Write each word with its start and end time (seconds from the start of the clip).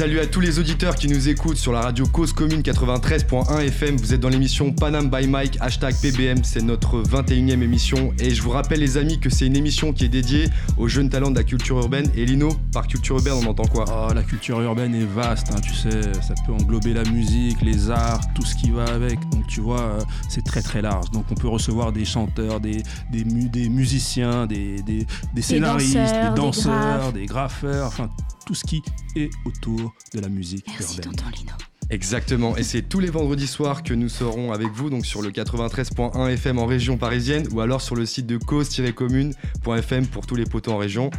Salut 0.00 0.20
à 0.20 0.26
tous 0.26 0.40
les 0.40 0.58
auditeurs 0.58 0.94
qui 0.94 1.08
nous 1.08 1.28
écoutent 1.28 1.58
sur 1.58 1.72
la 1.72 1.82
radio 1.82 2.06
Cause 2.06 2.32
Commune 2.32 2.62
93.1 2.62 3.66
FM. 3.66 3.98
Vous 3.98 4.14
êtes 4.14 4.20
dans 4.20 4.30
l'émission 4.30 4.72
Panam 4.72 5.10
by 5.10 5.26
Mike, 5.26 5.58
hashtag 5.60 5.94
PBM. 6.00 6.42
C'est 6.42 6.62
notre 6.62 7.02
21e 7.02 7.60
émission. 7.60 8.14
Et 8.18 8.30
je 8.30 8.40
vous 8.40 8.48
rappelle, 8.48 8.80
les 8.80 8.96
amis, 8.96 9.20
que 9.20 9.28
c'est 9.28 9.44
une 9.44 9.56
émission 9.56 9.92
qui 9.92 10.06
est 10.06 10.08
dédiée 10.08 10.48
aux 10.78 10.88
jeunes 10.88 11.10
talents 11.10 11.30
de 11.30 11.36
la 11.36 11.44
culture 11.44 11.76
urbaine. 11.80 12.10
Et 12.14 12.24
Lino, 12.24 12.48
par 12.72 12.86
culture 12.86 13.16
urbaine, 13.16 13.34
on 13.34 13.46
entend 13.46 13.64
quoi? 13.66 13.84
Oh, 14.08 14.14
la 14.14 14.22
culture 14.22 14.58
urbaine 14.62 14.94
est 14.94 15.04
vaste, 15.04 15.52
hein, 15.52 15.60
tu 15.62 15.74
sais, 15.74 15.90
ça 16.22 16.32
peut 16.46 16.52
englober 16.54 16.94
la 16.94 17.04
musique, 17.04 17.60
les 17.60 17.90
arts, 17.90 18.22
tout 18.34 18.46
ce 18.46 18.54
qui 18.54 18.70
va 18.70 18.84
avec. 18.84 19.18
Donc 19.28 19.48
tu 19.48 19.60
vois, 19.60 19.82
euh, 19.82 20.00
c'est 20.30 20.42
très 20.44 20.62
très 20.62 20.80
large. 20.80 21.10
Donc 21.10 21.26
on 21.30 21.34
peut 21.34 21.48
recevoir 21.48 21.92
des 21.92 22.06
chanteurs, 22.06 22.58
des, 22.60 22.82
des, 23.12 23.24
mu- 23.24 23.50
des 23.50 23.68
musiciens, 23.68 24.46
des, 24.46 24.80
des, 24.80 25.06
des 25.34 25.42
scénaristes, 25.42 25.94
danseurs, 25.94 26.22
des 26.22 26.30
des 26.30 26.36
danseurs, 26.36 26.72
graphes. 26.72 27.12
des 27.12 27.26
graffeurs, 27.26 27.86
enfin 27.88 28.10
tout 28.50 28.56
ce 28.56 28.64
qui 28.64 28.82
est 29.14 29.30
autour 29.44 29.94
de 30.12 30.18
la 30.18 30.28
musique 30.28 30.66
Merci, 30.66 30.96
urbaine. 30.96 31.14
tonton 31.14 31.30
Lino. 31.36 31.52
Exactement, 31.88 32.56
et 32.56 32.64
c'est 32.64 32.82
tous 32.82 32.98
les 32.98 33.08
vendredis 33.08 33.46
soirs 33.46 33.84
que 33.84 33.94
nous 33.94 34.08
serons 34.08 34.50
avec 34.50 34.72
vous, 34.72 34.90
donc 34.90 35.06
sur 35.06 35.22
le 35.22 35.30
93.1 35.30 36.30
FM 36.30 36.58
en 36.58 36.66
région 36.66 36.96
parisienne 36.96 37.46
ou 37.52 37.60
alors 37.60 37.80
sur 37.80 37.94
le 37.94 38.06
site 38.06 38.26
de 38.26 38.38
cause-commune.fm 38.38 40.06
pour 40.08 40.26
tous 40.26 40.34
les 40.34 40.46
poteaux 40.46 40.72
en 40.72 40.78
région. 40.78 41.12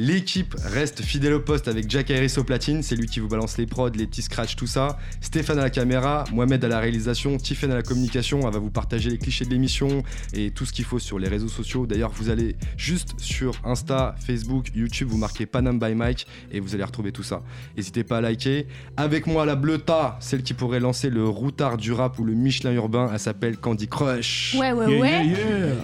L'équipe 0.00 0.54
reste 0.64 1.02
fidèle 1.02 1.34
au 1.34 1.40
poste 1.40 1.68
avec 1.68 1.90
Jack 1.90 2.10
Harris 2.10 2.32
au 2.38 2.42
platine, 2.42 2.82
c'est 2.82 2.96
lui 2.96 3.06
qui 3.06 3.20
vous 3.20 3.28
balance 3.28 3.58
les 3.58 3.66
prods, 3.66 3.90
les 3.90 4.06
petits 4.06 4.22
scratchs, 4.22 4.56
tout 4.56 4.66
ça. 4.66 4.96
Stéphane 5.20 5.58
à 5.58 5.62
la 5.64 5.68
caméra, 5.68 6.24
Mohamed 6.32 6.64
à 6.64 6.68
la 6.68 6.78
réalisation, 6.80 7.36
Tiffen 7.36 7.70
à 7.70 7.74
la 7.74 7.82
communication. 7.82 8.40
Elle 8.46 8.54
va 8.54 8.60
vous 8.60 8.70
partager 8.70 9.10
les 9.10 9.18
clichés 9.18 9.44
de 9.44 9.50
l'émission 9.50 10.02
et 10.32 10.52
tout 10.52 10.64
ce 10.64 10.72
qu'il 10.72 10.86
faut 10.86 10.98
sur 10.98 11.18
les 11.18 11.28
réseaux 11.28 11.48
sociaux. 11.48 11.86
D'ailleurs, 11.86 12.12
vous 12.12 12.30
allez 12.30 12.56
juste 12.78 13.12
sur 13.18 13.52
Insta, 13.62 14.14
Facebook, 14.26 14.68
YouTube, 14.74 15.08
vous 15.10 15.18
marquez 15.18 15.44
Panam 15.44 15.78
by 15.78 15.94
Mike 15.94 16.26
et 16.50 16.60
vous 16.60 16.74
allez 16.74 16.84
retrouver 16.84 17.12
tout 17.12 17.22
ça. 17.22 17.42
N'hésitez 17.76 18.02
pas 18.02 18.16
à 18.16 18.20
liker. 18.22 18.68
Avec 18.96 19.26
moi, 19.26 19.44
la 19.44 19.54
Bleuta, 19.54 20.16
celle 20.20 20.42
qui 20.42 20.54
pourrait 20.54 20.80
lancer 20.80 21.10
le 21.10 21.28
routard 21.28 21.76
du 21.76 21.92
rap 21.92 22.18
ou 22.18 22.24
le 22.24 22.32
Michelin 22.32 22.72
urbain, 22.72 23.10
elle 23.12 23.20
s'appelle 23.20 23.58
Candy 23.58 23.86
Crush. 23.86 24.56
Ouais, 24.58 24.72
ouais, 24.72 24.90
Yeah, 24.90 24.98
ouais. 24.98 25.26
yeah, 25.26 25.26
yeah. 25.26 25.74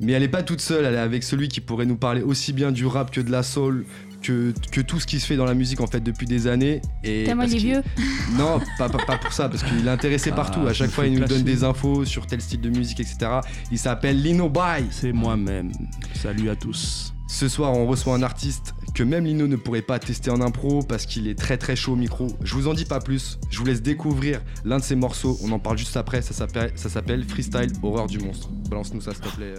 Mais 0.00 0.12
elle 0.12 0.22
est 0.22 0.28
pas 0.28 0.42
toute 0.42 0.60
seule, 0.60 0.84
elle 0.84 0.94
est 0.94 0.98
avec 0.98 1.22
celui 1.22 1.48
qui 1.48 1.60
pourrait 1.60 1.86
nous 1.86 1.96
parler 1.96 2.22
aussi 2.22 2.52
bien 2.52 2.72
du 2.72 2.86
rap 2.86 3.10
que 3.10 3.20
de 3.20 3.30
la 3.30 3.42
soul, 3.42 3.86
que, 4.22 4.52
que 4.72 4.80
tout 4.80 4.98
ce 5.00 5.06
qui 5.06 5.20
se 5.20 5.26
fait 5.26 5.36
dans 5.36 5.44
la 5.44 5.54
musique 5.54 5.80
en 5.80 5.86
fait 5.86 6.00
depuis 6.00 6.26
des 6.26 6.46
années. 6.46 6.80
Et 7.04 7.24
Tellement 7.24 7.44
il 7.44 7.54
est 7.54 7.58
vieux. 7.58 7.82
Non, 8.36 8.60
pas, 8.78 8.88
pas, 8.88 8.98
pas 9.04 9.18
pour 9.18 9.32
ça, 9.32 9.48
parce 9.48 9.62
qu'il 9.62 9.86
est 9.86 9.90
intéressé 9.90 10.30
Ah, 10.32 10.36
partout. 10.36 10.66
À 10.66 10.72
chaque 10.72 10.90
fois, 10.90 11.06
il 11.06 11.18
nous 11.18 11.24
donne 11.24 11.42
des 11.44 11.64
infos 11.64 12.04
sur 12.04 12.26
tel 12.26 12.40
style 12.40 12.60
de 12.60 12.70
musique, 12.70 13.00
etc. 13.00 13.40
Il 13.70 13.78
s'appelle 13.78 14.20
Lino 14.20 14.48
Bay. 14.48 14.84
C'est 14.90 15.12
moi-même. 15.12 15.70
Salut 16.14 16.50
à 16.50 16.56
tous. 16.56 17.12
Ce 17.28 17.48
soir, 17.48 17.72
on 17.72 17.86
reçoit 17.86 18.14
un 18.14 18.22
artiste 18.22 18.74
que 18.94 19.02
même 19.02 19.24
Lino 19.24 19.46
ne 19.46 19.56
pourrait 19.56 19.82
pas 19.82 19.98
tester 19.98 20.30
en 20.30 20.40
impro 20.40 20.82
parce 20.82 21.06
qu'il 21.06 21.28
est 21.28 21.38
très 21.38 21.56
très 21.58 21.76
chaud 21.76 21.92
au 21.92 21.96
micro. 21.96 22.28
Je 22.42 22.54
vous 22.54 22.68
en 22.68 22.74
dis 22.74 22.84
pas 22.84 23.00
plus, 23.00 23.38
je 23.50 23.58
vous 23.58 23.64
laisse 23.64 23.82
découvrir 23.82 24.40
l'un 24.64 24.78
de 24.78 24.84
ses 24.84 24.96
morceaux. 24.96 25.38
On 25.42 25.50
en 25.52 25.58
parle 25.58 25.76
juste 25.78 25.96
après, 25.96 26.22
ça 26.22 26.34
s'appelle, 26.34 26.72
ça 26.76 26.88
s'appelle 26.88 27.24
Freestyle 27.24 27.72
Horreur 27.82 28.06
du 28.06 28.18
monstre. 28.18 28.48
Balance-nous 28.70 29.00
ça, 29.00 29.12
s'il 29.12 29.22
te 29.22 29.36
plaît. 29.36 29.54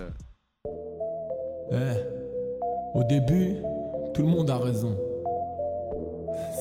Eh, 1.69 1.75
au 2.93 3.03
début, 3.03 3.57
tout 4.13 4.21
le 4.21 4.27
monde 4.27 4.49
a 4.49 4.57
raison. 4.57 4.95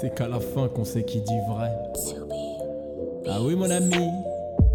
C'est 0.01 0.13
qu'à 0.13 0.27
la 0.27 0.41
fin 0.41 0.69
qu'on 0.69 0.85
sait 0.85 1.05
qui 1.05 1.21
dit 1.21 1.41
vrai. 1.49 1.71
Ah 3.29 3.39
oui, 3.41 3.55
mon 3.55 3.71
ami. 3.71 4.11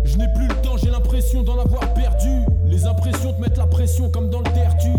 Je 0.06 0.18
n'ai 0.18 0.28
plus 0.34 0.48
le 0.48 0.56
temps, 0.62 0.78
j'ai 0.78 0.90
l'impression 0.90 1.44
d'en 1.44 1.60
avoir 1.60 1.94
perdu. 1.94 2.30
Les 2.66 2.86
impressions 2.86 3.34
te 3.34 3.42
mettent 3.42 3.58
la 3.58 3.68
pression 3.68 4.10
comme 4.10 4.30
dans 4.30 4.40
le 4.40 4.52
tertus. 4.52 4.92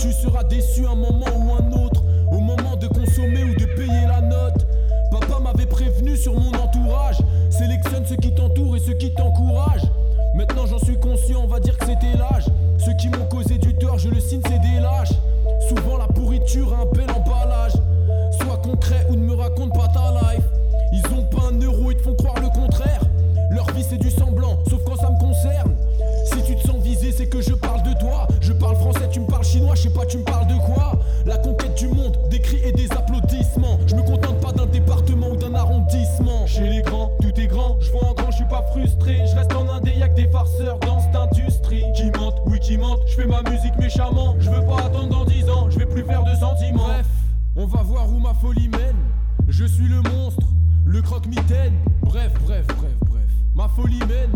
Tu 0.00 0.12
seras 0.12 0.44
déçu 0.44 0.86
un 0.86 0.94
moment 0.94 1.26
ou 1.36 1.52
un 1.52 1.84
autre, 1.84 2.02
au 2.32 2.40
moment 2.40 2.76
de 2.76 2.86
consommer 2.86 3.44
ou 3.44 3.54
de 3.54 3.66
payer 3.76 4.06
la 4.06 4.22
note. 4.22 4.66
Papa 5.10 5.40
m'avait 5.40 5.66
prévenu 5.66 6.16
sur 6.16 6.32
mon 6.32 6.52
entourage. 6.54 7.18
Sélectionne 7.50 8.06
ceux 8.06 8.16
qui 8.16 8.34
t'entourent 8.34 8.76
et 8.76 8.80
ceux 8.80 8.94
qui 8.94 9.12
t'encouragent. 9.12 9.90
Maintenant 10.34 10.66
j'en 10.66 10.78
suis 10.78 10.98
conscient, 10.98 11.42
on 11.44 11.46
va 11.46 11.60
dire 11.60 11.67
a 16.64 16.82
un 16.82 16.87
Bref, 46.72 47.06
on 47.54 47.66
va 47.66 47.82
voir 47.82 48.08
où 48.12 48.18
ma 48.18 48.34
folie 48.34 48.68
mène. 48.68 48.96
Je 49.46 49.64
suis 49.64 49.86
le 49.86 50.02
monstre, 50.02 50.46
le 50.84 51.00
croque-mitaine. 51.02 51.74
Bref, 52.02 52.32
bref, 52.44 52.66
bref, 52.66 52.96
bref. 53.06 53.30
Ma 53.54 53.68
folie 53.68 54.00
mène. 54.00 54.32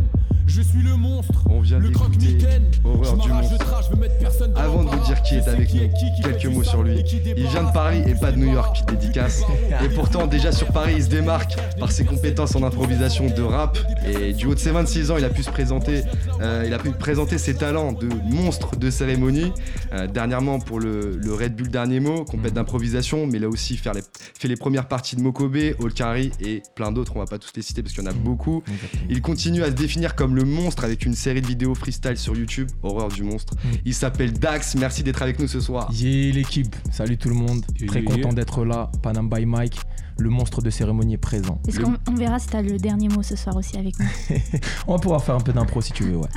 Je 0.55 0.61
suis 0.61 0.83
le 0.83 0.97
monstre, 0.97 1.33
On 1.49 1.61
vient 1.61 1.79
le 1.79 1.89
d'écouter 1.89 2.11
croque-mitaine. 2.11 2.65
Horreur 2.85 3.17
Je 3.17 3.23
du 3.23 3.33
monstre. 3.33 3.59
trash, 3.59 3.87
je 3.87 3.95
veux 3.95 4.01
mettre 4.03 4.19
personne 4.19 4.53
dans 4.53 4.61
Avant 4.61 4.85
de 4.85 4.91
vous 4.91 5.07
dire 5.07 5.23
qui 5.23 5.37
est 5.37 5.49
avec 5.49 5.69
qui 5.69 5.77
nous, 5.79 5.85
est 5.85 5.89
qui, 5.89 6.15
qui 6.15 6.23
fait 6.23 6.33
quelques 6.33 6.55
mots 6.55 6.63
sur 6.63 6.83
lui. 6.83 7.03
Il 7.37 7.47
vient 7.47 7.63
de 7.65 7.73
Paris 7.73 8.03
et 8.07 8.15
pas 8.15 8.33
de 8.33 8.37
New 8.37 8.53
York, 8.53 8.85
dédicace. 8.87 9.43
Et 9.83 9.89
pourtant, 9.89 10.27
déjà 10.27 10.53
sur 10.53 10.67
Paris, 10.67 10.95
il 10.99 11.05
se 11.05 11.09
démarque 11.09 11.57
par 11.79 11.91
ses 11.91 12.05
compétences 12.05 12.55
en 12.55 12.62
improvisation 12.65 13.29
de 13.31 13.41
rap. 13.41 13.79
Et 14.07 14.35
du 14.35 14.45
haut 14.45 14.55
de 14.55 14.59
ses 14.59 14.73
26 14.73 15.11
ans, 15.11 15.17
il 15.17 15.25
a 15.25 15.31
pu 15.31 15.43
se 15.43 15.51
présenter, 15.51 16.03
euh, 16.43 16.65
il 16.67 16.75
a 16.75 16.79
pu 16.79 16.91
présenter 16.91 17.39
ses 17.39 17.55
talents 17.55 17.93
de 17.93 18.09
monstre 18.31 18.77
de 18.77 18.91
cérémonie. 18.91 19.53
Euh, 19.95 20.07
dernièrement 20.07 20.59
pour 20.59 20.81
le, 20.81 21.17
le 21.17 21.33
Red 21.33 21.57
Bull 21.57 21.69
Dernier 21.69 22.01
Mot, 22.01 22.27
compète 22.27 22.53
d'improvisation, 22.53 23.27
mais 23.27 23.43
a 23.43 23.49
aussi 23.49 23.79
fait 23.79 23.93
les, 23.95 24.03
fait 24.39 24.49
les 24.49 24.57
premières 24.57 24.87
parties 24.87 25.17
de 25.17 25.23
Mokobe, 25.23 25.57
Olkari 25.81 26.31
et 26.41 26.62
plein 26.75 26.93
d'autres. 26.93 27.12
On 27.17 27.21
va 27.21 27.27
pas 27.27 27.39
tous 27.39 27.53
les 27.57 27.62
citer 27.62 27.83
parce 27.83 27.95
qu'il 27.95 28.05
y 28.05 28.07
en 28.07 28.11
a 28.11 28.15
beaucoup. 28.15 28.62
Il 29.09 29.23
continue 29.23 29.62
à 29.62 29.67
se 29.67 29.73
définir 29.73 30.15
comme 30.15 30.37
le 30.37 30.42
monstre 30.45 30.85
avec 30.85 31.05
une 31.07 31.15
série 31.15 31.41
de 31.43 31.47
vidéos 31.47 31.75
freestyle 31.75 32.17
sur 32.17 32.37
YouTube, 32.37 32.69
Horreur 32.83 33.09
du 33.09 33.23
monstre. 33.23 33.55
Mm. 33.55 33.69
Il 33.85 33.95
s'appelle 33.95 34.33
Dax, 34.33 34.75
merci 34.77 35.03
d'être 35.03 35.23
avec 35.23 35.39
nous 35.39 35.49
ce 35.49 35.61
soir. 35.61 35.91
Yeah 35.93 36.33
l'équipe, 36.33 36.75
salut 36.91 37.17
tout 37.19 37.29
le 37.29 37.35
monde, 37.35 37.65
Yeah, 37.79 37.87
très 37.89 38.01
yeah, 38.03 38.11
content 38.15 38.33
d'être 38.33 38.65
là, 38.65 38.91
Panam 39.03 39.29
by 39.29 39.45
Mike, 39.47 39.81
le 40.19 40.29
monstre 40.31 40.63
de 40.63 40.71
cérémonie 40.71 41.15
est 41.15 41.19
présent. 41.19 41.61
Est-ce 41.67 41.79
Le- 41.79 41.85
qu'on 41.85 41.97
on 42.09 42.15
verra 42.15 42.39
si 42.39 42.47
t'as 42.49 42.63
le 42.63 42.77
dernier 42.79 43.09
mot 43.09 43.23
ce 43.23 43.35
soir 43.37 43.57
aussi 43.57 43.77
avec 43.77 43.99
nous 43.99 44.07
On 44.87 44.95
va 44.95 44.99
pouvoir 45.01 45.23
faire 45.25 45.35
un 45.35 45.41
peu 45.41 45.53
d'impro 45.53 45.81
si 45.81 45.93
tu 45.93 46.05
veux, 46.05 46.17
ouais. 46.17 46.29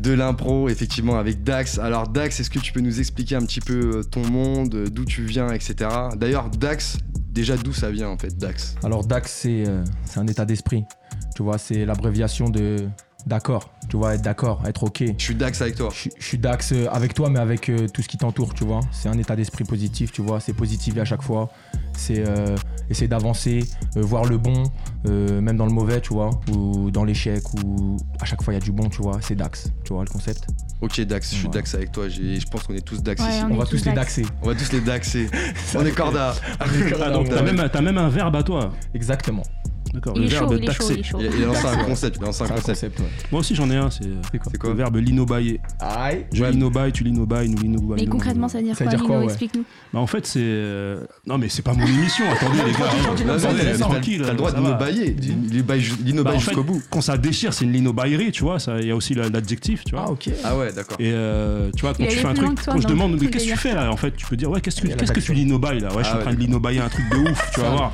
De 0.00 0.12
l'impro, 0.12 0.68
effectivement, 0.68 1.16
avec 1.18 1.44
Dax. 1.44 1.78
Alors 1.78 2.08
Dax, 2.08 2.40
est-ce 2.40 2.50
que 2.50 2.58
tu 2.58 2.72
peux 2.72 2.80
nous 2.80 2.98
expliquer 2.98 3.36
un 3.36 3.42
petit 3.46 3.60
peu 3.60 3.98
euh, 3.98 4.02
ton 4.02 4.26
monde, 4.28 4.74
euh, 4.74 4.88
d'où 4.88 5.04
tu 5.04 5.22
viens, 5.24 5.50
etc. 5.52 5.88
D'ailleurs, 6.16 6.50
Dax, 6.50 6.98
déjà 7.30 7.56
d'où 7.56 7.72
ça 7.72 7.90
vient 7.90 8.08
en 8.08 8.18
fait, 8.18 8.36
Dax? 8.36 8.74
Alors 8.82 9.04
DAX 9.06 9.30
c'est 9.32 9.64
euh, 9.68 9.84
c'est 10.04 10.18
un 10.18 10.26
état 10.26 10.44
d'esprit, 10.44 10.84
tu 11.36 11.42
vois, 11.44 11.56
c'est 11.58 11.84
l'abréviation 11.84 12.48
de 12.50 12.88
d'accord, 13.26 13.70
tu 13.88 13.96
vois, 13.96 14.14
être 14.14 14.22
d'accord, 14.22 14.62
être 14.66 14.84
ok. 14.84 15.04
Je 15.18 15.22
suis 15.22 15.34
Dax 15.34 15.60
avec 15.62 15.76
toi. 15.76 15.90
Je 15.92 16.08
je 16.18 16.24
suis 16.24 16.38
Dax 16.38 16.72
euh, 16.72 16.86
avec 16.90 17.14
toi 17.14 17.30
mais 17.30 17.38
avec 17.38 17.68
euh, 17.68 17.88
tout 17.88 18.02
ce 18.02 18.08
qui 18.08 18.16
t'entoure, 18.18 18.54
tu 18.54 18.64
vois. 18.64 18.80
C'est 18.90 19.08
un 19.08 19.18
état 19.18 19.36
d'esprit 19.36 19.64
positif, 19.64 20.12
tu 20.12 20.22
vois, 20.22 20.40
c'est 20.40 20.52
positif 20.52 20.96
à 20.98 21.04
chaque 21.04 21.22
fois. 21.22 21.50
C'est 21.96 22.26
euh, 22.26 22.56
essayer 22.90 23.08
d'avancer, 23.08 23.64
euh, 23.96 24.02
voir 24.02 24.24
le 24.24 24.38
bon, 24.38 24.64
euh, 25.06 25.40
même 25.40 25.56
dans 25.56 25.66
le 25.66 25.72
mauvais, 25.72 26.00
tu 26.00 26.12
vois, 26.12 26.30
ou 26.50 26.90
dans 26.90 27.04
l'échec, 27.04 27.42
ou 27.54 27.96
à 28.20 28.24
chaque 28.24 28.42
fois 28.42 28.54
il 28.54 28.56
y 28.56 28.60
a 28.60 28.64
du 28.64 28.72
bon, 28.72 28.88
tu 28.88 29.02
vois, 29.02 29.18
c'est 29.20 29.34
Dax, 29.34 29.70
tu 29.84 29.92
vois 29.92 30.04
le 30.04 30.10
concept. 30.10 30.46
Ok, 30.80 31.00
Dax, 31.02 31.30
je 31.30 31.36
suis 31.36 31.46
Ouais. 31.46 31.52
Dax 31.52 31.74
avec 31.74 31.92
toi. 31.92 32.08
Je 32.08 32.44
pense 32.46 32.64
qu'on 32.64 32.74
est 32.74 32.84
tous 32.84 33.02
Dax 33.02 33.22
Ouais, 33.22 33.28
ici. 33.28 33.44
On 33.48 33.56
va 33.56 33.66
tous 33.66 33.84
les 33.84 33.92
Dax. 33.92 33.94
Daxer. 33.94 34.26
On 34.42 34.48
va 34.48 34.54
tous 34.54 34.72
les 34.72 34.80
Daxer. 34.80 35.30
on 35.76 35.86
est 35.86 35.92
corda. 35.92 36.34
Ah, 36.58 37.10
donc 37.12 37.28
t'as 37.28 37.42
même, 37.42 37.68
t'as 37.72 37.80
même 37.80 37.98
un 37.98 38.08
verbe 38.08 38.34
à 38.34 38.42
toi. 38.42 38.72
Exactement. 38.94 39.44
D'accord. 39.92 40.16
Le 40.16 40.26
verbe 40.26 40.64
taxer. 40.64 41.02
Il 41.20 41.42
lancé 41.44 41.66
un 41.66 41.84
concept. 41.84 42.16
Il 42.18 42.22
a 42.22 42.26
lancé 42.26 42.42
un 42.42 42.46
C'est 42.46 42.52
un 42.52 42.56
concept. 42.56 42.66
concept, 42.66 43.00
ouais. 43.00 43.06
Moi 43.30 43.40
aussi 43.40 43.54
j'en 43.54 43.70
ai 43.70 43.76
un, 43.76 43.90
c'est 43.90 44.58
quoi 44.58 44.70
le 44.70 44.76
verbe 44.76 44.96
linobailler. 44.96 45.60
Aïe. 45.80 46.26
Je 46.32 46.44
linobaille, 46.44 46.92
tu 46.92 47.04
linobailles, 47.04 47.48
nous 47.50 47.60
linobaillons. 47.62 48.02
Mais 48.02 48.06
concrètement, 48.06 48.48
ça 48.48 48.58
veut 48.58 48.64
dire 48.64 48.76
quoi, 48.76 48.86
dire 48.86 48.98
quoi, 49.02 49.08
Lino 49.16 49.18
ouais 49.20 49.24
Explique-nous. 49.26 49.64
Bah 49.92 50.00
en 50.00 50.06
fait 50.06 50.26
c'est... 50.26 50.40
euh, 50.42 51.04
Non 51.26 51.38
mais 51.38 51.48
c'est 51.48 51.62
pas 51.62 51.74
mon 51.74 51.86
émission, 51.86 52.24
attendez 52.30 52.58
les 52.64 52.72
gars. 52.72 52.78
tranquille, 53.02 53.30
Attendez, 53.30 53.62
t'as- 53.64 53.78
tranquille, 53.78 54.22
T'as 54.24 54.30
le 54.30 54.36
droit 54.36 54.52
de 54.52 54.56
nous 54.56 54.62
va. 54.64 54.72
bailler. 54.74 55.14
Il 55.52 55.62
baille 55.62 55.80
ju- 55.80 55.96
Lino 56.04 56.24
Bah, 56.24 56.36
jusqu'au 56.38 56.62
bout. 56.62 56.82
Quand 56.90 57.00
ça 57.00 57.18
déchire, 57.18 57.52
c'est 57.52 57.64
une 57.64 57.72
linobaillerie, 57.72 58.32
tu 58.32 58.42
vois. 58.44 58.58
ça- 58.58 58.80
Il 58.80 58.86
y 58.86 58.90
a 58.90 58.96
aussi 58.96 59.14
la- 59.14 59.28
l'adjectif, 59.28 59.84
tu 59.84 59.94
vois. 59.94 60.04
Ah 60.08 60.10
ok. 60.10 60.30
Ah 60.44 60.56
ouais, 60.56 60.72
d'accord. 60.72 60.96
Et 60.98 61.10
euh, 61.12 61.70
tu 61.76 61.82
vois, 61.82 61.92
quand 61.94 62.04
tu 62.06 62.16
fais 62.16 62.26
un 62.26 62.34
truc, 62.34 62.58
quand 62.64 62.80
je 62.80 62.86
demande, 62.88 63.18
mais 63.20 63.28
qu'est-ce 63.28 63.44
que 63.46 63.50
tu 63.50 63.56
fais 63.58 63.74
là 63.74 63.90
En 63.92 63.96
fait, 63.96 64.12
tu 64.16 64.26
peux 64.26 64.36
dire, 64.36 64.50
ouais, 64.50 64.60
qu'est-ce 64.60 64.80
que, 64.80 65.20
tu 65.20 65.34
linobailles 65.34 65.80
là? 65.80 65.88
Ouais, 65.94 65.98
je 66.02 66.04
suis 66.08 66.12
Ah 66.16 66.18
en 66.18 66.22
train 66.22 66.34
de 66.34 66.38
linobailler 66.40 66.80
un 66.80 66.88
truc 66.88 67.04
de 67.10 67.16
ouf, 67.18 67.50
tu 67.54 67.60
vas 67.60 67.66
Ça. 67.66 67.72
voir. 67.72 67.92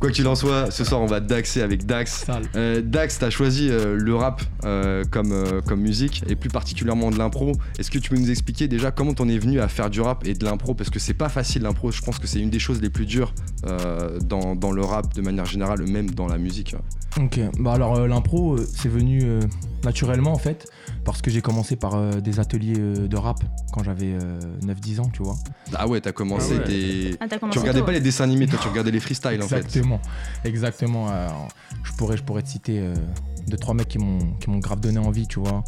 Quoi 0.00 0.10
qu'il 0.10 0.26
en 0.26 0.34
soit, 0.34 0.70
ce 0.70 0.84
soir 0.84 1.00
on 1.04 1.06
va 1.06 1.20
daxer 1.20 1.60
avec 1.62 1.86
Dax. 1.86 2.26
Euh, 2.56 2.80
Dax, 2.82 3.18
t'as 3.18 3.30
choisi 3.30 3.68
euh, 3.70 3.96
le 3.96 4.14
rap 4.14 4.42
euh, 4.64 5.04
comme, 5.10 5.32
euh, 5.32 5.60
comme 5.60 5.80
musique 5.80 6.24
et 6.28 6.34
plus 6.34 6.48
particulièrement 6.50 7.10
de 7.10 7.18
l'impro. 7.18 7.52
Est-ce 7.78 7.90
que 7.90 7.98
tu 7.98 8.10
peux 8.10 8.16
nous 8.16 8.30
expliquer 8.30 8.66
déjà 8.68 8.90
comment 8.90 9.14
t'en 9.14 9.28
es 9.28 9.38
venu 9.38 9.60
à 9.60 9.68
faire 9.68 9.90
du 9.90 10.00
rap 10.00 10.26
et 10.26 10.34
de 10.34 10.44
l'impro? 10.44 10.74
Parce 10.74 10.90
que 10.90 10.98
c'est 10.98 11.14
pas 11.14 11.28
facile 11.28 11.62
l'impro, 11.62 11.90
je 11.90 12.00
pense 12.00 12.18
que 12.18 12.26
c'est 12.26 12.40
une 12.40 12.50
des 12.50 12.58
choses 12.58 12.80
les 12.80 12.90
plus 12.90 13.06
dures 13.06 13.34
euh, 13.66 14.18
dans, 14.20 14.56
dans 14.56 14.72
le 14.72 14.82
rap 14.82 15.14
de 15.14 15.20
manière 15.22 15.46
générale, 15.46 15.82
même 15.86 16.10
dans 16.10 16.26
la 16.26 16.38
musique. 16.38 16.74
Ok, 17.20 17.38
bah 17.60 17.74
alors 17.74 17.96
euh, 17.96 18.08
l'impro, 18.08 18.54
euh, 18.56 18.66
c'est 18.76 18.88
venu 18.88 19.20
euh, 19.22 19.38
naturellement 19.84 20.32
en 20.32 20.38
fait, 20.38 20.66
parce 21.04 21.22
que 21.22 21.30
j'ai 21.30 21.42
commencé 21.42 21.76
par 21.76 21.94
euh, 21.94 22.20
des 22.20 22.40
ateliers 22.40 22.74
euh, 22.76 23.06
de 23.06 23.16
rap 23.16 23.38
quand 23.72 23.84
j'avais 23.84 24.14
euh, 24.14 24.40
9-10 24.66 25.00
ans, 25.00 25.10
tu 25.12 25.22
vois. 25.22 25.36
Ah 25.74 25.86
ouais, 25.86 26.00
t'as 26.00 26.10
commencé 26.10 26.54
Ah 26.56 26.58
ouais. 26.62 26.66
des. 26.66 27.16
Ah, 27.20 27.26
t'as 27.28 27.36
Tu 27.36 27.40
commencé 27.40 27.58
regardais 27.60 27.78
tôt. 27.80 27.86
pas 27.86 27.92
les 27.92 28.00
dessins 28.00 28.24
animés, 28.24 28.48
toi 28.48 28.58
tu 28.60 28.66
regardais 28.74 28.90
les 28.90 28.98
freestyles 28.98 29.40
en 29.40 29.46
fait. 29.46 29.58
Exactement, 29.58 30.00
exactement. 30.44 30.93
Euh, 31.10 31.28
je, 31.82 31.92
pourrais, 31.92 32.16
je 32.16 32.22
pourrais 32.22 32.42
te 32.42 32.48
citer 32.48 32.78
euh, 32.80 32.94
deux, 33.48 33.56
trois 33.56 33.74
mecs 33.74 33.88
qui 33.88 33.98
m'ont 33.98 34.18
qui 34.40 34.50
m'ont 34.50 34.58
grave 34.58 34.80
donné 34.80 34.98
envie, 34.98 35.26
tu 35.26 35.40
vois. 35.40 35.62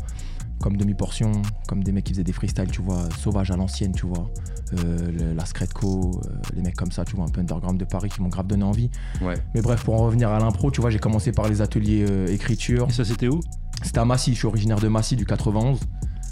Comme 0.60 0.78
demi-portion, 0.78 1.32
comme 1.68 1.84
des 1.84 1.92
mecs 1.92 2.04
qui 2.04 2.12
faisaient 2.14 2.24
des 2.24 2.32
freestyles, 2.32 2.70
tu 2.70 2.80
vois, 2.80 3.08
sauvages 3.18 3.50
à 3.50 3.56
l'ancienne, 3.56 3.92
tu 3.92 4.06
vois. 4.06 4.30
Euh, 4.72 5.12
le- 5.12 5.34
la 5.34 5.44
Scredco, 5.44 6.12
euh, 6.24 6.30
les 6.54 6.62
mecs 6.62 6.74
comme 6.76 6.90
ça, 6.90 7.04
tu 7.04 7.14
vois, 7.14 7.26
un 7.26 7.28
peu 7.28 7.40
underground 7.42 7.78
de 7.78 7.84
Paris 7.84 8.08
qui 8.08 8.22
m'ont 8.22 8.30
grave 8.30 8.46
donné 8.46 8.64
envie. 8.64 8.90
Ouais. 9.20 9.34
Mais 9.54 9.60
bref, 9.60 9.84
pour 9.84 9.94
en 10.00 10.04
revenir 10.06 10.30
à 10.30 10.38
l'impro, 10.38 10.70
tu 10.70 10.80
vois, 10.80 10.88
j'ai 10.88 10.98
commencé 10.98 11.30
par 11.30 11.46
les 11.48 11.60
ateliers 11.60 12.06
euh, 12.08 12.26
écriture. 12.32 12.86
Et 12.88 12.92
ça, 12.92 13.04
c'était 13.04 13.28
où? 13.28 13.40
C'était 13.82 13.98
à 13.98 14.06
Massy, 14.06 14.32
je 14.32 14.38
suis 14.38 14.46
originaire 14.46 14.80
de 14.80 14.88
Massy 14.88 15.14
du 15.14 15.26
91. 15.26 15.78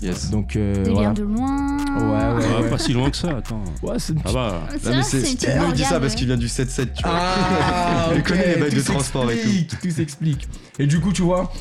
Yes. 0.02 0.30
Donc 0.30 0.56
euh, 0.56 0.84
Il 0.86 0.92
voilà. 0.92 1.12
de 1.12 1.22
loin. 1.22 1.73
Ouais, 1.94 2.02
ouais. 2.44 2.44
Ah, 2.66 2.68
Pas 2.70 2.78
si 2.78 2.92
loin 2.92 3.10
que 3.10 3.16
ça, 3.16 3.36
attends. 3.36 3.62
Ouais, 3.82 3.98
c'est 3.98 4.12
une 4.12 4.20
Ah 4.24 4.32
bah. 4.32 4.62
Ça, 4.82 4.90
Non, 4.90 4.96
mais 4.96 5.02
c'est 5.02 5.20
c'est. 5.20 5.30
une 5.30 5.36
petite 5.36 5.48
Lui, 5.54 5.64
il 5.68 5.72
dit 5.74 5.84
ça 5.84 6.00
parce 6.00 6.14
qu'il 6.14 6.26
vient 6.26 6.36
du 6.36 6.46
7-7, 6.48 6.92
tu 6.94 7.02
vois. 7.02 7.12
Ah, 7.14 8.10
Il 8.16 8.22
connaît 8.22 8.54
les 8.54 8.60
bails 8.60 8.74
de 8.74 8.80
transport 8.82 9.30
et 9.30 9.38
tout. 9.40 9.76
Tout 9.82 9.90
s'explique. 9.90 10.48
Et 10.78 10.86
du 10.86 11.00
coup, 11.00 11.12
tu 11.12 11.22
vois, 11.22 11.52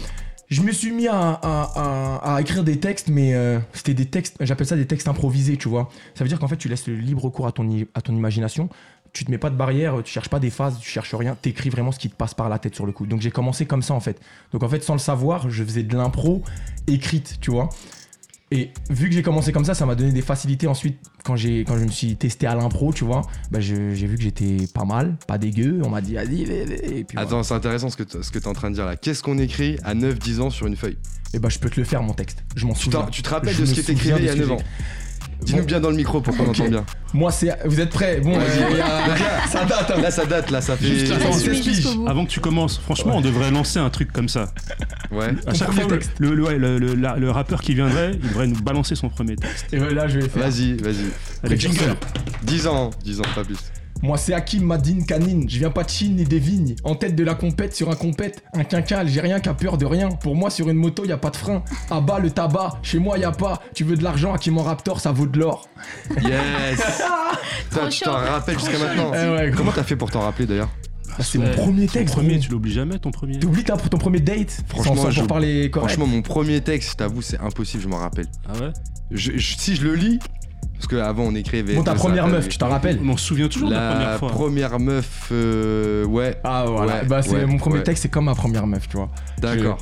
je 0.50 0.62
me 0.62 0.72
suis 0.72 0.92
mis 0.92 1.08
à, 1.08 1.16
à- 1.42 2.20
à- 2.24 2.36
à 2.36 2.42
écrire 2.42 2.64
des 2.64 2.80
textes, 2.80 3.10
mais 3.10 3.34
euh, 3.34 3.60
c'était 3.74 3.94
des 3.94 4.06
textes, 4.06 4.36
j'appelle 4.40 4.68
ça 4.68 4.76
des 4.76 4.88
textes 4.88 5.08
improvisés, 5.08 5.58
tu 5.58 5.70
vois. 5.70 5.90
Ça 6.16 6.24
veut 6.24 6.28
dire 6.28 6.40
qu'en 6.40 6.48
fait, 6.48 6.58
tu 6.58 6.68
laisses 6.70 6.88
le 6.88 6.96
libre 6.96 7.30
cours 7.30 7.48
à 7.48 7.52
ton, 7.52 7.68
à 7.94 8.02
ton 8.02 8.16
imagination. 8.16 8.70
Tu 9.14 9.26
te 9.26 9.30
mets 9.32 9.38
pas 9.38 9.52
de 9.52 9.56
barrière, 9.56 9.98
tu 10.04 10.12
cherches 10.12 10.30
pas 10.30 10.40
des 10.40 10.50
phases, 10.50 10.80
tu 10.80 10.90
cherches 10.90 11.14
rien, 11.14 11.36
t'écris 11.40 11.70
vraiment 11.70 11.92
ce 11.92 12.00
qui 12.00 12.10
te 12.10 12.16
passe 12.16 12.34
par 12.34 12.50
la 12.50 12.58
tête 12.58 12.74
sur 12.74 12.88
le 12.88 12.92
coup. 12.92 13.06
Donc 13.06 13.22
j'ai 13.22 13.30
commencé 13.30 13.68
comme 13.68 13.84
ça 13.84 13.94
en 13.94 14.00
fait. 14.00 14.20
Donc 14.52 14.64
en 14.64 14.70
fait, 14.70 14.84
sans 14.84 14.94
le 14.94 15.00
savoir, 15.00 15.52
je 15.52 15.64
faisais 15.64 15.84
de 15.84 15.96
l'impro 15.96 16.42
écrite, 16.88 17.38
tu 17.40 17.52
vois. 17.52 17.70
Et 18.56 18.72
vu 18.92 19.10
que 19.10 19.16
j'ai 19.16 19.24
commencé 19.24 19.52
comme 19.52 19.66
ça, 19.66 19.74
ça 19.74 19.86
m'a 19.88 19.96
donné 19.96 20.12
des 20.12 20.22
facilités 20.22 20.68
ensuite 20.68 21.00
quand, 21.24 21.36
j'ai, 21.36 21.64
quand 21.66 21.76
je 21.78 21.86
me 21.86 21.90
suis 21.90 22.16
testé 22.16 22.46
à 22.46 22.54
l'impro, 22.54 22.94
tu 22.94 23.04
vois. 23.04 23.24
Bah, 23.50 23.60
j'ai 23.60 23.76
vu 23.94 24.16
que 24.16 24.22
j'étais 24.22 24.58
pas 24.74 24.86
mal, 24.86 25.18
pas 25.28 25.40
dégueu. 25.40 25.82
On 25.84 25.90
m'a 25.90 26.02
dit, 26.02 26.14
vas-y, 26.14 26.46
voilà. 26.46 27.28
Attends, 27.28 27.42
c'est 27.42 27.56
intéressant 27.56 27.90
ce 27.90 27.98
que 27.98 28.04
t- 28.04 28.22
ce 28.22 28.30
que 28.30 28.38
t'es 28.38 28.48
en 28.48 28.54
train 28.54 28.70
de 28.70 28.76
dire 28.76 28.86
là. 28.86 28.96
Qu'est-ce 28.96 29.24
qu'on 29.24 29.40
écrit 29.40 29.78
à 29.84 29.96
9-10 29.96 30.40
ans 30.42 30.50
sur 30.52 30.68
une 30.68 30.76
feuille? 30.76 30.98
Et 31.34 31.40
bah, 31.40 31.50
je 31.50 31.58
peux 31.58 31.70
te 31.70 31.80
le 31.80 31.84
faire, 31.86 32.04
mon 32.04 32.14
texte. 32.14 32.44
Je 32.56 32.68
m'en 32.68 32.74
tu, 32.74 32.82
souviens. 32.84 33.08
tu 33.12 33.24
te 33.24 33.30
rappelles 33.30 33.56
Je 33.56 33.62
de 33.62 33.66
ce 33.66 33.74
qui 33.74 33.82
souviens 33.82 34.18
écrit 34.18 34.24
il 34.24 34.26
y 34.26 34.30
a 34.30 34.34
ce 34.34 34.38
que 34.38 34.42
9 34.44 34.52
ans? 34.52 34.58
Dis-nous 35.44 35.66
bien 35.66 35.80
dans 35.80 35.90
le 35.90 35.96
micro 35.96 36.22
pour 36.22 36.36
qu'on 36.36 36.44
Ok. 36.44 36.50
entende 36.60 36.70
bien. 36.70 36.86
Moi, 37.14 37.32
c'est. 37.32 37.58
Vous 37.66 37.80
êtes 37.80 37.90
prêts? 37.90 38.20
Bon, 38.22 38.32
y 38.32 38.36
a- 38.36 39.48
ça 39.52 39.66
date. 39.66 39.92
hein. 39.96 40.02
Là, 40.02 40.12
ça 40.12 40.26
date, 40.26 40.50
là, 40.52 40.62
ça 40.62 40.76
fait. 40.76 40.88
Juste 40.88 41.96
bout. 41.96 42.08
Avant 42.08 42.26
que 42.26 42.30
tu 42.32 42.40
commences, 42.40 42.78
franchement, 42.80 43.18
on 43.18 43.22
devrait 43.22 43.52
lancer 43.52 43.80
un 43.80 43.90
truc 43.90 44.12
comme 44.12 44.30
ça. 44.30 44.52
Ouais. 45.12 45.28
À 45.46 45.52
Ton 45.52 45.54
chaque 45.54 45.72
fois, 45.72 45.84
le, 45.84 45.90
texte. 45.90 46.12
le, 46.20 46.34
le- 46.36 46.44
ouais, 46.44 46.58
le- 46.58 46.80
le- 46.80 46.96
la- 46.96 47.18
le 47.18 47.30
rappeur 47.32 47.62
qui 47.62 47.74
viendrait, 47.76 48.12
il 48.14 48.28
devrait 48.30 48.48
nous 48.48 48.62
balancer 48.62 48.96
son 48.96 49.10
premier 49.10 49.36
texte. 49.36 49.68
Et 49.74 49.78
là, 49.80 50.08
je 50.08 50.20
vais 50.20 50.30
faire. 50.30 50.44
Vas-y, 50.44 50.74
vas-y. 50.78 50.96
Allez, 51.44 51.58
jingle. 51.60 51.76
Précurseur. 51.78 51.96
10 52.44 52.68
ans, 52.68 52.90
10 53.04 53.20
ans, 53.20 53.24
pas 53.36 53.44
plus. 53.44 53.58
Moi, 54.04 54.18
c'est 54.18 54.34
Hakim 54.34 54.66
Madine 54.66 55.06
Kanine. 55.06 55.50
Je 55.50 55.58
viens 55.60 55.70
pas 55.72 55.84
de 55.86 55.90
Chine 55.90 56.18
ni 56.18 56.26
des 56.26 56.38
vignes. 56.38 56.76
En 56.84 56.94
tête 56.96 57.16
de 57.16 57.24
la 57.24 57.36
compète 57.36 57.74
sur 57.74 57.90
un 57.90 57.96
compète. 57.96 58.44
Un 58.54 58.66
quinquin 58.66 58.98
algérien 59.00 59.40
qui 59.40 59.48
a 59.48 59.54
peur 59.54 59.78
de 59.78 59.86
rien. 59.86 60.10
Pour 60.10 60.36
moi, 60.36 60.50
sur 60.50 60.68
une 60.70 60.76
moto, 60.76 61.06
y 61.06 61.14
a 61.14 61.18
pas 61.18 61.30
de 61.30 61.38
frein. 61.38 61.64
À 61.90 62.02
bas 62.02 62.20
le 62.20 62.30
tabac. 62.30 62.80
Chez 62.84 63.00
moi, 63.00 63.18
y 63.18 63.24
a 63.24 63.32
pas. 63.32 63.62
Tu 63.74 63.86
veux 63.86 63.96
de 63.96 64.04
l'argent, 64.04 64.34
Hakim 64.34 64.58
en 64.58 64.64
Raptor, 64.64 65.00
ça 65.00 65.14
vaut 65.14 65.26
de 65.26 65.40
l'or. 65.40 65.70
Yes 66.22 66.82
tu 67.90 68.00
t'en 68.02 68.12
rappelles 68.12 68.60
jusqu'à 68.60 68.78
maintenant 68.78 69.12
Eh 69.16 69.30
ouais, 69.30 69.52
Comment 69.56 69.72
t'as 69.72 69.84
fait 69.84 69.96
pour 69.96 70.12
t'en 70.12 70.20
rappeler 70.22 70.46
d'ailleurs 70.48 70.70
Ah, 71.18 71.24
c'est 71.24 71.38
mon 71.38 71.50
premier 71.52 71.88
Ton 71.88 71.94
texte. 71.94 72.14
premier, 72.14 72.34
gros. 72.36 72.44
tu 72.44 72.52
l'oublies 72.52 72.74
jamais, 72.74 73.00
ton 73.00 73.12
premier 73.12 73.40
T'oublies 73.40 73.64
ta- 73.64 73.78
ton 73.78 73.98
premier 73.98 74.20
date 74.20 74.64
Franchement, 74.68 74.96
sans, 74.96 75.02
sans 75.04 75.10
je- 75.12 75.20
pour 75.22 75.28
parler 75.30 75.70
correct. 75.72 75.88
Franchement, 75.94 76.08
mon 76.08 76.22
premier 76.22 76.60
texte, 76.62 76.92
je 76.92 76.96
t'avoue, 76.98 77.22
c'est 77.22 77.40
impossible, 77.40 77.82
je 77.84 77.88
m'en 77.88 77.98
rappelle. 77.98 78.28
Ah 78.48 78.54
ouais 78.60 78.72
Je- 79.12 79.32
je- 79.38 79.56
si 79.58 79.76
je 79.76 79.84
le 79.84 79.96
lis, 79.96 80.20
parce 80.88 81.02
qu'avant 81.02 81.24
on 81.24 81.36
écrivait. 81.36 81.76
Bon, 81.76 81.84
ta 81.84 81.94
première 81.94 82.24
s'appelle- 82.26 82.40
meuf, 82.40 82.50
tu 82.50 82.58
t'en 82.58 82.70
rappelles 82.70 83.00
On 83.06 83.18
se 83.18 83.26
souvient 83.26 83.48
toujours 83.48 83.70
de 83.70 83.74
la 83.74 83.80
La 83.82 83.92
première 83.96 84.20
fois. 84.20 84.30
première 84.30 84.80
meuf, 84.80 85.30
euh, 85.32 86.06
ouais, 86.06 86.38
Ah 86.44 86.66
voilà, 86.68 86.96
Ouais, 87.02 87.06
bah 87.06 87.22
c'est 87.22 87.32
ouais, 87.32 87.46
mon 87.46 87.58
premier 87.58 87.78
ouais. 87.78 87.84
texte, 87.84 88.04
c'est 88.04 88.10
comme 88.10 88.26
ma 88.26 88.36
première 88.36 88.68
meuf, 88.68 88.88
tu 88.90 88.98
vois. 88.98 89.10
d'accord. 89.40 89.78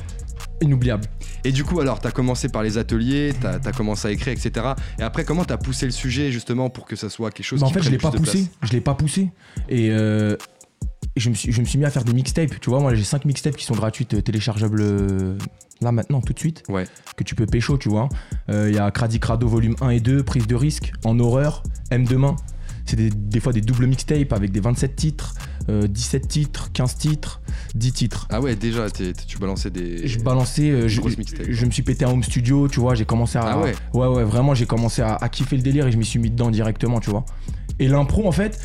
Inoubliable. 0.60 1.04
Et 1.42 1.50
du 1.50 1.64
coup, 1.64 1.80
alors, 1.80 1.98
t'as 1.98 2.12
commencé 2.12 2.48
par 2.48 2.62
les 2.62 2.78
ateliers, 2.78 3.32
t'as 3.40 3.54
as 3.64 3.72
commencé 3.72 4.06
à 4.06 4.10
écrire, 4.12 4.32
etc. 4.32 4.64
Et 4.96 5.02
après, 5.02 5.24
comment 5.24 5.44
t'as 5.44 5.56
poussé 5.56 5.86
le 5.86 5.90
sujet 5.92 6.30
justement 6.30 6.70
pour 6.70 6.84
que 6.86 6.94
ça 6.94 7.10
soit 7.10 7.32
quelque 7.32 7.44
chose 7.46 7.60
Bah, 7.60 7.66
en 7.66 7.70
qui 7.70 7.74
fait, 7.74 7.82
je 7.82 7.90
l'ai 7.90 7.98
pas 7.98 8.12
poussé. 8.12 8.44
place 8.44 8.68
Je 8.70 8.72
l'ai 8.72 8.80
pas 8.80 8.94
poussé. 8.94 9.30
Et 9.68 9.88
euh, 9.90 10.36
je, 11.16 11.28
me 11.30 11.34
suis, 11.34 11.52
je 11.52 11.60
me 11.60 11.66
suis 11.66 11.78
mis 11.78 11.84
à 11.84 11.90
faire 11.90 12.04
des 12.04 12.12
mixtapes. 12.12 12.58
Tu 12.60 12.70
vois, 12.70 12.80
moi, 12.80 12.94
j'ai 12.94 13.04
5 13.04 13.24
mixtapes 13.24 13.56
qui 13.56 13.64
sont 13.64 13.74
gratuites, 13.74 14.14
euh, 14.14 14.22
téléchargeables 14.22 14.80
euh, 14.80 15.36
là 15.80 15.92
maintenant, 15.92 16.20
tout 16.20 16.32
de 16.32 16.38
suite. 16.38 16.62
Ouais. 16.68 16.84
Que 17.16 17.24
tu 17.24 17.34
peux 17.34 17.46
pécho, 17.46 17.76
tu 17.78 17.88
vois. 17.88 18.08
Euh, 18.48 18.68
Il 18.70 18.74
y 18.74 18.78
a 18.78 18.90
Cradi 18.90 19.20
Crado 19.20 19.46
volume 19.48 19.76
1 19.80 19.90
et 19.90 20.00
2, 20.00 20.22
prise 20.22 20.46
de 20.46 20.54
risque, 20.54 20.92
en 21.04 21.18
horreur, 21.18 21.62
M 21.90 22.04
demain. 22.06 22.36
C'est 22.84 22.96
des, 22.96 23.10
des 23.10 23.38
fois 23.38 23.52
des 23.52 23.60
doubles 23.60 23.86
mixtapes 23.86 24.32
avec 24.32 24.50
des 24.50 24.58
27 24.58 24.96
titres, 24.96 25.34
euh, 25.68 25.86
17 25.86 26.26
titres, 26.26 26.70
15 26.72 26.96
titres, 26.96 27.40
10 27.76 27.92
titres. 27.92 28.26
Ah 28.28 28.40
ouais, 28.40 28.56
déjà, 28.56 28.90
tu 28.90 29.38
balançais 29.38 29.70
des. 29.70 30.08
Je 30.08 30.18
balançais, 30.18 30.68
euh, 30.70 30.88
je, 30.88 31.00
je 31.48 31.66
me 31.66 31.70
suis 31.70 31.82
pété 31.82 32.04
un 32.04 32.10
home 32.10 32.24
studio, 32.24 32.66
tu 32.66 32.80
vois, 32.80 32.96
j'ai 32.96 33.04
commencé 33.04 33.38
à... 33.38 33.42
Ah 33.42 33.60
ouais 33.60 33.74
Ouais, 33.94 34.08
ouais, 34.08 34.24
vraiment, 34.24 34.54
j'ai 34.54 34.66
commencé 34.66 35.00
à, 35.00 35.14
à 35.14 35.28
kiffer 35.28 35.56
le 35.56 35.62
délire 35.62 35.86
et 35.86 35.92
je 35.92 35.96
m'y 35.96 36.04
suis 36.04 36.18
mis 36.18 36.30
dedans 36.30 36.50
directement, 36.50 36.98
tu 36.98 37.10
vois. 37.10 37.24
Et 37.78 37.86
l'impro, 37.86 38.26
en 38.26 38.32
fait, 38.32 38.60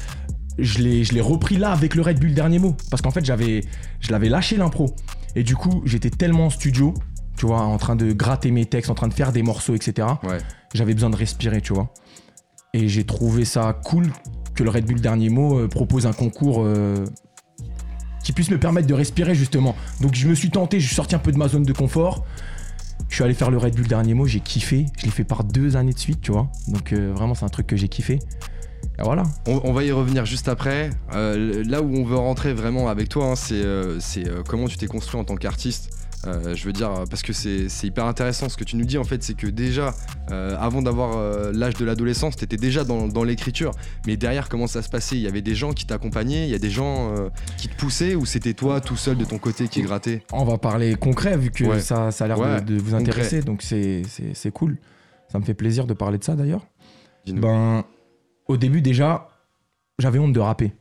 je 0.59 0.79
l'ai 0.79 1.03
je 1.03 1.13
l'ai 1.13 1.21
repris 1.21 1.57
là 1.57 1.71
avec 1.71 1.95
le 1.95 2.01
Red 2.01 2.19
Bull 2.19 2.33
dernier 2.33 2.59
mot. 2.59 2.75
Parce 2.89 3.01
qu'en 3.01 3.11
fait, 3.11 3.25
j'avais 3.25 3.61
je 3.99 4.11
l'avais 4.11 4.29
lâché 4.29 4.57
l'impro. 4.57 4.93
Et 5.35 5.43
du 5.43 5.55
coup, 5.55 5.81
j'étais 5.85 6.09
tellement 6.09 6.47
en 6.47 6.49
studio, 6.49 6.93
tu 7.37 7.45
vois, 7.45 7.61
en 7.61 7.77
train 7.77 7.95
de 7.95 8.11
gratter 8.11 8.51
mes 8.51 8.65
textes, 8.65 8.89
en 8.89 8.95
train 8.95 9.07
de 9.07 9.13
faire 9.13 9.31
des 9.31 9.43
morceaux, 9.43 9.75
etc. 9.75 10.07
Ouais. 10.23 10.39
J'avais 10.73 10.93
besoin 10.93 11.09
de 11.09 11.15
respirer, 11.15 11.61
tu 11.61 11.73
vois. 11.73 11.93
Et 12.73 12.87
j'ai 12.87 13.03
trouvé 13.03 13.45
ça 13.45 13.79
cool 13.85 14.11
que 14.55 14.63
le 14.63 14.69
Red 14.69 14.85
Bull 14.85 14.99
dernier 14.99 15.29
mot 15.29 15.59
euh, 15.59 15.67
propose 15.67 16.05
un 16.07 16.13
concours 16.13 16.63
euh, 16.63 17.05
qui 18.23 18.33
puisse 18.33 18.49
me 18.49 18.59
permettre 18.59 18.87
de 18.87 18.93
respirer, 18.93 19.35
justement. 19.35 19.75
Donc, 20.01 20.15
je 20.15 20.27
me 20.27 20.35
suis 20.35 20.49
tenté, 20.49 20.79
je 20.79 20.87
suis 20.87 20.95
sorti 20.95 21.15
un 21.15 21.19
peu 21.19 21.31
de 21.31 21.37
ma 21.37 21.47
zone 21.47 21.63
de 21.63 21.73
confort. 21.73 22.25
Je 23.09 23.15
suis 23.15 23.23
allé 23.23 23.33
faire 23.33 23.51
le 23.51 23.57
Red 23.57 23.75
Bull 23.75 23.87
dernier 23.87 24.13
mot, 24.13 24.25
j'ai 24.25 24.39
kiffé. 24.39 24.87
Je 24.97 25.05
l'ai 25.05 25.11
fait 25.11 25.23
par 25.23 25.43
deux 25.43 25.77
années 25.77 25.93
de 25.93 25.99
suite, 25.99 26.21
tu 26.21 26.31
vois. 26.31 26.51
Donc 26.67 26.91
euh, 26.91 27.13
vraiment, 27.15 27.35
c'est 27.35 27.45
un 27.45 27.49
truc 27.49 27.67
que 27.67 27.75
j'ai 27.75 27.87
kiffé. 27.87 28.19
Et 28.99 29.03
voilà. 29.03 29.23
On, 29.47 29.61
on 29.63 29.73
va 29.73 29.83
y 29.83 29.91
revenir 29.91 30.25
juste 30.25 30.47
après. 30.47 30.89
Euh, 31.13 31.63
là 31.67 31.81
où 31.81 31.95
on 31.95 32.03
veut 32.03 32.15
rentrer 32.17 32.53
vraiment 32.53 32.89
avec 32.89 33.09
toi, 33.09 33.25
hein, 33.31 33.35
c'est 33.35 33.63
euh, 33.63 33.99
euh, 34.17 34.41
comment 34.47 34.67
tu 34.67 34.77
t'es 34.77 34.87
construit 34.87 35.19
en 35.19 35.23
tant 35.23 35.35
qu'artiste. 35.35 35.91
Je 36.25 36.65
veux 36.65 36.73
dire, 36.73 36.91
parce 37.09 37.21
que 37.21 37.31
c'est 37.31 37.67
hyper 37.83 38.03
intéressant. 38.03 38.49
Ce 38.49 38.57
que 38.57 38.65
tu 38.65 38.75
nous 38.75 38.83
dis, 38.83 38.97
en 38.97 39.05
fait, 39.05 39.23
c'est 39.23 39.35
que 39.35 39.47
déjà, 39.47 39.93
avant 40.29 40.81
d'avoir 40.81 41.51
l'âge 41.53 41.75
de 41.75 41.85
l'adolescence, 41.85 42.35
tu 42.35 42.43
étais 42.43 42.57
déjà 42.57 42.83
dans, 42.83 43.07
dans 43.07 43.23
l'écriture. 43.23 43.71
Mais 44.05 44.17
derrière, 44.17 44.49
comment 44.49 44.67
ça 44.67 44.81
se 44.81 44.89
passait? 44.89 45.15
Il 45.15 45.21
y 45.21 45.27
avait 45.27 45.41
des 45.43 45.55
gens 45.55 45.71
qui 45.71 45.85
t'accompagnaient, 45.85 46.43
il 46.45 46.49
y 46.49 46.55
a 46.55 46.59
des 46.59 46.69
gens 46.71 47.13
qui 47.57 47.69
te 47.69 47.77
poussaient, 47.77 48.15
ou 48.15 48.25
c'était 48.25 48.53
toi 48.53 48.81
tout 48.81 48.97
seul 48.97 49.15
de 49.15 49.23
ton 49.23 49.37
côté 49.37 49.69
qui 49.69 49.81
grattais 49.83 50.21
On 50.33 50.43
va 50.43 50.57
parler 50.57 50.95
concret 50.95 51.37
vu 51.37 51.49
que 51.49 51.63
Ouais. 51.63 51.79
ça, 51.79 52.11
ça 52.11 52.25
a 52.25 52.27
l'air 52.27 52.39
Ouais, 52.39 52.59
de, 52.61 52.73
de 52.75 52.79
vous 52.81 52.97
concret. 52.97 53.03
intéresser. 53.11 53.41
Donc 53.41 53.61
c'est- 53.61 54.51
cool. 54.53 54.75
Ça 55.31 55.39
me 55.39 55.45
fait 55.45 55.53
plaisir 55.53 55.85
de 55.87 55.93
parler 55.93 56.17
de 56.17 56.25
ça 56.25 56.35
d'ailleurs. 56.35 56.65
Ben, 57.27 57.85
au 58.47 58.57
début 58.57 58.81
déjà, 58.81 59.29
j'avais 59.99 60.19
honte 60.19 60.33
de 60.33 60.39
rapper. 60.39 60.71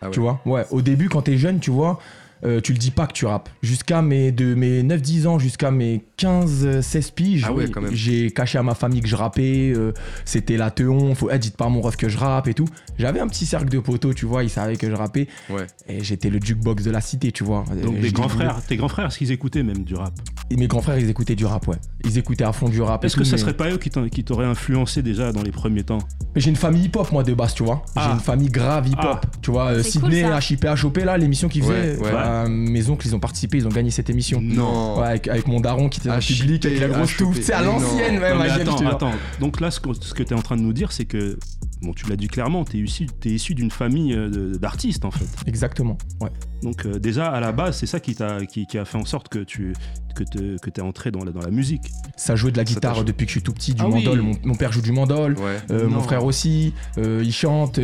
Ah 0.00 0.06
ouais. 0.06 0.12
Tu 0.12 0.20
vois? 0.20 0.40
Ouais, 0.44 0.64
au 0.70 0.82
début 0.82 1.08
quand 1.08 1.22
t'es 1.22 1.38
jeune, 1.38 1.60
tu 1.60 1.70
vois, 1.70 1.98
euh, 2.44 2.60
tu 2.60 2.72
le 2.72 2.78
dis 2.78 2.90
pas 2.90 3.06
que 3.06 3.12
tu 3.12 3.24
rappes. 3.26 3.48
Jusqu'à 3.62 4.02
mes, 4.02 4.32
de 4.32 4.54
mes 4.54 4.82
9-10 4.82 5.26
ans 5.26 5.38
jusqu'à 5.38 5.70
mes 5.70 6.04
15-16 6.18 7.12
piges, 7.12 7.44
Ah 7.46 7.52
ouais, 7.52 7.66
j'ai 7.92 8.30
caché 8.30 8.58
à 8.58 8.62
ma 8.62 8.74
famille 8.74 9.00
que 9.00 9.08
je 9.08 9.16
rappais. 9.16 9.72
euh, 9.74 9.92
C'était 10.24 10.56
la 10.56 10.70
teon, 10.70 11.14
faut, 11.14 11.30
eh, 11.32 11.38
dites 11.38 11.56
pas 11.56 11.66
à 11.66 11.68
mon 11.68 11.80
ref 11.80 11.96
que 11.96 12.08
je 12.08 12.18
rappe 12.18 12.48
et 12.48 12.54
tout. 12.54 12.66
J'avais 12.98 13.20
un 13.20 13.28
petit 13.28 13.46
cercle 13.46 13.68
de 13.68 13.78
poteaux, 13.78 14.12
tu 14.14 14.26
vois, 14.26 14.44
ils 14.44 14.50
savaient 14.50 14.76
que 14.76 14.88
je 14.88 14.94
rappais. 14.94 15.28
Ouais. 15.50 15.66
Et 15.88 16.02
j'étais 16.02 16.30
le 16.30 16.38
jukebox 16.42 16.82
de 16.84 16.90
la 16.90 17.00
cité, 17.00 17.32
tu 17.32 17.44
vois. 17.44 17.64
Donc 17.82 17.96
Euh, 17.96 18.00
des 18.00 18.08
je 18.08 18.14
grands 18.14 18.28
frères, 18.28 18.60
tes 18.66 18.76
grands 18.76 18.88
frères, 18.88 19.06
est-ce 19.06 19.18
qu'ils 19.18 19.32
écoutaient 19.32 19.62
même 19.62 19.84
du 19.84 19.94
rap? 19.94 20.12
Et 20.50 20.56
mes 20.56 20.66
grands 20.68 20.82
frères, 20.82 20.98
ils 20.98 21.08
écoutaient 21.10 21.34
du 21.34 21.44
rap, 21.46 21.66
ouais. 21.68 21.76
Ils 22.04 22.18
écoutaient 22.18 22.44
à 22.44 22.52
fond 22.52 22.68
du 22.68 22.80
rap. 22.82 23.02
et 23.02 23.06
Est-ce 23.06 23.16
que 23.16 23.24
ça 23.24 23.32
mais- 23.32 23.38
serait 23.38 23.54
pas 23.56 23.70
eux 23.70 23.78
qui 23.78 24.24
t'auraient 24.24 24.46
influencé 24.46 25.02
déjà 25.02 25.32
dans 25.32 25.42
les 25.42 25.50
premiers 25.50 25.82
temps? 25.84 25.98
Mais 26.34 26.40
j'ai 26.40 26.50
une 26.50 26.56
famille 26.56 26.84
hip-hop, 26.84 27.10
moi, 27.12 27.22
de 27.22 27.34
base, 27.34 27.54
tu 27.54 27.64
vois. 27.64 27.82
J'ai 27.96 28.02
Ah. 28.04 28.12
une 28.14 28.20
famille 28.20 28.48
grave 28.48 28.86
hip-hop. 28.88 29.20
Ah. 29.24 29.30
Tu 29.42 29.50
vois, 29.50 29.72
euh, 29.72 29.82
Sydney, 29.82 30.22
cool. 30.22 30.38
HIP, 30.50 30.64
HOP, 30.84 30.98
là, 31.04 31.16
l'émission 31.18 31.48
qu'ils 31.48 31.62
faisaient. 31.62 31.96
Ouais, 31.96 32.10
bah, 32.26 32.48
mes 32.48 32.88
oncles, 32.88 33.06
ils 33.06 33.14
ont 33.14 33.20
participé, 33.20 33.58
ils 33.58 33.66
ont 33.66 33.70
gagné 33.70 33.90
cette 33.90 34.10
émission. 34.10 34.40
Non. 34.42 34.98
Ouais, 35.00 35.06
avec, 35.06 35.28
avec 35.28 35.46
mon 35.46 35.60
daron 35.60 35.88
qui 35.88 36.00
était 36.00 36.08
dans 36.08 36.16
le 36.16 36.22
HIP, 36.22 36.40
public, 36.40 36.66
avec 36.66 36.80
la 36.80 36.88
grosse 36.88 37.16
touffe. 37.16 37.38
C'est 37.40 37.52
à 37.52 37.62
l'ancienne, 37.62 38.18
même, 38.18 38.36
Non, 38.36 38.44
mais 38.44 38.50
attends, 38.50 38.86
attends. 38.86 39.12
Donc 39.40 39.60
là, 39.60 39.70
ce 39.70 39.80
que, 39.80 39.92
ce 39.94 40.14
que 40.14 40.22
tu 40.22 40.34
es 40.34 40.36
en 40.36 40.42
train 40.42 40.56
de 40.56 40.62
nous 40.62 40.72
dire, 40.72 40.92
c'est 40.92 41.04
que 41.04 41.38
bon, 41.82 41.92
tu 41.92 42.06
l'as 42.08 42.16
dit 42.16 42.28
clairement, 42.28 42.64
tu 42.64 42.78
es 42.78 42.80
issu, 42.80 43.06
t'es 43.06 43.30
issu 43.30 43.54
d'une 43.54 43.70
famille 43.70 44.12
euh, 44.14 44.54
d'artistes 44.56 45.04
en 45.04 45.10
fait. 45.10 45.26
Exactement. 45.46 45.96
Ouais. 46.20 46.30
Donc 46.62 46.86
euh, 46.86 46.98
déjà 46.98 47.28
à 47.30 47.40
la 47.40 47.52
base, 47.52 47.76
c'est 47.78 47.86
ça 47.86 48.00
qui, 48.00 48.14
t'a, 48.14 48.44
qui, 48.46 48.66
qui 48.66 48.78
a 48.78 48.84
fait 48.84 48.98
en 48.98 49.04
sorte 49.04 49.28
que 49.28 49.40
tu 49.40 49.72
que 50.14 50.24
te- 50.24 50.56
que 50.58 50.70
t'es 50.70 50.80
entré 50.80 51.10
dans 51.10 51.22
la, 51.24 51.30
dans 51.30 51.42
la 51.42 51.50
musique. 51.50 51.90
Ça 52.16 52.36
jouait 52.36 52.50
de 52.50 52.56
la 52.56 52.64
guitare 52.64 53.04
depuis 53.04 53.26
que 53.26 53.30
je 53.30 53.38
suis 53.38 53.42
tout 53.42 53.52
petit, 53.52 53.74
du 53.74 53.82
Ah 53.84 53.88
oui. 53.88 54.02
mandol. 54.02 54.22
Mon, 54.22 54.32
mon 54.44 54.54
père 54.54 54.72
joue 54.72 54.80
du 54.80 54.90
mandol. 54.92 55.34
Ouais. 55.38 55.58
euh, 55.70 55.86
mon 55.88 56.00
frère 56.00 56.24
aussi, 56.24 56.72
euh, 56.96 57.20
il 57.22 57.32
chante. 57.34 57.78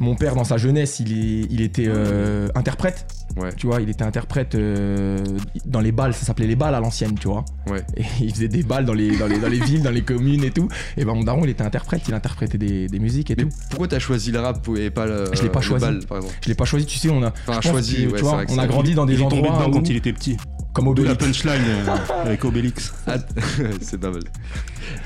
mon 0.00 0.14
père, 0.14 0.34
dans 0.34 0.44
sa 0.44 0.56
jeunesse, 0.56 0.98
il, 1.00 1.12
est, 1.12 1.46
il 1.50 1.60
était 1.60 1.84
euh, 1.86 2.48
interprète. 2.54 3.06
Ouais. 3.36 3.52
Tu 3.54 3.66
vois, 3.66 3.82
il 3.82 3.90
était 3.90 4.02
interprète 4.04 4.54
euh, 4.54 5.18
dans 5.66 5.80
les 5.80 5.92
balles, 5.92 6.14
ça 6.14 6.24
s'appelait 6.24 6.46
les 6.46 6.56
balles 6.56 6.74
à 6.74 6.80
l'ancienne, 6.80 7.16
tu 7.18 7.28
vois. 7.28 7.44
Ouais. 7.66 7.82
Et 7.98 8.04
il 8.20 8.30
faisait 8.32 8.48
des 8.48 8.62
balles 8.62 8.86
dans 8.86 8.94
les, 8.94 9.18
dans 9.18 9.26
les, 9.26 9.38
dans 9.38 9.48
les 9.48 9.60
villes, 9.60 9.82
dans 9.82 9.90
les 9.90 10.02
communes 10.02 10.44
et 10.44 10.50
tout. 10.52 10.68
Et 10.96 11.04
ben 11.04 11.12
mon 11.14 11.24
daron, 11.24 11.44
il 11.44 11.50
était 11.50 11.64
interprète, 11.64 12.02
il 12.08 12.14
interprétait 12.14 12.56
des, 12.58 12.86
des 12.86 12.98
musiques 12.98 13.30
et 13.34 13.44
Mais 13.44 13.50
tout. 13.50 13.56
pourquoi 13.70 13.88
t'as 13.88 13.98
choisi 13.98 14.32
le 14.32 14.40
rap 14.40 14.66
et 14.76 14.90
pas 14.90 15.06
le, 15.06 15.26
Je 15.32 15.42
l'ai 15.42 15.48
pas 15.50 15.60
choisi. 15.60 15.84
bal, 15.84 16.00
par 16.06 16.18
exemple 16.18 16.34
Je 16.42 16.48
l'ai 16.48 16.54
pas 16.54 16.64
choisi, 16.64 16.86
tu 16.86 16.98
sais, 16.98 17.10
on 17.10 17.22
a, 17.22 17.32
Enfin, 17.46 17.60
choisi, 17.60 18.06
que, 18.06 18.10
ouais, 18.12 18.18
tu 18.18 18.24
vois, 18.24 18.42
on 18.48 18.58
a 18.58 18.66
grandi 18.66 18.94
dans 18.94 19.06
des 19.06 19.14
il 19.14 19.20
est 19.20 19.22
tombé 19.22 19.36
endroits 19.48 19.58
dedans 19.58 19.70
où- 19.70 19.72
quand 19.80 19.88
il 19.90 19.96
était 19.96 20.12
petit. 20.12 20.36
comme 20.72 20.92
De 20.94 21.02
la 21.04 21.12
Obélix. 21.12 21.42
punchline 21.42 21.62
euh, 21.68 21.96
avec 22.24 22.44
Obélix. 22.44 22.92
Ah, 23.06 23.16
c'est 23.80 23.98
pas 24.00 24.10
mal. 24.10 24.22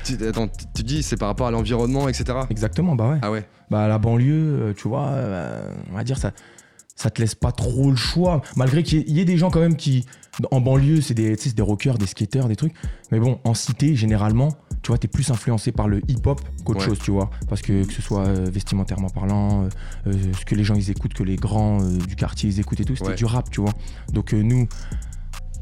Tu, 0.03 0.17
attends, 0.27 0.49
tu- 0.75 0.83
dis 0.83 1.03
c'est 1.03 1.17
par 1.17 1.27
rapport 1.27 1.47
à 1.47 1.51
l'environnement, 1.51 2.09
etc. 2.09 2.25
Exactement, 2.49 2.95
bah 2.95 3.09
ouais. 3.11 3.19
Ah 3.21 3.29
ouais. 3.31 3.45
Bah 3.69 3.87
la 3.87 3.99
banlieue, 3.99 4.33
euh, 4.61 4.73
tu 4.75 4.87
vois, 4.87 5.07
euh, 5.09 5.61
on 5.91 5.95
va 5.95 6.03
dire 6.03 6.17
ça, 6.17 6.31
ça 6.95 7.09
te 7.11 7.21
laisse 7.21 7.35
pas 7.35 7.51
trop 7.51 7.91
le 7.91 7.95
choix. 7.95 8.41
Malgré 8.55 8.81
qu'il 8.83 9.07
y 9.09 9.19
ait 9.19 9.25
des 9.25 9.37
gens 9.37 9.51
quand 9.51 9.59
même 9.59 9.75
qui, 9.75 10.05
en 10.51 10.61
banlieue, 10.61 11.01
c'est 11.01 11.13
des, 11.13 11.35
des 11.35 11.61
rockers, 11.61 11.97
des 11.97 12.05
skateurs, 12.05 12.47
des 12.47 12.55
trucs. 12.55 12.73
Mais 13.11 13.19
bon, 13.19 13.39
en 13.43 13.53
cité, 13.53 13.95
généralement, 13.95 14.49
tu 14.81 14.87
vois, 14.89 14.97
t'es 14.97 15.07
plus 15.09 15.29
influencé 15.31 15.71
par 15.71 15.87
le 15.87 16.01
hip-hop 16.07 16.39
qu'autre 16.63 16.79
Ouais. 16.79 16.85
chose, 16.85 16.99
tu 16.99 17.11
vois. 17.11 17.29
Parce 17.49 17.61
que 17.61 17.83
que 17.85 17.93
ce 17.93 18.01
soit 18.01 18.25
euh, 18.27 18.49
vestimentairement 18.49 19.09
parlant, 19.09 19.63
euh, 19.63 19.69
euh, 20.07 20.13
ce 20.39 20.45
que 20.45 20.55
les 20.55 20.63
gens 20.63 20.75
ils 20.75 20.89
écoutent, 20.89 21.13
que 21.13 21.23
les 21.23 21.35
grands 21.35 21.79
du 21.83 22.15
quartier 22.15 22.49
ils 22.49 22.59
écoutent 22.59 22.79
et 22.79 22.85
tout, 22.85 22.95
c'était 22.95 23.09
Ouais. 23.09 23.15
du 23.15 23.25
rap, 23.25 23.49
tu 23.49 23.59
vois. 23.61 23.73
Donc 24.13 24.31
nous, 24.33 24.67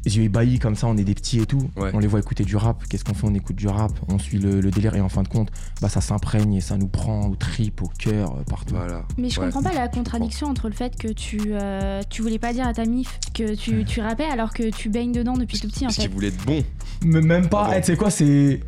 yeux 0.06 0.22
ébahis 0.24 0.58
comme 0.58 0.74
ça, 0.76 0.86
on 0.86 0.96
est 0.96 1.04
des 1.04 1.14
petits 1.14 1.40
et 1.40 1.46
tout. 1.46 1.68
Ouais. 1.76 1.90
On 1.94 1.98
les 1.98 2.06
voit 2.06 2.20
écouter 2.20 2.44
du 2.44 2.56
rap. 2.56 2.82
Qu'est-ce 2.88 3.04
qu'on 3.04 3.14
fait 3.14 3.26
On 3.26 3.34
écoute 3.34 3.56
du 3.56 3.68
rap, 3.68 3.92
on 4.08 4.18
suit 4.18 4.38
le, 4.38 4.60
le 4.60 4.70
délire 4.70 4.94
et 4.94 5.00
en 5.00 5.08
fin 5.08 5.22
de 5.22 5.28
compte, 5.28 5.48
bah 5.80 5.88
ça 5.88 6.00
s'imprègne 6.00 6.54
et 6.54 6.60
ça 6.60 6.76
nous 6.76 6.88
prend 6.88 7.26
au 7.28 7.36
trip, 7.36 7.82
au 7.82 7.88
cœur, 7.98 8.32
euh, 8.32 8.42
partout. 8.48 8.74
Voilà. 8.74 9.04
Mais 9.18 9.28
je 9.30 9.38
Ouais. 9.40 9.46
comprends 9.46 9.62
pas 9.62 9.74
la 9.74 9.88
contradiction 9.88 10.46
entre 10.48 10.68
le 10.68 10.74
fait 10.74 10.96
que 10.96 11.08
tu, 11.08 11.40
euh, 11.48 12.02
tu 12.10 12.22
voulais 12.22 12.38
pas 12.38 12.52
dire 12.52 12.66
à 12.66 12.72
ta 12.74 12.84
mif 12.84 13.18
que 13.34 13.54
tu, 13.54 13.84
tu 13.84 14.00
rappais 14.00 14.24
alors 14.24 14.52
que 14.52 14.70
tu 14.70 14.88
baignes 14.88 15.12
dedans 15.12 15.36
depuis 15.36 15.58
tout 15.60 15.68
petit 15.68 15.84
en 15.84 15.88
Parce 15.88 15.96
fait. 15.96 16.02
qu'il 16.02 16.10
voulait 16.10 16.28
être 16.28 16.44
bon. 16.44 16.62
Mais 17.04 17.20
même 17.20 17.48
pas, 17.48 17.70
eh, 17.76 17.80
tu 17.80 17.86
sais 17.88 17.96
quoi, 17.96 18.10
c'est. 18.10 18.60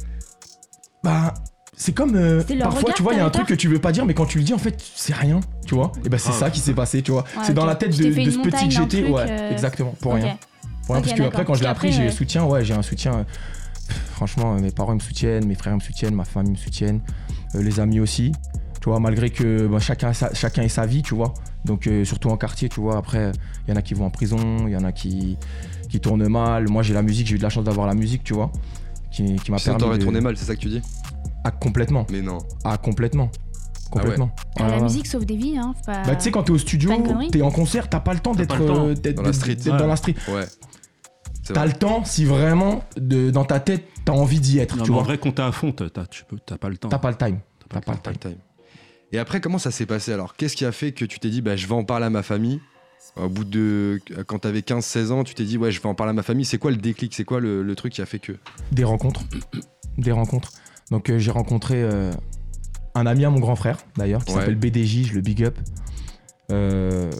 Bah. 1.03 1.35
C'est 1.77 1.95
comme. 1.95 2.15
euh, 2.15 2.43
parfois, 2.61 2.81
regard 2.81 2.95
tu 2.95 3.03
vois, 3.03 3.15
il 3.15 3.17
y 3.17 3.21
a 3.21 3.25
un 3.25 3.31
truc 3.31 3.47
que 3.47 3.55
tu 3.55 3.67
veux 3.67 3.79
pas 3.79 3.91
dire, 3.91 4.05
mais 4.05 4.13
quand 4.13 4.27
tu 4.27 4.37
le 4.37 4.45
dis, 4.45 4.53
en 4.53 4.59
fait, 4.59 4.77
c'est 4.95 5.15
rien, 5.15 5.41
tu 5.67 5.75
vois. 5.75 5.93
Et 6.05 6.11
bah, 6.11 6.19
c'est 6.19 6.29
Ah. 6.29 6.33
ça 6.39 6.51
qui 6.51 6.61
s'est 6.61 6.75
passé, 6.75 7.01
tu 7.01 7.11
vois. 7.11 7.23
Ouais, 7.23 7.43
c'est 7.45 7.55
dans 7.55 7.65
la 7.65 7.75
tête 7.75 7.97
de, 7.97 8.03
ce 8.31 8.39
petit 8.39 8.69
que 8.69 8.75
j'étais, 8.75 9.09
ouais, 9.09 9.25
euh, 9.27 9.51
exactement, 9.51 9.95
pour 10.03 10.13
rien. 10.13 10.37
Parce 10.95 11.13
que 11.13 11.23
après, 11.23 11.45
quand 11.45 11.55
je 11.55 11.63
l'ai 11.63 11.69
appris, 11.69 11.93
j'ai 11.93 12.03
le 12.05 12.09
euh, 12.09 12.13
soutien, 12.13 12.45
ouais, 12.45 12.65
j'ai 12.65 12.75
un 12.75 12.83
soutien. 12.83 13.15
euh, 13.15 13.25
Franchement, 14.15 14.55
euh, 14.55 14.61
mes 14.61 14.71
parents 14.71 14.95
me 14.95 15.01
soutiennent, 15.01 15.47
mes 15.47 15.55
frères 15.55 15.75
me 15.75 15.81
soutiennent, 15.81 16.15
ma 16.15 16.25
famille 16.25 16.53
me 16.53 16.57
soutienne, 16.57 17.01
euh, 17.55 17.63
les 17.63 17.81
amis 17.81 18.01
aussi. 18.01 18.33
Tu 18.81 18.89
vois, 18.89 19.01
malgré 19.01 19.31
que 19.31 19.67
bah, 19.67 19.79
chacun, 19.79 20.13
sa, 20.13 20.33
chacun 20.33 20.63
ait 20.63 20.69
sa 20.69 20.87
vie, 20.87 21.03
tu 21.03 21.15
vois. 21.15 21.35
Donc, 21.65 21.87
euh, 21.87 22.05
surtout 22.05 22.29
en 22.31 22.37
quartier, 22.37 22.69
tu 22.69 22.81
vois. 22.81 22.97
Après, 22.97 23.33
il 23.67 23.71
y 23.71 23.75
en 23.75 23.77
a 23.77 23.83
qui 23.83 23.95
vont 23.95 24.07
en 24.07 24.11
prison, 24.11 24.39
il 24.67 24.73
y 24.73 24.77
en 24.77 24.85
a 24.85 24.93
qui, 24.93 25.37
qui 25.89 26.01
tournent 26.01 26.27
mal. 26.29 26.69
Moi, 26.69 26.83
j'ai 26.83 26.95
la 26.95 27.03
musique, 27.03 27.27
j'ai 27.27 27.35
eu 27.35 27.39
de 27.39 27.43
la 27.43 27.51
chance 27.51 27.65
d'avoir 27.65 27.87
la 27.87 27.95
musique, 27.95 28.25
tu 28.25 28.33
vois. 28.35 28.51
Qui, 29.11 29.37
qui 29.37 29.51
m'a 29.51 29.59
permis. 29.59 29.81
t'aurais 29.81 29.99
de- 29.99 30.05
tourné 30.05 30.21
mal, 30.21 30.37
c'est 30.37 30.45
ça 30.47 30.55
que 30.55 30.61
tu 30.61 30.69
dis? 30.69 30.81
Ah, 31.45 31.51
complètement. 31.51 32.07
Mais 32.11 32.23
non. 32.23 32.39
Ah, 32.65 32.79
complètement. 32.79 33.31
Complètement. 33.91 34.31
Ah, 34.57 34.63
Ouais, 34.63 34.69
la 34.71 34.77
ouais. 34.77 34.83
musique 34.85 35.07
sauve 35.09 35.25
des 35.27 35.37
vies, 35.37 35.59
hein. 35.59 35.75
pas- 35.85 36.05
Bah, 36.05 36.15
tu 36.15 36.23
sais, 36.25 36.31
quand 36.31 36.45
t'es 36.45 36.53
au 36.53 36.59
studio, 36.59 36.91
t'es 37.33 37.43
en 37.43 37.51
concert, 37.51 37.89
t'as 37.89 37.99
pas 38.01 38.15
le 38.15 38.21
temps 38.21 38.35
d'être 38.35 38.49
pas 38.51 38.59
le 38.59 38.67
temps. 38.67 38.87
euh, 38.87 38.95
d'être- 38.95 39.17
Dans 39.17 39.23
la 39.23 39.33
street. 39.33 39.57
Ouais. 39.67 39.77
dans 39.79 39.87
la 39.89 39.97
street. 39.97 40.15
Ouais. 40.29 40.45
T'as 41.53 41.61
vrai. 41.61 41.69
le 41.73 41.79
temps 41.79 42.05
si 42.05 42.25
vraiment, 42.25 42.85
de, 42.97 43.31
dans 43.31 43.45
ta 43.45 43.61
tête, 43.61 43.85
t'as 44.05 44.13
envie 44.13 44.41
d'y 44.41 44.59
être, 44.59 44.77
Non, 44.77 44.85
tu 44.85 44.91
mais 44.91 44.97
en 44.97 44.99
vois. 45.01 45.07
vrai, 45.09 45.19
quand 45.19 45.33
t'es 45.33 45.43
à 45.43 45.53
fond, 45.53 45.73
t'as, 45.73 45.89
t'as- 45.91 46.07
tu 46.07 46.25
peux, 46.25 46.39
t'as 46.45 46.57
pas 46.59 46.69
le 46.69 46.77
temps. 46.77 46.89
T'as 46.89 46.99
pas 46.99 47.11
le 47.11 47.17
time. 47.17 47.39
T'as 47.69 47.81
pas 47.81 47.93
le 47.93 47.99
Pas 48.01 48.11
time. 48.13 48.19
le 48.25 48.31
time. 48.31 48.39
Et 49.13 49.19
après, 49.19 49.41
comment 49.41 49.59
ça 49.59 49.71
s'est 49.71 49.87
passé 49.87 50.13
alors? 50.13 50.37
Qu'est-ce 50.37 50.55
qui 50.57 50.65
a 50.65 50.73
fait 50.73 50.93
que 50.93 51.05
tu 51.05 51.19
t'es 51.19 51.31
dit, 51.31 51.41
bah, 51.43 51.57
je 51.57 51.67
vais 51.67 51.75
en 51.75 51.85
parler 51.85 52.07
à 52.07 52.11
ma 52.11 52.23
famille? 52.23 52.61
Au 53.17 53.29
bout 53.29 53.45
de. 53.45 54.01
Quand 54.27 54.39
t'avais 54.41 54.61
15-16 54.61 55.11
ans, 55.11 55.25
tu 55.25 55.35
t'es 55.35 55.45
dit, 55.45 55.57
ouais, 55.59 55.73
je 55.73 55.81
vais 55.81 55.89
en 55.89 55.95
parler 55.95 56.11
à 56.11 56.15
ma 56.15 56.23
famille. 56.23 56.45
C'est 56.45 56.59
quoi 56.59 56.71
le 56.71 56.77
déclic? 56.77 57.13
C'est 57.15 57.25
quoi 57.25 57.41
le, 57.41 57.63
le 57.63 57.75
truc 57.75 57.93
qui 57.95 58.03
a 58.03 58.07
fait 58.07 58.19
que? 58.21 58.33
Des 58.73 58.85
rencontres. 58.85 59.23
Des 59.99 60.13
rencontres. 60.13 60.53
Donc 60.91 61.11
euh, 61.11 61.19
j'ai 61.19 61.31
rencontré 61.33 61.83
euh, 61.83 62.13
un 62.95 63.07
ami 63.07 63.25
à 63.25 63.31
mon 63.31 63.41
grand 63.41 63.57
frère, 63.57 63.79
d'ailleurs, 63.97 64.25
qui 64.25 64.33
Ouais. 64.33 64.41
s'appelle 64.41 64.55
BDJ, 64.57 65.07
je 65.09 65.15
le 65.15 65.21
big 65.23 65.43
up, 65.45 65.59
euh, 66.53 67.11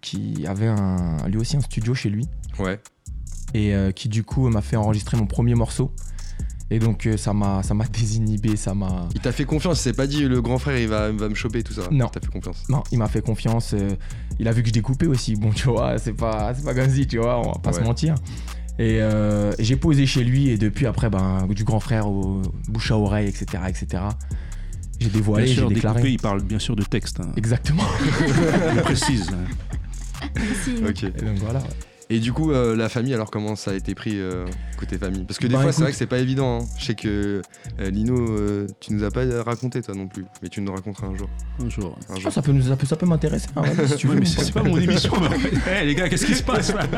qui 0.00 0.46
avait 0.46 0.66
un, 0.68 1.16
lui 1.28 1.38
aussi 1.38 1.56
un 1.56 1.60
studio 1.60 1.94
chez 1.94 2.10
lui, 2.10 2.26
Ouais. 2.58 2.80
Et 3.54 3.74
euh, 3.74 3.90
qui 3.92 4.08
du 4.08 4.22
coup 4.24 4.48
m'a 4.48 4.60
fait 4.62 4.76
enregistrer 4.76 5.16
mon 5.16 5.26
premier 5.26 5.54
morceau. 5.54 5.92
Et 6.72 6.78
donc 6.78 7.06
euh, 7.06 7.16
ça 7.16 7.32
m'a 7.32 7.62
ça 7.64 7.74
m'a 7.74 7.84
désinhibé, 7.92 8.54
ça 8.56 8.74
m'a... 8.74 9.08
Il 9.14 9.20
t'a 9.20 9.32
fait 9.32 9.44
confiance, 9.44 9.80
il 9.80 9.82
s'est 9.82 9.92
pas 9.92 10.06
dit, 10.06 10.22
le 10.28 10.40
grand 10.40 10.58
frère, 10.58 10.78
il 10.78 10.86
va, 10.86 11.08
il 11.10 11.16
va 11.16 11.28
me 11.28 11.34
choper, 11.34 11.62
tout 11.64 11.72
ça. 11.72 11.82
Non. 11.90 12.06
Il 12.06 12.10
t'a 12.12 12.20
fait 12.20 12.32
confiance. 12.32 12.62
Non, 12.68 12.82
il 12.92 12.98
m'a 12.98 13.08
fait 13.08 13.22
confiance. 13.22 13.74
euh, 13.74 13.90
il 14.38 14.46
a 14.46 14.52
vu 14.52 14.62
que 14.62 14.68
je 14.68 14.72
découpais 14.72 15.06
aussi. 15.06 15.34
Bon, 15.34 15.50
tu 15.50 15.66
vois, 15.68 15.98
c'est 15.98 16.12
pas, 16.12 16.54
c'est 16.54 16.64
pas 16.64 16.74
comme 16.74 16.88
si, 16.90 17.06
tu 17.08 17.18
vois, 17.18 17.40
on 17.40 17.52
va 17.52 17.58
pas 17.58 17.72
se 17.72 17.80
mentir. 17.80 18.14
Et, 18.78 19.02
euh, 19.02 19.52
j'ai 19.58 19.74
posé 19.76 20.06
chez 20.06 20.22
lui 20.24 20.48
et 20.48 20.56
depuis 20.58 20.86
après, 20.86 21.10
ben, 21.10 21.46
du 21.50 21.64
grand 21.64 21.80
frère 21.80 22.06
au 22.08 22.40
bouche 22.68 22.92
à 22.92 22.96
oreille, 22.98 23.28
etc., 23.28 23.64
etc. 23.68 24.04
J'ai 25.00 25.08
dévoilé, 25.10 25.46
j'ai 25.48 25.66
déclaré. 25.66 25.96
découpé, 25.96 26.12
il 26.12 26.18
parle 26.20 26.42
bien 26.42 26.58
sûr 26.58 26.76
de 26.76 26.82
texte. 26.84 27.20
hein. 27.20 27.32
Exactement. 27.36 27.82
Je 28.76 28.80
précise. 28.80 29.28
hein. 29.32 30.30
Si. 30.62 30.76
Ok. 30.86 31.02
Et 31.02 31.24
donc 31.24 31.38
voilà. 31.38 31.58
ouais. 31.58 31.66
Et 32.12 32.18
du 32.18 32.32
coup, 32.32 32.50
euh, 32.50 32.74
la 32.74 32.88
famille, 32.88 33.14
alors 33.14 33.30
comment 33.30 33.54
ça 33.54 33.70
a 33.70 33.74
été 33.74 33.94
pris 33.94 34.14
euh, 34.18 34.44
côté 34.76 34.98
famille? 34.98 35.22
Parce 35.24 35.38
que 35.38 35.46
des 35.46 35.54
Bah, 35.54 35.62
fois, 35.62 35.70
c'est 35.70 35.76
écoute- 35.76 35.82
vrai 35.84 35.92
que 35.92 35.96
c'est 35.98 36.06
pas 36.06 36.18
évident. 36.18 36.60
hein. 36.62 36.66
Je 36.76 36.84
sais 36.86 36.94
que 36.96 37.40
euh, 37.80 37.90
Lino, 37.90 38.16
euh, 38.18 38.66
tu 38.80 38.92
nous 38.92 39.04
as 39.04 39.10
pas 39.12 39.22
raconté 39.44 39.80
toi 39.80 39.94
non 39.94 40.08
plus, 40.08 40.24
mais 40.42 40.48
tu 40.48 40.60
nous 40.60 40.72
raconteras 40.72 41.06
un 41.06 41.16
jour. 41.16 41.28
Un 41.64 41.68
jour. 41.70 41.96
Un 42.08 42.18
jour. 42.18 42.32
ça 42.32 42.42
peut, 42.42 42.50
nous- 42.52 42.62
ça 42.62 42.74
peut, 42.76 42.86
ça 42.86 42.96
peut 42.96 43.06
m'intéresser. 43.06 43.46
hein, 43.54 43.62
si 43.86 43.96
tu 43.96 44.08
Ouais, 44.08 44.14
veux. 44.14 44.20
mais 44.20 44.26
c'est 44.26 44.52
pas 44.52 44.62
mon 44.64 44.76
émission. 44.76 45.12
mais- 45.20 45.50
Eh, 45.82 45.86
les 45.86 45.94
gars, 45.94 46.08
qu'est-ce 46.08 46.26
qui 46.26 46.34
se 46.34 46.42
passe 46.42 46.74
là? 46.74 46.88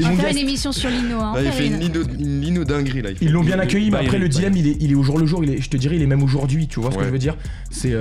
On 0.00 0.02
va 0.02 0.12
faire 0.16 0.30
une 0.30 0.38
émission 0.38 0.72
sur 0.72 0.90
Lino. 0.90 1.20
Hein. 1.20 1.34
Là, 1.36 1.42
il 1.44 1.52
fait 1.52 1.66
une 1.68 1.74
une- 1.74 1.80
lino, 1.80 2.02
une 2.18 2.40
lino 2.40 2.64
dinguerie 2.64 3.02
là. 3.02 3.10
Ils 3.20 3.30
l'ont 3.30 3.44
bien 3.44 3.58
accueilli, 3.60 3.86
mais 3.86 3.90
Bah, 3.92 3.98
après 4.04 4.16
il- 4.16 4.20
le 4.22 4.26
bah, 4.28 4.34
dilemme, 4.34 4.56
il 4.56 4.66
est, 4.66 4.76
il 4.80 4.90
est 4.90 4.94
au 4.96 5.02
jour 5.04 5.18
le 5.18 5.26
jour. 5.26 5.44
Il 5.44 5.50
est, 5.52 5.60
je 5.60 5.70
te 5.70 5.76
dirais, 5.76 5.94
il 5.96 6.02
est 6.02 6.06
même 6.06 6.22
aujourd'hui. 6.24 6.66
Tu 6.66 6.80
vois 6.80 6.90
ce 6.90 6.98
que 6.98 7.04
je 7.04 7.10
veux 7.10 7.18
dire? 7.18 7.36
C'est 7.70 7.94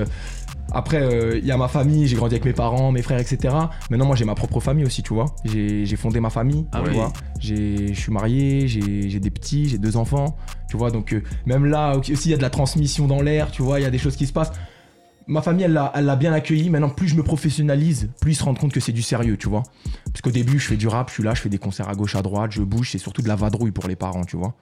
après, 0.72 1.02
euh, 1.02 1.38
il 1.38 1.46
y 1.46 1.52
a 1.52 1.58
ma 1.58 1.68
famille. 1.68 2.08
J'ai 2.08 2.16
grandi 2.16 2.36
avec 2.36 2.46
mes 2.46 2.54
parents, 2.54 2.92
mes 2.92 3.02
frères, 3.02 3.20
etc. 3.20 3.54
Maintenant, 3.90 4.06
moi, 4.06 4.16
j'ai 4.16 4.26
ma 4.26 4.36
propre 4.36 4.60
famille 4.60 4.86
aussi. 4.86 5.04
Tu 5.04 5.14
vois 5.14 5.28
J'ai 5.46 5.96
fondé 5.96 6.20
ma 6.20 6.30
famille. 6.30 6.66
Ah 6.72 6.82
tu 6.84 6.90
oui. 6.90 6.96
vois 6.96 7.14
Je 7.40 7.94
suis 7.94 8.12
marié. 8.12 8.68
J'ai 8.68 9.20
des 9.20 9.32
petits. 9.32 9.70
J'ai 9.70 9.78
deux 9.78 9.98
enfants. 9.98 10.38
Tu 10.70 10.78
vois 10.78 10.92
Donc 10.92 11.14
euh, 11.14 11.24
même 11.46 11.66
là 11.66 11.98
aussi, 11.98 12.12
il 12.30 12.32
y 12.32 12.34
a 12.34 12.38
de 12.38 12.42
la 12.42 12.50
transmission 12.50 13.08
dans 13.08 13.22
l'air. 13.22 13.52
Tu 13.52 13.62
vois 13.62 13.80
Il 13.80 13.84
y 13.84 13.86
a 13.86 13.92
des 13.92 13.98
choses 13.98 14.16
qui 14.16 14.28
se 14.28 14.34
passent. 14.34 14.52
Ma 15.30 15.42
famille, 15.42 15.66
elle 15.66 15.74
l'a 15.74 16.16
bien 16.16 16.32
accueilli. 16.32 16.70
Maintenant, 16.70 16.90
plus 16.90 17.10
je 17.10 17.16
me 17.16 17.24
professionnalise, 17.24 18.10
plus 18.22 18.32
ils 18.32 18.36
se 18.36 18.44
rendent 18.46 18.60
compte 18.60 18.72
que 18.72 18.80
c'est 18.80 18.94
du 18.94 19.02
sérieux, 19.02 19.36
tu 19.36 19.50
vois. 19.50 19.64
Parce 20.06 20.22
qu'au 20.22 20.32
début, 20.32 20.58
je 20.58 20.68
fais 20.68 20.78
du 20.78 20.88
rap, 20.88 21.10
je 21.10 21.16
suis 21.16 21.24
là, 21.24 21.34
je 21.34 21.42
fais 21.42 21.50
des 21.50 21.58
concerts 21.58 21.90
à 21.90 21.96
gauche, 21.96 22.16
à 22.16 22.22
droite, 22.22 22.52
je 22.54 22.62
bouge, 22.62 22.92
c'est 22.92 22.98
surtout 22.98 23.22
de 23.22 23.28
la 23.28 23.36
vadrouille 23.36 23.72
pour 23.72 23.90
les 23.90 23.98
parents, 23.98 24.24
tu 24.24 24.38
vois. 24.38 24.56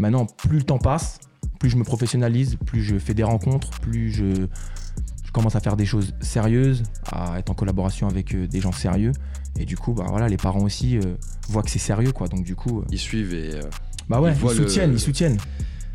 Maintenant, 0.00 0.26
plus 0.26 0.58
le 0.58 0.64
temps 0.64 0.78
passe, 0.78 1.20
plus 1.60 1.70
je 1.70 1.76
me 1.76 1.84
professionnalise, 1.84 2.56
plus 2.66 2.82
je 2.82 2.98
fais 2.98 3.14
des 3.14 3.22
rencontres, 3.22 3.70
plus 3.78 4.10
je, 4.10 4.48
je 5.28 5.32
commence 5.32 5.56
à 5.56 5.60
faire 5.60 5.76
des 5.76 5.84
choses 5.84 6.14
sérieuses, 6.22 6.84
à 7.12 7.38
être 7.38 7.50
en 7.50 7.54
collaboration 7.54 8.08
avec 8.08 8.34
euh, 8.34 8.46
des 8.46 8.62
gens 8.62 8.72
sérieux. 8.72 9.12
Et 9.58 9.66
du 9.66 9.76
coup, 9.76 9.92
bah 9.92 10.06
voilà, 10.08 10.26
les 10.26 10.38
parents 10.38 10.62
aussi 10.62 10.96
euh, 10.96 11.02
voient 11.50 11.62
que 11.62 11.68
c'est 11.70 11.78
sérieux, 11.78 12.12
quoi. 12.12 12.28
Donc 12.28 12.44
du 12.44 12.56
coup, 12.56 12.80
euh, 12.80 12.84
Ils 12.90 12.98
suivent 12.98 13.34
et. 13.34 13.50
bah 14.08 14.22
ouais, 14.22 14.30
Ils 14.30 14.36
ils, 14.36 14.38
voient 14.40 14.54
le- 14.54 14.66
soutiennent, 14.66 14.92
ils 14.94 14.98
soutiennent. 15.00 15.36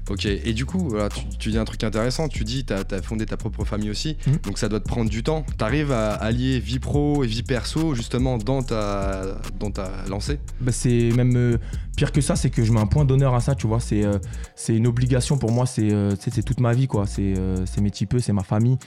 Ok, 0.10 0.26
et 0.26 0.52
du 0.54 0.66
coup, 0.66 0.90
voilà, 0.90 1.08
tu, 1.08 1.22
tu 1.40 1.50
dis 1.52 1.58
un 1.58 1.64
truc 1.64 1.82
intéressant, 1.84 2.28
tu 2.28 2.44
dis 2.44 2.66
t'as 2.66 2.84
as 2.92 3.02
fondé 3.02 3.26
ta 3.26 3.38
propre 3.38 3.64
famille 3.64 3.90
aussi, 3.90 4.18
Mhm. 4.28 4.38
donc 4.46 4.58
ça 4.58 4.68
doit 4.68 4.82
te 4.82 4.88
prendre 4.88 5.10
du 5.10 5.24
temps. 5.24 5.46
T'arrives 5.58 5.94
à 5.94 6.12
allier 6.16 6.60
vie 6.60 6.80
pro 6.80 7.24
et 7.24 7.28
vie 7.28 7.42
perso 7.44 7.96
justement 7.96 8.38
dans 8.38 8.64
ta, 8.64 9.38
dans 9.60 9.72
ta 9.72 9.90
lancée? 10.10 10.40
Bah, 10.60 10.74
c'est 10.74 11.10
même 11.16 11.36
euh, 11.38 11.58
pire 11.96 12.12
que 12.12 12.20
ça, 12.20 12.36
c'est 12.36 12.50
que 12.50 12.64
je 12.66 12.74
mets 12.74 12.82
un 12.82 12.86
point 12.88 13.06
d'honneur 13.06 13.34
à 13.34 13.40
ça, 13.40 13.56
tu 13.56 13.66
vois. 13.66 13.80
C'est 13.80 14.04
euh, 14.04 14.18
c'est 14.56 14.76
une 14.76 14.88
obligation 14.88 15.38
pour 15.38 15.52
moi, 15.54 15.66
c'est 15.66 15.94
euh, 15.94 16.16
tu 16.18 16.44
toute 16.44 16.60
ma 16.60 16.74
vie, 16.74 16.88
quoi. 16.88 17.06
C'est 17.08 17.34
mes 17.80 17.90
petits 17.90 18.06
peu, 18.06 18.20
c'est 18.20 18.34
ma 18.34 18.44
famille. 18.44 18.78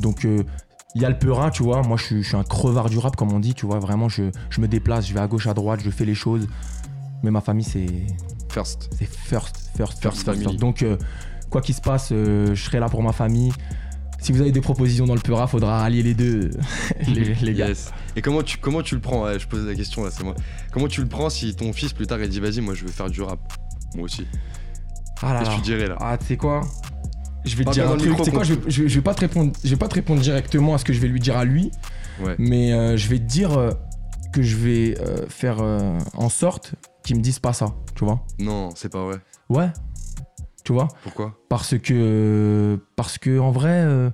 Donc, 0.00 0.24
il 0.94 1.02
y 1.02 1.04
a 1.04 1.10
le 1.10 1.18
peurin, 1.18 1.50
tu 1.50 1.62
vois. 1.62 1.82
Moi, 1.82 1.96
je 1.96 2.04
suis, 2.04 2.22
je 2.22 2.28
suis 2.28 2.36
un 2.36 2.42
crevard 2.42 2.88
du 2.90 2.98
rap, 2.98 3.16
comme 3.16 3.32
on 3.32 3.40
dit, 3.40 3.54
tu 3.54 3.64
vois. 3.66 3.78
Vraiment, 3.78 4.08
je, 4.08 4.24
je 4.50 4.60
me 4.60 4.68
déplace, 4.68 5.06
je 5.08 5.14
vais 5.14 5.20
à 5.20 5.26
gauche, 5.26 5.46
à 5.46 5.54
droite, 5.54 5.80
je 5.84 5.90
fais 5.90 6.04
les 6.04 6.14
choses. 6.14 6.46
Mais 7.26 7.32
ma 7.32 7.40
famille, 7.40 7.64
c'est 7.64 7.86
First. 8.48 8.88
c'est 8.96 9.04
first, 9.04 9.56
first, 9.76 9.76
First 9.76 10.00
first, 10.00 10.22
first, 10.22 10.22
family. 10.44 10.56
Donc, 10.58 10.82
euh, 10.82 10.96
quoi 11.50 11.60
qu'il 11.60 11.74
se 11.74 11.80
passe, 11.80 12.10
euh, 12.12 12.54
je 12.54 12.62
serai 12.62 12.78
là 12.78 12.88
pour 12.88 13.02
ma 13.02 13.10
famille. 13.12 13.52
Si 14.20 14.30
vous 14.30 14.40
avez 14.40 14.52
des 14.52 14.60
propositions 14.60 15.06
dans 15.06 15.14
le 15.16 15.20
Peura, 15.20 15.48
faudra 15.48 15.82
allier 15.84 16.04
les 16.04 16.14
deux, 16.14 16.50
les, 17.08 17.34
les 17.34 17.54
gars. 17.54 17.66
Yes. 17.66 17.92
Et 18.14 18.22
comment 18.22 18.44
tu, 18.44 18.58
comment 18.58 18.80
tu 18.82 18.94
le 18.94 19.00
prends? 19.00 19.24
Ouais, 19.24 19.40
Je 19.40 19.46
pose 19.48 19.66
la 19.66 19.74
question 19.74 20.04
là, 20.04 20.10
c'est 20.12 20.22
moi. 20.22 20.36
Comment 20.70 20.86
tu 20.86 21.00
le 21.02 21.08
prends 21.08 21.28
si 21.30 21.52
ton 21.56 21.72
fils 21.72 21.92
plus 21.92 22.06
tard 22.06 22.20
il 22.22 22.28
dit 22.28 22.38
vas-y, 22.38 22.60
moi 22.60 22.74
je 22.74 22.84
veux 22.84 22.92
faire 22.92 23.10
du 23.10 23.22
rap 23.22 23.40
Moi 23.96 24.04
aussi. 24.04 24.24
Ah 25.20 25.32
là 25.34 25.40
Qu'est-ce 25.40 25.50
que 25.50 25.54
là. 25.56 25.60
tu 25.62 25.62
dirais 25.64 25.88
là? 25.88 25.96
Ah, 26.00 26.16
tu 26.16 26.26
sais 26.26 26.36
quoi? 26.36 26.60
Je 27.44 27.56
vais 27.56 27.64
te 27.64 27.64
Parle 27.64 27.74
dire 27.74 27.90
un 27.90 27.96
truc. 27.96 28.08
micro, 28.10 28.24
C'est 28.24 28.30
quoi? 28.30 28.44
Je, 28.44 28.54
vais- 28.54 28.70
je 28.70 28.82
vais- 28.84 28.88
je 28.88 28.94
vais 28.94 29.00
pas 29.02 29.14
te 29.14 29.20
répondre. 29.20 29.52
Je 29.64 29.68
vais 29.70 29.76
pas 29.76 29.88
te 29.88 29.94
répondre 29.94 30.20
directement 30.22 30.74
à 30.74 30.78
ce 30.78 30.84
que 30.84 30.92
je 30.92 31.00
vais 31.00 31.08
lui 31.08 31.20
dire 31.20 31.36
à 31.36 31.44
lui, 31.44 31.72
Ouais. 32.22 32.36
mais 32.38 32.72
euh, 32.72 32.96
je 32.96 33.08
vais 33.08 33.18
te 33.18 33.24
dire 33.24 33.50
que 34.36 34.42
je 34.42 34.56
vais 34.56 35.00
euh, 35.00 35.26
faire 35.28 35.62
euh, 35.62 35.98
en 36.14 36.28
sorte 36.28 36.74
qu'il 37.02 37.16
me 37.16 37.22
dise 37.22 37.38
pas 37.38 37.54
ça. 37.54 37.74
Tu 37.94 38.04
vois 38.04 38.22
Non, 38.38 38.68
c'est 38.74 38.90
pas 38.90 39.02
vrai. 39.02 39.16
Ouais. 39.48 39.70
Tu 40.62 40.74
vois 40.74 40.88
Pourquoi? 41.02 41.38
Parce 41.48 41.78
que 41.78 42.78
parce 42.96 43.16
que 43.16 43.38
en 43.38 43.50
vrai, 43.50 43.70
euh, 43.70 44.10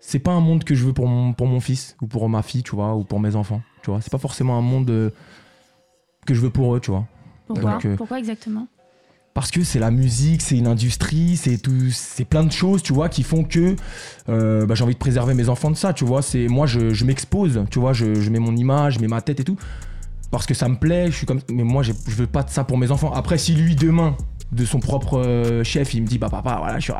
c'est 0.00 0.18
pas 0.18 0.30
un 0.30 0.40
monde 0.40 0.64
que 0.64 0.74
je 0.74 0.86
veux 0.86 0.94
pour 0.94 1.08
mon 1.08 1.34
pour 1.34 1.46
mon 1.46 1.60
fils 1.60 1.94
ou 2.00 2.06
pour 2.06 2.26
ma 2.30 2.40
fille, 2.42 2.62
tu 2.62 2.74
vois, 2.74 2.94
ou 2.94 3.04
pour 3.04 3.20
mes 3.20 3.36
enfants. 3.36 3.60
Tu 3.82 3.90
vois, 3.90 4.00
c'est 4.00 4.10
pas 4.10 4.18
forcément 4.18 4.56
un 4.56 4.62
monde 4.62 4.88
euh, 4.88 5.10
que 6.26 6.32
je 6.32 6.40
veux 6.40 6.50
pour 6.50 6.74
eux, 6.74 6.80
tu 6.80 6.90
vois. 6.90 7.06
Pourquoi? 7.46 7.72
Donc, 7.72 7.84
euh, 7.84 7.96
Pourquoi 7.96 8.18
exactement? 8.18 8.66
Parce 9.32 9.50
que 9.52 9.62
c'est 9.62 9.78
la 9.78 9.90
musique, 9.92 10.42
c'est 10.42 10.56
une 10.56 10.66
industrie, 10.66 11.36
c'est 11.36 11.56
tout, 11.58 11.90
c'est 11.92 12.24
plein 12.24 12.42
de 12.42 12.50
choses, 12.50 12.82
tu 12.82 12.92
vois, 12.92 13.08
qui 13.08 13.22
font 13.22 13.44
que 13.44 13.76
euh, 14.28 14.66
bah, 14.66 14.74
j'ai 14.74 14.82
envie 14.82 14.94
de 14.94 14.98
préserver 14.98 15.34
mes 15.34 15.48
enfants 15.48 15.70
de 15.70 15.76
ça, 15.76 15.92
tu 15.92 16.04
vois. 16.04 16.20
C'est 16.20 16.48
moi, 16.48 16.66
je, 16.66 16.92
je 16.92 17.04
m'expose, 17.04 17.64
tu 17.70 17.78
vois, 17.78 17.92
je, 17.92 18.14
je 18.14 18.30
mets 18.30 18.40
mon 18.40 18.56
image, 18.56 18.94
je 18.94 18.98
mets 19.00 19.06
ma 19.06 19.20
tête 19.20 19.38
et 19.38 19.44
tout, 19.44 19.56
parce 20.32 20.46
que 20.46 20.54
ça 20.54 20.68
me 20.68 20.74
plaît. 20.76 21.06
Je 21.12 21.16
suis 21.16 21.26
comme, 21.26 21.40
mais 21.48 21.62
moi, 21.62 21.82
je 21.84 21.92
veux 22.08 22.26
pas 22.26 22.42
de 22.42 22.50
ça 22.50 22.64
pour 22.64 22.76
mes 22.76 22.90
enfants. 22.90 23.12
Après, 23.12 23.38
si 23.38 23.54
lui 23.54 23.76
demain, 23.76 24.16
de 24.50 24.64
son 24.64 24.80
propre 24.80 25.18
euh, 25.24 25.62
chef, 25.62 25.94
il 25.94 26.02
me 26.02 26.06
dit, 26.08 26.18
bah 26.18 26.28
papa, 26.28 26.56
voilà, 26.58 26.80
je 26.80 26.84
suis, 26.84 26.92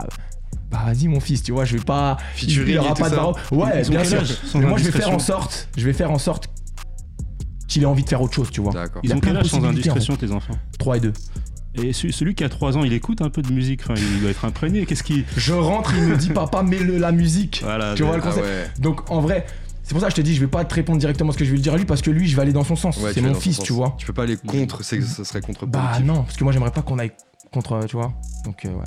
bah 0.71 0.83
vas-y 0.87 1.09
mon 1.09 1.19
fils, 1.19 1.43
tu 1.43 1.51
vois, 1.51 1.65
je 1.65 1.77
vais 1.77 1.85
pas, 1.85 2.17
il 2.41 2.71
y 2.71 2.79
aura 2.79 2.95
pas 2.95 3.11
de 3.11 3.17
barreau. 3.17 3.35
Ouais, 3.51 3.83
bien 3.89 4.05
sûr. 4.05 4.23
Mais 4.55 4.67
moi, 4.67 4.79
je 4.79 4.85
vais 4.85 4.93
faire 4.93 5.11
en 5.11 5.19
sorte, 5.19 5.69
je 5.77 5.85
vais 5.85 5.93
faire 5.93 6.13
en 6.13 6.19
sorte 6.19 6.49
qu'il 7.67 7.83
ait 7.83 7.87
envie 7.87 8.05
de 8.05 8.09
faire 8.09 8.21
autre 8.23 8.35
chose, 8.35 8.51
tu 8.51 8.61
vois. 8.61 8.73
Il 9.03 9.11
Ils 9.11 9.13
a 9.13 9.17
ont 9.17 9.21
plein 9.21 9.31
quel 9.31 9.41
de 9.41 9.45
âge 9.45 9.51
sans 9.51 9.59
en 9.59 9.65
indiscrétion, 9.65 10.17
tes 10.17 10.31
enfants? 10.33 10.55
3 10.79 10.97
et 10.97 11.01
2. 11.01 11.13
Et 11.77 11.93
celui, 11.93 12.35
qui 12.35 12.43
a 12.45 12.49
3 12.49 12.77
ans, 12.77 12.85
il 12.85 12.93
écoute 12.93 13.23
un 13.23 13.31
peu 13.31 13.43
de 13.43 13.53
musique, 13.53 13.83
enfin, 13.85 13.95
il 13.97 14.21
doit 14.21 14.31
être 14.31 14.45
imprégné. 14.45 14.87
Qu'est-ce 14.87 15.03
qui. 15.05 15.25
Je 15.37 15.53
rentre, 15.53 15.95
il 15.97 16.03
me 16.03 16.17
dit 16.17 16.31
papa, 16.31 16.63
mets-le 16.63 16.99
la 16.99 17.13
musique. 17.13 17.61
Voilà, 17.63 17.95
Tu 17.95 18.03
vois 18.03 18.17
le 18.17 18.23
Ah 18.25 18.27
concept 18.27 18.45
ouais. 18.45 18.71
Donc 18.81 19.09
en 19.11 19.21
vrai, 19.21 19.47
c'est 19.85 19.93
pour 19.95 20.01
ça 20.01 20.07
que 20.09 20.13
je 20.13 20.17
te 20.17 20.21
dis, 20.21 20.35
je 20.35 20.41
vais 20.41 20.47
pas 20.49 20.65
te 20.65 20.75
répondre 20.75 20.99
directement 20.99 21.31
ce 21.33 21.39
que 21.39 21.45
je 21.45 21.51
vais 21.51 21.57
lui 21.57 21.63
dire 21.63 21.75
à 21.75 21.77
lui 21.77 21.85
parce 21.85 22.03
que 22.03 22.11
lui, 22.11 22.29
je 22.29 22.35
vais 22.37 22.43
aller 22.43 22.53
dans 22.53 22.65
son 22.65 22.75
sens. 22.77 22.97
Ouais, 22.99 23.13
c'est 23.15 23.21
tu 23.21 23.27
mon 23.27 23.35
fils, 23.35 23.59
tu 23.61 23.73
vois. 23.73 23.95
Tu 23.99 24.07
peux 24.07 24.13
pas 24.13 24.25
aller 24.25 24.37
contre, 24.37 24.83
c'est- 24.85 25.01
ça 25.01 25.25
serait 25.25 25.41
contre 25.41 25.65
Bah 25.67 26.01
non, 26.05 26.23
parce 26.25 26.37
que 26.37 26.43
moi 26.45 26.53
j'aimerais 26.53 26.73
pas 26.73 26.83
qu'on 26.83 26.99
aille 26.99 27.13
contre, 27.53 27.85
tu 27.87 27.97
vois. 27.97 28.13
Donc 28.45 28.65
euh, 28.65 28.71
ouais. 28.71 28.85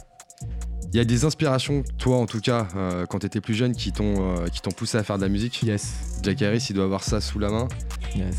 Il 0.94 0.98
y 0.98 1.00
a 1.00 1.06
des 1.06 1.26
inspirations, 1.26 1.84
toi 1.98 2.18
en 2.18 2.26
tout 2.28 2.40
cas, 2.42 2.68
euh, 2.76 3.06
quand 3.08 3.20
t'étais 3.20 3.42
plus 3.42 3.56
jeune, 3.56 3.74
qui 3.74 3.92
t'ont 3.94 4.14
euh, 4.38 4.48
qui 4.48 4.62
t'ont 4.62 4.72
poussé 4.72 4.98
à 4.98 5.04
faire 5.04 5.18
de 5.18 5.24
la 5.24 5.30
musique? 5.30 5.64
Yes, 5.64 6.20
Jack 6.22 6.42
Harris, 6.42 6.68
il 6.70 6.76
doit 6.76 6.86
avoir 6.86 7.02
ça 7.04 7.20
sous 7.22 7.40
la 7.40 7.50
main. 7.50 7.68
yes. 8.16 8.36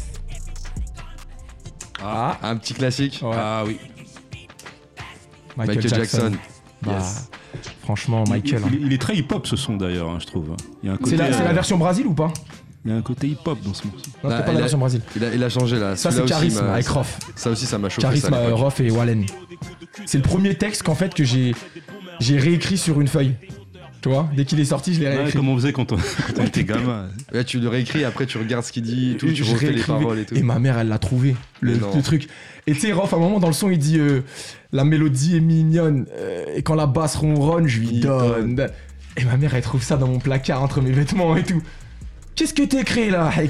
Ah, 2.03 2.39
Un 2.43 2.57
petit 2.57 2.75
classique. 2.75 3.21
Ouais. 3.23 3.31
ah 3.35 3.65
oui. 3.67 3.79
Michael, 5.56 5.76
Michael 5.76 5.94
Jackson. 5.94 6.18
Jackson. 6.18 6.32
Bah, 6.82 6.92
Yes. 6.99 7.30
Franchement, 7.82 8.25
Michael. 8.28 8.61
Il, 8.61 8.64
hein. 8.66 8.78
il- 8.80 8.87
il 8.87 8.92
est 8.92 8.99
très 9.00 9.16
hip-hop 9.16 9.46
ce 9.46 9.56
son 9.56 9.76
d'ailleurs, 9.76 10.08
hein, 10.11 10.18
je 10.20 10.26
trouve. 10.26 10.54
Il 10.82 10.88
y 10.88 10.90
a 10.90 10.94
un 10.94 10.96
côté, 10.96 11.11
C'est 11.11 11.16
la, 11.16 11.32
c'est 11.32 11.44
la 11.44 11.50
euh, 11.50 11.54
version 11.54 11.78
Brésil 11.78 12.06
ou 12.06 12.14
pas 12.14 12.32
il 12.87 12.90
y 12.90 12.94
a 12.94 12.99
un 12.99 13.02
côté 13.02 13.28
hip-hop 13.28 13.58
dans 13.64 13.73
ce 13.73 13.87
morceau. 13.87 14.02
Non, 14.23 14.28
Bah, 14.28 14.37
c'est 14.38 14.44
pas 14.44 14.50
il 14.50 14.54
la 14.56 14.61
version 14.61 14.76
Brésil. 14.78 15.00
Il 15.16 15.25
a, 15.25 15.34
il 15.34 15.42
a 15.42 15.49
changé 15.49 15.78
là. 15.78 15.96
Ça, 15.96 16.11
c'est 16.11 16.20
aussi, 16.20 16.28
Charisme 16.34 16.64
avec 16.66 16.87
Rof. 16.87 17.18
Ça 17.34 17.49
aussi, 17.50 17.64
ça 17.64 17.78
m'a 17.78 17.88
choqué. 17.88 18.02
Charisme. 18.02 18.34
Rof 18.52 18.78
et 18.80 18.90
Wallen. 18.90 19.25
C'est 20.04 20.18
le 20.18 20.23
premier 20.25 20.54
texte 20.56 20.82
qu'en 20.82 20.94
fait 20.94 21.14
que 21.14 21.25
j'ai 21.25 21.54
j'ai 22.20 22.38
réécrit 22.38 22.76
sur 22.76 23.00
une 23.00 23.08
feuille. 23.08 23.34
Tu 24.02 24.11
vois, 24.11 24.28
dès 24.37 24.44
qu'il 24.44 24.61
est 24.61 24.66
sorti, 24.66 24.92
je 24.92 25.00
l'ai 25.00 25.06
Ouais, 25.06 25.16
réécrit. 25.16 25.32
comme 25.38 25.49
on 25.49 25.56
faisait 25.56 25.73
quand 25.73 25.90
on, 25.92 25.96
quand 26.26 26.40
on 26.40 26.44
était 26.44 26.64
gamin. 26.64 27.08
Ouais, 27.32 27.42
tu 27.44 27.58
le 27.58 27.68
réécris, 27.70 28.04
après 28.04 28.26
tu 28.26 28.37
regardes 28.37 28.62
ce 28.66 28.70
qu'il 28.70 28.82
dit 28.82 29.12
et 29.12 29.16
tout, 29.16 29.32
tu 29.32 29.42
refais 29.44 29.70
les 29.73 29.82
paroles 29.82 30.18
et 30.18 30.25
tout. 30.26 30.34
Et 30.34 30.42
ma 30.42 30.58
mère, 30.58 30.76
elle 30.78 30.88
l'a 30.88 30.99
trouvé, 30.99 31.34
le, 31.62 31.78
truc. 32.02 32.28
Et 32.66 32.75
tu 32.75 32.80
sais, 32.80 32.92
Rof, 32.92 33.14
à 33.14 33.16
un 33.16 33.18
moment 33.20 33.40
dans 33.40 33.46
le 33.46 33.54
son, 33.54 33.70
il 33.70 33.78
dit 33.78 33.99
euh, 33.99 34.20
La 34.75 34.85
mélodie 34.85 35.37
est 35.37 35.40
mignonne, 35.40 36.04
euh, 36.19 36.45
et 36.54 36.62
quand 36.62 36.75
la 36.75 36.87
basse 36.87 37.14
ronronne, 37.16 37.66
je 37.69 37.78
lui 37.81 38.00
donne. 38.00 38.66
Et 39.16 39.25
ma 39.25 39.37
mère, 39.37 39.54
elle 39.54 39.62
trouve 39.62 39.83
ça 39.85 39.97
dans 39.97 40.09
mon 40.09 40.19
placard 40.19 40.61
entre 40.62 40.81
mes 40.83 40.90
vêtements 40.90 41.37
et 41.37 41.45
tout. 41.45 41.62
Qu'est-ce 42.35 42.52
que 42.52 42.64
t'écris 42.64 43.09
là, 43.11 43.31
dit- 43.40 43.49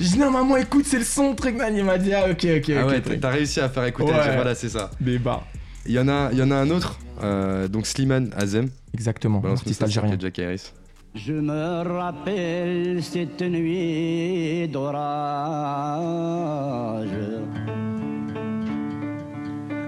Je 0.00 0.04
dis 0.06 0.18
Non, 0.18 0.30
maman, 0.30 0.56
écoute, 0.56 0.86
c'est 0.86 0.96
le 0.98 1.04
son, 1.04 1.34
truc, 1.34 1.54
man. 1.56 1.76
Il 1.76 1.84
m'a 1.84 1.98
dit 1.98 2.14
Ah, 2.14 2.30
ok, 2.30 2.46
ok. 2.56 2.70
Ah 2.74 2.86
ok, 2.86 2.90
ouais, 3.06 3.18
t'as 3.20 3.28
réussi 3.28 3.60
à 3.60 3.68
faire 3.68 3.84
écouter. 3.84 4.12
Ouais. 4.12 4.34
Voilà, 4.34 4.54
c'est 4.54 4.70
ça. 4.70 4.90
Débat. 4.98 5.42
Il 5.84 5.92
y 5.92 5.98
en 5.98 6.08
a, 6.08 6.30
il 6.32 6.38
y 6.38 6.42
en 6.42 6.50
a 6.50 6.54
un 6.56 6.70
autre, 6.70 6.98
euh, 7.22 7.68
donc 7.68 7.86
Slimane 7.86 8.30
Azem, 8.34 8.70
Exactement, 8.94 9.40
balance 9.40 9.58
artiste 9.58 9.82
algérien. 9.82 10.16
Jack 10.18 10.38
Harris. 10.38 10.72
Je 11.14 11.34
me 11.34 11.82
rappelle 11.98 13.02
cette 13.02 13.42
nuit 13.42 14.66
d'orage, 14.68 15.02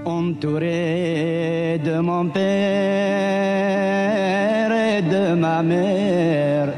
entouré 0.05 1.81
de 1.85 1.99
mon 2.01 2.29
père 2.29 2.43
et 4.73 5.03
de 5.03 5.35
ma 5.35 5.62
mère. 5.62 6.73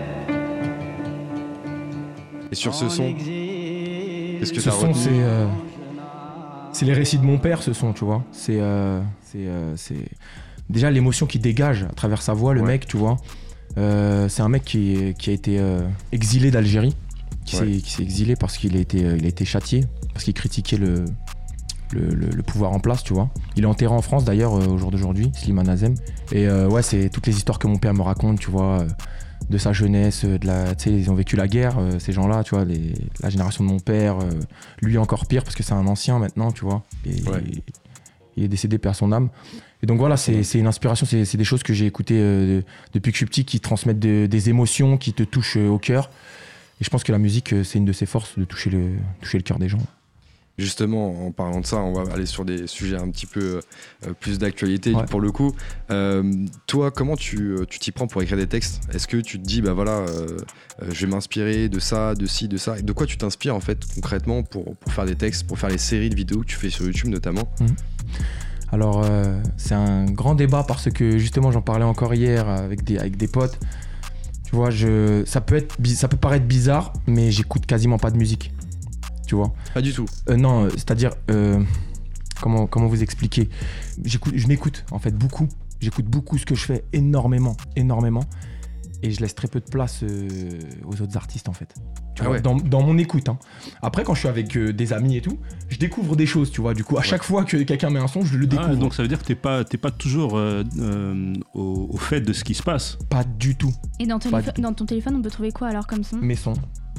Et 2.51 2.55
sur 2.55 2.75
ce 2.75 2.89
son, 2.89 3.12
qu'est-ce 3.12 4.53
que 4.53 4.61
Ce 4.61 4.71
son, 4.71 4.95
c'est. 4.95 5.11
euh, 5.12 5.47
c'est 6.73 6.85
les 6.85 6.93
récits 6.95 7.19
de 7.19 7.25
mon 7.25 7.39
père, 7.39 7.62
ce 7.62 7.73
son, 7.73 7.93
tu 7.93 8.05
vois. 8.05 8.23
C'est. 8.33 8.61
euh, 8.61 9.01
c'est, 9.23 9.47
euh, 9.47 9.75
c'est- 9.77 10.09
Déjà, 10.69 10.91
l'émotion 10.91 11.27
qui 11.27 11.39
dégage 11.39 11.85
à 11.85 11.93
travers 11.95 12.21
sa 12.23 12.33
voix, 12.33 12.53
le 12.53 12.61
Ouais. 12.61 12.67
mec, 12.69 12.87
tu 12.87 12.97
vois. 12.97 13.17
Euh, 13.79 14.29
c'est 14.29 14.43
un 14.43 14.49
mec 14.49 14.65
qui, 14.65 15.15
qui 15.19 15.31
a 15.31 15.33
été 15.33 15.59
euh, 15.61 15.81
exilé 16.11 16.51
d'Algérie, 16.51 16.97
qui, 17.45 17.55
s'est, 17.57 18.03
exilé 18.03 18.35
parce 18.35 18.59
qu'il 18.59 18.77
a 18.77 18.81
été, 18.81 18.99
il 18.99 19.25
a 19.25 19.29
été 19.29 19.45
châtié, 19.45 19.85
parce 20.12 20.25
qu'il 20.25 20.35
critiquait 20.35 20.77
le, 20.77 21.05
le, 21.92 22.09
le- 22.14 22.31
le 22.31 22.42
pouvoir 22.42 22.72
en 22.72 22.81
place, 22.81 23.03
tu 23.03 23.12
vois. 23.14 23.29
Il 23.57 23.62
est 23.64 23.66
enterré 23.66 23.92
en 23.94 24.03
France 24.03 24.25
d'ailleurs 24.25 24.55
euh, 24.55 24.66
au 24.66 24.79
jour 24.79 24.90
d'aujourd'hui, 24.90 25.31
Slimane 25.35 25.68
Azem. 25.68 25.94
Et 26.33 26.46
euh, 26.46 26.68
ouais, 26.68 26.83
c'est 26.83 27.09
toutes 27.11 27.27
les 27.27 27.37
histoires 27.37 27.59
que 27.59 27.66
mon 27.66 27.77
père 27.79 27.94
me 27.94 28.03
raconte, 28.03 28.38
tu 28.40 28.51
vois, 28.51 28.81
euh, 28.81 28.88
de 29.51 29.59
sa 29.59 29.72
jeunesse, 29.72 30.25
de 30.25 30.44
la, 30.46 30.75
tu 30.75 30.85
sais, 30.90 30.96
ils 30.99 31.11
ont 31.11 31.14
vécu 31.14 31.37
la 31.37 31.46
guerre, 31.46 31.77
euh, 31.79 31.99
ces 31.99 32.12
gens-là, 32.12 32.42
tu 32.42 32.55
vois, 32.55 32.64
les- 32.64 32.94
la 33.20 33.31
génération 33.31 33.62
de 33.64 33.68
mon 33.68 33.79
père, 33.79 34.18
euh, 34.18 34.31
lui 34.83 34.99
encore 34.99 35.27
pire 35.27 35.44
parce 35.44 35.55
que 35.55 35.62
c'est 35.62 35.75
un 35.75 35.87
ancien 35.87 36.18
maintenant, 36.18 36.51
tu 36.53 36.64
vois. 36.64 36.83
Et 37.05 37.22
Ouais. 37.29 37.42
il, 37.46 37.62
il 38.37 38.44
est 38.44 38.49
décédé, 38.49 38.79
perd 38.79 38.94
son 38.96 39.12
âme. 39.12 39.29
Et 39.83 39.87
donc 39.87 39.99
voilà, 39.99 40.16
c'est 40.16 40.42
une 40.55 40.66
inspiration, 40.66 41.07
c'est 41.07 41.37
des 41.37 41.44
choses 41.44 41.62
que 41.62 41.72
j'ai 41.75 41.87
écoutées 41.87 42.18
euh, 42.18 42.62
depuis 42.94 43.12
que 43.12 43.16
je 43.16 43.18
suis 43.18 43.27
petit 43.27 43.44
qui 43.44 43.61
transmettent 43.61 44.01
de- 44.01 44.27
des 44.27 44.49
émotions, 44.49 44.96
qui 44.96 45.12
te 45.12 45.22
touchent 45.22 45.57
au 45.59 45.79
cœur. 45.79 46.11
Et 46.81 46.85
je 46.85 46.90
pense 46.90 47.05
que 47.05 47.12
la 47.12 47.18
musique, 47.18 47.55
c'est 47.62 47.79
une 47.79 47.85
de 47.85 47.92
ses 47.92 48.05
forces 48.07 48.38
de 48.38 48.44
toucher 48.44 48.68
le, 48.70 48.92
toucher 49.20 49.38
le 49.38 49.42
cœur 49.44 49.59
des 49.59 49.68
gens. 49.68 49.79
Justement, 50.59 51.27
en 51.27 51.33
parlant 51.33 51.61
de 51.61 51.66
ça, 51.66 51.77
on 51.77 51.92
va 51.92 52.11
aller 52.14 52.25
sur 52.25 52.47
des 52.47 52.66
sujets 52.66 52.97
un 52.97 53.11
petit 53.11 53.27
peu 53.27 53.61
euh, 54.07 54.12
plus 54.19 54.38
d'actualité 54.38 54.95
Ouais. 54.95 55.05
pour 55.05 55.21
le 55.21 55.31
coup. 55.31 55.53
Euh, 55.90 56.23
toi, 56.66 56.90
comment 56.90 57.14
tu 57.14 57.38
euh, 57.59 57.66
tu 57.69 57.79
t'y 57.79 57.92
prends 57.92 58.07
pour 58.07 58.23
écrire 58.23 58.38
des 58.38 58.47
textes? 58.47 58.81
Est-ce 58.95 59.07
que 59.07 59.19
tu 59.19 59.38
te 59.38 59.45
dis, 59.47 59.61
bah 59.61 59.75
voilà, 59.75 59.99
euh, 59.99 60.38
je 60.90 61.05
vais 61.05 61.12
m'inspirer 61.12 61.69
de 61.69 61.79
ça, 61.79 62.14
de 62.14 62.25
ci, 62.25 62.49
de 62.49 62.57
ça? 62.57 62.79
Et 62.79 62.83
De 62.83 62.92
quoi 62.92 63.07
tu 63.07 63.19
t'inspires 63.19 63.55
en 63.55 63.61
fait 63.61 63.79
concrètement 63.95 64.42
pour, 64.42 64.77
pour 64.77 64.92
faire 64.92 65.05
des 65.05 65.14
textes, 65.16 65.47
pour 65.47 65.59
faire 65.59 65.69
les 65.69 65.77
séries 65.79 66.09
de 66.09 66.16
vidéos 66.16 66.40
que 66.40 66.47
tu 66.47 66.57
fais 66.57 66.71
sur 66.71 66.87
YouTube 66.87 67.11
notamment? 67.11 67.49
Alors, 68.73 69.03
euh, 69.05 69.38
c'est 69.59 69.75
un 69.75 70.07
grand 70.07 70.35
débat 70.35 70.64
parce 70.66 70.90
que 70.90 71.19
justement, 71.19 71.53
j'en 71.53 71.62
parlais 71.62 71.85
encore 71.85 72.14
hier 72.14 72.49
avec 72.49 72.83
des, 72.83 72.99
avec 72.99 73.16
des 73.19 73.29
potes. 73.29 73.59
Tu 74.45 74.55
vois, 74.57 74.71
je, 74.71 75.23
ça, 75.27 75.40
peut 75.40 75.57
être, 75.57 75.77
ça 75.95 76.09
peut 76.09 76.16
paraître 76.16 76.47
bizarre, 76.47 76.92
mais 77.07 77.31
j'écoute 77.31 77.66
quasiment 77.66 77.99
pas 77.99 78.11
de 78.11 78.16
musique. 78.16 78.53
Tu 79.27 79.35
vois 79.35 79.53
Pas 79.75 79.83
du 79.83 79.93
tout. 79.93 80.07
Euh, 80.29 80.37
Non, 80.37 80.69
c'est-à-dire, 80.71 81.11
euh, 81.31 81.61
comment, 82.41 82.67
comment 82.67 82.87
vous 82.87 83.03
expliquer? 83.03 83.49
J'écoute, 84.05 84.35
Je 84.37 84.47
m'écoute 84.49 84.85
en 84.91 84.99
fait 84.99 85.12
beaucoup. 85.17 85.49
J'écoute 85.81 86.07
beaucoup 86.07 86.39
ce 86.39 86.47
que 86.47 86.55
je 86.55 86.65
fais, 86.65 86.85
énormément, 86.93 87.57
énormément. 87.77 88.25
Et 89.03 89.11
je 89.11 89.21
laisse 89.21 89.35
très 89.35 89.47
peu 89.47 89.61
de 89.61 89.67
place 89.67 90.01
euh, 90.03 90.59
aux 90.87 91.03
autres 91.03 91.19
artistes 91.19 91.51
en 91.51 91.53
fait. 91.53 91.69
Tu 92.15 92.23
Ah 92.23 92.25
vois, 92.29 92.37
ouais. 92.37 92.41
dans, 92.41 92.57
dans 92.57 92.83
mon 92.83 92.97
écoute. 92.97 93.29
hein. 93.29 93.39
Après, 93.83 94.05
quand 94.05 94.15
je 94.15 94.21
suis 94.21 94.29
avec 94.29 94.57
euh, 94.57 94.73
des 94.73 94.95
amis 94.95 95.17
et 95.17 95.21
tout, 95.21 95.39
je 95.69 95.77
découvre 95.77 96.17
des 96.17 96.25
choses, 96.25 96.51
tu 96.51 96.62
vois. 96.62 96.73
Du 96.73 96.83
coup, 96.83 96.97
à 96.97 97.03
chaque 97.03 97.23
fois 97.23 97.45
que 97.45 97.59
quelqu'un 97.59 97.91
met 97.91 98.01
un 98.01 98.07
son, 98.07 98.23
je 98.23 98.39
le 98.39 98.47
découvre. 98.47 98.71
Ah, 98.73 98.75
donc 98.77 98.95
ça 98.95 99.03
veut 99.03 99.09
dire 99.09 99.19
que 99.21 99.27
t'es 99.27 99.35
pas, 99.35 99.65
t'es 99.65 99.77
pas 99.77 99.91
toujours 99.91 100.39
euh, 100.39 100.65
euh, 100.79 101.35
au, 101.53 101.89
au 101.93 101.97
fait 101.99 102.23
de 102.23 102.33
ce 102.33 102.43
qui 102.43 102.55
se 102.55 102.62
passe. 102.62 102.97
Pas 103.11 103.23
du 103.25 103.55
tout. 103.55 103.73
Et 104.01 104.07
dans, 104.07 104.19
ton 104.19 104.31
Pas 104.31 104.39
téléphone- 104.41 104.45
du 104.47 104.53
tout. 104.55 104.62
dans 104.62 104.73
ton 104.73 104.87
téléphone, 104.87 105.17
on 105.17 105.23
peut 105.23 105.31
trouver 105.31 105.53
quoi 105.53 105.69
alors 105.69 105.87
comme 105.87 106.03
son? 106.03 106.17
Mes 106.17 106.35
sons. 106.37 106.55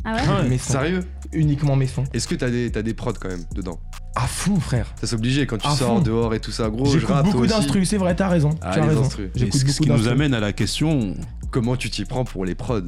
Ah 0.09 0.13
ouais 0.15 0.21
Ah 0.25 0.57
sons. 0.57 0.71
Sérieux 0.73 1.03
Uniquement 1.33 1.75
mes 1.75 1.87
sons. 1.87 2.05
Est-ce 2.13 2.27
que 2.27 2.35
t'as 2.35 2.49
des, 2.49 2.71
t'as 2.71 2.81
des 2.81 2.93
prods 2.93 3.11
quand 3.19 3.27
même 3.27 3.43
dedans? 3.53 3.77
À 4.15 4.21
fond, 4.21 4.59
frère. 4.59 4.87
Ça 5.01 5.05
c'est 5.07 5.15
obligé 5.15 5.45
quand 5.45 5.57
tu 5.57 5.67
À 5.67 5.71
sors 5.71 5.97
fond. 5.97 5.99
dehors 6.01 6.33
et 6.33 6.39
tout 6.39 6.51
ça. 6.51 6.69
Gros, 6.69 6.85
je 6.85 6.99
J'écoute 6.99 7.09
rappe 7.13 7.23
toi 7.25 7.31
beaucoup 7.33 7.43
aussi. 7.45 7.53
d'instrus, 7.53 7.89
c'est 7.89 7.97
vrai, 7.97 8.15
t'as 8.15 8.29
raison. 8.29 8.51
Ah, 8.61 8.71
tu 8.73 8.79
as 8.79 8.81
les 8.83 8.87
raison. 8.89 9.01
instrus. 9.01 9.29
Et 9.35 9.39
J'écoute 9.39 9.59
ce 9.59 9.65
beaucoup 9.65 9.83
qui 9.83 9.89
nous 9.89 9.95
d'instrus. 9.95 10.11
amène 10.13 10.33
à 10.33 10.39
la 10.39 10.53
question 10.53 11.13
Comment 11.51 11.75
tu 11.75 11.89
t'y 11.89 12.05
prends 12.05 12.23
pour 12.23 12.45
les 12.45 12.55
prods? 12.55 12.81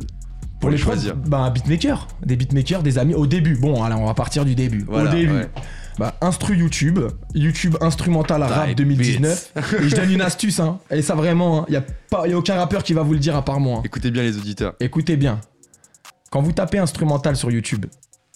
Pour 0.62 0.70
les 0.70 0.78
prods, 0.78 0.92
choisir. 0.94 1.16
bah, 1.16 1.40
un 1.40 1.50
beatmaker. 1.52 2.08
Des 2.26 2.36
beatmakers, 2.36 2.84
des 2.84 2.98
amis. 2.98 3.14
Au 3.14 3.28
début, 3.28 3.56
bon, 3.58 3.84
alors 3.84 4.02
on 4.02 4.06
va 4.06 4.14
partir 4.14 4.44
du 4.46 4.56
début. 4.56 4.84
Voilà, 4.88 5.10
Au 5.10 5.14
début, 5.14 5.34
ouais. 5.34 5.50
bah, 5.98 6.16
instru 6.22 6.58
YouTube, 6.58 7.00
YouTube 7.36 7.76
instrumental 7.82 8.44
rap 8.44 8.68
Type 8.68 8.78
2019. 8.78 9.54
et 9.84 9.90
je 9.90 9.96
donne 9.96 10.12
une 10.12 10.22
astuce, 10.22 10.60
hein. 10.60 10.80
Et 10.92 11.02
ça 11.02 11.16
vraiment, 11.16 11.66
il 11.68 11.74
y 11.74 11.78
a 11.78 11.84
pas, 12.10 12.28
y 12.28 12.34
a 12.34 12.38
aucun 12.38 12.56
rappeur 12.56 12.84
qui 12.84 12.94
va 12.94 13.04
vous 13.04 13.14
le 13.14 13.20
dire 13.20 13.36
à 13.38 13.44
part 13.46 13.60
moi. 13.60 13.78
hein. 13.80 13.82
Écoutez 13.86 14.12
bien 14.12 14.24
les 14.24 14.38
auditeurs. 14.38 14.74
Écoutez 14.82 15.16
bien. 15.16 15.40
Quand 16.32 16.42
vous 16.42 16.52
tapez 16.52 16.78
instrumental 16.78 17.36
sur 17.36 17.52
YouTube, 17.52 17.86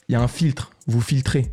il 0.10 0.13
y 0.13 0.15
a 0.15 0.21
un 0.21 0.27
filtre. 0.27 0.71
Vous 0.88 1.01
filtrez. 1.01 1.51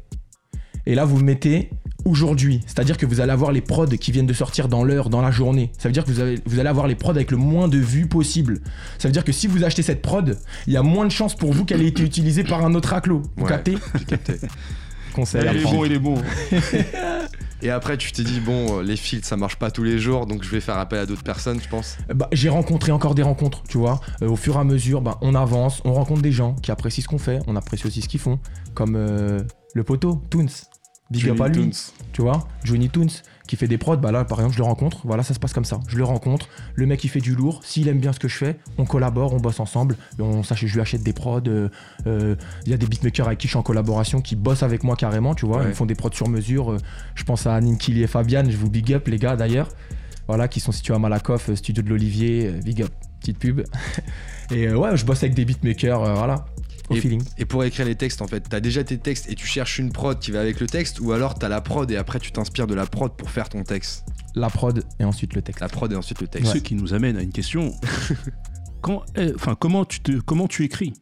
Et 0.86 0.94
là, 0.94 1.04
vous 1.04 1.18
mettez 1.18 1.70
aujourd'hui. 2.06 2.62
C'est-à-dire 2.66 2.96
que 2.96 3.04
vous 3.04 3.20
allez 3.20 3.30
avoir 3.32 3.52
les 3.52 3.60
prods 3.60 3.86
qui 3.86 4.10
viennent 4.12 4.26
de 4.26 4.32
sortir 4.32 4.68
dans 4.68 4.82
l'heure, 4.82 5.10
dans 5.10 5.20
la 5.20 5.30
journée. 5.30 5.70
Ça 5.78 5.88
veut 5.88 5.92
dire 5.92 6.04
que 6.04 6.10
vous, 6.10 6.20
avez- 6.20 6.40
vous 6.46 6.58
allez 6.58 6.68
avoir 6.70 6.86
les 6.86 6.94
prods 6.94 7.10
avec 7.10 7.30
le 7.30 7.36
moins 7.36 7.68
de 7.68 7.76
vues 7.78 8.06
possible. 8.06 8.60
Ça 8.98 9.06
veut 9.08 9.12
dire 9.12 9.24
que 9.24 9.32
si 9.32 9.46
vous 9.46 9.64
achetez 9.64 9.82
cette 9.82 10.00
prod, 10.00 10.38
il 10.66 10.72
y 10.72 10.76
a 10.78 10.82
moins 10.82 11.04
de 11.04 11.10
chances 11.12 11.34
pour 11.36 11.52
vous 11.52 11.64
qu'elle 11.66 11.82
ait 11.82 11.88
été 11.88 12.02
utilisée 12.02 12.42
par 12.44 12.64
un 12.64 12.74
autre 12.74 12.94
acclo. 12.94 13.22
Vous 13.36 13.44
Ouais. 13.44 13.50
captez. 13.50 13.76
Conseil 15.14 15.42
il 15.52 15.56
est 15.58 15.62
bon, 15.64 15.84
il 15.84 15.92
est 15.92 15.98
bon. 15.98 16.14
Et 17.62 17.70
après, 17.70 17.96
tu 17.98 18.10
t'es 18.12 18.22
dit, 18.22 18.40
bon, 18.40 18.78
euh, 18.78 18.82
les 18.82 18.96
filtres, 18.96 19.26
ça 19.26 19.36
marche 19.36 19.56
pas 19.56 19.70
tous 19.70 19.82
les 19.82 19.98
jours, 19.98 20.26
donc 20.26 20.42
je 20.42 20.48
vais 20.50 20.60
faire 20.60 20.78
appel 20.78 20.98
à 20.98 21.06
d'autres 21.06 21.22
personnes, 21.22 21.60
je 21.62 21.68
pense. 21.68 21.98
Bah, 22.14 22.28
j'ai 22.32 22.48
rencontré 22.48 22.90
encore 22.92 23.14
des 23.14 23.22
rencontres, 23.22 23.62
tu 23.68 23.76
vois. 23.78 24.00
Euh, 24.22 24.28
au 24.28 24.36
fur 24.36 24.56
et 24.56 24.58
à 24.58 24.64
mesure, 24.64 25.02
bah, 25.02 25.18
on 25.20 25.34
avance, 25.34 25.82
on 25.84 25.92
rencontre 25.92 26.22
des 26.22 26.32
gens 26.32 26.54
qui 26.54 26.70
apprécient 26.70 27.02
ce 27.02 27.08
qu'on 27.08 27.18
fait, 27.18 27.40
on 27.46 27.56
apprécie 27.56 27.86
aussi 27.86 28.00
ce 28.00 28.08
qu'ils 28.08 28.20
font. 28.20 28.38
Comme 28.74 28.94
euh, 28.96 29.42
le 29.74 29.84
poteau, 29.84 30.22
Toons. 30.30 30.46
Big 31.10 31.28
up 31.28 31.40
à 31.40 31.48
lui, 31.48 31.70
Toons. 31.70 31.92
tu 32.12 32.22
vois. 32.22 32.46
Johnny 32.64 32.88
Toons, 32.88 33.08
qui 33.50 33.56
fait 33.56 33.66
des 33.66 33.78
prods, 33.78 33.96
bah 33.96 34.12
là, 34.12 34.24
par 34.24 34.38
exemple, 34.38 34.54
je 34.54 34.58
le 34.60 34.64
rencontre. 34.64 34.98
Voilà, 35.02 35.24
ça 35.24 35.34
se 35.34 35.40
passe 35.40 35.52
comme 35.52 35.64
ça. 35.64 35.80
Je 35.88 35.96
le 35.96 36.04
rencontre, 36.04 36.48
le 36.76 36.86
mec, 36.86 37.02
il 37.02 37.08
fait 37.08 37.18
du 37.18 37.34
lourd. 37.34 37.62
S'il 37.64 37.88
aime 37.88 37.98
bien 37.98 38.12
ce 38.12 38.20
que 38.20 38.28
je 38.28 38.36
fais, 38.36 38.56
on 38.78 38.84
collabore, 38.84 39.34
on 39.34 39.40
bosse 39.40 39.58
ensemble. 39.58 39.96
Et 40.20 40.22
on 40.22 40.44
sache, 40.44 40.64
je 40.66 40.72
lui 40.72 40.80
achète 40.80 41.02
des 41.02 41.12
prods. 41.12 41.40
euh, 41.48 41.68
euh, 42.06 42.36
Il 42.64 42.70
y 42.70 42.74
a 42.74 42.76
des 42.76 42.86
beatmakers 42.86 43.26
avec 43.26 43.40
qui 43.40 43.48
je 43.48 43.50
suis 43.50 43.58
en 43.58 43.64
collaboration 43.64 44.20
qui 44.20 44.36
bossent 44.36 44.62
avec 44.62 44.84
moi 44.84 44.94
carrément, 44.94 45.34
tu 45.34 45.46
vois. 45.46 45.58
Ouais. 45.58 45.64
Ils 45.64 45.68
me 45.70 45.74
font 45.74 45.84
des 45.84 45.96
prods 45.96 46.12
sur 46.12 46.28
mesure. 46.28 46.70
euh, 46.70 46.78
je 47.16 47.24
pense 47.24 47.48
à 47.48 47.60
Ninkili 47.60 48.04
et 48.04 48.06
Fabian, 48.06 48.44
je 48.48 48.56
vous 48.56 48.70
big 48.70 48.92
up, 48.92 49.08
les 49.08 49.18
gars, 49.18 49.34
d'ailleurs. 49.34 49.66
Voilà, 50.28 50.46
qui 50.46 50.60
sont 50.60 50.70
situés 50.70 50.94
à 50.94 51.00
Malakoff, 51.00 51.52
studio 51.56 51.82
de 51.82 51.88
l'Olivier, 51.88 52.52
big 52.64 52.82
up, 52.82 52.92
petite 53.18 53.40
pub. 53.40 53.62
et 54.52 54.72
ouais, 54.72 54.96
je 54.96 55.04
bosse 55.04 55.24
avec 55.24 55.34
des 55.34 55.44
beatmakers, 55.44 56.14
voilà, 56.14 56.44
au 56.90 56.94
feeling. 56.96 57.22
Et 57.38 57.44
pour 57.44 57.64
écrire 57.64 57.86
les 57.86 57.94
textes, 57.94 58.22
en 58.22 58.26
fait, 58.26 58.40
t'as 58.48 58.60
déjà 58.60 58.84
tes 58.84 58.98
textes 58.98 59.30
et 59.30 59.34
tu 59.34 59.46
cherches 59.46 59.78
une 59.78 59.92
prod 59.92 60.18
qui 60.18 60.30
va 60.30 60.40
avec 60.40 60.60
le 60.60 60.66
texte, 60.66 61.00
ou 61.00 61.12
alors 61.12 61.34
t'as 61.34 61.48
la 61.48 61.60
prod 61.60 61.90
et 61.90 61.96
après 61.96 62.18
tu 62.18 62.32
t'inspires 62.32 62.66
de 62.66 62.74
la 62.74 62.86
prod 62.86 63.12
pour 63.16 63.30
faire 63.30 63.48
ton 63.48 63.62
texte. 63.62 64.04
La 64.34 64.50
prod 64.50 64.84
et 64.98 65.04
ensuite 65.04 65.34
le 65.34 65.42
texte. 65.42 65.60
La 65.60 65.68
prod 65.68 65.92
et 65.92 65.96
ensuite 65.96 66.20
le 66.20 66.28
texte. 66.28 66.52
Ce 66.52 66.58
qui 66.58 66.74
nous 66.74 66.94
amène 66.94 67.16
à 67.16 67.22
une 67.22 67.32
question. 67.32 67.72
Quand, 68.82 69.02
eh, 69.16 69.32
enfin, 69.34 69.54
comment 69.54 69.84
tu 69.84 70.00
te, 70.00 70.12
comment 70.20 70.48
tu 70.48 70.64
écris? 70.64 70.94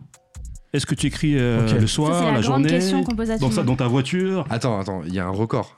Est-ce 0.73 0.85
que 0.85 0.95
tu 0.95 1.07
écris 1.07 1.39
euh, 1.39 1.81
le 1.81 1.87
soir, 1.87 2.33
la, 2.33 2.43
journée, 2.43 2.69
question 2.69 3.03
qu'on 3.03 3.15
pose 3.15 3.31
à 3.31 3.39
tout 3.39 3.45
dans, 3.45 3.51
sa- 3.51 3.63
dans 3.63 3.77
ta 3.77 3.87
voiture? 3.87 4.47
Attends, 4.51 4.79
attends, 4.79 5.03
il 5.07 5.15
y 5.15 5.19
a 5.19 5.27
un 5.27 5.31
record 5.31 5.77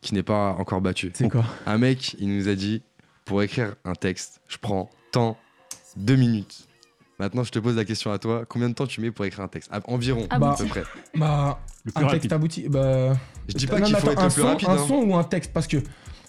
qui 0.00 0.14
n'est 0.14 0.24
pas 0.24 0.56
encore 0.58 0.80
battu. 0.80 1.12
C'est 1.14 1.28
quoi? 1.28 1.44
Un 1.66 1.78
mec, 1.78 2.16
il 2.18 2.36
nous 2.36 2.48
a 2.48 2.54
dit, 2.54 2.82
pour 3.24 3.42
écrire 3.42 3.76
un 3.84 3.94
texte, 3.94 4.40
je 4.48 4.56
prends 4.58 4.90
temps, 5.12 5.36
deux 5.96 6.16
minutes. 6.16 6.66
Maintenant, 7.22 7.44
je 7.44 7.52
te 7.52 7.60
pose 7.60 7.76
la 7.76 7.84
question 7.84 8.10
à 8.10 8.18
toi. 8.18 8.42
Combien 8.48 8.68
de 8.68 8.74
temps 8.74 8.84
tu 8.84 9.00
mets 9.00 9.12
pour 9.12 9.24
écrire 9.24 9.44
un 9.44 9.48
texte? 9.48 9.70
À- 9.72 9.78
Environ, 9.88 10.26
à 10.28 10.40
bon 10.40 10.52
peu 10.58 10.64
près. 10.66 10.82
Bah, 11.14 11.60
Le 11.84 11.92
plus 11.92 12.04
un 12.04 12.08
texte 12.08 12.32
abouti. 12.32 12.68
Bah, 12.68 13.12
Je 13.46 13.54
dis 13.54 13.68
pas 13.68 13.80
qu'il 13.80 13.94
faut 13.94 14.08
attends, 14.08 14.10
être 14.10 14.20
un 14.22 14.26
le 14.26 14.32
plus 14.32 14.42
son, 14.42 14.48
rapide. 14.48 14.68
Un 14.68 14.72
hein. 14.72 14.84
son 14.88 14.94
ou 14.96 15.14
un 15.14 15.22
texte? 15.22 15.52
Parce 15.52 15.68
que, 15.68 15.76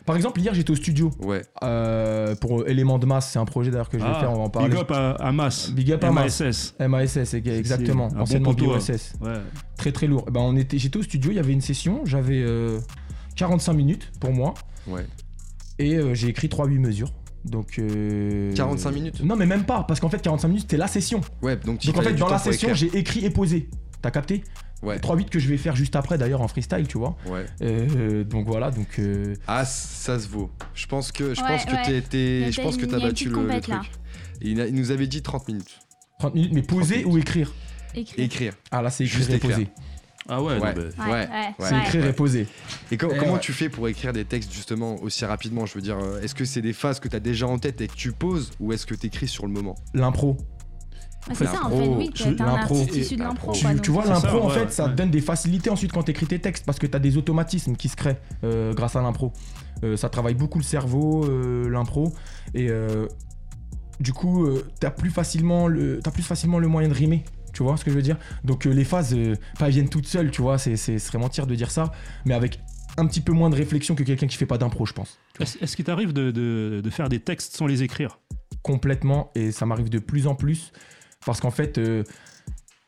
par 0.06 0.16
exemple, 0.16 0.40
hier 0.40 0.54
j'étais 0.54 0.70
au 0.70 0.76
studio 0.76 1.10
Ouais, 1.20 1.42
euh, 1.64 2.36
pour 2.36 2.68
Élément 2.68 3.00
de 3.00 3.08
masse. 3.08 3.32
C'est 3.32 3.40
un 3.40 3.46
projet 3.46 3.72
d'ailleurs 3.72 3.90
que 3.90 3.98
je 3.98 4.04
vais 4.04 4.12
Ah, 4.14 4.20
faire, 4.20 4.30
on 4.34 4.36
va 4.36 4.42
en 4.44 4.50
parler. 4.52 4.70
Big 4.70 4.78
up 4.78 4.92
à, 4.92 5.12
à 5.14 5.32
Mass. 5.32 5.72
Big 5.72 5.92
up 5.94 6.04
à 6.04 6.12
Mass. 6.12 6.42
MASS. 6.42 6.76
MASS, 6.80 7.34
ex- 7.34 7.48
exactement. 7.48 8.06
un 8.06 8.10
bon 8.10 8.22
Anciennement 8.22 8.54
BOSS. 8.54 9.14
Ouais. 9.20 9.34
Très 9.78 9.92
très 9.94 10.06
lourd. 10.06 10.26
Ben, 10.30 10.42
on 10.42 10.56
était, 10.56 10.78
j'étais 10.78 10.98
au 11.00 11.02
studio, 11.02 11.32
il 11.32 11.38
y 11.38 11.40
avait 11.40 11.54
une 11.54 11.62
session, 11.62 12.02
j'avais 12.06 12.44
euh, 12.44 12.78
45 13.36 13.74
minutes 13.74 14.12
pour 14.20 14.32
moi 14.32 14.54
ouais. 14.86 15.08
et 15.80 15.96
euh, 15.96 16.14
j'ai 16.14 16.28
écrit 16.28 16.50
3-8 16.50 16.78
mesures. 16.78 17.10
Donc. 17.46 17.78
euh, 17.80 18.54
45 18.54 18.92
minutes 18.92 19.24
Non, 19.24 19.36
mais 19.36 19.46
même 19.46 19.64
pas, 19.66 19.84
parce 19.84 20.00
qu'en 20.00 20.10
fait, 20.10 20.22
45 20.22 20.48
minutes 20.48 20.62
c'était 20.64 20.78
la 20.78 20.88
session. 20.88 21.22
Ouais, 21.42 21.56
donc, 21.58 21.82
en 21.96 22.02
fait, 22.02 22.14
dans 22.14 22.30
la 22.30 22.40
session, 22.40 22.74
j'ai 22.74 22.96
écrit 22.98 23.26
et 23.26 23.30
posé. 23.30 23.70
T'as 24.02 24.12
capté? 24.12 24.44
Ouais, 24.82 24.98
3-8 24.98 25.30
que 25.30 25.40
je 25.40 25.48
vais 25.48 25.56
faire 25.58 25.78
juste 25.78 25.96
après 25.96 26.18
d'ailleurs 26.18 26.42
en 26.42 26.48
freestyle, 26.50 26.86
tu 26.88 26.98
vois. 26.98 27.16
ouais. 27.28 27.46
Euh, 27.62 28.26
donc 28.26 28.46
voilà, 28.48 28.70
donc. 28.70 29.00
euh, 29.00 29.34
Ah, 29.48 29.64
ça 29.64 30.20
se 30.20 30.28
vaut. 30.28 30.52
Je 30.74 30.88
pense 30.88 31.12
que, 31.14 31.34
je 31.34 31.42
Ouais, 31.42 31.48
pense 31.48 31.64
que 31.66 31.72
ouais. 31.72 31.84
t'es- 31.86 32.02
t'es- 32.02 32.36
Il 32.40 32.42
y 32.42 32.46
a 32.46 32.52
je 32.52 32.62
pense 32.62 32.76
que 32.76 32.86
t'as 32.86 33.00
battu 33.00 33.30
le, 33.30 33.62
truc. 33.62 33.76
il, 34.42 34.60
a- 34.60 34.68
il 34.68 34.76
nous 34.76 34.92
avait 34.92 35.08
dit 35.08 35.22
30 35.22 35.48
minutes. 35.48 35.80
30 36.20 36.36
minutes, 36.36 36.52
mais 36.54 36.62
poser 36.64 37.04
30 37.04 37.14
ou 37.14 37.18
écrire? 37.18 37.54
Écrire. 37.96 38.26
Écrire. 38.26 38.54
Ah 38.72 38.82
là, 38.82 38.90
c'est 38.90 39.06
Juste 39.06 39.30
écrire. 39.32 39.58
Ah 40.30 40.42
ouais, 40.42 40.58
non, 40.58 40.64
Ouais. 40.64 40.74
bah, 40.74 40.82
Ouais, 41.06 41.12
ouais, 41.12 41.20
ouais. 41.20 41.54
C'est 41.60 41.74
ouais. 41.74 41.82
écrire 41.82 42.06
et 42.06 42.14
poser. 42.14 42.48
Et 42.92 42.98
co- 42.98 43.12
Et 43.12 43.18
comment 43.18 43.34
ouais. 43.34 43.40
tu 43.40 43.52
fais 43.54 43.68
pour 43.70 43.88
écrire 43.88 44.14
des 44.14 44.26
textes 44.26 44.54
justement 44.54 44.96
aussi 45.02 45.26
rapidement? 45.26 45.66
Je 45.66 45.74
veux 45.76 45.82
dire, 45.82 45.98
euh, 46.00 46.22
est-ce 46.22 46.34
que 46.36 46.46
c'est 46.46 46.62
des 46.62 46.74
phases 46.74 47.00
que 47.00 47.08
t'as 47.10 47.20
déjà 47.20 47.48
en 47.48 47.58
tête 47.60 47.82
et 47.82 47.88
que 47.88 47.94
tu 47.96 48.12
poses 48.14 48.52
ou 48.60 48.72
est-ce 48.74 48.86
que 48.86 48.96
t'écris 48.96 49.28
sur 49.28 49.46
le 49.46 49.52
moment? 49.52 49.76
L'impro. 49.94 50.38
Ah, 51.30 51.32
c'est 51.36 51.46
ça, 51.46 51.66
en 51.66 51.70
fait, 51.70 51.88
oui, 51.88 52.10
t'es 52.14 52.24
un 52.42 52.46
l'impro. 52.46 52.76
artiste 52.76 52.96
issu 52.98 53.16
de 53.16 53.22
l'impro. 53.24 53.54
l'impro. 53.54 53.74
Tu, 53.76 53.82
tu 53.82 53.92
vois, 53.92 54.06
l'impro, 54.06 54.20
ça, 54.28 54.36
en 54.44 54.48
ouais, 54.50 54.54
fait, 54.60 54.72
ça 54.72 54.90
te 54.90 54.96
donne 54.96 55.10
des 55.10 55.22
facilités 55.22 55.70
ensuite 55.70 55.94
quand 55.94 56.04
t'écris 56.04 56.26
tes 56.26 56.40
textes 56.40 56.66
parce 56.66 56.80
que 56.80 56.88
t'as 56.88 57.00
des 57.00 57.16
automatismes 57.18 57.76
qui 57.78 57.88
se 57.88 57.96
créent 57.96 58.20
euh, 58.44 58.74
grâce 58.74 58.96
à 58.98 59.02
l'impro. 59.02 59.32
Euh, 59.86 59.96
ça 59.96 60.10
travaille 60.10 60.34
beaucoup 60.36 60.58
le 60.60 60.64
cerveau, 60.66 61.24
euh, 61.26 61.70
l'impro. 61.70 62.12
Et 62.54 62.68
euh, 62.70 63.08
du 64.02 64.12
coup, 64.12 64.46
euh, 64.46 64.66
t'as 64.82 64.90
plus, 64.92 65.12
facilement 65.12 65.68
le- 65.70 66.00
t'as 66.04 66.12
plus 66.12 66.24
facilement 66.24 66.60
le 66.60 66.68
moyen 66.68 66.90
de 66.90 66.94
rimer. 66.94 67.24
Tu 67.54 67.63
vois 67.63 67.78
ce 67.78 67.86
que 67.86 67.92
je 67.92 67.96
veux 67.96 68.02
dire? 68.02 68.18
Donc 68.44 68.66
euh, 68.66 68.72
les 68.72 68.84
phases, 68.84 69.13
euh, 69.13 69.36
pas 69.60 69.68
elles 69.68 69.74
viennent 69.74 69.89
toutes 69.89 70.08
seules, 70.08 70.32
tu 70.32 70.42
vois, 70.42 70.58
c'est, 70.58 70.76
c'est, 70.76 71.00
ce 71.00 71.08
serait 71.08 71.20
mentir 71.20 71.48
de 71.48 71.56
dire 71.56 71.72
ça, 71.72 71.92
mais 72.26 72.34
avec 72.34 72.60
un 72.98 73.06
petit 73.08 73.22
peu 73.22 73.32
moins 73.32 73.50
de 73.50 73.56
réflexion 73.56 73.96
que 73.96 74.04
quelqu'un 74.04 74.28
qui 74.28 74.38
fait 74.38 74.46
pas 74.46 74.58
d'impro, 74.58 74.86
je 74.86 74.94
pense. 74.94 75.18
Est-ce 75.39 75.76
qu'il 75.76 75.86
t'arrive 75.86 76.13
de, 76.13 76.32
de- 76.32 76.82
de 76.84 76.89
faire 76.89 77.10
des 77.10 77.20
textes 77.20 77.56
sans 77.56 77.66
les 77.68 77.82
écrire? 77.84 78.20
Complètement 78.62 79.32
et 79.36 79.52
ça 79.52 79.66
m'arrive 79.66 79.89
de 79.89 80.00
plus 80.00 80.26
en 80.28 80.36
plus 80.36 80.72
parce 81.26 81.39
qu'en 81.42 81.52
fait 81.52 81.78
euh, 81.78 82.04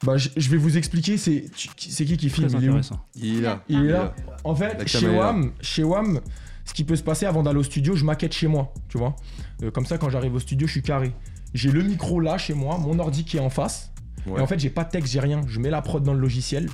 bah, 0.05 0.15
je 0.17 0.29
je 0.37 0.49
vais 0.49 0.57
vous 0.57 0.77
expliquer 0.77 1.17
c'est 1.17 1.45
qui- 1.55 1.91
c'est 1.91 2.05
qui 2.05 2.15
qui 2.17 2.29
filme 2.29 2.47
Très 2.47 2.57
il 2.59 2.63
est 2.65 2.67
où 2.67 2.71
intéressant. 2.71 2.99
Il 3.15 3.37
est 3.37 3.41
là. 3.41 3.63
il 3.67 3.85
est 3.85 3.91
là 3.91 4.15
en 4.45 4.55
fait 4.55 4.87
chez. 4.87 5.07
WAM 5.09 5.51
chez 5.61 5.83
WAM 5.83 6.21
ce 6.63 6.73
qui 6.73 6.83
peut 6.85 6.95
se 6.95 7.03
passer 7.03 7.25
avant 7.25 7.43
d'aller 7.43 7.59
au 7.59 7.63
studio 7.63 7.95
je 7.95 8.05
maquette 8.05 8.33
chez 8.33 8.47
moi 8.47 8.73
tu 8.89 8.97
vois 8.97 9.15
Euh, 9.63 9.71
comme 9.71 9.85
ça 9.85 9.97
quand 9.97 10.09
j'arrive 10.09 10.33
au 10.35 10.39
studio 10.39 10.65
je 10.67 10.71
suis 10.71 10.81
carré 10.81 11.13
j'ai 11.53 11.71
le 11.71 11.81
micro 11.83 12.19
là 12.21 12.37
chez 12.37 12.53
moi 12.53 12.77
mon 12.77 12.97
ordi 12.99 13.25
qui 13.25 13.35
est 13.37 13.41
en 13.41 13.49
face 13.49 13.91
Ouais. 14.27 14.39
et 14.39 14.41
en 14.43 14.47
fait 14.47 14.59
j'ai 14.59 14.69
pas 14.69 14.83
de 14.83 14.89
texte 14.89 15.11
j'ai 15.13 15.19
rien 15.19 15.41
je 15.47 15.59
mets 15.59 15.69
la 15.69 15.81
prod 15.81 16.03
dans 16.03 16.13
le 16.13 16.19
logiciel 16.19 16.69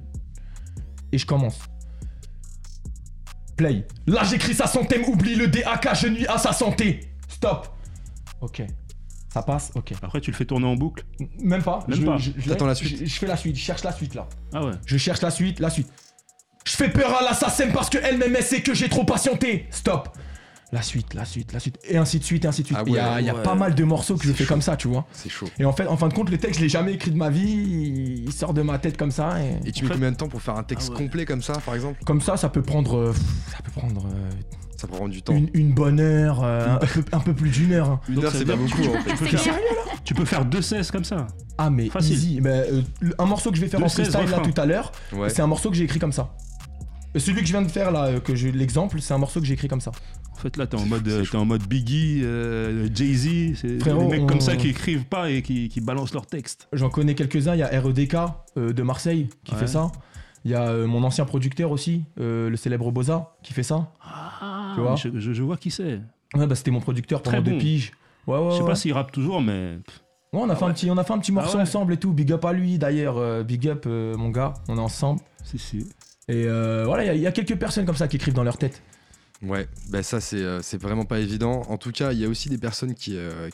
et 1.11 1.17
je 1.17 1.25
commence 1.25 1.59
play 3.57 3.85
là 4.07 4.23
j'écris 4.23 4.53
sa 4.53 4.67
santé 4.67 4.99
oublie 5.07 5.35
le 5.35 5.47
DAK 5.47 5.89
je 5.95 6.07
nuis 6.07 6.27
à 6.27 6.37
sa 6.37 6.53
santé 6.53 7.11
stop 7.27 7.67
ok 8.41 8.63
ça 9.29 9.41
passe 9.43 9.71
ok 9.75 9.93
Après, 10.01 10.19
tu 10.19 10.29
le 10.29 10.35
fais 10.35 10.43
tourner 10.43 10.65
en 10.67 10.75
boucle. 10.75 11.05
même 11.41 11.63
pas. 11.63 11.79
Même 11.87 11.97
je, 11.97 12.05
pas. 12.05 12.17
je- 12.17 12.65
la 12.65 12.75
suite. 12.75 12.99
Je, 12.99 13.05
je 13.05 13.17
fais 13.17 13.27
la 13.27 13.37
suite. 13.37 13.55
Je 13.55 13.61
cherche 13.61 13.81
la 13.85 13.93
suite 13.93 14.13
là. 14.13 14.27
Ah 14.51 14.65
ouais. 14.65 14.73
Je 14.85 14.97
cherche 14.97 15.21
la 15.21 15.31
suite, 15.31 15.61
la 15.61 15.69
suite. 15.69 15.87
Je 16.65 16.75
fais 16.75 16.89
peur 16.89 17.15
à 17.17 17.23
l'assassin 17.23 17.69
parce 17.73 17.89
que 17.89 17.97
elle 18.03 18.17
m'aimait, 18.17 18.41
c'est 18.41 18.61
que 18.61 18.73
j'ai 18.73 18.89
trop 18.89 19.05
patienté. 19.05 19.67
Stop. 19.71 20.09
La 20.73 20.81
suite, 20.81 21.13
la 21.13 21.25
suite, 21.25 21.51
la 21.51 21.59
suite. 21.59 21.77
Et 21.89 21.97
ainsi 21.97 22.17
de 22.19 22.23
suite, 22.23 22.45
et 22.45 22.47
ainsi 22.47 22.61
de 22.61 22.67
suite. 22.67 22.77
Ah 22.79 22.83
Et 22.87 22.89
Il 22.91 22.95
y 22.95 22.99
a, 22.99 23.13
ouais, 23.15 23.21
il 23.21 23.25
y 23.25 23.29
a 23.29 23.35
ouais. 23.35 23.43
pas 23.43 23.55
mal 23.55 23.75
de 23.75 23.83
morceaux 23.83 24.15
que 24.15 24.25
je 24.25 24.31
fais 24.31 24.45
chaud. 24.45 24.53
comme 24.53 24.61
ça, 24.61 24.77
tu 24.77 24.87
vois. 24.87 25.05
C'est 25.11 25.27
chaud. 25.29 25.47
Et 25.59 25.65
en 25.65 25.73
fait, 25.73 25.85
en 25.85 25.97
fin 25.97 26.07
de 26.07 26.13
compte, 26.13 26.29
le 26.29 26.37
texte, 26.37 26.59
je 26.59 26.63
l'ai 26.63 26.69
jamais 26.69 26.93
écrit 26.93 27.11
de 27.11 27.17
ma 27.17 27.29
vie. 27.29 28.23
Il, 28.25 28.31
sort 28.31 28.53
de 28.53 28.61
ma 28.61 28.79
tête 28.79 28.95
comme 28.95 29.11
ça. 29.11 29.35
Et... 29.43 29.67
Et 29.67 29.71
tu 29.73 29.83
mets 29.83 29.89
fait- 29.89 29.93
combien 29.95 30.11
de 30.11 30.15
temps 30.15 30.29
pour 30.29 30.41
faire 30.41 30.55
un 30.55 30.63
texte 30.63 30.89
Ah 30.91 30.97
ouais. 30.97 31.03
complet 31.05 31.25
comme 31.25 31.41
ça, 31.41 31.53
par 31.65 31.75
exemple? 31.75 31.99
Comme 32.05 32.21
ça, 32.21 32.37
ça 32.37 32.47
peut 32.47 32.61
prendre, 32.61 32.95
euh, 32.97 33.13
ça 33.51 33.57
peut 33.63 33.71
prendre 33.71 34.05
euh, 34.05 34.29
Ça 34.77 34.87
prend 34.87 35.09
du 35.09 35.21
temps. 35.21 35.35
une, 35.35 35.49
une 35.53 35.73
bonne 35.73 35.99
heure, 35.99 36.41
euh, 36.43 36.75
un, 36.75 36.77
peu, 36.77 37.03
un 37.11 37.19
peu 37.19 37.33
plus 37.33 37.49
d'une 37.49 37.73
heure. 37.73 37.89
hein. 37.89 37.99
Une 38.07 38.15
Donc, 38.15 38.23
heure, 38.23 38.31
c'est 38.31 38.45
pas 38.45 38.55
beaucoup. 38.55 38.81
que 38.81 38.87
en 38.87 39.01
fait. 39.01 39.09
Tu 39.13 39.17
peux, 39.25 39.25
faire, 39.37 39.55
tu 40.05 40.13
peux 40.13 40.25
faire 40.25 40.45
deux 40.45 40.61
16 40.61 40.89
comme 40.89 41.03
ça. 41.03 41.27
Ah 41.57 41.69
mais 41.69 41.89
Facile. 41.89 42.13
easy. 42.13 42.39
Mais, 42.41 42.49
euh, 42.71 42.81
un 43.19 43.25
morceau 43.25 43.51
que 43.51 43.57
je 43.57 43.61
vais 43.61 43.67
faire 43.67 43.79
Deux 43.81 43.85
en 43.87 43.89
16 43.89 44.09
freestyle 44.09 44.31
là 44.31 44.39
tout 44.39 44.59
à 44.61 44.65
l'heure, 44.65 44.93
Ouais. 45.11 45.29
c'est 45.29 45.41
un 45.41 45.47
morceau 45.47 45.69
que 45.69 45.75
j'ai 45.75 45.83
écrit 45.83 45.99
comme 45.99 46.13
ça. 46.13 46.33
Celui 47.17 47.41
que 47.41 47.45
je 47.45 47.51
viens 47.51 47.61
de 47.61 47.67
faire 47.69 47.91
là, 47.91 48.21
que 48.21 48.35
j'ai 48.35 48.53
l'exemple, 48.53 49.01
c'est 49.01 49.13
un 49.13 49.17
morceau 49.17 49.41
que 49.41 49.45
j'ai 49.45 49.53
écrit 49.55 49.67
comme 49.67 49.81
ça. 49.81 49.91
En 50.41 50.43
fait, 50.43 50.57
là, 50.57 50.65
t'es 50.65 50.75
en 50.75 50.87
mode, 50.87 51.07
euh, 51.07 51.23
t'es 51.23 51.37
en 51.37 51.45
mode 51.45 51.61
Biggie, 51.67 52.21
euh, 52.23 52.87
Jay-Z. 52.91 53.57
C'est 53.61 53.77
des 53.77 53.93
mecs 53.93 54.25
comme 54.25 54.41
ça 54.41 54.55
qui 54.55 54.69
écrivent 54.69 55.05
pas 55.05 55.29
et 55.29 55.43
qui, 55.43 55.69
qui 55.69 55.81
balancent 55.81 56.15
leurs 56.15 56.25
textes. 56.25 56.67
J'en 56.73 56.89
connais 56.89 57.13
quelques-uns, 57.13 57.53
il 57.53 57.59
y 57.59 57.63
a 57.63 57.67
REDK 57.79 58.15
euh, 58.57 58.73
de 58.73 58.81
Marseille 58.81 59.29
qui 59.43 59.53
Ouais. 59.53 59.59
fait 59.59 59.67
ça. 59.67 59.91
Il 60.43 60.49
y 60.49 60.55
a 60.55 60.63
euh, 60.69 60.87
mon 60.87 61.03
ancien 61.03 61.25
producteur 61.25 61.69
aussi, 61.69 62.05
le 62.17 62.55
célèbre 62.55 62.91
Boza, 62.91 63.35
qui 63.43 63.53
fait 63.53 63.61
ça. 63.61 63.91
Ah, 64.03 64.71
Tu 64.73 64.81
vois 64.81 64.95
je, 64.95 65.09
je- 65.19 65.31
je 65.33 65.43
vois 65.43 65.57
qui 65.57 65.69
c'est. 65.69 66.01
Ouais, 66.33 66.47
bah 66.47 66.55
c'était 66.55 66.71
mon 66.71 66.79
producteur 66.79 67.21
pendant 67.21 67.37
Très 67.37 67.43
deux 67.43 67.51
bon. 67.51 67.59
piges. 67.59 67.91
Ouais, 68.25 68.39
ouais, 68.39 68.51
Je 68.51 68.57
sais 68.57 68.65
pas 68.65 68.73
s'il 68.73 68.93
rappe 68.93 69.11
toujours, 69.11 69.41
mais. 69.41 69.77
Ouais, 70.33 70.39
on, 70.41 70.49
a 70.49 70.55
fait 70.55 70.63
Ah 70.63 70.65
un 70.65 70.67
ouais. 70.69 70.73
petit, 70.73 70.89
on 70.89 70.97
a 70.97 71.03
fait 71.03 71.13
un 71.13 71.19
petit 71.19 71.31
morceau 71.31 71.51
Ah 71.53 71.57
ouais. 71.57 71.61
ensemble 71.63 71.93
et 71.93 71.97
tout. 71.97 72.13
Big 72.13 72.31
up 72.31 72.43
à 72.45 72.53
lui 72.53 72.79
d'ailleurs. 72.79 73.17
euh, 73.19 73.43
big 73.43 73.67
up 73.67 73.83
euh, 73.85 74.15
mon 74.17 74.29
gars, 74.29 74.55
on 74.67 74.77
est 74.77 74.81
ensemble. 74.81 75.19
Si, 75.43 75.59
si. 75.59 75.77
Et 76.27 76.45
euh, 76.47 76.85
voilà, 76.87 77.03
il 77.03 77.07
y 77.07 77.09
a- 77.09 77.15
il 77.15 77.21
y, 77.21 77.27
a 77.27 77.31
quelques 77.31 77.57
personnes 77.57 77.85
comme 77.85 77.95
ça 77.95 78.07
qui 78.07 78.15
écrivent 78.15 78.33
dans 78.33 78.43
leur 78.43 78.57
tête. 78.57 78.81
Ouais, 79.43 79.67
bah 79.89 80.03
ça 80.03 80.21
c'est 80.21 80.37
euh, 80.43 80.61
c'est 80.61 80.79
vraiment 80.79 81.03
pas 81.05 81.19
évident. 81.19 81.63
En 81.67 81.77
tout 81.77 81.91
cas, 81.91 82.11
il 82.13 82.19
y 82.19 82.25
a 82.25 82.27
aussi 82.27 82.47
des 82.49 82.59
personnes 82.59 82.93
qui 82.93 83.15
euh, 83.17 83.49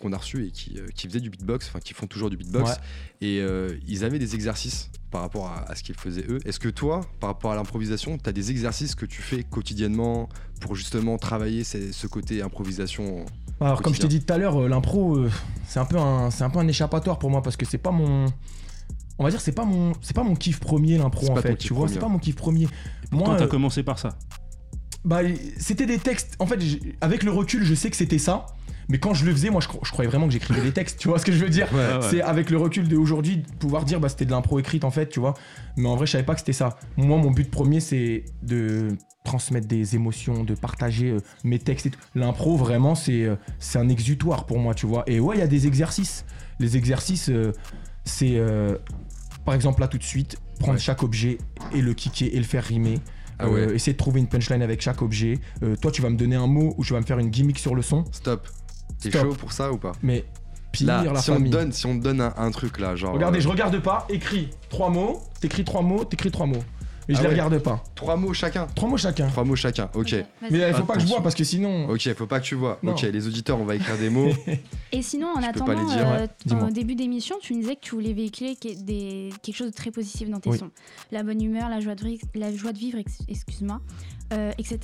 qu'on 0.00 0.12
a 0.12 0.16
reçues 0.16 0.46
et 0.46 0.50
qui, 0.52 0.78
euh, 0.78 0.86
qui 0.94 1.08
faisaient 1.08 1.18
du 1.20 1.30
beatbox, 1.30 1.66
enfin 1.68 1.80
qui 1.80 1.94
font 1.94 2.06
toujours 2.06 2.30
du 2.30 2.36
beatbox, 2.36 2.70
Ouais. 2.70 2.76
et 3.22 3.40
euh, 3.40 3.76
ils 3.88 4.04
avaient 4.04 4.20
des 4.20 4.36
exercices 4.36 4.88
par 5.10 5.20
rapport 5.22 5.48
à, 5.48 5.68
à 5.68 5.74
ce 5.74 5.82
qu'ils 5.82 5.96
faisaient 5.96 6.24
eux. 6.28 6.38
Est-ce 6.44 6.60
que 6.60 6.68
toi, 6.68 7.00
par 7.18 7.28
rapport 7.30 7.50
à 7.50 7.56
l'improvisation, 7.56 8.18
tu 8.18 8.28
as 8.28 8.32
des 8.32 8.52
exercices 8.52 8.94
que 8.94 9.04
tu 9.04 9.20
fais 9.20 9.42
quotidiennement 9.42 10.28
pour 10.60 10.76
justement 10.76 11.18
travailler 11.18 11.64
ces- 11.64 11.92
ce 11.92 12.06
côté 12.06 12.40
improvisation 12.40 13.26
Alors, 13.60 13.82
comme 13.82 13.94
je 13.94 14.00
t'ai 14.00 14.06
dit 14.08 14.20
tout 14.24 14.32
à 14.32 14.38
l'heure, 14.38 14.68
l'impro, 14.68 15.16
euh, 15.16 15.30
c'est 15.66 15.80
un 15.80 15.84
peu 15.86 15.96
un, 15.98 16.30
c'est 16.30 16.44
un 16.44 16.50
peu 16.50 16.60
un 16.60 16.68
échappatoire 16.68 17.18
pour 17.18 17.30
moi 17.30 17.42
parce 17.42 17.56
que 17.56 17.66
c'est 17.66 17.78
pas 17.78 17.90
mon, 17.90 18.26
on 19.18 19.24
va 19.24 19.30
dire, 19.30 19.40
c'est 19.40 19.50
pas 19.52 19.64
mon, 19.64 19.92
c'est 20.02 20.14
pas 20.14 20.22
mon 20.22 20.36
kiff 20.36 20.60
premier 20.60 20.98
l'impro 20.98 21.26
C'est 21.26 21.32
en 21.32 21.36
fait. 21.36 21.56
Tu 21.56 21.74
vois, 21.74 21.88
c'est 21.88 21.98
pas 21.98 22.08
mon 22.08 22.20
kiff 22.20 22.36
premier. 22.36 22.68
Pourtant, 23.10 23.26
Moi, 23.26 23.36
t'as 23.36 23.44
euh, 23.44 23.48
commencé 23.48 23.82
par 23.82 23.98
ça. 23.98 24.16
Bah, 25.04 25.20
c'était 25.58 25.86
des 25.86 25.98
textes. 25.98 26.36
En 26.38 26.46
fait, 26.46 26.58
avec 27.00 27.22
le 27.22 27.30
recul, 27.30 27.64
je 27.64 27.74
sais 27.74 27.90
que 27.90 27.96
c'était 27.96 28.18
ça. 28.18 28.46
Mais 28.88 28.98
quand 28.98 29.14
je 29.14 29.24
le 29.24 29.32
faisais, 29.32 29.48
moi, 29.50 29.60
je, 29.60 29.68
je 29.84 29.90
croyais 29.92 30.10
vraiment 30.10 30.26
que 30.26 30.32
j'écrivais 30.32 30.60
des 30.60 30.72
textes. 30.72 30.98
Tu 30.98 31.08
vois 31.08 31.18
ce 31.18 31.24
que 31.24 31.32
je 31.32 31.38
veux 31.38 31.48
dire? 31.48 31.68
Ouais, 31.72 31.78
ouais. 31.78 32.08
C'est 32.10 32.20
avec 32.20 32.50
le 32.50 32.58
recul 32.58 32.88
d'aujourd'hui 32.88 33.38
de 33.38 33.46
pouvoir 33.58 33.84
dire 33.84 34.00
bah 34.00 34.08
c'était 34.08 34.24
de 34.26 34.30
l'impro 34.32 34.58
écrite 34.58 34.84
en 34.84 34.90
fait, 34.90 35.08
tu 35.08 35.20
vois. 35.20 35.34
Mais 35.76 35.88
en 35.88 35.96
vrai, 35.96 36.06
je 36.06 36.12
savais 36.12 36.24
pas 36.24 36.34
que 36.34 36.40
c'était 36.40 36.52
ça. 36.52 36.78
Moi, 36.96 37.16
mon 37.18 37.30
but 37.30 37.50
premier, 37.50 37.80
c'est 37.80 38.24
de 38.42 38.88
transmettre 39.24 39.68
des 39.68 39.94
émotions, 39.94 40.42
de 40.42 40.54
partager 40.54 41.10
euh, 41.10 41.18
mes 41.44 41.60
textes 41.60 41.86
et 41.86 41.90
tout. 41.90 41.98
L'impro, 42.16 42.56
vraiment, 42.56 42.94
c'est 42.96 43.22
euh, 43.22 43.36
c'est 43.60 43.78
un 43.78 43.88
exutoire 43.88 44.46
pour 44.46 44.58
moi, 44.58 44.74
tu 44.74 44.86
vois. 44.86 45.04
Et 45.06 45.20
ouais, 45.20 45.36
il 45.36 45.38
y 45.38 45.44
a 45.44 45.46
des 45.48 45.66
exercices. 45.68 46.24
Les 46.58 46.76
exercices, 46.76 47.28
euh, 47.30 47.52
c'est 48.04 48.40
par 49.44 49.54
exemple 49.54 49.80
là 49.80 49.88
tout 49.88 49.98
de 49.98 50.02
suite, 50.02 50.36
prendre 50.58 50.74
Ouais. 50.74 50.80
chaque 50.80 51.02
objet 51.02 51.38
et 51.72 51.80
le 51.80 51.94
kicker 51.94 52.34
et 52.34 52.36
le 52.36 52.44
faire 52.44 52.64
rimer. 52.64 52.98
Ah 53.42 53.48
ouais. 53.50 53.60
Euh, 53.60 53.74
essayer 53.74 53.92
de 53.92 53.98
trouver 53.98 54.20
une 54.20 54.26
punchline 54.28 54.62
avec 54.62 54.80
chaque 54.80 55.02
objet. 55.02 55.38
Euh, 55.62 55.76
toi, 55.76 55.90
tu 55.90 56.02
vas 56.02 56.10
me 56.10 56.16
donner 56.16 56.36
un 56.36 56.46
mot 56.46 56.74
ou 56.78 56.84
tu 56.84 56.92
vas 56.92 57.00
me 57.00 57.06
faire 57.06 57.18
une 57.18 57.30
gimmick 57.30 57.58
sur 57.58 57.74
le 57.74 57.82
son? 57.82 58.04
Stop. 58.12 58.48
T'es 59.00 59.10
Stop. 59.10 59.22
chaud 59.22 59.34
pour 59.34 59.52
ça 59.52 59.72
ou 59.72 59.78
pas? 59.78 59.92
Mais 60.02 60.24
pire 60.70 60.86
Là, 60.86 61.04
la 61.12 61.20
si 61.20 61.30
on, 61.30 61.40
donne, 61.40 61.72
si 61.72 61.86
on 61.86 61.98
te 61.98 62.02
donne 62.04 62.20
un, 62.20 62.32
un 62.36 62.50
truc 62.50 62.78
là, 62.78 62.94
genre. 62.96 63.14
Regardez, 63.14 63.38
euh, 63.38 63.42
je 63.42 63.48
regarde 63.48 63.78
pas, 63.80 64.06
écris 64.08 64.48
trois 64.70 64.90
mots, 64.90 65.20
t'écris 65.40 65.64
trois 65.64 65.82
mots, 65.82 66.04
t'écris 66.04 66.30
trois 66.30 66.46
mots. 66.46 66.62
Et 67.08 67.14
je 67.14 67.18
Ah 67.18 67.22
les 67.22 67.28
ouais. 67.28 67.34
regarde 67.34 67.58
pas. 67.58 67.82
Trois 67.94 68.16
mots 68.16 68.32
chacun. 68.32 68.66
Trois 68.74 68.88
mots 68.88 68.96
chacun. 68.96 69.26
Trois 69.28 69.44
mots 69.44 69.56
chacun, 69.56 69.90
ok. 69.94 70.14
Mais 70.50 70.68
il 70.68 70.74
faut 70.74 70.84
pas 70.84 70.94
que 70.94 71.00
je 71.00 71.06
vois 71.06 71.22
parce 71.22 71.34
que 71.34 71.44
sinon. 71.44 71.88
Ok, 71.88 72.08
faut 72.14 72.26
pas 72.26 72.38
que 72.40 72.44
tu 72.44 72.54
vois. 72.54 72.78
Non. 72.82 72.92
Ok, 72.92 73.02
les 73.02 73.26
auditeurs, 73.26 73.58
on 73.60 73.64
va 73.64 73.74
écrire 73.74 73.98
des 73.98 74.08
mots. 74.10 74.28
Et 74.92 75.02
sinon, 75.02 75.28
en 75.36 75.40
Je 75.40 75.46
peux 75.50 75.64
pas 75.64 75.72
attendant, 75.72 75.80
les 75.88 75.94
dire, 75.96 76.08
euh, 76.08 76.26
ouais. 76.54 76.62
En 76.62 76.68
début 76.68 76.94
d'émission, 76.94 77.36
tu 77.40 77.54
nous 77.54 77.60
disais 77.60 77.74
que 77.76 77.80
tu 77.80 77.94
voulais 77.94 78.12
véhiculer 78.12 78.54
que- 78.56 78.74
des- 78.84 79.30
quelque 79.42 79.56
chose 79.56 79.70
de 79.70 79.74
très 79.74 79.90
positif 79.90 80.28
dans 80.30 80.38
tes 80.38 80.50
Oui. 80.50 80.58
sons. 80.58 80.70
La 81.10 81.22
bonne 81.22 81.42
humeur, 81.42 81.68
la 81.68 81.80
joie 81.80 81.94
de, 81.94 82.04
vivre- 82.04 82.26
la 82.34 82.54
joie 82.54 82.72
de 82.72 82.78
vivre, 82.78 82.98
ex- 82.98 83.18
excuse-moi, 83.28 83.80
euh, 84.32 84.52
etc. 84.58 84.78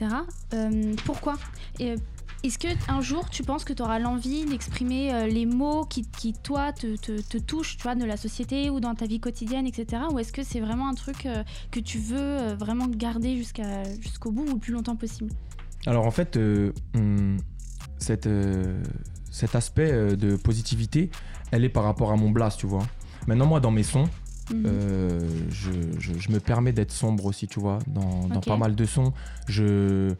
Euh, 0.54 0.94
pourquoi? 1.04 1.35
Et, 1.78 1.92
euh, 1.92 1.96
Est-ce 2.44 2.59
que 2.59 2.68
un 2.90 3.01
jour, 3.01 3.29
tu 3.31 3.42
penses 3.42 3.64
que 3.64 3.72
tu 3.72 3.83
auras 3.83 3.98
l'envie 3.98 4.44
d'exprimer 4.44 5.12
euh, 5.12 5.27
les 5.27 5.44
mots 5.44 5.85
qui, 5.85 6.03
qui, 6.07 6.33
toi, 6.35 6.72
te, 6.72 6.94
te, 6.96 7.20
te 7.20 7.37
touchent, 7.38 7.77
tu 7.77 7.83
vois, 7.83 7.96
de 7.96 8.05
la 8.05 8.16
société 8.16 8.70
ou 8.70 8.79
dans 8.79 8.94
ta 8.94 9.07
vie 9.07 9.18
quotidienne, 9.18 9.66
etc. 9.66 10.03
Ou 10.12 10.18
est-ce 10.20 10.33
que 10.33 10.44
c'est 10.44 10.61
vraiment 10.61 10.88
un 10.88 10.94
truc 10.94 11.27
euh, 11.27 11.42
que 11.72 11.81
tu 11.81 11.98
veux 11.98 12.16
euh, 12.18 12.55
vraiment 12.57 12.87
garder 12.87 13.37
jusqu'à 13.37 13.83
jusqu'au 14.01 14.31
bout 14.31 14.44
ou 14.44 14.53
le 14.55 14.59
plus 14.59 14.72
longtemps 14.72 14.94
possible? 14.96 15.31
Alors 15.87 16.07
en 16.07 16.11
fait, 16.12 16.37
euh, 16.37 16.72
cette, 17.98 18.29
euh, 18.29 18.81
cet 19.33 19.57
aspect 19.57 20.16
de 20.16 20.37
positivité, 20.37 21.11
elle 21.51 21.64
est 21.64 21.68
par 21.68 21.83
rapport 21.85 22.12
à 22.12 22.16
mon 22.16 22.31
blast, 22.31 22.61
tu 22.61 22.66
vois. 22.66 22.87
Maintenant, 23.27 23.46
moi, 23.46 23.59
dans 23.61 23.72
mes 23.72 23.83
sons, 23.83 24.09
Mhm. 24.51 24.62
euh, 24.66 25.29
je, 25.51 25.70
je- 25.98 26.18
je 26.18 26.31
me 26.31 26.38
permets 26.40 26.72
d'être 26.72 26.92
sombre 26.92 27.27
aussi, 27.27 27.48
tu 27.48 27.59
vois. 27.61 27.81
Dans, 27.88 28.29
dans 28.29 28.40
pas 28.40 28.57
mal 28.57 28.74
de 28.77 28.85
sons, 28.87 29.12
je, 29.46 30.14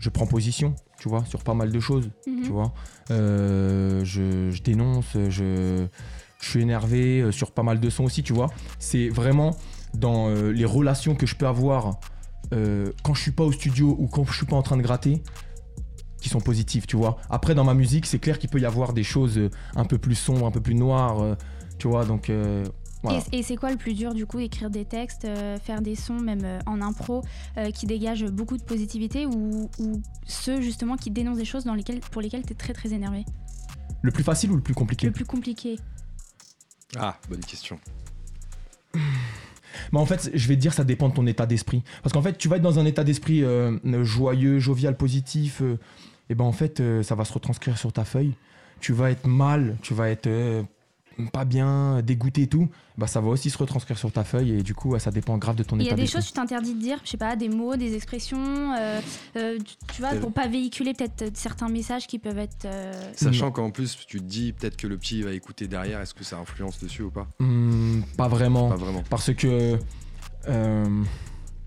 je 0.00 0.08
prends 0.08 0.26
position, 0.26 0.74
tu 1.00 1.08
vois, 1.08 1.24
sur 1.24 1.42
pas 1.42 1.54
mal 1.54 1.72
de 1.72 1.80
choses. 1.80 2.10
Mhm. 2.26 2.42
tu 2.44 2.50
vois. 2.50 2.72
Euh, 3.10 4.04
je, 4.04 4.50
je 4.50 4.62
dénonce, 4.62 5.16
je, 5.28 5.86
je 6.40 6.48
suis 6.48 6.60
énervé 6.60 7.20
euh, 7.20 7.32
sur 7.32 7.52
pas 7.52 7.62
mal 7.62 7.80
de 7.80 7.90
sons 7.90 8.04
aussi, 8.04 8.22
tu 8.22 8.32
vois. 8.32 8.50
C'est 8.78 9.08
vraiment 9.08 9.56
dans 9.94 10.28
euh, 10.28 10.50
les 10.50 10.64
relations 10.64 11.14
que 11.14 11.26
je 11.26 11.34
peux 11.34 11.46
avoir 11.46 11.98
euh, 12.52 12.92
quand 13.02 13.14
je 13.14 13.22
suis 13.22 13.32
pas 13.32 13.44
au 13.44 13.52
studio 13.52 13.96
ou 13.98 14.06
quand 14.08 14.24
je 14.24 14.34
suis 14.34 14.46
pas 14.46 14.56
en 14.56 14.62
train 14.62 14.76
de 14.76 14.82
gratter 14.82 15.22
qui 16.20 16.28
sont 16.28 16.40
positives, 16.40 16.86
tu 16.86 16.96
vois. 16.96 17.16
Après, 17.30 17.54
dans 17.54 17.64
ma 17.64 17.74
musique, 17.74 18.04
c'est 18.04 18.18
clair 18.18 18.38
qu'il 18.38 18.50
peut 18.50 18.60
y 18.60 18.66
avoir 18.66 18.92
des 18.92 19.02
choses 19.02 19.40
un 19.74 19.84
peu 19.86 19.96
plus 19.96 20.14
sombres, 20.14 20.46
un 20.46 20.50
peu 20.50 20.60
plus 20.60 20.74
noires, 20.74 21.36
tu 21.78 21.88
vois, 21.88 22.04
donc... 22.04 22.30
voilà. 23.02 23.20
Et, 23.32 23.38
et 23.38 23.42
c'est 23.42 23.56
quoi 23.56 23.70
le 23.70 23.76
plus 23.76 23.94
dur 23.94 24.14
du 24.14 24.26
coup 24.26 24.38
Écrire 24.38 24.70
des 24.70 24.84
textes, 24.84 25.24
euh, 25.24 25.58
faire 25.58 25.80
des 25.80 25.94
sons, 25.94 26.20
même 26.20 26.44
euh, 26.44 26.58
en 26.66 26.80
impro, 26.82 27.22
euh, 27.56 27.70
qui 27.70 27.86
dégagent 27.86 28.26
beaucoup 28.26 28.56
de 28.56 28.62
positivité 28.62 29.26
ou, 29.26 29.70
ou 29.78 30.02
ceux 30.26 30.60
justement 30.60 30.96
qui 30.96 31.10
dénoncent 31.10 31.38
des 31.38 31.44
choses 31.44 31.64
dans 31.64 31.74
lesquelles, 31.74 32.00
pour 32.00 32.20
lesquelles 32.22 32.44
tu 32.44 32.52
es 32.52 32.56
très 32.56 32.72
très 32.72 32.92
énervé? 32.92 33.24
Le 34.02 34.10
plus 34.10 34.24
facile 34.24 34.50
ou 34.52 34.56
le 34.56 34.62
plus 34.62 34.74
compliqué? 34.74 35.06
Le 35.06 35.12
plus 35.12 35.24
compliqué. 35.24 35.78
Ah, 36.96 37.16
bonne 37.28 37.40
question. 37.40 37.78
Mais 39.92 39.98
en 39.98 40.06
fait, 40.06 40.30
je 40.34 40.48
vais 40.48 40.56
te 40.56 40.60
dire, 40.60 40.74
ça 40.74 40.84
dépend 40.84 41.08
de 41.08 41.14
ton 41.14 41.26
état 41.26 41.46
d'esprit. 41.46 41.82
Parce 42.02 42.12
qu'en 42.12 42.22
fait, 42.22 42.36
tu 42.36 42.48
vas 42.48 42.56
être 42.56 42.62
dans 42.62 42.78
un 42.78 42.86
état 42.86 43.04
d'esprit 43.04 43.42
euh, 43.42 43.78
joyeux, 44.04 44.58
jovial, 44.58 44.96
positif. 44.96 45.62
euh, 45.62 45.78
et 46.28 46.34
ben 46.34 46.44
en 46.44 46.52
fait, 46.52 46.80
euh, 46.80 47.02
ça 47.02 47.14
va 47.14 47.24
se 47.24 47.32
retranscrire 47.32 47.76
sur 47.76 47.92
ta 47.92 48.04
feuille. 48.04 48.34
Tu 48.80 48.92
vas 48.92 49.10
être 49.10 49.26
mal, 49.26 49.76
tu 49.82 49.94
vas 49.94 50.08
être 50.10 50.26
euh, 50.28 50.62
pas 51.28 51.44
bien, 51.44 52.00
dégoûté 52.02 52.42
et 52.42 52.46
tout. 52.46 52.68
Bah, 52.98 53.06
ça 53.06 53.20
va 53.20 53.28
aussi 53.28 53.50
se 53.50 53.56
retranscrire 53.58 53.96
sur 53.98 54.12
ta 54.12 54.24
feuille. 54.24 54.58
Et 54.58 54.62
du 54.62 54.74
coup, 54.74 54.98
ça 54.98 55.10
dépend 55.10 55.38
grave 55.38 55.56
de 55.56 55.62
ton 55.62 55.76
Il 55.78 55.82
y 55.82 55.86
état 55.86 55.94
a 55.94 55.96
des 55.96 56.06
choses 56.06 56.22
que 56.24 56.28
tu 56.28 56.32
t'interdis 56.34 56.74
de 56.74 56.80
dire, 56.80 56.98
je 57.04 57.10
sais 57.10 57.16
pas, 57.16 57.34
des 57.36 57.48
mots, 57.48 57.76
des 57.76 57.94
expressions, 57.94 58.74
euh, 58.78 59.00
euh, 59.36 59.58
tu, 59.58 59.74
tu 59.94 60.00
vois, 60.02 60.14
Euh. 60.14 60.20
pour 60.20 60.32
pas 60.32 60.48
véhiculer 60.48 60.92
peut-être 60.94 61.36
certains 61.36 61.68
messages 61.68 62.06
qui 62.06 62.18
peuvent 62.18 62.38
être. 62.38 62.64
euh, 62.66 62.92
Sachant 63.14 63.50
qu'en 63.50 63.70
plus, 63.70 63.96
tu 64.06 64.18
te 64.18 64.24
dis 64.24 64.52
peut-être 64.52 64.76
que 64.76 64.86
le 64.86 64.98
petit 64.98 65.22
va 65.22 65.32
écouter 65.32 65.66
derrière, 65.68 66.00
est-ce 66.00 66.14
que 66.14 66.24
ça 66.24 66.38
influence 66.38 66.78
dessus 66.78 67.02
ou 67.02 67.10
pas? 67.10 67.26
Hmm, 67.38 68.02
pas 68.16 68.28
vraiment. 68.28 68.68
Pas 68.68 68.76
vraiment. 68.76 69.02
Parce 69.08 69.32
que 69.34 69.78
euh, 70.48 71.02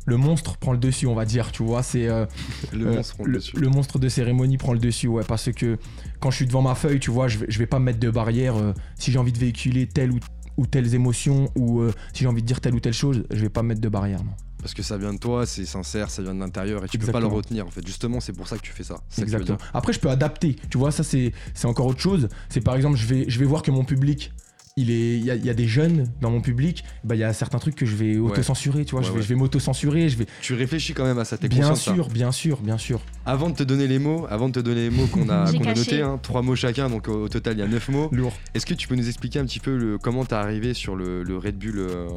le 0.05 0.17
monstre 0.17 0.57
prend 0.57 0.71
le 0.73 0.77
dessus, 0.77 1.07
on 1.07 1.15
va 1.15 1.25
dire. 1.25 1.51
Tu 1.51 1.63
vois, 1.63 1.83
c'est. 1.83 2.07
euh, 2.07 2.25
Le 2.73 2.87
Euh, 2.87 2.95
monstre 2.95 3.15
prend 3.15 3.23
le, 3.25 3.31
le 3.31 3.37
dessus. 3.39 3.55
le 3.57 3.69
monstre 3.69 3.99
de 3.99 4.09
cérémonie 4.09 4.57
prend 4.57 4.73
le 4.73 4.79
dessus, 4.79 5.07
ouais, 5.07 5.23
parce 5.27 5.51
que 5.51 5.77
quand 6.19 6.31
je 6.31 6.37
suis 6.37 6.45
devant 6.45 6.61
ma 6.61 6.75
feuille, 6.75 6.99
tu 6.99 7.11
vois, 7.11 7.27
je 7.27 7.37
vais, 7.39 7.45
je 7.49 7.59
vais 7.59 7.67
pas 7.67 7.79
me 7.79 7.85
mettre 7.85 7.99
de 7.99 8.09
barrière. 8.09 8.55
euh, 8.57 8.73
si 8.97 9.11
j'ai 9.11 9.19
envie 9.19 9.31
de 9.33 9.39
véhiculer 9.39 9.87
telle 9.87 10.11
ou, 10.11 10.19
ou 10.57 10.65
telles 10.67 10.93
émotions, 10.95 11.49
ou 11.55 11.81
euh, 11.81 11.91
si 12.13 12.23
j'ai 12.23 12.27
envie 12.27 12.41
de 12.41 12.47
dire 12.47 12.59
telle 12.61 12.75
ou 12.75 12.79
telle 12.79 12.93
chose, 12.93 13.23
je 13.31 13.39
vais 13.39 13.49
pas 13.49 13.63
me 13.63 13.69
mettre 13.69 13.81
de 13.81 13.89
barrière, 13.89 14.23
non. 14.23 14.31
Parce 14.59 14.73
que 14.73 14.81
ça 14.81 14.97
vient 14.97 15.13
de 15.13 15.19
toi, 15.19 15.45
c'est 15.45 15.65
sincère, 15.65 16.09
ça 16.09 16.21
vient 16.21 16.33
de 16.33 16.39
l'intérieur 16.39 16.85
et 16.85 16.87
tu 16.87 16.97
peux 16.97 17.07
pas 17.07 17.19
le 17.19 17.25
Exactement. 17.25 17.35
retenir 17.35 17.67
en 17.67 17.69
fait. 17.69 17.85
Justement, 17.85 18.21
c'est 18.21 18.31
pour 18.31 18.47
ça 18.47 18.55
que 18.57 18.61
tu 18.61 18.71
fais 18.71 18.83
ça. 18.83 19.01
Ça 19.09 19.21
Exactement. 19.21 19.57
dire. 19.57 19.69
Après, 19.73 19.91
je 19.91 19.99
peux 19.99 20.09
adapter, 20.09 20.55
tu 20.69 20.77
vois, 20.77 20.91
ça 20.91 21.03
c'est 21.03 21.33
c'est 21.53 21.67
encore 21.67 21.85
autre 21.87 21.99
chose. 21.99 22.29
C'est 22.47 22.61
par 22.61 22.75
exemple, 22.75 22.95
je 22.97 23.05
vais, 23.05 23.25
je 23.27 23.39
vais 23.39 23.45
voir 23.45 23.61
que 23.61 23.71
mon 23.71 23.83
public. 23.83 24.31
Il 24.75 24.89
est- 24.89 25.17
il 25.19 25.23
y, 25.23 25.29
a, 25.29 25.35
il 25.35 25.45
y 25.45 25.51
a 25.51 25.53
des 25.53 25.67
jeunes 25.67 26.07
dans 26.19 26.31
mon 26.31 26.41
public, 26.41 26.83
bah, 27.03 27.13
il 27.15 27.19
y 27.19 27.23
a 27.23 27.31
certains 27.31 27.59
trucs 27.59 27.75
que 27.75 27.85
je 27.85 27.95
vais 27.95 28.17
auto-censurer, 28.17 28.85
tu 28.85 28.91
vois, 28.91 29.01
Ouais, 29.01 29.05
je 29.05 29.11
vais, 29.11 29.17
ouais. 29.17 29.23
je 29.23 29.27
vais 29.29 29.35
m'auto-censurer, 29.35 30.09
je 30.09 30.17
vais... 30.17 30.25
Tu 30.41 30.55
réfléchis 30.55 30.93
quand 30.95 31.03
même 31.03 31.19
à 31.19 31.25
ça, 31.25 31.37
t'es 31.37 31.47
Bien 31.47 31.75
sûr, 31.75 32.07
bien 32.09 32.31
sûr, 32.31 32.59
bien 32.59 32.79
sûr. 32.79 32.99
Avant 33.27 33.51
de 33.51 33.55
te 33.55 33.61
donner 33.61 33.85
les 33.85 33.99
mots, 33.99 34.25
avant 34.31 34.47
de 34.49 34.53
te 34.53 34.59
donner 34.61 34.89
les 34.89 34.95
mots 34.95 35.05
qu'on 35.05 35.29
a, 35.29 35.51
qu'on 35.51 35.63
a 35.65 35.75
notés, 35.75 36.01
hein, 36.01 36.19
trois 36.23 36.41
mots 36.41 36.55
chacun, 36.55 36.89
donc 36.89 37.07
au, 37.07 37.25
au 37.25 37.29
total 37.29 37.53
il 37.57 37.59
y 37.59 37.61
a 37.63 37.67
neuf 37.67 37.87
mots. 37.89 38.09
Lourd. 38.11 38.33
Est-ce 38.55 38.65
que 38.65 38.73
tu 38.73 38.87
peux 38.87 38.95
nous 38.95 39.07
expliquer 39.07 39.37
un 39.37 39.45
petit 39.45 39.59
peu 39.59 39.77
le, 39.77 39.99
comment 39.99 40.25
t'es 40.25 40.33
arrivé 40.33 40.73
sur 40.73 40.95
le, 40.95 41.21
le 41.21 41.37
Red 41.37 41.57
Bull 41.59 41.77
euh, 41.77 42.07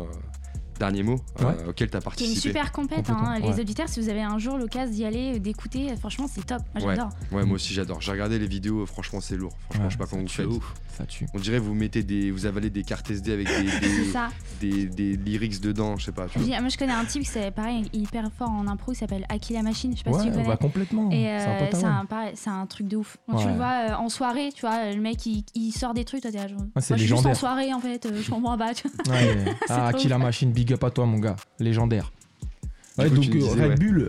dernier 0.79 1.03
mot 1.03 1.17
euh, 1.41 1.69
auquel 1.71 1.89
t'as 1.91 1.99
qui 2.01 2.05
est 2.25 2.27
une 2.27 2.33
participé 2.35 2.41
super 2.49 2.73
compète, 2.73 3.11
hein. 3.11 3.37
Les 3.41 3.49
ouais. 3.49 3.61
auditeurs, 3.61 3.89
si 3.89 4.01
vous 4.01 4.09
avez 4.09 4.23
un 4.23 4.39
jour 4.39 4.59
l'occasion 4.59 4.93
d'y 4.93 5.05
aller, 5.05 5.37
euh, 5.37 5.39
d'écouter, 5.39 5.91
euh, 5.91 5.97
franchement 5.97 6.27
c'est 6.33 6.45
top, 6.45 6.63
moi 6.75 6.95
j'adore. 6.95 7.11
Ouais, 7.33 7.45
moi 7.45 7.55
aussi 7.57 7.73
j'adore. 7.75 8.01
J'ai 8.01 8.13
regardé 8.13 8.39
les 8.39 8.47
vidéos, 8.47 8.85
franchement 8.87 9.21
c'est 9.21 9.37
lourd. 9.37 9.53
Franchement, 9.71 9.85
Ouais, 9.85 9.91
je 9.91 9.95
sais 9.95 9.99
pas 9.99 10.07
comment 10.07 10.23
vous 10.23 10.29
C'est 10.29 10.43
faites. 10.43 10.47
ouf. 10.47 10.75
Ça 10.97 11.05
tue. 11.05 11.27
On 11.35 11.39
dirait 11.39 11.59
vous 11.59 11.75
mettez 11.75 12.03
des, 12.03 12.31
vous 12.31 12.47
avalez 12.47 12.71
des 12.71 12.83
cartes 12.83 13.11
SD 13.11 13.31
avec 13.33 13.47
des, 13.47 13.53
C'est 14.13 14.19
des, 14.61 14.87
des, 14.87 15.17
des 15.17 15.31
lyrics 15.31 15.61
dedans, 15.61 15.97
je 15.99 16.07
sais 16.07 16.13
pas. 16.13 16.27
Tu 16.27 16.39
vois. 16.39 16.61
moi 16.61 16.69
je 16.71 16.79
connais 16.79 16.93
un 16.95 17.05
type 17.05 17.23
qui 17.23 17.29
c'est 17.29 17.51
pareil, 17.51 17.87
il 17.93 18.01
est 18.01 18.03
hyper 18.05 18.31
fort 18.39 18.49
en 18.51 18.67
impro, 18.67 18.93
il 18.93 18.97
s'appelle 18.97 19.27
Aki 19.29 19.53
la 19.55 19.63
machine, 19.63 19.93
je 19.93 19.99
sais 20.03 20.11
pas 20.11 20.19
si 20.19 20.27
tu 20.27 20.33
connais. 20.33 20.47
bah 20.47 20.57
complètement. 20.57 21.11
Et 21.11 21.25
c'est 21.25 21.29
un 21.47 21.51
euh, 21.51 21.69
c'est 21.73 21.85
un, 21.85 22.05
pareil, 22.07 22.33
c'est 22.35 22.49
un 22.51 22.65
truc 22.67 22.89
de 22.89 22.97
ouf. 22.97 23.19
Quand 23.29 23.37
tu 23.37 23.47
le 23.49 23.55
vois 23.55 23.91
euh, 23.91 23.95
en 23.97 24.09
soirée, 24.09 24.51
tu 24.55 24.63
vois, 24.63 24.93
le 24.93 25.01
mec 25.01 25.27
il, 25.27 25.45
il 25.55 25.71
sort 25.73 25.93
des 25.93 26.05
trucs, 26.05 26.23
toi 26.23 26.31
t'es 26.31 26.39
là 26.39 26.49
genre. 26.49 26.61
Ah, 26.75 26.81
c'est 26.81 26.95
Moi, 26.95 26.99
je 26.99 27.03
suis 27.05 27.15
juste 27.15 27.27
en 27.27 27.35
soirée 27.35 27.75
en 27.75 27.81
fait, 27.81 28.09
je 28.23 28.31
comprends 28.31 28.57
pas. 28.57 28.73
tu 28.73 28.89
vois. 28.89 29.17
Ah, 29.69 29.93
qui 29.93 30.09
la 30.09 30.19
machine, 30.19 30.51
big 30.53 30.66
up 30.73 30.85
à 30.85 30.91
toi, 30.91 31.07
mon 31.07 31.19
gars. 31.19 31.37
Légendaire. 31.59 32.13
Ouais, 32.99 33.11
donc 33.11 33.27
euh, 33.27 33.31
disais, 33.33 33.51
Red 33.51 33.69
ouais. 33.71 33.75
Bull, 33.77 34.09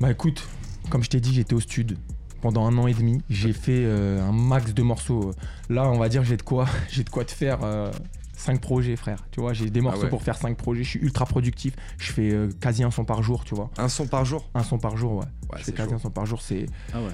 bah 0.00 0.10
écoute, 0.10 0.46
comme 0.90 1.02
je 1.02 1.10
t'ai 1.10 1.20
dit, 1.20 1.34
j'étais 1.34 1.54
au 1.54 1.60
stud 1.60 1.96
pendant 2.40 2.66
un 2.66 2.76
an 2.78 2.86
et 2.86 2.94
demi. 2.94 3.22
J'ai 3.30 3.52
fait 3.52 3.84
euh, 3.84 4.22
un 4.22 4.32
max 4.32 4.72
de 4.74 4.82
morceaux. 4.82 5.32
Là, 5.68 5.88
on 5.90 5.98
va 5.98 6.08
dire, 6.08 6.24
j'ai 6.24 6.36
de 6.36 6.42
quoi, 6.42 6.66
j'ai 6.90 7.04
de 7.04 7.10
quoi 7.10 7.24
te 7.24 7.32
faire. 7.32 7.60
5 8.36 8.60
projets 8.60 8.96
frère 8.96 9.24
tu 9.30 9.40
vois 9.40 9.52
j'ai 9.52 9.70
des 9.70 9.80
morceaux 9.80 10.00
Ah 10.00 10.04
ouais. 10.06 10.10
pour 10.10 10.22
faire 10.24 10.36
5 10.36 10.56
projets 10.56 10.82
je 10.82 10.88
suis 10.90 10.98
ultra 10.98 11.24
productif 11.24 11.74
je 11.98 12.12
fais 12.12 12.30
euh, 12.32 12.48
quasi 12.60 12.82
un 12.82 12.90
son 12.90 13.04
par 13.04 13.22
jour 13.22 13.44
tu 13.44 13.54
vois 13.54 13.70
Un 13.78 13.88
son 13.88 14.08
par 14.08 14.24
jour? 14.24 14.50
Un 14.54 14.64
son 14.64 14.76
par 14.76 14.96
jour 14.96 15.12
ouais, 15.14 15.18
Ouais, 15.20 15.26
je 15.52 15.56
fais 15.58 15.64
c'est 15.66 15.72
quasi 15.72 15.90
chaud. 15.90 15.94
un 15.94 15.98
son 16.00 16.10
par 16.10 16.26
jour 16.26 16.42
c'est 16.42 16.66
Ah 16.92 17.00
ouais. 17.00 17.10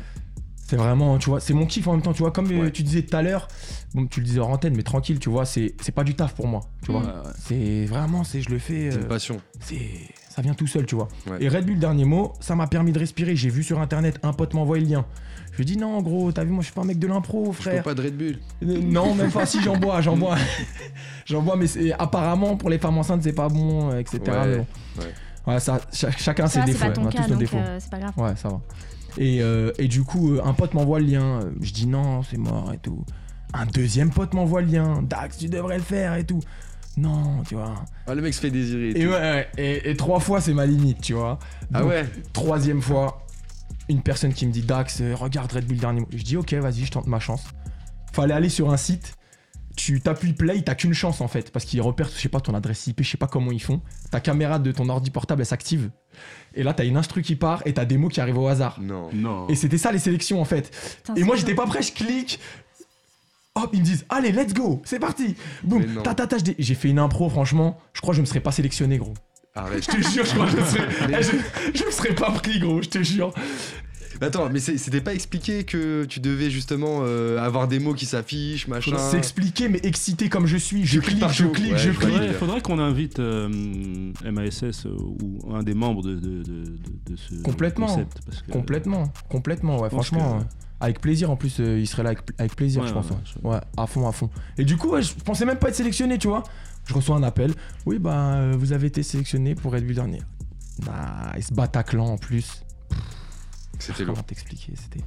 C'est 0.71 0.77
vraiment, 0.77 1.19
tu 1.19 1.29
vois, 1.31 1.41
c'est 1.41 1.53
mon 1.53 1.67
kiff 1.67 1.87
en 1.89 1.93
même 1.93 2.03
temps, 2.03 2.13
tu 2.13 2.23
vois, 2.23 2.31
comme 2.31 2.51
euh, 2.53 2.63
Ouais. 2.65 2.71
tu 2.71 2.83
disais 2.85 3.03
tout 3.03 3.17
à 3.17 3.23
l'heure, 3.23 3.49
bon, 3.93 4.07
tu 4.07 4.21
le 4.21 4.27
disais 4.27 4.39
en 4.41 4.53
antenne, 4.53 4.75
mais 4.77 4.85
tranquille, 4.85 5.19
tu 5.19 5.29
vois, 5.29 5.45
c'est 5.45 5.75
c'est 5.83 5.91
pas 5.93 6.05
du 6.05 6.15
taf 6.15 6.35
pour 6.35 6.47
moi, 6.47 6.61
tu 6.85 6.93
vois. 6.93 7.01
Ouais, 7.01 7.07
ouais. 7.09 7.33
C'est 7.39 7.85
vraiment, 7.87 8.23
c'est 8.25 8.41
je 8.41 8.51
le 8.51 8.59
fais, 8.59 8.91
C'est 8.93 8.99
euh, 8.99 9.01
une 9.03 9.09
passion. 9.09 9.41
c'est 9.61 9.81
ça 10.29 10.43
vient 10.43 10.55
tout 10.55 10.69
seul, 10.69 10.87
tu 10.87 10.95
vois. 10.95 11.09
Ouais. 11.29 11.39
Et 11.41 11.49
Red 11.49 11.67
Bull, 11.67 11.79
dernier 11.81 12.05
mot, 12.05 12.33
ça 12.41 12.55
m'a 12.55 12.69
permis 12.69 12.93
de 12.93 12.99
respirer. 13.01 13.35
J'ai 13.35 13.51
vu 13.51 13.65
sur 13.65 13.81
internet, 13.81 14.19
un 14.23 14.33
pote 14.33 14.55
m'envoie 14.55 14.79
le 14.79 14.85
lien. 14.85 15.05
Je 15.53 15.57
lui 15.59 15.65
dis 15.65 15.77
non, 15.77 16.01
gros, 16.03 16.31
t'as 16.31 16.45
vu, 16.45 16.51
moi 16.51 16.61
je 16.61 16.67
suis 16.67 16.75
pas 16.75 16.83
un 16.83 16.85
mec 16.85 17.01
de 17.01 17.07
l'impro, 17.09 17.47
Je 17.53 17.61
frère. 17.63 17.83
pas 17.83 17.95
de 17.95 18.03
Red 18.03 18.17
Bull. 18.17 18.39
Euh, 18.63 18.79
Non, 18.81 19.15
même 19.17 19.33
pas 19.33 19.45
si 19.47 19.61
j'en 19.61 19.77
bois, 19.77 20.01
j'en 20.01 20.17
bois. 20.17 20.37
j'en 21.27 21.43
bois, 21.43 21.57
mais 21.57 21.67
c'est- 21.67 21.93
apparemment 21.93 22.57
pour 22.57 22.71
les 22.71 22.79
femmes 22.79 22.97
enceintes, 22.99 23.23
c'est 23.25 23.33
pas 23.33 23.49
bon, 23.49 23.91
euh, 23.91 23.99
etc. 23.99 24.21
Ouais, 24.29 24.47
mais 24.47 24.57
bon. 24.59 24.67
ouais. 25.01 25.15
Ouais, 25.55 25.59
ça, 25.59 25.81
cha- 25.93 26.11
chacun 26.13 26.47
ses 26.47 26.61
Ça, 26.61 26.65
défauts. 26.67 26.87
pas 26.87 26.91
ton 26.93 27.03
on 27.03 27.07
a 27.09 27.13
cas, 27.13 27.25
tous 27.25 27.31
nos 27.31 27.37
défauts. 27.37 27.57
euh, 27.57 27.79
c'est 27.81 27.91
pas 27.91 27.99
grave. 27.99 28.13
Ouais, 28.17 28.37
ça 28.37 28.49
va. 28.51 28.61
Et, 29.19 29.43
euh, 29.43 29.73
et 29.79 29.89
du 29.89 30.03
coup, 30.03 30.35
euh, 30.35 30.43
un 30.45 30.55
pote 30.55 30.75
m'envoie 30.75 31.01
le 31.01 31.07
lien. 31.07 31.41
Je 31.61 31.73
dis 31.73 31.87
non, 31.87 32.23
c'est 32.23 32.39
mort 32.39 32.73
et 32.73 32.79
tout. 32.79 33.05
Un 33.53 33.67
deuxième 33.67 34.11
pote 34.11 34.35
m'envoie 34.35 34.63
le 34.63 34.69
lien. 34.69 35.03
Dax, 35.03 35.39
tu 35.39 35.49
devrais 35.49 35.77
le 35.79 35.83
faire 35.83 36.15
et 36.15 36.25
tout. 36.25 36.41
Non, 36.97 37.43
tu 37.47 37.55
vois. 37.55 37.75
Ah, 38.07 38.15
le 38.15 38.23
mec 38.23 38.35
se 38.35 38.41
fait 38.41 38.51
désirer. 38.51 38.91
Et 38.91 38.95
tout. 38.95 39.01
ouais, 39.01 39.09
ouais, 39.11 39.49
et, 39.57 39.91
et 39.91 39.97
trois 39.97 40.21
fois, 40.21 40.41
c'est 40.41 40.55
ma 40.55 40.67
limite, 40.67 41.01
tu 41.01 41.15
vois. 41.15 41.39
Ah 41.73 41.85
ouais 41.85 42.05
Troisième 42.33 42.83
fois, 42.83 43.27
une 43.89 44.03
personne 44.03 44.33
qui 44.33 44.47
me 44.47 44.53
dit 44.53 44.63
Dax, 44.63 45.01
euh, 45.01 45.15
regarde 45.15 45.51
Red 45.53 45.67
Bull 45.67 45.79
dernier 45.79 46.01
mot. 46.01 46.09
Je 46.13 46.23
dis 46.23 46.37
ok, 46.37 46.53
vas-y, 46.55 46.85
je 46.85 46.91
tente 46.91 47.07
ma 47.07 47.21
chance. 47.21 47.45
Fallait 48.13 48.35
aller 48.35 48.49
sur 48.49 48.71
un 48.73 48.77
site, 48.77 49.15
tu 49.81 49.99
t'appuies 49.99 50.35
play, 50.35 50.61
t'as 50.61 50.75
qu'une 50.75 50.93
chance 50.93 51.23
en 51.23 51.29
fait, 51.29 51.51
parce 51.51 51.65
qu'ils 51.65 51.81
repèrent, 51.81 52.11
je 52.15 52.21
sais 52.21 52.29
pas, 52.29 52.41
ton 52.41 52.53
adresse 52.53 52.87
IP, 52.87 53.03
je 53.03 53.09
sais 53.09 53.17
pas 53.17 53.27
comment 53.27 53.51
ils 53.51 53.63
font. 53.63 53.81
Ta 54.11 54.21
caméra 54.21 54.59
de 54.59 54.73
ton 54.73 54.91
ordi 54.91 55.11
portable, 55.11 55.41
elle 55.41 55.47
s'active. 55.47 55.91
Et 56.55 56.63
là, 56.63 56.75
t'as 56.75 56.85
une 56.85 56.99
instru 56.99 57.23
qui 57.23 57.35
part 57.35 57.63
et 57.65 57.73
t'as 57.73 57.87
des 57.87 57.97
mots 57.97 58.09
qui 58.09 58.21
arrivent 58.21 58.37
au 58.37 58.47
hasard. 58.47 58.79
Non. 58.79 59.09
Non. 59.15 59.49
Et 59.49 59.55
c'était 59.55 59.79
ça 59.79 59.91
les 59.91 59.99
sélections 59.99 60.39
en 60.39 60.45
fait. 60.45 60.71
Putain, 60.97 61.15
Et 61.15 61.25
moi, 61.25 61.35
j'étais 61.37 61.55
pas 61.55 61.67
prêt, 61.67 61.81
je 61.81 61.93
clique. 61.93 62.41
Hop, 63.55 63.71
ils 63.73 63.81
me 63.81 63.85
disent, 63.85 64.05
allez, 64.11 64.33
let's 64.33 64.53
go, 64.53 64.83
c'est 64.85 64.99
parti. 64.99 65.35
Boum, 65.65 65.85
j'ai 66.59 66.75
fait 66.75 66.89
une 66.89 66.99
impro, 66.99 67.31
franchement, 67.31 67.79
je 67.95 68.03
crois 68.03 68.13
que 68.13 68.17
je 68.17 68.21
me 68.21 68.27
serais 68.27 68.41
pas 68.41 68.53
sélectionné, 68.53 68.99
gros. 68.99 69.15
Arrête. 69.55 69.83
Je 69.83 69.97
te 69.97 70.09
jure, 70.11 70.25
je 70.27 70.35
crois 70.35 70.47
que 70.47 70.53
je 70.53 70.65
serais, 70.65 71.23
je 71.75 71.85
me 71.85 71.91
serais 71.91 72.15
pas 72.15 72.31
pris, 72.33 72.61
gros, 72.61 72.83
je 72.83 72.89
te 72.91 73.03
jure. 73.03 73.33
Attends, 74.21 74.51
mais 74.51 74.61
c'était 74.61 75.01
pas 75.01 75.15
expliqué 75.15 75.65
que 75.65 76.05
tu 76.05 76.21
devais 76.21 76.51
justement 76.51 77.01
euh, 77.03 77.39
avoir 77.39 77.69
des 77.69 77.79
mots 77.79 77.95
qui 77.95 78.05
s'affichent, 78.07 78.69
machin. 78.69 78.99
C'est 78.99 79.17
expliqué, 79.19 79.69
mais 79.69 79.81
excité 79.83 80.29
comme 80.29 80.47
je 80.47 80.57
suis. 80.59 80.85
Je 80.85 81.01
clique, 81.01 81.25
je 81.33 81.47
clique, 81.47 81.77
je 81.77 81.91
clique. 81.91 82.11
vois. 82.11 82.33
Faudrait, 82.35 82.61
qu'on 82.61 82.79
invite 82.79 83.19
euh, 83.19 83.49
MASS 84.25 84.63
euh, 84.87 84.97
ou 85.23 85.55
un 85.55 85.63
des 85.63 85.75
membres 85.75 86.03
de, 86.03 86.15
de, 86.17 86.43
de, 86.43 86.43
de- 86.43 86.77
de 87.13 87.17
ce 87.17 87.35
Complètement. 87.43 87.87
concept. 87.87 88.21
Parce 88.27 88.43
que, 88.43 88.53
Complètement, 88.53 89.13
complètement, 89.29 89.81
ouais, 89.81 89.89
franchement. 89.89 90.39
que- 90.39 90.43
euh, 90.43 90.47
Avec 90.81 91.01
plaisir, 91.01 91.31
en 91.31 91.37
plus, 91.37 91.59
euh, 91.61 91.79
il 91.79 91.87
serait 91.87 92.03
là 92.03 92.11
avec, 92.11 92.23
avec 92.39 92.55
plaisir, 92.57 92.83
Ouais, 92.83 92.89
je 92.89 92.93
pense. 92.95 93.11
ouais, 93.11 93.17
Ouais. 93.45 93.51
Ouais, 93.53 93.61
à 93.77 93.87
fond, 93.87 94.07
à 94.09 94.13
fond. 94.13 94.29
Et 94.59 94.65
du 94.65 94.77
coup, 94.77 94.89
ouais, 94.91 95.03
je 95.03 95.13
pensais 95.15 95.45
même 95.47 95.59
pas 95.59 95.69
être 95.69 95.75
sélectionné, 95.77 96.19
tu 96.19 96.29
vois. 96.29 96.43
Je 96.87 96.95
reçois 96.95 97.17
un 97.17 97.23
appel. 97.23 97.53
Oui, 97.87 97.99
bah, 97.99 98.35
euh, 98.35 98.55
vous 98.59 98.73
avez 98.73 98.87
été 98.89 99.03
sélectionné 99.03 99.55
pour 99.55 99.73
Bull 99.73 99.95
dernier. 99.95 100.23
Nice, 101.37 101.53
Bataclan 101.53 102.07
en 102.07 102.17
plus. 102.19 102.63
C'était 103.83 104.05
lourd. 104.05 104.15
Comment 104.15 104.25
t'expliquer 104.25 104.73
C'était. 104.77 105.05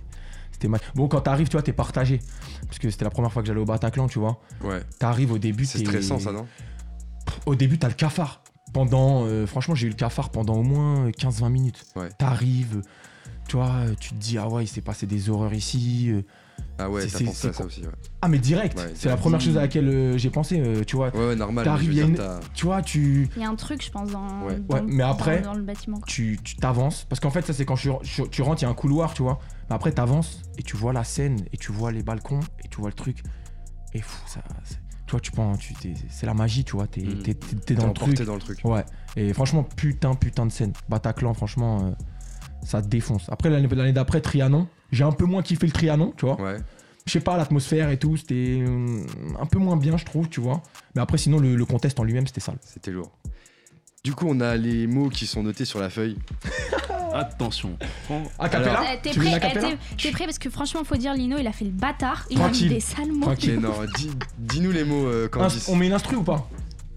Bon, 0.96 1.10
quand 1.10 1.20
t'arrives, 1.22 1.48
tu 1.50 1.54
vois, 1.54 1.62
t'es 1.62 1.74
partagé. 1.74 2.20
Parce 2.68 2.80
que 2.80 2.90
c'était 2.90 3.04
la 3.04 3.10
première 3.12 3.34
fois 3.34 3.42
que 3.42 3.48
j'allais 3.48 3.60
au 3.60 3.66
Bataclan, 3.66 4.08
tu 4.08 4.20
vois. 4.20 4.40
Ouais. 4.62 4.82
T'arrives 4.98 5.32
au 5.34 5.38
début, 5.38 5.66
C'est 5.66 5.80
stressant 5.80 6.20
ça, 6.20 6.32
non? 6.32 6.48
Au 7.46 7.56
début, 7.56 7.78
t'as 7.78 7.90
le 7.90 7.94
cafard. 7.96 8.44
Pendant. 8.72 9.26
euh, 9.26 9.46
franchement, 9.46 9.76
j'ai 9.76 9.88
eu 9.88 9.90
le 9.90 9.96
cafard 9.96 10.30
pendant 10.32 10.56
au 10.56 10.64
moins 10.64 11.10
15-20 11.10 11.50
minutes. 11.50 11.84
Ouais. 11.98 12.10
T'arrives, 12.18 12.82
tu 13.48 13.58
vois, 13.58 13.70
euh, 13.72 13.96
tu 14.00 14.12
te 14.12 14.16
dis, 14.16 14.38
ah 14.38 14.48
ouais, 14.48 14.64
il 14.64 14.68
s'est 14.68 14.82
passé 14.82 15.06
des 15.06 15.30
horreurs 15.30 15.54
ici. 15.54 16.12
Ah 16.80 16.90
ouais, 16.90 17.08
C'est- 17.08 17.20
t'as 17.20 17.26
pensé 17.26 17.48
à 17.50 17.54
ça 17.54 17.66
aussi, 17.66 17.82
ouais. 17.82 17.88
Ah, 18.22 18.28
mais 18.28 18.40
direct. 18.40 18.78
Ouais, 18.80 18.92
c'est 18.96 19.08
la 19.08 19.16
première 19.18 19.40
chose 19.40 19.58
à 19.58 19.62
laquelle 19.62 19.88
euh, 19.88 20.18
j'ai 20.18 20.32
pensé, 20.32 20.60
euh, 20.60 20.84
tu 20.84 20.96
vois. 20.96 21.16
Ouais, 21.16 21.28
ouais, 21.28 21.36
normal. 21.36 21.64
T'arrives, 21.66 22.16
t'as- 22.16 22.40
Tu 22.56 22.66
vois, 22.66 22.82
tu. 22.82 23.30
Il 23.36 23.42
y 23.44 23.46
a 23.46 23.50
un 23.50 23.56
truc, 23.56 23.84
je 23.86 23.92
pense, 23.92 24.10
dans, 24.10 24.42
Ouais. 24.46 24.60
dans- 24.60 24.76
Ouais, 24.78 24.82
mais 24.88 25.04
après, 25.04 25.42
dans, 25.42 25.52
dans 25.52 25.58
le 25.58 25.64
bâtiment. 25.64 25.98
quoi. 25.98 26.06
tu 26.08 26.40
tu 26.44 26.56
t'avances 26.56 27.06
parce 27.08 27.20
qu'en 27.20 27.30
fait 27.30 27.46
ça 27.46 27.54
c'est 27.54 27.64
quand 27.66 27.76
je- 27.76 27.92
je- 28.02 28.24
tu 28.24 28.42
rentres 28.42 28.62
il 28.64 28.66
y 28.66 28.68
a 28.68 28.72
un 28.72 28.74
couloir 28.74 29.14
tu 29.14 29.22
vois 29.22 29.40
mais 29.70 29.76
après 29.76 29.92
t'avances 29.92 30.42
et 30.58 30.64
tu 30.64 30.76
vois 30.76 30.94
la 30.94 31.04
scène 31.04 31.46
et 31.54 31.58
tu 31.58 31.72
vois 31.72 31.92
les 31.92 32.02
balcons 32.04 32.40
et 32.64 32.68
tu 32.70 32.78
vois 32.82 32.90
le 32.90 32.96
truc 32.96 33.22
et 33.94 34.02
fou 34.02 34.18
ça 34.28 34.42
c'est- 34.64 34.80
tu 35.06 35.12
vois 35.12 35.20
tu 35.20 35.32
penses 35.32 35.60
tu 35.60 35.74
t'es- 35.76 35.94
c'est 36.10 36.26
la 36.26 36.34
magie 36.34 36.64
tu 36.64 36.74
vois 36.76 36.88
t'es 36.88 37.02
t'es- 37.02 37.34
t'es- 37.34 37.34
t'es 37.36 37.56
T'es 37.58 37.76
dans 37.76 37.88
le 37.88 37.94
truc 37.94 38.20
dans 38.24 38.34
le 38.36 38.40
truc. 38.42 38.60
ouais 38.66 38.84
et 39.16 39.32
franchement 39.34 39.64
putain 39.64 40.16
putain 40.16 40.46
de 40.48 40.52
scène 40.52 40.74
Bataclan 40.90 41.34
franchement 41.34 41.86
euh, 41.86 41.92
ça 42.66 42.82
défonce 42.82 43.24
après 43.30 43.50
l'année 43.50 43.92
d'après 43.94 44.22
Trianon 44.22 44.68
j'ai 44.92 45.04
un 45.04 45.12
peu 45.12 45.26
moins 45.26 45.42
kiffé 45.42 45.66
le 45.68 45.72
Trianon 45.74 46.14
tu 46.18 46.26
vois 46.26 46.40
Ouais. 46.42 46.58
je 47.06 47.12
sais 47.12 47.20
pas 47.20 47.38
l'atmosphère 47.38 47.90
et 47.90 47.98
tout 47.98 48.16
c'était 48.18 48.64
euh, 48.68 49.06
un 49.40 49.46
peu 49.46 49.60
moins 49.60 49.76
bien 49.78 49.98
je 49.98 50.06
trouve 50.06 50.30
tu 50.30 50.40
vois 50.42 50.62
mais 50.96 51.02
après 51.02 51.18
sinon 51.18 51.40
le, 51.40 51.56
le 51.56 51.66
contest 51.66 52.00
en 52.00 52.04
lui-même 52.04 52.28
c'était 52.28 52.42
sale 52.42 52.58
C'était 52.66 52.92
lourd. 52.92 53.12
Du 54.04 54.14
coup, 54.14 54.26
on 54.28 54.42
a 54.42 54.58
les 54.58 54.86
mots 54.86 55.08
qui 55.08 55.26
sont 55.26 55.44
notés 55.44 55.64
sur 55.64 55.80
la 55.80 55.90
feuille. 55.90 56.18
Attention. 57.14 57.78
Prends- 58.06 58.24
a 58.38 58.50
cappella 58.50 58.82
Euh, 58.82 58.96
T'es 59.02 59.12
prêt, 59.12 59.32
eh, 59.38 59.96
t'es- 59.98 60.12
prêt 60.12 60.26
parce 60.26 60.40
que 60.40 60.50
franchement, 60.50 60.84
faut 60.84 60.98
dire, 60.98 61.14
Lino, 61.14 61.38
il 61.38 61.48
a 61.48 61.54
fait 61.54 61.64
le 61.64 61.72
bâtard. 61.72 62.26
Il 62.30 62.42
a 62.42 62.50
mis 62.50 62.68
des 62.68 62.80
sales 62.82 63.14
mots. 63.14 63.30
Mais 63.48 63.56
non, 63.56 63.72
dis- 63.96 64.12
dis-nous 64.40 64.72
les 64.72 64.84
mots, 64.84 65.08
euh, 65.08 65.30
Candice. 65.30 65.70
on 65.70 65.78
met 65.78 65.88
une 65.88 65.94
instru 65.94 66.18
ou 66.18 66.24
pas? 66.24 66.50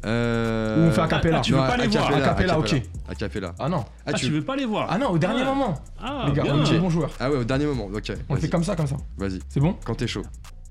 Euh... 0.07 0.85
Ou 0.85 0.89
on 0.89 0.91
fait 0.93 1.01
a 1.01 1.09
cappella 1.09 1.39
Ah, 1.39 1.41
tu 1.41 1.53
veux 1.53 1.59
Non, 1.59 1.67
pas 1.67 1.77
les 1.77 1.87
voir 1.89 2.07
A 2.15 2.21
cappella, 2.21 2.59
ok. 2.59 2.75
A 3.09 3.15
cappella. 3.15 3.55
Ah 3.59 3.69
non. 3.69 3.85
Ah, 3.89 4.03
Ah, 4.07 4.13
tu 4.13 4.27
tu 4.27 4.33
veux 4.33 4.43
pas 4.43 4.55
les 4.57 4.65
voir 4.65 4.87
Ah 4.91 4.99
non, 4.99 5.11
au 5.11 5.19
dernier 5.19 5.43
Ah. 5.43 5.47
moment. 5.47 5.81
Ah, 6.01 6.25
les 6.29 6.33
gars, 6.33 6.43
bien. 6.45 6.55
on 6.55 6.65
est 6.65 6.71
des 6.71 6.79
bons 6.79 6.91
joueurs. 6.91 7.11
Ah 7.19 7.31
ouais, 7.31 7.39
au 7.39 7.45
dernier 7.45 7.67
moment. 7.67 7.87
Ok. 7.93 8.13
On 8.29 8.35
le 8.35 8.41
fait 8.41 8.49
comme 8.49 8.63
ça, 8.65 8.77
comme 8.77 8.87
ça. 8.87 8.97
Vas-y, 9.17 9.41
C'est 9.49 9.61
bon 9.61 9.77
quand 9.85 9.95
t'es 9.97 10.07
chaud. 10.07 10.23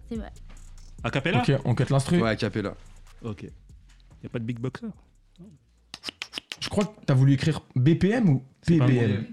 C'est 0.10 0.16
vrai. 0.18 0.32
A 1.04 1.10
cappella 1.12 1.40
Ok, 1.40 1.52
on 1.66 1.76
cut 1.76 1.86
l'instru. 1.90 2.22
Ouais, 2.22 2.30
a 2.30 2.36
cappella. 2.36 2.74
Ok. 3.24 3.44
Y 3.44 4.26
a 4.26 4.30
pas 4.30 4.40
de 4.40 4.46
big 4.46 4.60
boxer 4.60 4.88
Je 6.62 6.70
crois 6.70 6.86
que 6.86 6.90
t'as 7.06 7.14
voulu 7.14 7.34
écrire 7.34 7.62
BPM 7.76 8.30
ou 8.30 8.40
pas 8.40 8.86
PBM 8.86 9.26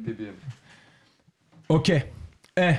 Ok. 1.68 1.90
Eh, 2.56 2.72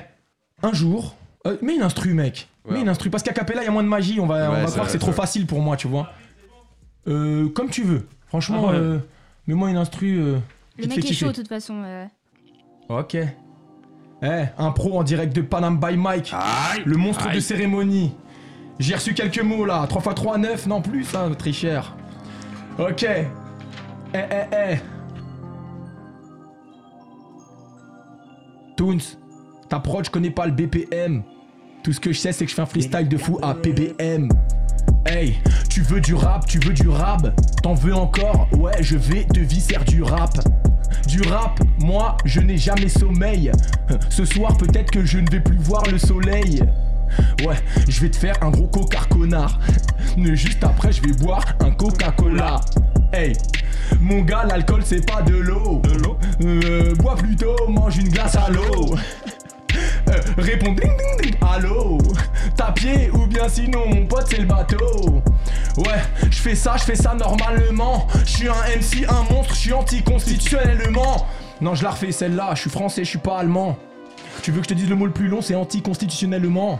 un 0.61 0.73
jour. 0.73 1.15
euh, 1.47 1.57
mets 1.61 1.75
une 1.75 1.81
instru, 1.83 2.13
mec. 2.13 2.47
Ouais. 2.65 2.73
Mets 2.75 2.81
une 2.81 2.89
instru. 2.89 3.09
Parce 3.09 3.23
qu'à 3.23 3.33
Capella, 3.33 3.61
il 3.63 3.65
y 3.65 3.67
a 3.67 3.71
moins 3.71 3.83
de 3.83 3.87
magie. 3.87 4.19
On 4.19 4.27
va, 4.27 4.35
Ouais, 4.51 4.57
on 4.57 4.65
va 4.65 4.71
croire 4.71 4.85
que 4.85 4.91
c'est 4.91 4.99
trop 4.99 5.11
facile 5.11 5.47
pour 5.47 5.61
moi, 5.61 5.75
tu 5.77 5.87
vois. 5.87 6.11
Euh, 7.07 7.49
comme 7.49 7.69
tu 7.69 7.83
veux. 7.83 8.07
Franchement, 8.27 8.65
Ah 8.67 8.71
ouais. 8.71 8.77
euh, 8.77 8.97
mets-moi 9.47 9.69
une 9.69 9.77
instru. 9.77 10.17
euh, 10.19 10.37
Le 10.77 10.83
te 10.83 10.89
mec 10.89 10.95
fait 10.95 10.99
est 10.99 11.03
kiffer. 11.09 11.25
chaud, 11.25 11.31
de 11.31 11.35
toute 11.37 11.47
façon. 11.47 11.81
euh. 11.83 12.05
Ok. 12.89 13.15
Eh, 13.15 14.43
un 14.57 14.71
pro 14.71 14.97
en 14.99 15.03
direct 15.03 15.35
de 15.35 15.41
Panam 15.41 15.79
by 15.79 15.97
Mike. 15.97 16.33
le 16.85 16.95
monstre 16.97 17.31
de 17.33 17.39
cérémonie. 17.39 18.13
J'ai 18.79 18.95
reçu 18.95 19.13
quelques 19.13 19.41
mots 19.41 19.65
là. 19.65 19.85
3 19.87 20.01
x 20.01 20.15
3, 20.15 20.37
9, 20.37 20.67
non 20.67 20.81
plus, 20.81 21.03
ça, 21.03 21.29
très 21.37 21.51
cher. 21.51 21.95
Ok. 22.79 23.03
Eh, 23.03 23.25
eh, 24.15 24.45
eh. 24.73 24.77
Toons, 28.77 28.97
ta 29.69 29.79
prod, 29.79 30.05
je 30.05 30.09
connais 30.09 30.31
pas 30.31 30.45
le 30.45 30.51
BPM. 30.51 31.23
Tout 31.83 31.91
ce 31.93 31.99
que 31.99 32.11
je 32.11 32.17
sais, 32.19 32.31
c'est 32.31 32.45
que 32.45 32.49
je 32.51 32.55
fais 32.55 32.61
un 32.61 32.65
freestyle 32.65 33.07
de 33.07 33.17
fou 33.17 33.37
à 33.41 33.53
PBM. 33.53 34.29
Hey, 35.05 35.37
tu 35.69 35.81
veux 35.81 35.99
du 35.99 36.13
rap, 36.13 36.45
tu 36.47 36.59
veux 36.59 36.73
du 36.73 36.87
rap? 36.87 37.27
T'en 37.61 37.73
veux 37.73 37.93
encore? 37.93 38.47
Ouais, 38.53 38.81
je 38.81 38.95
vais 38.95 39.25
te 39.25 39.39
visser 39.39 39.77
du 39.85 40.01
rap. 40.01 40.31
Du 41.07 41.21
rap, 41.23 41.59
moi, 41.79 42.15
je 42.23 42.39
n'ai 42.39 42.57
jamais 42.57 42.87
sommeil. 42.87 43.51
Ce 44.09 44.23
soir, 44.23 44.55
peut-être 44.57 44.91
que 44.91 45.03
je 45.03 45.19
ne 45.19 45.29
vais 45.29 45.41
plus 45.41 45.57
voir 45.57 45.83
le 45.91 45.97
soleil. 45.97 46.63
Ouais, 47.45 47.57
je 47.87 48.01
vais 48.01 48.09
te 48.09 48.15
faire 48.15 48.35
un 48.41 48.49
gros 48.49 48.67
coca 48.67 49.01
connard. 49.09 49.59
Mais 50.17 50.35
juste 50.35 50.63
après, 50.63 50.91
je 50.91 51.01
vais 51.01 51.13
boire 51.13 51.43
un 51.59 51.71
Coca-Cola. 51.71 52.61
Hey, 53.11 53.33
mon 53.99 54.21
gars, 54.21 54.45
l'alcool 54.45 54.81
c'est 54.83 55.05
pas 55.05 55.21
de 55.21 55.35
l'eau. 55.35 55.81
De 55.83 55.97
l'eau 55.97 56.17
euh, 56.43 56.95
Bois 56.95 57.15
plutôt, 57.15 57.55
mange 57.67 57.97
une 57.97 58.09
glace 58.09 58.35
à 58.35 58.49
l'eau. 58.49 58.95
Euh, 60.09 60.19
réponds 60.37 60.73
ding 60.73 60.91
ding 60.97 61.21
ding, 61.21 61.35
allô? 61.41 61.97
T'as 62.55 62.71
pied 62.71 63.09
ou 63.11 63.25
bien 63.25 63.47
sinon 63.47 63.87
mon 63.87 64.05
pote 64.05 64.27
c'est 64.29 64.37
le 64.37 64.45
bateau. 64.45 65.21
Ouais, 65.77 66.01
je 66.29 66.37
fais 66.37 66.55
ça, 66.55 66.75
je 66.77 66.83
fais 66.83 66.95
ça 66.95 67.13
normalement. 67.15 68.07
Je 68.25 68.29
suis 68.29 68.47
un 68.47 68.53
MC, 68.53 69.05
un 69.07 69.33
monstre, 69.33 69.55
je 69.55 69.59
suis 69.59 69.73
anticonstitutionnellement. 69.73 71.25
Non, 71.61 71.75
je 71.75 71.83
la 71.83 71.91
refais 71.91 72.11
celle-là, 72.11 72.51
je 72.55 72.61
suis 72.61 72.69
français, 72.69 73.03
je 73.03 73.09
suis 73.09 73.19
pas 73.19 73.39
allemand. 73.39 73.77
Tu 74.41 74.51
veux 74.51 74.59
que 74.59 74.65
je 74.65 74.69
te 74.69 74.73
dise 74.73 74.89
le 74.89 74.95
mot 74.95 75.05
le 75.05 75.11
plus 75.11 75.27
long, 75.27 75.41
c'est 75.41 75.55
anticonstitutionnellement. 75.55 76.79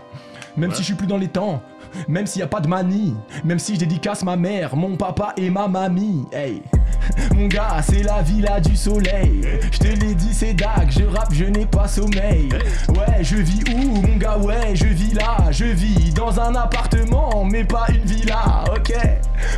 Même 0.57 0.71
si 0.71 0.79
je 0.79 0.85
suis 0.85 0.93
plus 0.93 1.07
dans 1.07 1.17
les 1.17 1.29
temps 1.29 1.61
même 2.07 2.25
s'il 2.27 2.39
y 2.39 2.43
a 2.43 2.47
pas 2.47 2.59
de 2.59 2.67
manie, 2.67 3.15
même 3.43 3.59
si 3.59 3.75
je 3.75 3.79
dédicace 3.79 4.23
ma 4.23 4.35
mère, 4.35 4.75
mon 4.75 4.95
papa 4.95 5.33
et 5.37 5.49
ma 5.49 5.67
mamie, 5.67 6.25
hey. 6.31 6.61
Mon 7.35 7.47
gars, 7.47 7.81
c'est 7.81 8.03
la 8.03 8.21
villa 8.21 8.59
du 8.59 8.75
soleil. 8.75 9.41
Je 9.71 9.77
te 9.77 9.87
l'ai 9.87 10.15
dit, 10.15 10.33
c'est 10.33 10.53
dague, 10.53 10.89
je 10.89 11.03
rappe, 11.03 11.33
je 11.33 11.45
n'ai 11.45 11.65
pas 11.65 11.87
sommeil. 11.87 12.49
Ouais, 12.89 13.21
je 13.21 13.37
vis 13.37 13.63
où, 13.73 14.01
mon 14.01 14.17
gars, 14.17 14.37
ouais, 14.37 14.75
je 14.75 14.85
vis 14.85 15.13
là. 15.13 15.37
Je 15.51 15.65
vis 15.65 16.13
dans 16.13 16.39
un 16.39 16.55
appartement, 16.55 17.43
mais 17.45 17.63
pas 17.63 17.87
une 17.89 18.05
villa, 18.05 18.63
ok. 18.75 18.93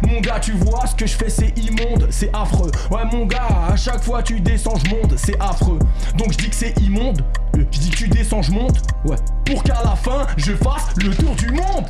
Mon 0.08 0.20
gars, 0.22 0.40
tu 0.40 0.54
vois, 0.54 0.86
ce 0.88 0.96
que 0.96 1.06
je 1.06 1.16
fais, 1.16 1.30
c'est 1.30 1.58
immonde, 1.58 2.08
c'est 2.10 2.34
affreux. 2.34 2.72
Ouais, 2.90 3.06
mon 3.12 3.26
gars, 3.26 3.48
à 3.70 3.76
chaque 3.76 4.04
fois 4.04 4.24
tu 4.24 4.40
descends, 4.40 4.76
je 4.84 4.90
monte, 4.90 5.18
c'est 5.18 5.40
affreux. 5.40 5.80
Donc 6.18 6.32
je 6.34 6.38
dis 6.38 6.50
que 6.50 6.56
c'est 6.56 6.78
immonde, 6.82 7.22
euh, 7.58 7.64
je 7.72 7.80
dis 7.80 7.90
que 7.90 7.96
tu 7.96 8.08
descends, 8.08 8.42
je 8.42 8.52
monte. 8.52 8.78
Ouais, 9.06 9.18
pour 9.46 9.64
qu'à 9.64 9.82
la 9.84 9.96
fin, 9.96 10.26
je 10.38 10.54
fasse 10.54 10.96
le 10.98 11.14
tour 11.14 11.36
du 11.36 11.50
monde. 11.52 11.86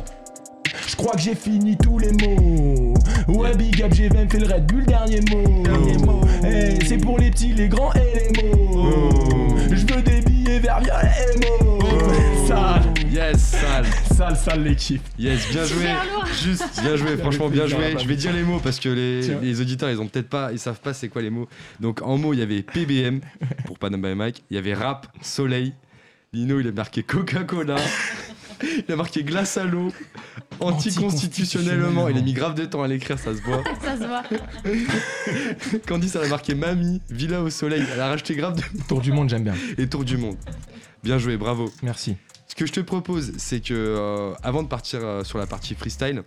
Je 0.98 1.02
crois 1.02 1.12
que 1.14 1.20
j'ai 1.20 1.34
fini 1.34 1.76
tous 1.76 1.98
les 1.98 2.10
mots. 2.12 2.94
Ouais, 3.28 3.54
big 3.54 3.82
up, 3.82 3.92
j'ai 3.94 4.08
même 4.08 4.30
fait 4.30 4.38
le 4.38 4.46
Red 4.46 4.66
Bull, 4.66 4.84
dernier 4.86 5.20
mot. 5.30 5.62
Dernier 5.62 5.98
mot. 5.98 6.20
Hey, 6.42 6.78
c'est 6.86 6.96
pour 6.96 7.18
les 7.18 7.30
petits, 7.30 7.52
les 7.52 7.68
grands 7.68 7.92
et 7.92 8.32
les 8.32 8.42
mots. 8.42 8.86
Je 9.70 9.94
veux 9.94 10.00
des 10.02 10.22
billets 10.22 10.58
vers 10.58 10.80
violet 10.80 11.10
et 11.34 11.62
mots. 11.62 11.78
Sale, 12.46 12.82
Yes, 13.12 13.38
sale. 13.40 13.84
sale, 14.16 14.36
sale 14.36 14.62
l'équipe. 14.64 15.02
Yes, 15.18 15.46
bien 15.50 15.64
joué. 15.66 15.86
Juste, 16.42 16.80
bien 16.80 16.96
joué, 16.96 17.16
franchement 17.18 17.48
bien 17.50 17.66
joué. 17.66 17.94
Je 18.00 18.06
vais 18.08 18.16
dire 18.16 18.32
les 18.32 18.42
mots 18.42 18.60
parce 18.62 18.80
que 18.80 18.88
les, 18.88 19.20
les 19.42 19.60
auditeurs, 19.60 19.90
ils 19.90 20.00
ont 20.00 20.06
peut-être 20.08 20.28
pas, 20.30 20.50
ils 20.52 20.58
savent 20.58 20.80
pas 20.80 20.94
c'est 20.94 21.08
quoi 21.08 21.20
les 21.20 21.30
mots. 21.30 21.48
Donc 21.78 22.00
en 22.02 22.16
mots, 22.16 22.32
il 22.32 22.38
y 22.38 22.42
avait 22.42 22.62
PBM 22.62 23.20
pour 23.66 23.78
Panama 23.78 24.08
by 24.10 24.14
Mike. 24.14 24.44
Il 24.50 24.54
y 24.54 24.58
avait 24.58 24.74
rap, 24.74 25.08
soleil. 25.20 25.74
Lino, 26.32 26.58
il 26.60 26.68
a 26.68 26.72
marqué 26.72 27.02
Coca-Cola. 27.02 27.76
Il 28.62 28.92
a 28.92 28.96
marqué 28.96 29.22
glace 29.22 29.56
à 29.56 29.64
l'eau, 29.64 29.92
anticonstitutionnellement. 30.60 32.08
Il 32.08 32.16
a 32.18 32.20
mis 32.20 32.32
grave 32.32 32.54
de 32.54 32.64
temps 32.64 32.82
à 32.82 32.88
l'écrire, 32.88 33.18
ça 33.18 33.34
se 33.34 33.42
voit. 33.42 33.62
Ça 33.82 33.96
se 33.96 34.04
voit. 34.04 34.22
Candice, 35.86 36.14
elle 36.16 36.24
a 36.24 36.28
marqué 36.28 36.54
mamie, 36.54 37.00
villa 37.10 37.42
au 37.42 37.50
soleil. 37.50 37.84
Elle 37.92 38.00
a 38.00 38.08
racheté 38.08 38.34
grave 38.34 38.56
de 38.56 38.62
Tour 38.88 39.00
du 39.00 39.12
monde, 39.12 39.28
j'aime 39.28 39.44
bien. 39.44 39.54
et 39.78 39.88
tour 39.88 40.04
du 40.04 40.16
monde. 40.16 40.36
Bien 41.02 41.18
joué, 41.18 41.36
bravo. 41.36 41.70
Merci. 41.82 42.16
Ce 42.48 42.54
que 42.54 42.66
je 42.66 42.72
te 42.72 42.80
propose, 42.80 43.32
c'est 43.36 43.60
que 43.60 43.74
euh, 43.74 44.32
avant 44.42 44.62
de 44.62 44.68
partir 44.68 45.00
euh, 45.02 45.24
sur 45.24 45.38
la 45.38 45.46
partie 45.46 45.74
freestyle, 45.74 46.22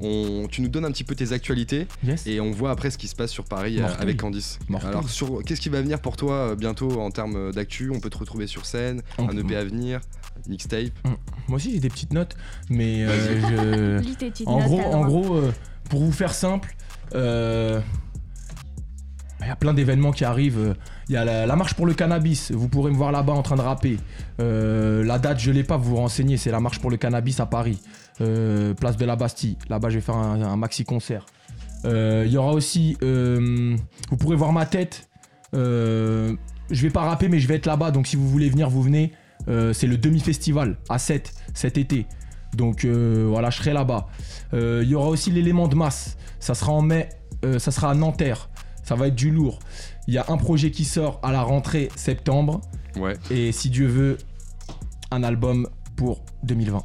on- 0.00 0.46
tu 0.50 0.62
nous 0.62 0.68
donnes 0.68 0.84
un 0.84 0.90
petit 0.90 1.04
peu 1.04 1.14
tes 1.14 1.32
actualités 1.32 1.86
Yes. 2.04 2.26
et 2.26 2.40
on 2.40 2.50
voit 2.50 2.70
après 2.70 2.90
ce 2.90 2.98
qui 2.98 3.08
se 3.08 3.14
passe 3.16 3.30
sur 3.30 3.44
Paris 3.44 3.78
euh, 3.78 3.82
Mortel. 3.82 4.00
avec 4.02 4.16
Candice. 4.16 4.58
Mortel. 4.68 4.88
Alors, 4.90 5.08
sur 5.08 5.42
qu'est-ce 5.44 5.60
qui 5.60 5.68
va 5.68 5.80
venir 5.82 6.00
pour 6.00 6.16
toi 6.16 6.32
euh, 6.34 6.54
bientôt 6.56 7.00
en 7.00 7.10
termes 7.10 7.52
d'actu? 7.52 7.90
On 7.94 8.00
peut 8.00 8.10
te 8.10 8.18
retrouver 8.18 8.46
sur 8.46 8.66
scène, 8.66 9.02
On- 9.18 9.28
un 9.28 9.36
EP 9.36 9.56
à 9.56 9.64
venir, 9.64 10.00
mixtape. 10.48 10.92
Moi 11.48 11.56
aussi, 11.56 11.72
j'ai 11.72 11.80
des 11.80 11.88
petites 11.90 12.12
notes, 12.12 12.34
mais 12.68 13.04
euh, 13.04 14.00
je. 14.00 14.44
En 14.46 14.58
notes, 14.58 14.68
gros, 14.68 14.80
en 15.36 15.36
euh, 15.36 15.50
pour 15.88 16.00
vous 16.00 16.12
faire 16.12 16.32
simple, 16.32 16.74
euh, 17.14 17.80
il 19.40 19.46
y 19.46 19.50
a 19.50 19.56
plein 19.56 19.74
d'événements 19.74 20.12
qui 20.12 20.24
arrivent. 20.24 20.58
euh, 20.58 20.74
Il 21.08 21.14
y 21.14 21.16
a 21.16 21.24
la, 21.24 21.46
la 21.46 21.56
marche 21.56 21.74
pour 21.74 21.86
le 21.86 21.94
cannabis. 21.94 22.52
Vous 22.52 22.68
pourrez 22.68 22.90
me 22.92 22.96
voir 22.96 23.10
là-bas 23.10 23.32
en 23.32 23.42
train 23.42 23.56
de 23.56 23.62
rapper. 23.62 23.98
Euh, 24.38 25.02
la 25.04 25.18
date, 25.18 25.40
je 25.40 25.50
l'ai 25.50 25.64
pas. 25.64 25.76
Vous 25.76 25.90
vous 25.90 25.96
renseignez. 25.96 26.36
C'est 26.36 26.50
la 26.52 26.60
marche 26.60 26.78
pour 26.78 26.90
le 26.90 26.96
cannabis 26.98 27.40
à 27.40 27.46
Paris, 27.46 27.80
Euh, 28.20 28.74
place 28.74 28.96
de 28.96 29.04
la 29.04 29.16
Bastille. 29.16 29.56
Là-bas, 29.68 29.88
je 29.88 29.94
vais 29.96 30.00
faire 30.00 30.16
un, 30.16 30.40
un 30.42 30.56
maxi 30.56 30.84
concert. 30.84 31.24
Euh, 31.86 32.24
Il 32.26 32.32
y 32.32 32.36
aura 32.36 32.52
aussi. 32.52 32.96
euh, 33.02 33.76
vous 34.10 34.16
pourrez 34.16 34.36
voir 34.36 34.52
ma 34.52 34.66
tête. 34.66 35.08
Je 35.52 36.36
vais 36.70 36.90
pas 36.90 37.02
rapper, 37.02 37.28
mais 37.28 37.38
je 37.40 37.48
vais 37.48 37.56
être 37.56 37.66
là-bas. 37.66 37.90
Donc, 37.90 38.06
si 38.06 38.16
vous 38.16 38.28
voulez 38.28 38.48
venir, 38.50 38.68
vous 38.70 38.82
venez. 38.82 39.12
C'est 39.72 39.86
le 39.86 39.96
demi-festival 39.96 40.76
à 40.88 40.98
7 40.98 41.32
cet 41.54 41.78
été. 41.78 42.06
Donc 42.54 42.84
voilà, 42.84 43.50
je 43.50 43.56
serai 43.58 43.72
là-bas. 43.72 44.06
Il 44.52 44.84
y 44.88 44.94
aura 44.94 45.08
aussi 45.08 45.30
l'élément 45.30 45.66
de 45.66 45.74
masse. 45.74 46.16
Ça 46.40 46.54
sera 46.54 46.72
en 46.72 46.82
mai, 46.82 47.08
ça 47.58 47.70
sera 47.70 47.90
à 47.90 47.94
Nanterre. 47.94 48.50
Ça 48.84 48.94
va 48.96 49.08
être 49.08 49.14
du 49.14 49.30
lourd. 49.30 49.58
Il 50.08 50.14
y 50.14 50.18
a 50.18 50.24
un 50.28 50.36
projet 50.36 50.70
qui 50.70 50.84
sort 50.84 51.20
à 51.22 51.32
la 51.32 51.42
rentrée 51.42 51.88
septembre. 51.96 52.60
Ouais. 52.96 53.14
Et 53.30 53.52
si 53.52 53.70
Dieu 53.70 53.86
veut, 53.86 54.18
un 55.10 55.22
album 55.22 55.68
pour 55.96 56.24
2020. 56.44 56.82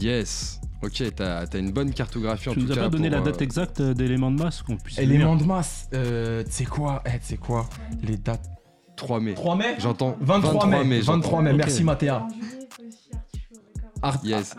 Yes. 0.00 0.60
Ok, 0.82 1.02
t'as 1.16 1.40
as 1.52 1.58
une 1.58 1.72
bonne 1.72 1.92
cartographie 1.92 2.48
en 2.48 2.52
Tu 2.52 2.60
tout 2.60 2.66
nous 2.66 2.72
as 2.72 2.76
pas 2.76 2.88
donné 2.88 3.10
la 3.10 3.18
euh, 3.18 3.22
date 3.22 3.42
exacte 3.42 3.80
euh, 3.80 3.94
d'éléments 3.94 4.30
de 4.30 4.40
masse 4.40 4.62
qu'on 4.62 4.76
puisse. 4.76 4.98
Élément 4.98 5.32
venir. 5.32 5.42
de 5.42 5.48
masse, 5.48 5.88
euh, 5.92 6.44
tu 6.44 6.52
sais 6.52 6.64
quoi 6.66 7.02
Eh, 7.06 7.18
Tu 7.26 7.36
quoi 7.36 7.68
Les 8.04 8.16
dates 8.16 8.48
3 8.96 9.18
mai. 9.20 9.34
3 9.34 9.56
mai 9.56 9.74
J'entends 9.80 10.16
23, 10.20 10.66
mai. 10.84 11.02
j'entends. 11.02 11.12
23 11.18 11.42
mai, 11.42 11.52
merci 11.54 11.82
Mathéa. 11.82 12.26
Art- 14.02 14.20
Yes. 14.24 14.54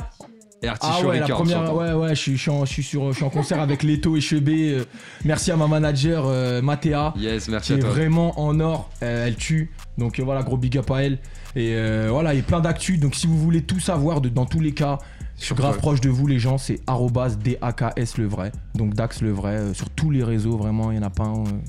Et 0.62 0.68
Ah 0.68 0.72
Artichaut 0.72 1.08
ouais, 1.08 1.20
la 1.22 1.28
première, 1.30 1.74
ouais, 1.74 1.94
ouais, 1.94 2.10
je 2.10 2.16
suis, 2.20 2.36
je 2.36 2.42
suis 2.42 2.52
en, 2.52 2.66
je 2.66 2.74
suis 2.74 2.84
sur, 2.84 3.12
je 3.14 3.16
suis 3.16 3.24
en 3.24 3.30
concert 3.30 3.62
avec 3.62 3.82
Leto 3.82 4.18
et 4.18 4.22
Chebé. 4.22 4.74
euh, 4.74 4.84
merci 5.24 5.52
à 5.52 5.56
ma 5.56 5.68
manager 5.68 6.26
euh, 6.28 6.62
Mathéa. 6.62 7.14
Yes, 7.16 7.48
merci 7.48 7.68
qui 7.68 7.74
à 7.74 7.78
est 7.78 7.80
toi. 7.80 7.90
vraiment 7.92 8.38
en 8.38 8.60
or, 8.60 8.90
euh, 9.02 9.26
elle 9.28 9.38
tue. 9.38 9.72
Donc 9.98 10.20
voilà, 10.20 10.44
gros 10.44 10.58
big 10.58 10.78
up 10.78 10.92
à 10.92 11.04
elle. 11.06 11.14
Et 11.56 11.76
euh, 11.76 12.10
voilà, 12.12 12.34
il 12.34 12.38
y 12.38 12.40
a 12.42 12.44
plein 12.44 12.60
d'actu. 12.60 12.98
Donc 12.98 13.16
si 13.16 13.26
vous 13.26 13.38
voulez 13.38 13.62
tout 13.64 13.80
savoir, 13.80 14.20
de, 14.20 14.28
dans 14.28 14.46
tous 14.46 14.60
les 14.60 14.74
cas, 14.74 14.98
je 15.40 15.46
suis 15.46 15.48
Sur 15.48 15.56
grave 15.56 15.78
proche 15.78 16.02
de 16.02 16.10
vous 16.10 16.28
les 16.28 16.38
gens, 16.38 16.58
c'est 16.58 16.82
DAKS 16.86 18.18
le 18.18 18.28
vrai. 18.28 18.52
Donc 18.76 18.94
Dax 18.94 19.22
le 19.22 19.32
vrai, 19.32 19.56
euh, 19.56 19.74
sur 19.74 19.90
tous 19.90 20.12
les 20.12 20.22
réseaux, 20.22 20.58
vraiment, 20.58 20.92
il 20.92 21.00
n'y 21.00 21.04
en 21.04 21.08
a 21.08 21.10
pas 21.10 21.24
un 21.24 21.46
euh, 21.46 21.60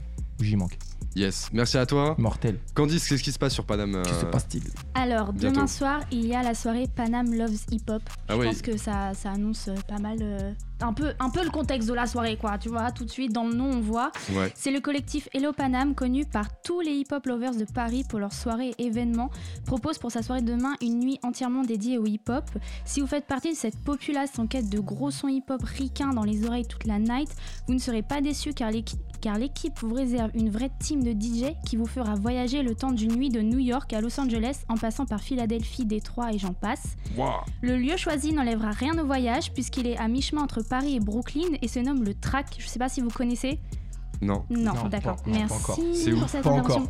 où 0.41 0.43
j'y 0.43 0.57
manque. 0.57 0.77
Yes, 1.17 1.49
merci 1.53 1.77
à 1.77 1.87
toi. 1.87 2.15
Mortel. 2.19 2.61
Candice, 2.73 3.09
qu'est-ce 3.09 3.23
qui 3.25 3.33
se 3.33 3.39
passe 3.39 3.53
sur 3.53 3.65
Paname 3.65 3.97
euh, 3.97 4.03
Qui 4.03 4.15
se 4.15 4.25
passe-t-il 4.27 4.63
Alors, 4.95 5.33
bientôt. 5.33 5.57
demain 5.57 5.67
soir, 5.67 6.01
il 6.13 6.25
y 6.27 6.35
a 6.37 6.43
la 6.45 6.55
soirée 6.55 6.87
Panam 6.95 7.35
Loves 7.35 7.57
Hip 7.73 7.83
Hop. 7.91 8.03
Ah 8.29 8.35
Je 8.35 8.39
oui. 8.39 8.47
pense 8.47 8.63
que 8.63 8.77
ça, 8.77 9.13
ça 9.15 9.33
annonce 9.33 9.67
euh, 9.69 9.75
pas 9.89 9.99
mal. 9.99 10.19
euh, 10.23 10.53
un, 10.83 10.93
peu, 10.93 11.13
un 11.19 11.29
peu 11.31 11.43
le 11.43 11.51
contexte 11.51 11.89
de 11.89 11.95
la 11.95 12.07
soirée, 12.07 12.37
quoi. 12.37 12.59
Tu 12.59 12.69
vois, 12.69 12.93
tout 12.93 13.05
de 13.05 13.11
suite, 13.11 13.33
dans 13.33 13.43
le 13.49 13.55
nom, 13.55 13.71
on 13.73 13.81
voit. 13.81 14.13
Ouais. 14.35 14.53
C'est 14.55 14.71
le 14.71 14.79
collectif 14.79 15.29
Hello 15.35 15.53
Panam, 15.53 15.97
connu 15.97 16.27
par 16.27 16.47
tous 16.63 16.81
les 16.81 16.93
hip-hop 16.93 17.27
lovers 17.27 17.57
de 17.57 17.65
Paris 17.65 18.05
pour 18.09 18.21
leur 18.21 18.33
soirée 18.33 18.73
événement, 18.79 19.31
propose 19.67 19.99
pour 19.99 20.13
sa 20.13 20.23
soirée 20.23 20.43
de 20.43 20.53
demain 20.53 20.75
une 20.81 21.01
nuit 21.01 21.19
entièrement 21.25 21.65
dédiée 21.65 21.99
au 21.99 22.07
hip-hop. 22.07 22.45
Si 22.85 23.01
vous 23.01 23.09
faites 23.09 23.27
partie 23.27 23.51
de 23.51 23.57
cette 23.57 23.77
populace 23.83 24.39
en 24.39 24.47
quête 24.47 24.69
de 24.71 24.79
gros 24.79 25.11
sons 25.11 25.27
hip-hop 25.29 25.61
ricains 25.65 26.11
dans 26.15 26.25
les 26.25 26.47
oreilles 26.47 26.67
toute 26.67 26.87
la 26.87 27.01
night, 27.01 27.31
vous 27.67 27.75
ne 27.75 27.81
serez 27.81 28.03
pas 28.03 28.21
déçus 28.21 28.55
car 28.55 28.71
l'équipe 28.71 29.01
car 29.21 29.39
l'équipe 29.39 29.79
vous 29.81 29.95
réserve 29.95 30.31
une 30.35 30.51
vraie 30.51 30.71
team 30.79 31.03
de 31.03 31.11
DJ 31.12 31.55
qui 31.66 31.77
vous 31.77 31.87
fera 31.87 32.14
voyager 32.14 32.62
le 32.62 32.75
temps 32.75 32.93
d'une 32.93 33.14
nuit 33.14 33.29
de 33.29 33.41
New 33.41 33.59
York 33.59 33.93
à 33.93 34.01
Los 34.01 34.18
Angeles 34.21 34.61
en 34.68 34.77
passant 34.77 35.07
par 35.07 35.21
Philadelphie, 35.21 35.85
Détroit 35.85 36.33
et 36.33 36.39
j'en 36.39 36.53
passe. 36.53 36.97
Le 37.62 37.77
lieu 37.77 37.97
choisi 37.97 38.33
n'enlèvera 38.33 38.71
rien 38.71 38.99
au 38.99 39.05
voyage 39.05 39.53
puisqu'il 39.53 39.87
est 39.87 39.97
à 39.97 40.09
mi-chemin 40.09 40.43
entre 40.43 40.62
Paris 40.62 40.97
et 40.97 41.01
Brooklyn 41.01 41.57
et 41.61 41.68
se 41.68 41.79
nomme 41.79 42.05
le 42.05 42.14
Track. 42.14 42.57
Je 42.59 42.66
sais 42.66 42.79
pas 42.79 42.89
si 42.89 43.01
vous 43.01 43.11
connaissez. 43.11 43.59
Non. 44.23 44.45
Non, 44.51 44.75
Non, 44.75 44.89
d'accord. 44.89 45.16
Merci 45.27 45.55
C'est 45.95 46.12
où 46.12 46.18
pour 46.21 46.29
cette 46.29 46.47
intervention. 46.47 46.89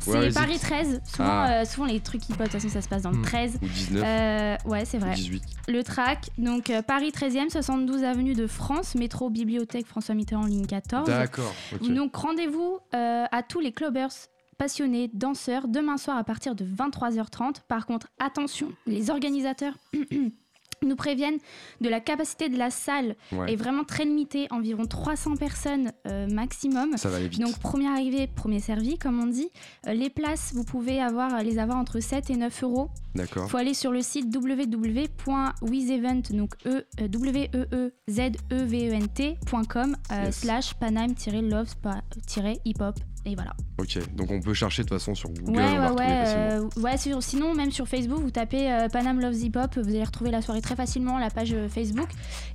C'est 0.00 0.34
Paris 0.34 0.58
13. 0.58 1.00
Souvent, 1.04 1.24
Ah. 1.28 1.50
euh, 1.60 1.64
souvent 1.64 1.86
les 1.86 2.00
trucs 2.00 2.28
hip-hop, 2.28 2.38
de 2.38 2.42
toute 2.44 2.52
façon, 2.52 2.68
ça 2.68 2.82
se 2.82 2.88
passe 2.88 3.02
dans 3.02 3.10
le 3.10 3.18
Hmm. 3.18 3.22
13. 3.22 3.58
Ou 3.62 3.66
19, 3.66 4.04
Euh, 4.04 4.56
ouais, 4.68 4.84
c'est 4.84 4.96
ou 4.98 5.00
vrai. 5.00 5.14
18. 5.14 5.42
Le 5.68 5.82
track, 5.84 6.30
donc 6.36 6.70
euh, 6.70 6.82
Paris 6.82 7.10
13e, 7.12 7.48
72 7.50 8.02
avenue 8.04 8.34
de 8.34 8.46
France, 8.46 8.94
métro, 8.96 9.30
bibliothèque 9.30 9.86
François 9.86 10.14
Mitterrand, 10.14 10.46
ligne 10.46 10.66
14. 10.66 11.06
D'accord. 11.06 11.52
Donc 11.80 12.14
rendez-vous 12.16 12.78
euh, 12.94 13.24
à 13.30 13.42
tous 13.42 13.60
les 13.60 13.72
clubbers 13.72 14.10
passionnés, 14.58 15.10
danseurs, 15.12 15.66
demain 15.68 15.96
soir 15.96 16.16
à 16.16 16.24
partir 16.24 16.54
de 16.54 16.64
23h30. 16.64 17.62
Par 17.68 17.86
contre, 17.86 18.08
attention, 18.20 18.68
les 18.86 19.10
organisateurs 19.10 19.74
nous 20.84 20.96
préviennent 20.96 21.38
de 21.80 21.88
la 21.88 22.00
capacité 22.00 22.48
de 22.48 22.56
la 22.58 22.70
salle 22.70 23.16
Ouais. 23.32 23.52
est 23.52 23.56
vraiment 23.56 23.84
très 23.84 24.04
limitée, 24.04 24.46
environ 24.50 24.86
300 24.86 25.36
personnes 25.36 25.92
euh, 26.06 26.26
maximum. 26.28 26.96
Ça 26.96 27.08
va 27.08 27.16
aller 27.16 27.28
vite. 27.28 27.40
Donc 27.40 27.58
premier 27.58 27.88
arrivé, 27.88 28.26
premier 28.26 28.60
servi, 28.60 28.98
comme 28.98 29.20
on 29.20 29.26
dit. 29.26 29.48
Euh, 29.86 29.92
les 29.94 30.10
places, 30.10 30.52
vous 30.54 30.64
pouvez 30.64 31.00
avoir, 31.00 31.42
les 31.42 31.58
avoir 31.58 31.78
entre 31.78 32.00
7 32.00 32.30
et 32.30 32.36
9 32.36 32.62
euros. 32.64 32.90
D'accord. 33.14 33.44
Il 33.46 33.50
faut 33.50 33.56
aller 33.56 33.74
sur 33.74 33.92
le 33.92 34.02
site 34.02 34.26
www.wizevent, 34.34 36.22
donc 36.30 36.54
e, 36.66 36.84
euh, 37.00 37.08
w 37.08 37.48
e 37.54 37.66
e 37.72 37.92
z 38.08 38.18
e 38.52 38.64
v 38.64 38.88
e 38.90 38.94
n 38.94 39.08
t.com 39.08 39.96
euh, 40.12 40.24
Yes. 40.26 40.36
slash 40.40 40.74
paname-loves-hip 40.74 42.80
hop 42.80 42.98
et 43.26 43.34
voilà. 43.34 43.54
Ok. 43.78 43.98
Donc 44.16 44.30
on 44.30 44.40
peut 44.40 44.54
chercher 44.54 44.82
de 44.82 44.88
toute 44.88 44.98
facion 44.98 45.14
sur 45.14 45.30
Google. 45.30 45.58
ouais 45.60 45.78
ouais 45.90 46.04
euh, 46.08 46.68
ouais 46.78 46.96
sur- 46.96 47.22
sinon 47.22 47.54
même 47.54 47.70
sur 47.72 47.88
Facebook 47.88 48.20
vous 48.20 48.30
tapez 48.30 48.70
euh, 48.72 48.88
Paname 48.88 49.20
Loves 49.20 49.36
Hip 49.42 49.52
Hop 49.56 49.76
vous 49.76 49.88
allez 49.88 50.04
retrouver 50.04 50.30
la 50.30 50.42
soirée 50.42 50.60
très 50.60 50.76
facilement 50.76 51.18
la 51.18 51.30
page 51.30 51.52
euh, 51.52 51.68
Facebook 51.68 52.08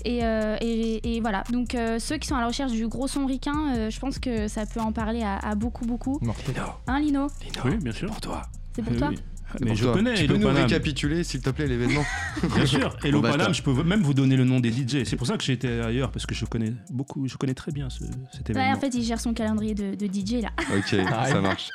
et, 0.05 0.24
euh, 0.24 0.55
et, 0.61 1.15
et 1.15 1.22
voilà 1.22 1.43
donc 1.51 1.76
euh, 1.76 1.99
ceux 1.99 2.17
qui 2.17 2.28
sont 2.28 2.36
à 2.36 2.41
la 2.41 2.47
recherche 2.47 2.72
du 2.72 2.88
gros 2.88 3.07
son 3.07 3.26
ricain 3.26 3.74
euh, 3.76 3.89
je 3.89 3.99
pense 3.99 4.20
que 4.20 4.47
ça 4.47 4.65
peut 4.65 4.80
en 4.80 4.91
parler 4.91 5.24
à, 5.24 5.38
à 5.38 5.55
beaucoup 5.55 5.86
beaucoup 5.86 6.20
Mortel. 6.22 6.55
hein 6.88 6.99
Lino? 6.99 7.28
Oui, 7.65 7.78
bien 7.78 7.91
sûr. 7.91 8.07
Pour 8.07 8.22
toi? 8.22 8.41
c'est 8.76 8.82
pour 8.84 8.93
Oui, 8.93 8.99
toi 8.99 9.07
oui. 9.09 9.17
Mais 9.62 9.76
je 9.76 9.84
toi. 9.84 9.93
connais 9.93 10.14
Tu 10.16 10.28
peux 10.28 10.36
nous 10.38 10.47
Paname. 10.47 10.64
récapituler, 10.64 11.24
s'il 11.24 11.41
te 11.41 11.50
plaît, 11.50 11.68
l'événement 11.68 12.04
Bien 12.56 12.66
sûr. 12.66 12.95
Et 13.04 13.12
Bon, 13.12 13.22
Paname, 13.22 13.54
je 13.54 13.62
peux 13.64 13.84
même 13.84 14.02
vous 14.02 14.14
donner 14.14 14.36
le 14.36 14.43
nom 14.45 14.60
des 14.60 14.72
DJ. 14.72 15.04
C'est 15.06 15.16
pour 15.16 15.28
ça 15.28 15.38
que 15.38 15.43
j'ai 15.43 15.54
été 15.54 15.82
ailleurs 15.82 16.12
parce 16.12 16.26
que 16.26 16.36
je 16.36 16.45
connais 16.45 16.74
beaucoup, 16.91 17.28
je 17.28 17.36
connais 17.38 17.54
très 17.54 17.72
bien 17.72 17.89
ce, 17.89 18.00
cet 18.32 18.50
Ouais, 18.50 18.56
événement. 18.56 18.78
en 18.78 18.80
fait 18.80 18.93
il 18.93 19.04
gère 19.04 19.20
son 19.20 19.34
calendrier 19.34 19.74
de, 19.76 19.95
de 19.95 20.06
DJ 20.06 20.41
là 20.43 20.50
Ok, 20.76 20.95
ça 21.28 21.41
marche. 21.41 21.70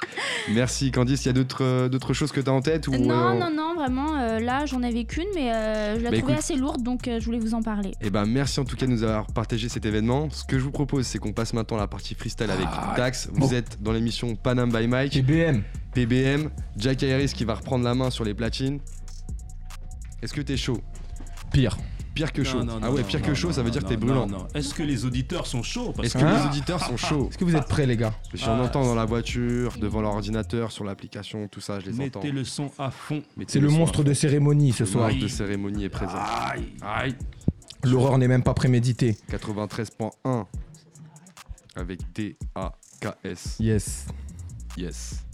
Merci 0.52 0.90
Candice. 0.90 1.24
Il 1.24 1.28
y 1.28 1.30
a 1.30 1.32
d'autres 1.32 1.64
euh, 1.64 1.88
d'autres 1.88 2.12
choses 2.14 2.32
que 2.32 2.40
tu 2.40 2.48
as 2.48 2.52
en 2.52 2.60
tête 2.60 2.88
ou 2.88 2.92
non 2.92 3.10
euh, 3.10 3.38
non 3.38 3.50
non 3.54 3.74
vraiment 3.74 4.16
euh, 4.16 4.38
là 4.40 4.66
j'en 4.66 4.82
avais 4.82 5.04
qu'une 5.04 5.24
mais 5.34 5.52
euh, 5.52 5.98
je 5.98 6.04
la 6.04 6.10
Bah, 6.10 6.16
trouvais 6.18 6.32
écoute. 6.34 6.44
assez 6.44 6.56
lourde 6.56 6.82
donc 6.82 7.08
euh, 7.08 7.18
je 7.20 7.24
voulais 7.24 7.38
vous 7.38 7.54
en 7.54 7.62
parler 7.62 7.92
Eh 8.00 8.10
ben 8.10 8.24
merci 8.26 8.60
en 8.60 8.64
tout 8.64 8.76
cas 8.76 8.86
de 8.86 8.90
nous 8.92 9.02
avoir 9.02 9.26
partagé 9.28 9.68
cet 9.68 9.86
événement. 9.86 10.28
Ce 10.30 10.44
que 10.44 10.58
je 10.58 10.64
vous 10.64 10.70
propose, 10.70 11.06
c'est 11.06 11.18
qu'on 11.18 11.32
passe 11.32 11.52
maintenant 11.54 11.76
à 11.78 11.80
la 11.80 11.86
partie 11.88 12.14
freestyle 12.14 12.50
avec 12.50 12.66
Ah, 12.70 12.94
Dax. 12.96 13.28
Vous 13.32 13.48
bon. 13.48 13.52
êtes 13.52 13.78
dans 13.82 13.92
l'émission 13.92 14.34
Panam 14.36 14.70
by 14.70 14.86
Mike, 14.86 15.12
TBM. 15.12 15.62
PBM, 15.94 16.50
Jack 16.76 17.02
Harris 17.02 17.32
qui 17.34 17.44
va 17.44 17.54
reprendre 17.54 17.84
la 17.84 17.94
main 17.94 18.10
sur 18.10 18.24
les 18.24 18.34
platines. 18.34 18.80
Est-ce 20.22 20.32
que 20.34 20.40
t'es 20.40 20.56
chaud? 20.56 20.80
Pire. 21.52 21.76
Pire 22.14 22.32
que 22.32 22.42
Non, 22.42 22.48
chaud. 22.48 22.62
non, 22.64 22.78
ah 22.82 22.92
ouais, 22.92 23.02
pire 23.02 23.20
non, 23.20 23.26
que 23.26 23.34
chaud, 23.34 23.50
ça 23.52 23.60
non, 23.60 23.64
veut 23.66 23.70
dire 23.72 23.82
que 23.82 23.88
t'es 23.88 23.96
brûlant. 23.96 24.26
non, 24.26 24.38
non. 24.38 24.46
Est-ce 24.54 24.72
que 24.72 24.82
les 24.84 25.04
auditeurs 25.04 25.46
sont 25.46 25.62
chauds? 25.64 25.92
Parce 25.92 26.06
Est-ce 26.06 26.14
que 26.14 26.20
que 26.20 26.24
Hein 26.24 26.38
les 26.42 26.46
auditeurs 26.46 26.80
sont 26.84 26.96
chauds 27.08 27.28
Est-ce 27.28 27.38
que 27.38 27.44
vous 27.44 27.56
êtes 27.56 27.66
prêts, 27.66 27.86
les 27.86 27.96
gars? 27.96 28.14
Si 28.34 28.44
on 28.48 28.52
Ah, 28.52 28.62
entend 28.62 28.84
dans 28.84 28.94
la 28.94 29.04
voiture, 29.04 29.76
devant 29.78 30.00
l'ordinateur, 30.00 30.70
sur 30.70 30.84
l'application, 30.84 31.48
tout 31.48 31.60
ça, 31.60 31.80
je 31.80 31.86
les 31.86 32.00
entends. 32.00 32.20
mettez 32.20 32.30
le 32.30 32.44
son 32.44 32.70
à 32.78 32.90
fond. 32.92 33.22
Mettez 33.36 33.54
C'est 33.54 33.60
le 33.60 33.68
son 33.68 33.78
monstre 33.78 34.04
de 34.04 34.14
cérémonie 34.14 34.72
ce 34.72 34.84
Le 34.84 34.88
soir. 34.88 35.08
monstre 35.08 35.22
de 35.22 35.28
cérémonie 35.28 35.84
est 35.84 35.88
présent. 35.88 36.14
Aïe. 36.16 36.72
Aïe. 36.82 37.14
L'horreur 37.82 38.16
n'est 38.18 38.28
même 38.28 38.44
pas 38.44 38.54
préméditée. 38.54 39.16
93.1 39.30 40.46
avec 41.76 42.00
D-A-K-S. 42.14 43.56
Yes. 43.58 44.06
Yes. 44.76 45.24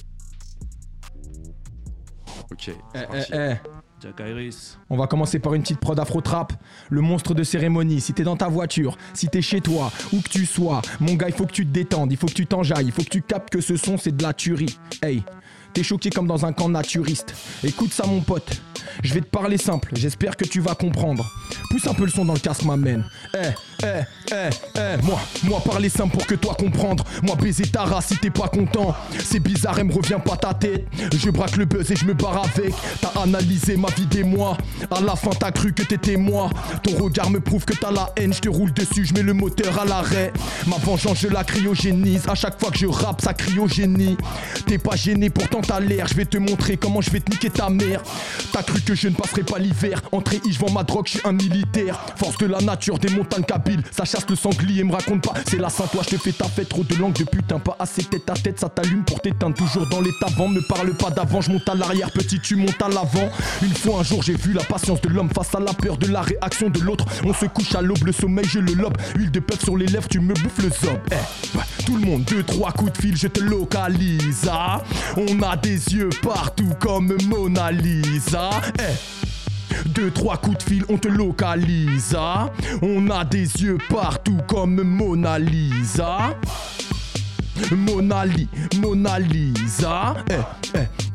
Ok. 2.50 2.68
Eh, 2.68 2.98
eh, 3.14 3.22
eh. 3.32 3.54
Jack 4.00 4.20
Iris. 4.20 4.78
On 4.88 4.96
va 4.96 5.06
commencer 5.06 5.38
par 5.38 5.54
une 5.54 5.62
petite 5.62 5.78
prod 5.78 5.98
afro-trap. 5.98 6.52
Le 6.88 7.00
monstre 7.00 7.34
de 7.34 7.42
cérémonie. 7.42 8.00
Si 8.00 8.14
t'es 8.14 8.22
dans 8.22 8.36
ta 8.36 8.48
voiture, 8.48 8.96
si 9.12 9.28
t'es 9.28 9.42
chez 9.42 9.60
toi, 9.60 9.92
où 10.12 10.20
que 10.20 10.28
tu 10.28 10.46
sois, 10.46 10.80
mon 11.00 11.14
gars, 11.14 11.28
il 11.28 11.34
faut 11.34 11.44
que 11.46 11.52
tu 11.52 11.66
te 11.66 11.70
détendes, 11.70 12.10
il 12.10 12.16
faut 12.16 12.26
que 12.26 12.32
tu 12.32 12.46
t'enjailles, 12.46 12.86
il 12.86 12.92
faut 12.92 13.02
que 13.02 13.10
tu 13.10 13.22
captes 13.22 13.50
que 13.50 13.60
ce 13.60 13.76
son, 13.76 13.98
c'est 13.98 14.16
de 14.16 14.22
la 14.22 14.32
tuerie. 14.32 14.78
Hey, 15.02 15.22
t'es 15.74 15.82
choqué 15.82 16.08
comme 16.10 16.26
dans 16.26 16.46
un 16.46 16.52
camp 16.52 16.68
naturiste. 16.68 17.34
Écoute 17.62 17.92
ça, 17.92 18.06
mon 18.06 18.20
pote. 18.20 18.62
Je 19.02 19.14
vais 19.14 19.20
te 19.20 19.26
parler 19.26 19.58
simple, 19.58 19.90
j'espère 19.94 20.36
que 20.36 20.44
tu 20.44 20.60
vas 20.60 20.74
comprendre. 20.74 21.30
Pousse 21.70 21.86
un 21.86 21.94
peu 21.94 22.04
le 22.04 22.10
son 22.10 22.24
dans 22.24 22.34
le 22.34 22.38
casque, 22.40 22.64
m'amène. 22.64 23.04
Eh, 23.34 23.38
eh, 23.82 23.86
eh, 24.32 24.50
eh, 24.76 25.02
moi, 25.04 25.20
moi 25.44 25.60
parler 25.60 25.88
simple 25.88 26.16
pour 26.16 26.26
que 26.26 26.34
toi 26.34 26.54
comprendre. 26.54 27.04
Moi 27.22 27.36
baiser 27.36 27.64
ta 27.64 27.84
race 27.84 28.08
si 28.08 28.16
t'es 28.18 28.30
pas 28.30 28.48
content. 28.48 28.94
C'est 29.24 29.40
bizarre, 29.40 29.78
elle 29.78 29.86
me 29.86 29.94
revient 29.94 30.18
pas 30.24 30.36
ta 30.36 30.54
tête. 30.54 30.86
Je 31.16 31.30
braque 31.30 31.56
le 31.56 31.64
buzz 31.64 31.90
et 31.90 31.96
je 31.96 32.04
me 32.04 32.14
barre 32.14 32.44
avec. 32.44 32.74
T'as 33.00 33.20
analysé 33.20 33.76
ma 33.76 33.88
vie 33.88 34.06
des 34.06 34.24
mois. 34.24 34.56
À 34.90 35.00
la 35.00 35.14
fin, 35.16 35.30
t'as 35.30 35.52
cru 35.52 35.72
que 35.72 35.82
t'étais 35.82 36.16
moi. 36.16 36.50
Ton 36.82 36.96
regard 37.02 37.30
me 37.30 37.40
prouve 37.40 37.64
que 37.64 37.74
t'as 37.74 37.92
la 37.92 38.12
haine. 38.16 38.32
Je 38.32 38.40
te 38.40 38.48
roule 38.48 38.72
dessus, 38.72 39.04
je 39.04 39.14
mets 39.14 39.22
le 39.22 39.32
moteur 39.32 39.78
à 39.78 39.84
l'arrêt. 39.84 40.32
Ma 40.66 40.76
vengeance, 40.76 41.18
je 41.20 41.28
la 41.28 41.44
cryogénise. 41.44 42.28
À 42.28 42.34
chaque 42.34 42.58
fois 42.58 42.70
que 42.70 42.78
je 42.78 42.86
rappe, 42.86 43.20
ça 43.20 43.34
cryogénie. 43.34 44.16
T'es 44.66 44.78
pas 44.78 44.96
gêné, 44.96 45.30
pourtant 45.30 45.60
t'as 45.60 45.80
l'air. 45.80 46.06
Je 46.08 46.14
vais 46.14 46.26
te 46.26 46.38
montrer 46.38 46.76
comment 46.76 47.00
je 47.00 47.10
vais 47.10 47.20
te 47.20 47.30
niquer 47.30 47.50
ta 47.50 47.70
mère. 47.70 48.02
T'as 48.52 48.62
cru 48.62 48.79
que 48.84 48.94
je 48.94 49.08
ne 49.08 49.14
passerai 49.14 49.42
pas 49.42 49.58
l'hiver. 49.58 50.00
Entrée, 50.12 50.40
je 50.48 50.58
vends 50.58 50.70
ma 50.70 50.82
drogue, 50.82 51.06
je 51.06 51.18
suis 51.18 51.20
un 51.24 51.32
militaire. 51.32 51.98
Force 52.16 52.36
de 52.38 52.46
la 52.46 52.60
nature, 52.60 52.98
des 52.98 53.10
montagnes 53.10 53.44
kabyles. 53.44 53.82
Ça 53.90 54.04
chasse 54.04 54.26
le 54.28 54.36
sanglier, 54.36 54.84
me 54.84 54.92
raconte 54.92 55.22
pas. 55.24 55.34
C'est 55.48 55.58
la 55.58 55.68
saint 55.68 55.86
toi, 55.86 56.02
je 56.04 56.16
te 56.16 56.20
fais 56.20 56.32
ta 56.32 56.44
fête. 56.46 56.68
Trop 56.68 56.84
de 56.84 56.94
langue 56.96 57.14
de 57.14 57.24
putain, 57.24 57.58
pas 57.58 57.76
assez 57.78 58.02
tête 58.04 58.28
à 58.30 58.34
tête. 58.34 58.60
Ça 58.60 58.68
t'allume 58.68 59.04
pour 59.04 59.20
t'éteindre. 59.20 59.56
Toujours 59.56 59.86
dans 59.88 60.00
l'état 60.00 60.26
vent. 60.36 60.48
Me 60.48 60.60
parle 60.60 60.94
pas 60.94 61.10
d'avant, 61.10 61.40
je 61.40 61.50
monte 61.50 61.68
à 61.68 61.74
l'arrière. 61.74 62.10
Petit, 62.10 62.40
tu 62.40 62.56
montes 62.56 62.80
à 62.82 62.88
l'avant. 62.88 63.28
Une 63.62 63.74
fois 63.74 64.00
un 64.00 64.02
jour, 64.02 64.22
j'ai 64.22 64.34
vu 64.34 64.52
la 64.52 64.62
patience 64.64 65.00
de 65.00 65.08
l'homme 65.08 65.30
face 65.34 65.54
à 65.54 65.60
la 65.60 65.72
peur 65.72 65.96
de 65.96 66.06
la 66.08 66.22
réaction 66.22 66.68
de 66.70 66.80
l'autre. 66.80 67.04
On 67.24 67.32
se 67.34 67.46
couche 67.46 67.74
à 67.74 67.82
l'aube, 67.82 68.04
le 68.04 68.12
sommeil, 68.12 68.44
je 68.46 68.58
le 68.58 68.72
lobe. 68.74 68.96
Huile 69.16 69.30
de 69.30 69.40
peuple 69.40 69.64
sur 69.64 69.76
les 69.76 69.86
lèvres, 69.86 70.08
tu 70.08 70.20
me 70.20 70.34
bouffes 70.34 70.58
le 70.62 70.70
zob. 70.70 70.98
Eh, 71.12 71.84
tout 71.84 71.96
le 71.96 72.06
monde, 72.06 72.24
deux, 72.24 72.42
trois 72.42 72.72
coups 72.72 72.92
de 72.92 72.98
fil, 72.98 73.16
je 73.16 73.26
te 73.28 73.40
localise. 73.40 74.48
ah. 74.50 74.80
On 75.16 75.42
a 75.42 75.56
des 75.56 75.94
yeux 75.94 76.10
partout 76.22 76.72
comme 76.78 77.16
Mona 77.28 77.70
Lisa. 77.72 78.50
Eh. 78.78 79.88
Deux, 79.88 80.10
trois 80.10 80.36
coups 80.36 80.58
de 80.58 80.62
fil, 80.62 80.84
on 80.88 80.98
te 80.98 81.08
localise. 81.08 82.14
ah. 82.18 82.50
On 82.82 83.08
a 83.10 83.24
des 83.24 83.44
yeux 83.62 83.78
partout 83.88 84.38
comme 84.46 84.82
Mona 84.82 85.38
Lisa. 85.38 86.36
Mona 87.72 88.24
Li, 88.26 88.48
Mona 88.80 89.18
Lisa. 89.18 90.14
Eh, 90.30 90.78
eh. 90.78 91.09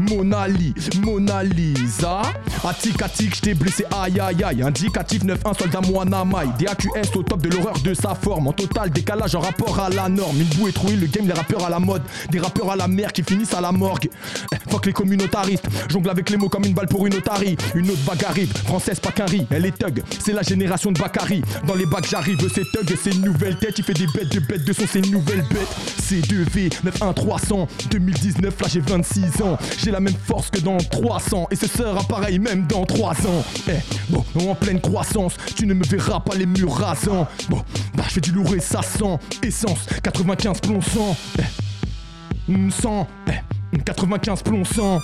Mona 0.00 0.48
Li, 0.48 0.74
Mona 1.02 1.42
Lisa. 1.42 2.22
Attic, 2.64 3.00
attic, 3.02 3.36
j't'ai 3.36 3.54
blessé, 3.54 3.84
aïe 4.02 4.18
aïe 4.20 4.42
aïe. 4.42 4.62
Indicatif 4.62 5.24
9-1, 5.24 5.58
soldat 5.58 5.80
Moana 5.80 6.24
Mai. 6.24 6.46
DAQS 6.58 7.16
au 7.16 7.22
top 7.22 7.42
de 7.42 7.50
l'horreur 7.50 7.78
de 7.82 7.94
sa 7.94 8.14
forme. 8.14 8.48
En 8.48 8.52
total 8.52 8.90
décalage 8.90 9.34
en 9.34 9.40
rapport 9.40 9.78
à 9.80 9.88
la 9.90 10.08
norme. 10.08 10.36
Une 10.40 10.58
boue 10.58 10.68
est 10.68 10.72
trouée, 10.72 10.96
le 10.96 11.06
game, 11.06 11.26
les 11.26 11.32
rappeurs 11.32 11.64
à 11.64 11.70
la 11.70 11.78
mode. 11.78 12.02
Des 12.30 12.38
rappeurs 12.38 12.70
à 12.70 12.76
la 12.76 12.88
mer 12.88 13.12
qui 13.12 13.22
finissent 13.22 13.54
à 13.54 13.60
la 13.60 13.72
morgue. 13.72 14.08
Eh, 14.52 14.70
fuck 14.70 14.86
les 14.86 14.92
communautaristes. 14.92 15.66
Jongle 15.88 16.10
avec 16.10 16.30
les 16.30 16.36
mots 16.36 16.48
comme 16.48 16.64
une 16.64 16.74
balle 16.74 16.88
pour 16.88 17.06
une 17.06 17.14
otarie. 17.14 17.56
Une 17.74 17.90
autre 17.90 18.02
bague 18.06 18.26
française 18.64 19.00
pas 19.00 19.12
qu'un. 19.12 19.26
Elle 19.50 19.66
est 19.66 19.76
thug, 19.76 20.02
c'est 20.24 20.32
la 20.32 20.42
génération 20.42 20.92
de 20.92 20.98
Bakary. 20.98 21.42
Dans 21.66 21.74
les 21.74 21.86
bacs 21.86 22.06
j'arrive, 22.08 22.38
c'est 22.54 22.70
thug, 22.70 22.96
c'est 23.02 23.14
une 23.14 23.22
nouvelle 23.22 23.56
tête. 23.56 23.78
Il 23.78 23.84
fait 23.84 23.94
des 23.94 24.06
bêtes 24.06 24.32
de 24.32 24.40
bêtes 24.40 24.64
de 24.64 24.72
son, 24.72 24.84
c'est 24.90 25.00
une 25.00 25.10
nouvelle 25.10 25.42
bête. 25.50 25.68
C2V 26.00 26.72
91300 26.84 27.68
2019, 27.90 28.60
là 28.60 28.68
j'ai 28.72 28.80
26 28.80 29.42
ans. 29.42 29.45
J'ai 29.78 29.90
la 29.90 30.00
même 30.00 30.14
force 30.14 30.50
que 30.50 30.60
dans 30.60 30.78
300 30.78 31.48
et 31.50 31.56
ce 31.56 31.66
sera 31.66 32.02
pareil 32.04 32.38
même 32.38 32.66
dans 32.66 32.84
3 32.84 33.12
ans. 33.26 33.44
Eh, 33.68 33.72
bon, 34.08 34.24
en 34.48 34.54
pleine 34.54 34.80
croissance, 34.80 35.34
tu 35.54 35.66
ne 35.66 35.74
me 35.74 35.84
verras 35.84 36.20
pas 36.20 36.34
les 36.34 36.46
murs 36.46 36.74
rasants. 36.74 37.26
Bon, 37.48 37.62
bah 37.94 38.04
je 38.06 38.14
fais 38.14 38.20
du 38.20 38.32
lourd 38.32 38.54
et 38.54 38.60
ça 38.60 38.82
sent. 38.82 39.18
Essence 39.42 39.86
95 40.02 40.60
plomb 40.60 40.80
100. 40.80 41.16
Eh, 41.38 42.52
mm, 42.52 42.70
100. 42.70 43.06
Eh, 43.28 43.78
95 43.78 44.42
plomb 44.42 44.64
100. 44.64 45.00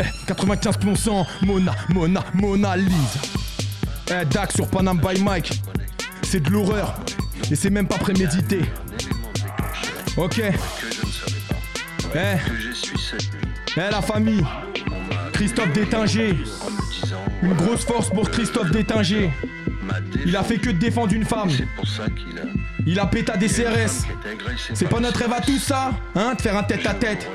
Eh, 0.00 0.02
95 0.26 0.76
plomb 0.76 0.96
100. 0.96 1.26
Mona, 1.42 1.74
Mona, 1.88 2.24
Mona 2.34 2.76
Lise. 2.76 3.18
Eh, 4.10 4.24
Dax 4.26 4.54
sur 4.54 4.68
Panam 4.68 4.98
by 4.98 5.20
Mike. 5.20 5.52
C'est 6.22 6.40
de 6.40 6.50
l'horreur. 6.50 6.94
Et 7.50 7.56
c'est 7.56 7.70
même 7.70 7.86
pas 7.86 7.98
prémédité. 7.98 8.60
Ok. 10.16 10.42
Eh. 12.14 12.67
Eh 13.76 13.90
la 13.90 14.02
famille. 14.02 14.44
Christophe 15.32 15.72
Détinger. 15.72 16.36
Une 17.42 17.54
grosse 17.54 17.84
force 17.84 18.10
pour 18.10 18.30
Christophe 18.30 18.70
Détinger. 18.70 19.30
Il 20.24 20.36
a 20.36 20.42
fait 20.42 20.58
que 20.58 20.70
de 20.70 20.78
défendre 20.78 21.12
une 21.12 21.24
femme. 21.24 21.50
Il 22.86 22.98
a 22.98 23.06
pété 23.06 23.32
à 23.32 23.36
des 23.36 23.48
CRS. 23.48 24.06
C'est 24.74 24.88
pas 24.88 25.00
notre 25.00 25.20
rêve 25.20 25.32
à 25.32 25.40
tous 25.40 25.58
ça 25.58 25.92
Hein 26.14 26.34
De 26.34 26.42
faire 26.42 26.56
un 26.56 26.62
tête 26.62 26.86
à 26.86 26.94
tête 26.94 27.28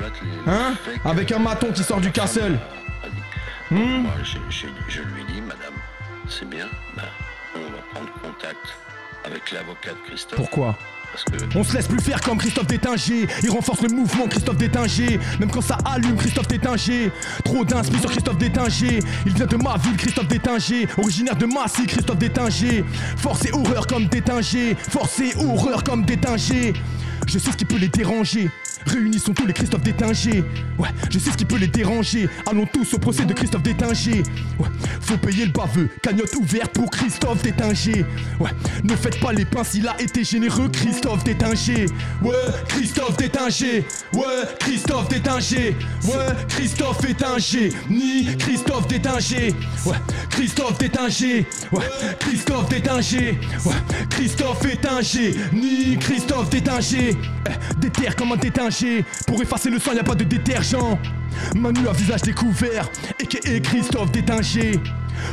Hein 0.48 0.74
Avec 1.06 1.32
un 1.32 1.40
maton 1.40 1.72
qui 1.72 1.84
sort 1.84 2.02
du 2.02 2.12
castle. 2.12 2.60
Hmm? 3.72 4.06
Je 4.88 5.02
lui 5.02 5.24
dis, 5.34 5.42
madame, 5.42 5.74
c'est 6.28 6.48
bien, 6.48 6.68
ben, 6.96 7.04
on 7.56 7.60
va 7.60 7.82
prendre 7.94 8.12
contact 8.22 8.68
avec 9.26 9.52
l'avocat 9.52 9.92
de 9.92 10.08
Christophe. 10.08 10.36
Pourquoi? 10.36 10.78
On 11.56 11.64
se 11.64 11.74
laisse 11.76 11.88
plus 11.88 12.02
faire 12.02 12.22
comme 12.22 12.38
Christophe 12.38 12.68
Détinger. 12.68 13.28
Il 13.44 13.52
renforce 13.52 13.82
le 13.82 13.90
mouvement 13.90 14.28
Christophe 14.28 14.58
Détinger. 14.58 15.20
Même 15.40 15.50
quand 15.52 15.62
ça 15.62 15.78
allume 15.86 16.16
Christophe 16.16 16.48
Détinger. 16.48 17.12
Trop 17.44 17.64
d'inspi 17.64 18.00
Christophe 18.00 18.38
Détinger. 18.38 19.00
Il 19.26 19.34
vient 19.34 19.46
de 19.46 19.58
ma 19.58 19.78
ville 19.78 19.98
Christophe 19.98 20.28
Détinger. 20.28 20.88
Originaire 20.98 21.36
de 21.36 21.46
Massy 21.46 21.86
Christophe 21.86 22.18
Détinger. 22.18 22.84
Force 23.18 23.46
et 23.46 23.52
horreur 23.52 23.88
comme 23.88 24.06
Détinger. 24.06 24.76
Force 24.90 25.20
et 25.20 25.34
horreur 25.38 25.84
comme 25.84 26.06
Détinger. 26.06 26.74
Je 27.28 27.40
sais 27.40 27.52
ce 27.52 27.58
qui 27.58 27.66
peut 27.66 27.78
les 27.78 27.88
déranger. 27.88 28.50
Réunissons 28.86 29.34
tous 29.34 29.46
les 29.46 29.54
Christophe 29.54 29.84
Détinger. 29.84 30.44
Ouais, 30.78 30.90
je 31.10 31.20
sais 31.20 31.32
ce 31.32 31.38
qui 31.38 31.46
peut 31.46 31.58
les 31.58 31.68
déranger. 31.68 32.30
Allons 32.50 32.66
tous 32.66 32.94
au 32.94 32.98
procès 33.00 33.26
de 33.26 33.34
Christophe 33.34 33.64
Détinger. 33.64 34.24
Ouais, 34.60 34.68
faut 35.02 35.18
payer 35.18 35.46
le 35.46 35.52
baveux. 35.52 35.90
Cagnotte 36.02 36.36
ouverte 36.36 36.72
pour 36.74 36.90
Christophe 36.90 37.42
Détinger. 37.42 38.06
Ouais, 38.40 38.52
ne 38.84 38.96
faites 38.96 39.20
pas 39.20 39.34
les 39.34 39.46
pinces, 39.46 39.74
il 39.76 39.88
a 39.88 40.00
été 40.02 40.24
généreux, 40.24 40.70
Christophe 40.70 41.24
Détinger. 41.24 41.86
Ouais, 42.22 42.34
Christophe 42.68 43.18
Détinger. 43.18 43.86
Ouais, 44.14 44.24
Christophe 44.60 45.10
Détinger. 45.10 45.76
Ouais, 46.06 46.46
Christophe 46.48 47.02
Détinger. 47.02 47.70
Ni 47.90 48.36
Christophe 48.38 48.88
Détinger. 48.88 49.54
Ouais, 49.86 49.96
Christophe 50.30 50.78
Détinger. 50.78 51.46
Ouais, 51.72 51.84
Christophe 52.20 52.70
Détinger. 52.70 53.40
Ouais, 53.66 53.74
Christophe 54.10 54.62
Détinger. 54.62 55.36
Ni 55.54 55.98
Christophe 55.98 56.50
Détinger. 56.50 57.16
Eh, 57.48 57.76
Déter 57.80 58.10
comme 58.18 58.32
un 58.34 58.38
détinger. 58.38 58.73
Pour 59.28 59.42
effacer 59.42 59.70
le 59.70 59.80
sang, 59.80 59.94
y 59.94 60.00
a 60.00 60.04
pas 60.04 60.16
de 60.16 60.24
détergent. 60.24 60.98
Manu 61.56 61.88
à 61.88 61.94
visage 61.94 62.22
découvert. 62.22 62.90
Et 63.20 63.62
Christophe 63.62 64.12
Détinger. 64.12 64.80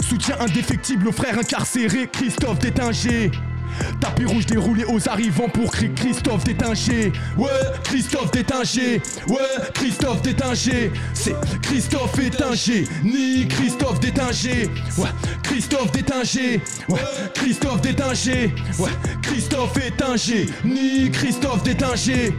Soutien 0.08 0.36
indéfectible 0.40 1.08
aux 1.08 1.12
frères 1.12 1.38
incarcérés, 1.38 2.08
Christophe 2.12 2.58
Détinger. 2.58 3.30
Tapis 4.00 4.24
rouge 4.24 4.46
déroulé 4.46 4.84
aux 4.84 5.08
arrivants 5.08 5.48
pour 5.48 5.70
cri- 5.70 5.92
Christophe 5.94 6.44
Détinger. 6.44 7.12
Ouais, 7.38 7.48
Christophe 7.84 8.30
Détinger. 8.32 9.00
Ouais, 9.28 9.36
Christophe 9.72 10.22
Détinger. 10.22 10.90
C'est 11.14 11.34
Christophe 11.62 12.16
Détinger. 12.18 12.84
Ni 13.04 13.46
Christophe 13.48 14.00
Détinger. 14.00 14.68
Ouais, 14.98 15.08
Christophe 15.42 15.92
Détinger. 15.92 16.60
Ouais, 16.88 16.98
Christophe 17.34 17.80
Détinger. 17.80 18.54
Ouais, 18.78 18.90
Christophe 19.22 19.74
Détinger. 19.74 20.46
Ni 20.64 21.10
Christophe 21.10 21.62
Détinger. 21.62 22.34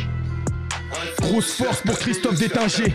Grosse 1.21 1.53
force 1.53 1.81
pour 1.81 1.97
Christophe 1.97 2.37
Détinger. 2.37 2.93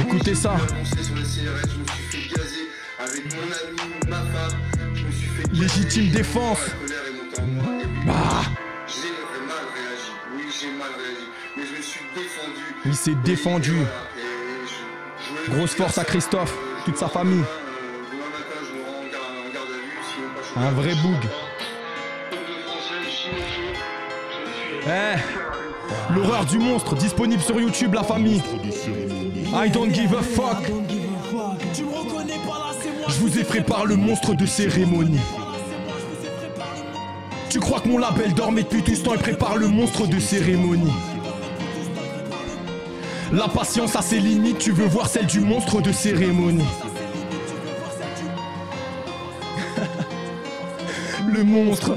Écoutez 0.00 0.34
ça. 0.34 0.56
Légitime 5.52 6.10
défense. 6.10 6.58
Ah. 8.08 8.42
Défendu. 12.14 12.62
Il 12.84 12.94
s'est 12.94 13.14
défendu. 13.24 13.74
Grosse 15.50 15.74
force 15.74 15.98
à. 15.98 16.04
Christophe, 16.04 16.54
toute 16.84 16.96
sa 16.96 17.08
famille. 17.08 17.44
rends, 20.56 20.72
euh, 20.78 20.84
Demain 20.84 21.45
Eh 24.86 25.16
L'horreur 26.14 26.44
du 26.44 26.58
monstre 26.58 26.94
disponible 26.94 27.42
sur 27.42 27.60
YouTube, 27.60 27.94
la 27.94 28.04
famille. 28.04 28.42
I 29.52 29.68
don't 29.70 29.92
give 29.92 30.14
a 30.14 30.22
fuck. 30.22 30.70
Je 33.08 33.14
vous 33.20 33.38
ai 33.38 33.44
préparé 33.44 33.86
le 33.86 33.96
monstre 33.96 34.34
de 34.34 34.46
cérémonie. 34.46 35.20
Tu 37.50 37.58
crois 37.58 37.80
que 37.80 37.88
mon 37.88 37.98
label 37.98 38.32
dormait 38.34 38.62
depuis 38.62 38.82
tout 38.82 38.94
ce 38.94 39.02
temps 39.02 39.14
et 39.14 39.18
prépare 39.18 39.56
le 39.56 39.66
monstre 39.68 40.06
de 40.06 40.20
cérémonie 40.20 40.92
La 43.32 43.48
patience 43.48 43.96
a 43.96 44.02
ses 44.02 44.18
limites, 44.18 44.58
tu 44.58 44.72
veux 44.72 44.86
voir 44.86 45.08
celle 45.08 45.26
du 45.26 45.40
monstre 45.40 45.80
de 45.80 45.90
cérémonie. 45.90 46.64
Le 51.26 51.42
monstre, 51.42 51.96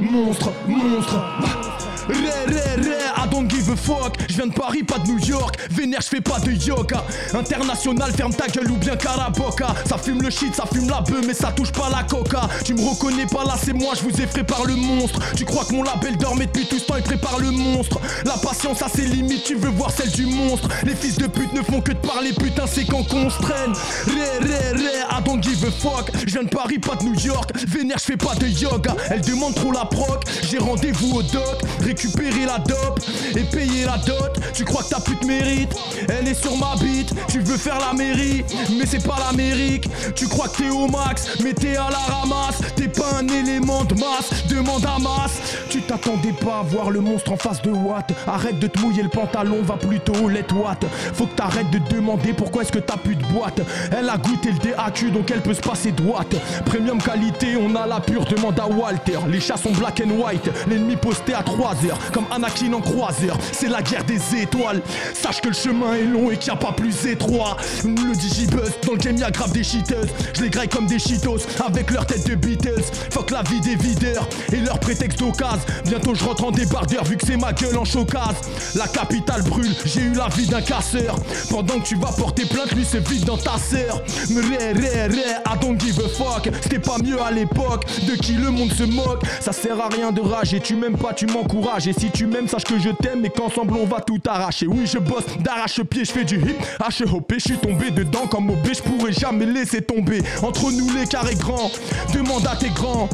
monstre, 0.00 0.50
monstre. 0.66 1.69
Ré, 2.10 2.52
ré, 2.52 2.74
ré, 2.82 2.96
I 3.16 3.28
don't 3.30 3.48
give 3.48 3.70
a 3.70 3.76
fuck. 3.76 4.16
Je 4.28 4.34
viens 4.34 4.46
de 4.46 4.52
Paris, 4.52 4.82
pas 4.82 4.98
de 4.98 5.08
New 5.08 5.18
York. 5.18 5.56
Vénère, 5.70 6.00
je 6.00 6.08
fais 6.08 6.20
pas 6.20 6.40
de 6.40 6.52
yoga. 6.52 7.04
International, 7.34 8.12
ferme 8.12 8.34
ta 8.34 8.48
gueule 8.48 8.70
ou 8.70 8.76
bien 8.76 8.96
caraboca. 8.96 9.68
Ça 9.86 9.96
fume 9.96 10.22
le 10.22 10.30
shit, 10.30 10.54
ça 10.54 10.64
fume 10.72 10.88
la 10.88 11.00
bœuf, 11.00 11.24
mais 11.26 11.34
ça 11.34 11.52
touche 11.52 11.72
pas 11.72 11.88
la 11.90 12.02
coca. 12.02 12.48
Tu 12.64 12.74
me 12.74 12.82
reconnais 12.88 13.26
pas 13.26 13.44
là, 13.44 13.54
c'est 13.62 13.72
moi, 13.72 13.94
je 13.94 14.02
vous 14.02 14.20
ai 14.20 14.26
fait 14.26 14.44
par 14.44 14.64
le 14.64 14.74
monstre. 14.74 15.20
Tu 15.36 15.44
crois 15.44 15.64
que 15.64 15.72
mon 15.72 15.82
label 15.82 16.16
dormait 16.16 16.46
depuis 16.46 16.66
tout 16.66 16.78
ce 16.78 16.84
temps, 16.84 16.96
il 16.96 17.02
prépare 17.02 17.38
le 17.38 17.50
monstre. 17.50 18.00
La 18.24 18.36
patience 18.38 18.82
a 18.82 18.88
ses 18.88 19.02
limites, 19.02 19.44
tu 19.44 19.54
veux 19.54 19.70
voir 19.70 19.90
celle 19.90 20.10
du 20.10 20.26
monstre. 20.26 20.68
Les 20.84 20.94
fils 20.94 21.16
de 21.16 21.26
pute 21.26 21.52
ne 21.52 21.62
font 21.62 21.80
que 21.80 21.92
de 21.92 21.98
parler, 21.98 22.32
putain, 22.32 22.64
c'est 22.66 22.84
quand 22.84 23.04
qu'on 23.04 23.30
se 23.30 23.40
traîne. 23.40 23.72
Ré, 24.06 24.46
ré, 24.46 24.72
ré, 24.72 24.90
I 25.10 25.22
don't 25.24 25.42
give 25.42 25.64
a 25.64 25.70
fuck. 25.70 26.10
Je 26.26 26.32
viens 26.32 26.42
de 26.42 26.48
Paris, 26.48 26.78
pas 26.78 26.96
de 26.96 27.04
New 27.04 27.18
York. 27.20 27.50
Vénère, 27.68 27.98
je 27.98 28.04
fais 28.04 28.16
pas 28.16 28.34
de 28.34 28.46
yoga. 28.46 28.96
Elle 29.10 29.20
demande 29.20 29.54
trop 29.54 29.72
la 29.72 29.84
proc. 29.84 30.24
J'ai 30.50 30.58
rendez-vous 30.58 31.16
au 31.16 31.22
doc, 31.22 31.62
récupérer 32.00 32.46
la 32.46 32.58
dope 32.58 33.00
et 33.36 33.42
payer 33.44 33.84
la 33.84 33.98
dot. 33.98 34.40
Tu 34.54 34.64
crois 34.64 34.82
que 34.82 34.88
ta 34.88 35.00
pute 35.00 35.24
mérite 35.24 35.74
Elle 36.08 36.28
est 36.28 36.40
sur 36.40 36.56
ma 36.56 36.74
bite. 36.76 37.12
Tu 37.28 37.40
veux 37.40 37.56
faire 37.56 37.78
la 37.78 37.92
mairie, 37.92 38.44
mais 38.78 38.86
c'est 38.86 39.04
pas 39.06 39.16
l'Amérique. 39.18 39.88
Tu 40.14 40.26
crois 40.26 40.48
que 40.48 40.58
t'es 40.58 40.70
au 40.70 40.86
max, 40.88 41.38
mais 41.42 41.52
t'es 41.52 41.76
à 41.76 41.88
la 41.90 41.98
ramasse. 41.98 42.60
T'es 42.76 42.88
pas 42.88 43.18
un 43.18 43.28
élément 43.28 43.84
de 43.84 43.94
masse, 43.94 44.46
demande 44.48 44.84
à 44.84 44.98
masse. 44.98 45.40
Tu 45.68 45.82
t'attendais 45.82 46.32
pas 46.32 46.60
à 46.60 46.62
voir 46.62 46.90
le 46.90 47.00
monstre 47.00 47.32
en 47.32 47.36
face 47.36 47.62
de 47.62 47.70
Watt. 47.70 48.12
Arrête 48.26 48.58
de 48.58 48.66
te 48.66 48.78
mouiller 48.80 49.02
le 49.02 49.08
pantalon, 49.08 49.62
va 49.62 49.76
plutôt 49.76 50.14
au 50.14 50.28
let 50.28 50.46
Watt. 50.52 50.84
Faut 51.14 51.26
que 51.26 51.34
t'arrêtes 51.34 51.70
de 51.70 51.78
demander 51.94 52.32
pourquoi 52.32 52.62
est-ce 52.62 52.72
que 52.72 52.78
t'as 52.78 52.96
plus 52.96 53.16
de 53.16 53.24
boîte. 53.26 53.60
Elle 53.96 54.08
a 54.08 54.16
goûté 54.16 54.50
le 54.52 54.70
DAQ, 54.70 55.10
donc 55.10 55.30
elle 55.30 55.42
peut 55.42 55.54
se 55.54 55.60
passer 55.60 55.92
droite. 55.92 56.34
Premium 56.64 57.00
qualité, 57.00 57.56
on 57.56 57.74
a 57.76 57.86
la 57.86 58.00
pure, 58.00 58.24
demande 58.24 58.58
à 58.58 58.66
Walter. 58.66 59.18
Les 59.28 59.40
chats 59.40 59.56
sont 59.56 59.72
black 59.72 60.02
and 60.04 60.10
white, 60.10 60.50
l'ennemi 60.68 60.96
posté 60.96 61.34
à 61.34 61.42
3 61.42 61.74
comme 62.12 62.26
Anakin 62.30 62.72
en 62.72 62.80
croiseur. 62.80 63.36
C'est 63.52 63.68
la 63.68 63.82
guerre 63.82 64.04
des 64.04 64.20
étoiles. 64.36 64.82
Sache 65.14 65.40
que 65.40 65.48
le 65.48 65.54
chemin 65.54 65.94
est 65.94 66.04
long 66.04 66.30
et 66.30 66.36
qu'il 66.36 66.52
n'y 66.52 66.58
a 66.58 66.60
pas 66.60 66.72
plus 66.72 67.06
étroit. 67.06 67.56
Le 67.84 68.14
digibuzz, 68.14 68.72
dans 68.86 68.92
le 68.92 68.98
game 68.98 69.16
y'a 69.16 69.30
grave 69.30 69.52
des 69.52 69.64
cheaters. 69.64 70.06
Je 70.34 70.42
les 70.42 70.50
graille 70.50 70.68
comme 70.68 70.86
des 70.86 70.98
cheetos, 70.98 71.40
avec 71.64 71.90
leur 71.90 72.06
tête 72.06 72.26
de 72.28 72.34
Beatles. 72.34 72.84
Fuck 73.10 73.30
la 73.30 73.42
vie 73.42 73.60
des 73.60 73.76
videurs 73.76 74.28
et 74.52 74.56
leur 74.56 74.78
prétexte 74.78 75.18
d'occasion. 75.18 75.40
Bientôt 75.84 76.14
je 76.14 76.24
rentre 76.24 76.44
en 76.44 76.50
débardeur 76.50 77.04
vu 77.04 77.16
que 77.16 77.26
c'est 77.26 77.36
ma 77.36 77.52
gueule 77.52 77.78
en 77.78 77.84
chocase. 77.84 78.36
La 78.74 78.86
capitale 78.86 79.42
brûle, 79.42 79.74
j'ai 79.84 80.02
eu 80.02 80.12
la 80.12 80.28
vie 80.28 80.46
d'un 80.46 80.60
casseur. 80.60 81.16
Pendant 81.48 81.78
que 81.80 81.86
tu 81.86 81.96
vas 81.96 82.12
porter 82.12 82.44
plainte, 82.44 82.72
lui 82.72 82.84
se 82.84 82.98
vide 82.98 83.24
dans 83.24 83.38
ta 83.38 83.56
sœur. 83.58 84.02
Ré, 84.28 84.72
ré, 84.72 85.06
ré, 85.06 85.24
I 85.46 85.58
don't 85.60 85.78
give 85.80 86.00
a 86.00 86.08
fuck. 86.08 86.50
C'était 86.62 86.78
pas 86.78 86.98
mieux 87.02 87.20
à 87.20 87.30
l'époque, 87.30 87.86
de 88.06 88.14
qui 88.16 88.32
le 88.32 88.50
monde 88.50 88.72
se 88.72 88.82
moque? 88.82 89.22
Ça 89.40 89.52
sert 89.52 89.80
à 89.80 89.88
rien 89.88 90.12
de 90.12 90.20
rager, 90.20 90.60
tu 90.60 90.76
m'aimes 90.76 90.98
pas, 90.98 91.12
tu 91.12 91.26
m'encourages. 91.26 91.69
Et 91.78 91.92
si 91.92 92.10
tu 92.10 92.26
m'aimes, 92.26 92.48
sache 92.48 92.64
que 92.64 92.78
je 92.78 92.90
t'aime 92.90 93.24
et 93.24 93.30
qu'ensemble 93.30 93.74
on 93.74 93.86
va 93.86 94.00
tout 94.00 94.20
arracher. 94.26 94.66
Oui, 94.66 94.86
je 94.86 94.98
bosse 94.98 95.24
d'arrache-pied, 95.38 96.04
je 96.04 96.10
fais 96.10 96.24
du 96.24 96.36
hip, 96.36 96.56
H-hop, 96.80 97.32
je 97.32 97.38
suis 97.38 97.56
tombé 97.56 97.90
dedans 97.90 98.26
comme 98.26 98.50
obé, 98.50 98.74
je 98.74 98.82
pourrais 98.82 99.12
jamais 99.12 99.46
laisser 99.46 99.80
tomber. 99.80 100.20
Entre 100.42 100.72
nous 100.72 100.90
les 100.94 101.06
carrés 101.06 101.36
grands, 101.36 101.70
demande 102.12 102.46
à 102.46 102.56
tes 102.56 102.70
grands. 102.70 103.08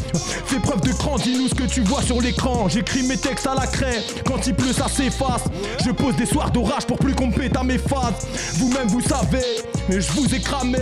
Fais 0.47 0.59
preuve 0.59 0.81
de 0.81 0.93
cran, 0.93 1.17
dis-nous 1.17 1.49
ce 1.49 1.55
que 1.55 1.65
tu 1.65 1.83
vois 1.83 2.03
sur 2.03 2.21
l'écran. 2.21 2.69
J'écris 2.69 3.03
mes 3.03 3.19
textes 3.19 3.47
à 3.47 3.55
la 3.55 3.67
craie, 3.67 4.03
quand 4.25 4.47
il 4.47 4.55
pleut 4.55 4.73
ça 4.73 4.89
s'efface. 4.89 5.45
Je 5.85 5.91
pose 5.91 6.17
des 6.17 6.27
soirs 6.27 6.51
d'orage 6.51 6.87
pour 6.87 6.99
plus 6.99 7.15
qu'on 7.15 7.31
pète 7.31 7.57
à 7.57 7.63
mes 7.63 7.79
phases. 7.79 8.27
Vous-même 8.55 8.89
vous 8.89 9.03
savez, 9.03 9.45
mais 9.89 10.01
je 10.01 10.11
vous 10.13 10.35
ai 10.35 10.41
cramé. 10.41 10.79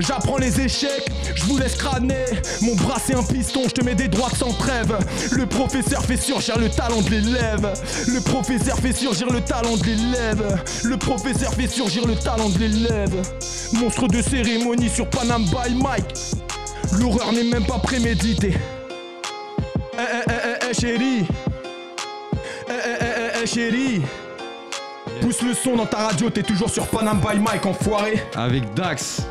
J'apprends 0.00 0.38
les 0.38 0.60
échecs, 0.60 1.06
je 1.34 1.44
vous 1.44 1.58
laisse 1.58 1.76
crâner. 1.76 2.24
Mon 2.60 2.74
bras 2.74 2.96
c'est 3.04 3.14
un 3.14 3.22
piston, 3.22 3.62
je 3.66 3.72
te 3.72 3.84
mets 3.84 3.94
des 3.94 4.08
droites 4.08 4.36
sans 4.36 4.52
trêve. 4.52 4.98
Le 5.32 5.46
professeur 5.46 6.04
fait 6.04 6.16
surgir 6.16 6.58
le 6.58 6.68
talent 6.68 7.00
de 7.04 7.10
l'élève. 7.10 7.72
Le 8.08 8.20
professeur 8.20 8.78
fait 8.78 8.92
surgir 8.92 9.28
le 9.30 9.40
talent 9.40 9.76
de 9.76 9.84
l'élève. 9.84 10.62
Le 10.84 10.96
professeur 10.96 11.52
fait 11.54 11.68
surgir 11.68 12.06
le 12.06 12.14
talent 12.16 12.48
de 12.48 12.58
l'élève. 12.58 13.14
Monstre 13.74 14.08
de 14.08 14.22
cérémonie 14.22 14.88
sur 14.88 15.08
Panam 15.08 15.44
by 15.44 15.74
Mike. 15.74 16.14
L'horreur 16.98 17.32
n'est 17.32 17.44
même 17.44 17.66
pas 17.66 17.78
préméditée. 17.78 18.54
Eh 19.96 19.96
eh 19.98 20.22
eh 20.28 20.32
eh 20.32 20.66
eh 20.70 20.74
chérie. 20.74 21.24
Eh 22.68 22.72
eh 22.72 22.96
eh 23.00 23.04
eh 23.04 23.40
eh 23.42 23.46
chérie. 23.46 24.02
Pousse 25.20 25.42
le 25.42 25.54
son 25.54 25.76
dans 25.76 25.86
ta 25.86 25.98
radio, 25.98 26.28
t'es 26.30 26.42
toujours 26.42 26.70
sur 26.70 26.86
Panam 26.88 27.20
by 27.20 27.38
Mike, 27.38 27.66
enfoiré. 27.66 28.22
Avec 28.36 28.74
Dax. 28.74 29.22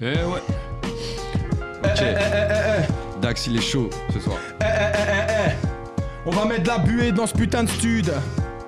Eh 0.00 0.06
ouais. 0.06 0.42
Eh 0.84 1.86
Ok. 1.88 2.00
eh 2.00 2.04
eh 2.04 2.14
eh 2.34 2.80
eh. 2.80 3.20
Dax, 3.20 3.46
il 3.46 3.56
est 3.56 3.60
chaud 3.60 3.88
ce 4.12 4.20
soir. 4.20 4.36
On 6.24 6.30
va 6.30 6.44
mettre 6.44 6.62
de 6.62 6.68
la 6.68 6.78
buée 6.78 7.12
dans 7.12 7.26
ce 7.26 7.34
putain 7.34 7.64
de 7.64 7.68
stud. 7.68 8.12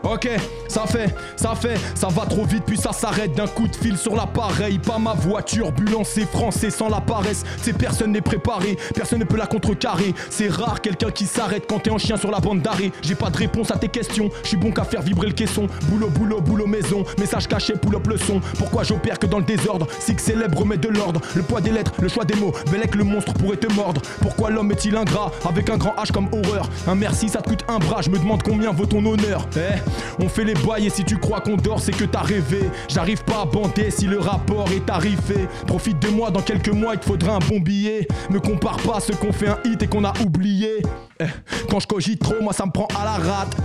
Ok, 0.02 0.28
ça 0.74 0.86
fait, 0.86 1.14
ça 1.36 1.54
fait, 1.54 1.78
ça 1.94 2.08
va 2.08 2.26
trop 2.26 2.44
vite 2.44 2.64
puis 2.66 2.76
ça 2.76 2.90
s'arrête 2.92 3.32
d'un 3.36 3.46
coup 3.46 3.68
de 3.68 3.76
fil 3.76 3.96
sur 3.96 4.16
l'appareil. 4.16 4.80
Pas 4.80 4.98
ma 4.98 5.14
voiture, 5.14 5.72
turbulence 5.72 6.08
c'est 6.14 6.26
français 6.26 6.70
sans 6.70 6.88
la 6.88 7.00
paresse. 7.00 7.44
C'est 7.62 7.78
personne 7.78 8.10
n'est 8.10 8.20
préparé, 8.20 8.76
personne 8.92 9.20
ne 9.20 9.24
peut 9.24 9.36
la 9.36 9.46
contrecarrer. 9.46 10.12
C'est 10.30 10.48
rare 10.48 10.80
quelqu'un 10.80 11.12
qui 11.12 11.26
s'arrête 11.26 11.66
quand 11.68 11.78
t'es 11.78 11.90
en 11.90 11.98
chien 11.98 12.16
sur 12.16 12.32
la 12.32 12.40
bande 12.40 12.60
d'arrêt. 12.60 12.90
J'ai 13.02 13.14
pas 13.14 13.30
de 13.30 13.36
réponse 13.36 13.70
à 13.70 13.76
tes 13.76 13.86
questions, 13.86 14.30
je 14.42 14.48
suis 14.48 14.56
bon 14.56 14.72
qu'à 14.72 14.82
faire 14.82 15.02
vibrer 15.02 15.28
le 15.28 15.34
caisson. 15.34 15.68
Boulot, 15.84 16.08
boulot, 16.08 16.40
boulot, 16.40 16.66
maison, 16.66 17.04
message 17.20 17.46
caché, 17.46 17.74
pull 17.74 17.94
up 17.94 18.08
le 18.08 18.16
son. 18.16 18.40
Pourquoi 18.58 18.82
j'opère 18.82 19.20
que 19.20 19.26
dans 19.26 19.38
le 19.38 19.44
désordre 19.44 19.86
Six 20.00 20.18
célèbre 20.18 20.58
remet 20.58 20.76
de 20.76 20.88
l'ordre. 20.88 21.20
Le 21.36 21.42
poids 21.42 21.60
des 21.60 21.70
lettres, 21.70 21.92
le 22.00 22.08
choix 22.08 22.24
des 22.24 22.34
mots, 22.34 22.52
Belek 22.72 22.96
le 22.96 23.04
monstre 23.04 23.32
pourrait 23.34 23.58
te 23.58 23.72
mordre. 23.74 24.02
Pourquoi 24.20 24.50
l'homme 24.50 24.72
est-il 24.72 24.96
ingrat 24.96 25.30
avec 25.48 25.70
un 25.70 25.76
grand 25.76 25.94
H 26.02 26.10
comme 26.10 26.28
horreur? 26.32 26.68
Un 26.88 26.96
merci, 26.96 27.28
ça 27.28 27.40
te 27.40 27.48
coûte 27.48 27.64
un 27.68 27.78
bras, 27.78 28.02
je 28.02 28.10
me 28.10 28.18
demande 28.18 28.42
combien 28.42 28.72
vaut 28.72 28.86
ton 28.86 29.06
honneur. 29.06 29.46
Eh, 29.56 29.78
on 30.18 30.28
fait 30.28 30.42
les 30.42 30.54
et 30.78 30.90
si 30.90 31.04
tu 31.04 31.18
crois 31.18 31.40
qu'on 31.40 31.56
dort, 31.56 31.80
c'est 31.80 31.92
que 31.92 32.04
t'as 32.04 32.22
rêvé. 32.22 32.70
J'arrive 32.88 33.22
pas 33.24 33.42
à 33.42 33.44
bander 33.44 33.90
si 33.90 34.06
le 34.06 34.18
rapport 34.18 34.68
est 34.72 34.88
arrivé. 34.90 35.46
Profite 35.66 36.00
de 36.00 36.08
moi, 36.08 36.30
dans 36.30 36.40
quelques 36.40 36.70
mois, 36.70 36.94
il 36.94 37.00
te 37.00 37.04
faudra 37.04 37.36
un 37.36 37.38
bon 37.38 37.60
billet. 37.60 38.08
Me 38.30 38.40
compare 38.40 38.78
pas 38.78 38.96
à 38.96 39.00
ceux 39.00 39.14
qu'on 39.14 39.32
fait 39.32 39.48
un 39.48 39.58
hit 39.64 39.82
et 39.82 39.86
qu'on 39.86 40.04
a 40.04 40.12
oublié. 40.24 40.82
Eh, 41.20 41.24
quand 41.70 41.80
je 41.80 41.86
cogite 41.86 42.20
trop, 42.20 42.40
moi 42.42 42.52
ça 42.52 42.66
me 42.66 42.72
prend 42.72 42.88
à 42.98 43.04
la 43.04 43.12
rate. 43.12 43.56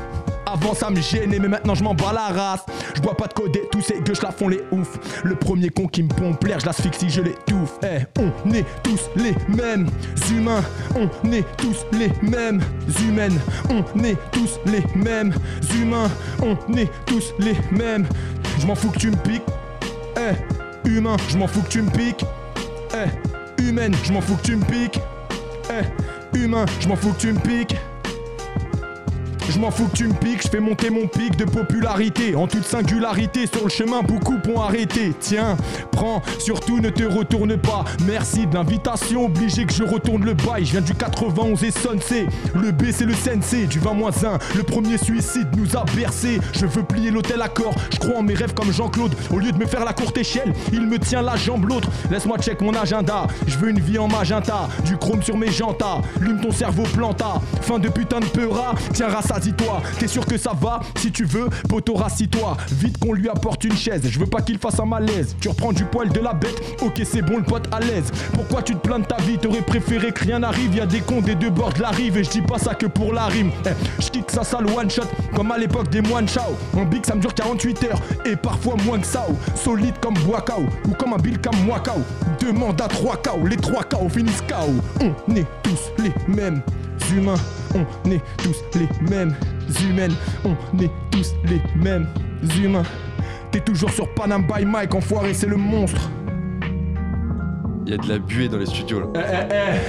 Avant 0.45 0.73
ça 0.73 0.89
me 0.89 0.99
gênait, 0.99 1.39
mais 1.39 1.47
maintenant 1.47 1.75
je 1.75 1.83
m'en 1.83 1.93
bats 1.93 2.13
la 2.13 2.27
race. 2.27 2.65
Je 2.95 3.01
bois 3.01 3.15
pas 3.15 3.27
de 3.27 3.33
coder, 3.33 3.63
tous 3.71 3.81
ces 3.81 3.99
gueux, 4.01 4.13
la 4.21 4.31
font 4.31 4.47
les 4.47 4.61
ouf. 4.71 4.97
Le 5.23 5.35
premier 5.35 5.69
con 5.69 5.87
qui 5.87 6.03
me 6.03 6.09
pompe 6.09 6.43
l'air, 6.43 6.59
je 6.59 6.65
l'asphyxie, 6.65 7.09
je 7.09 7.21
l'étouffe. 7.21 7.77
Eh, 7.83 7.99
on 8.19 8.51
est 8.53 8.65
tous 8.83 9.09
les 9.15 9.35
mêmes 9.47 9.89
humains. 10.31 10.63
On 10.95 11.31
est 11.31 11.45
tous 11.57 11.85
les 11.93 12.11
mêmes 12.21 12.61
humaines. 13.01 13.39
On 13.69 14.03
est 14.03 14.17
tous 14.31 14.59
les 14.65 14.83
mêmes 14.95 15.33
humains. 15.75 16.09
On 16.41 16.73
est 16.75 16.89
tous 17.05 17.33
les 17.39 17.55
mêmes. 17.71 18.07
Je 18.59 18.65
m'en 18.65 18.75
fous 18.75 18.89
que 18.89 18.99
tu 18.99 19.11
me 19.11 19.17
piques. 19.17 19.43
Eh, 20.17 20.89
humain, 20.89 21.17
je 21.29 21.37
m'en 21.37 21.47
fous 21.47 21.61
que 21.61 21.69
tu 21.69 21.81
me 21.81 21.91
piques. 21.91 22.25
Eh, 22.93 23.61
humaine, 23.61 23.93
je 24.03 24.11
m'en 24.11 24.21
fous 24.21 24.35
que 24.35 24.41
tu 24.43 24.55
me 24.55 24.65
piques. 24.65 24.99
Eh, 25.69 26.37
humain, 26.37 26.65
je 26.79 26.87
m'en 26.87 26.95
fous 26.95 27.13
que 27.13 27.19
tu 27.19 27.33
me 27.33 27.39
piques. 27.39 27.75
Je 29.49 29.57
m'en 29.57 29.71
fous 29.71 29.87
que 29.87 29.97
tu 29.97 30.07
me 30.07 30.13
piques, 30.13 30.43
je 30.43 30.47
fais 30.47 30.59
monter 30.59 30.91
mon 30.91 31.07
pic 31.07 31.35
de 31.35 31.43
popularité. 31.43 32.35
En 32.35 32.45
toute 32.45 32.63
singularité, 32.63 33.47
sur 33.47 33.63
le 33.63 33.69
chemin, 33.69 34.03
beaucoup 34.03 34.37
ont 34.47 34.61
arrêté. 34.61 35.13
Tiens, 35.19 35.57
prends, 35.91 36.21
surtout 36.37 36.79
ne 36.79 36.89
te 36.89 37.03
retourne 37.03 37.57
pas. 37.57 37.83
Merci 38.05 38.45
de 38.45 38.53
l'invitation, 38.53 39.25
obligé 39.25 39.65
que 39.65 39.73
je 39.73 39.83
retourne 39.83 40.23
le 40.23 40.35
bail. 40.35 40.65
Je 40.65 40.71
viens 40.73 40.81
du 40.81 40.93
91 40.93 41.63
et 41.63 41.71
Sensei. 41.71 42.27
Le 42.53 42.71
B, 42.71 42.85
c'est 42.91 43.05
le 43.05 43.13
sensei, 43.15 43.65
du 43.65 43.79
20 43.79 43.89
1. 44.23 44.37
Le 44.55 44.63
premier 44.63 44.97
suicide 44.99 45.47
nous 45.57 45.75
a 45.75 45.83
bercé. 45.95 46.39
Je 46.53 46.67
veux 46.67 46.83
plier 46.83 47.09
l'hôtel 47.09 47.41
à 47.41 47.49
corps, 47.49 47.75
je 47.91 47.97
crois 47.97 48.19
en 48.19 48.23
mes 48.23 48.35
rêves 48.35 48.53
comme 48.53 48.71
Jean-Claude. 48.71 49.15
Au 49.31 49.39
lieu 49.39 49.51
de 49.51 49.57
me 49.57 49.65
faire 49.65 49.83
la 49.83 49.93
courte 49.93 50.17
échelle, 50.17 50.53
il 50.71 50.85
me 50.85 50.99
tient 50.99 51.23
la 51.23 51.35
jambe 51.35 51.67
l'autre. 51.67 51.89
Laisse-moi 52.11 52.37
check 52.37 52.61
mon 52.61 52.75
agenda. 52.75 53.25
Je 53.47 53.57
veux 53.57 53.69
une 53.69 53.79
vie 53.79 53.97
en 53.97 54.07
magenta, 54.07 54.69
du 54.85 54.95
chrome 54.95 55.23
sur 55.23 55.37
mes 55.37 55.51
jantas. 55.51 56.01
Lume 56.21 56.39
ton 56.39 56.51
cerveau 56.51 56.83
planta. 56.83 57.41
Fin 57.61 57.79
de 57.79 57.89
putain 57.89 58.19
de 58.19 58.25
peura, 58.25 58.75
tiens, 58.93 59.07
rassasie-toi. 59.39 59.81
T'es 59.97 60.07
sûr 60.07 60.25
que 60.25 60.37
ça 60.37 60.51
va? 60.59 60.81
Si 60.97 61.11
tu 61.11 61.23
veux, 61.23 61.49
poto, 61.67 61.93
rassis-toi. 61.93 62.57
Vite 62.71 62.97
qu'on 62.99 63.13
lui 63.13 63.29
apporte 63.29 63.63
une 63.63 63.75
chaise. 63.75 64.01
Je 64.03 64.19
veux 64.19 64.25
pas 64.25 64.41
qu'il 64.41 64.57
fasse 64.57 64.79
un 64.79 64.85
malaise. 64.85 65.35
Tu 65.39 65.47
reprends 65.49 65.71
du 65.71 65.85
poil 65.85 66.09
de 66.09 66.19
la 66.19 66.33
bête. 66.33 66.61
Ok, 66.81 67.01
c'est 67.03 67.21
bon, 67.21 67.37
le 67.37 67.43
pote 67.43 67.67
à 67.71 67.79
l'aise. 67.79 68.11
Pourquoi 68.33 68.61
tu 68.61 68.75
te 68.75 68.79
plains 68.79 68.99
de 68.99 69.05
ta 69.05 69.17
vie? 69.17 69.37
T'aurais 69.37 69.61
préféré 69.61 70.11
que 70.11 70.25
rien 70.25 70.39
n'arrive. 70.39 70.75
Y 70.75 70.81
a 70.81 70.85
des 70.85 70.99
cons 70.99 71.21
des 71.21 71.35
deux 71.35 71.49
bords 71.49 71.73
de 71.73 71.81
la 71.81 71.89
rive. 71.89 72.17
Et 72.17 72.23
je 72.23 72.29
dis 72.29 72.41
pas 72.41 72.57
ça 72.57 72.73
que 72.73 72.85
pour 72.85 73.13
la 73.13 73.25
rime. 73.25 73.51
Eh, 73.65 74.01
je 74.01 74.09
kick 74.09 74.29
ça 74.29 74.43
sale 74.43 74.65
one 74.65 74.89
shot. 74.89 75.03
Comme 75.35 75.51
à 75.51 75.57
l'époque 75.57 75.89
des 75.89 76.01
moines 76.01 76.27
chao. 76.27 76.55
En 76.75 76.83
big, 76.83 77.05
ça 77.05 77.15
me 77.15 77.21
dure 77.21 77.33
48 77.33 77.83
heures. 77.85 78.01
Et 78.25 78.35
parfois 78.35 78.75
moins 78.85 78.99
que 78.99 79.07
ça. 79.07 79.25
Solide 79.55 79.95
comme 80.01 80.15
Boakao. 80.25 80.63
Ou 80.87 80.93
comme 80.95 81.13
un 81.13 81.17
Bill 81.17 81.39
comme 81.39 81.59
Mwakao. 81.65 82.01
Demande 82.41 82.81
à 82.81 82.87
3 82.87 83.17
KO. 83.17 83.47
Les 83.47 83.57
3 83.57 83.83
KO 83.83 84.09
finissent 84.09 84.43
KO. 84.47 85.05
On 85.27 85.35
est 85.35 85.45
tous 85.63 86.03
les 86.03 86.11
mêmes 86.27 86.61
humains. 87.11 87.35
On 87.75 88.11
est 88.11 88.21
tous 88.37 88.55
les 88.75 88.87
mêmes 89.09 89.35
humaines. 89.83 90.15
On 90.45 90.79
est 90.79 90.91
tous 91.11 91.35
les 91.45 91.61
mêmes 91.75 92.07
humains. 92.61 92.83
T'es 93.51 93.59
toujours 93.59 93.89
sur 93.91 94.13
Panam 94.13 94.45
by 94.45 94.65
Mike, 94.65 94.93
enfoiré, 94.93 95.33
c'est 95.33 95.47
le 95.47 95.57
monstre. 95.57 96.09
Il 97.85 97.91
y 97.91 97.95
a 97.95 97.97
de 97.97 98.07
la 98.07 98.19
buée 98.19 98.47
dans 98.47 98.57
les 98.57 98.67
studios 98.67 98.99
là. 98.99 99.07
Eh, 99.15 99.19
eh, 99.19 99.79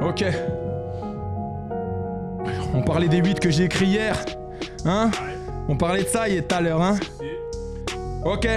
eh. 0.00 0.04
ok. 0.04 0.24
on 2.74 2.82
parlait 2.82 3.08
des 3.08 3.18
8 3.18 3.40
que 3.40 3.50
j'ai 3.50 3.64
écrit 3.64 3.86
hier. 3.86 4.16
Hein? 4.84 5.10
On 5.68 5.76
parlait 5.76 6.04
de 6.04 6.08
ça 6.08 6.28
hier 6.28 6.46
tout 6.46 6.54
à 6.54 6.60
l'heure, 6.60 6.80
hein? 6.80 6.96
Ok. 8.24 8.48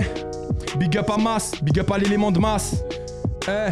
Big 0.78 0.98
up 0.98 1.10
à 1.10 1.18
masse, 1.18 1.54
big 1.62 1.80
up 1.80 1.92
à 1.92 1.98
l'élément 1.98 2.32
de 2.32 2.40
masse. 2.40 2.84
Eh. 3.48 3.72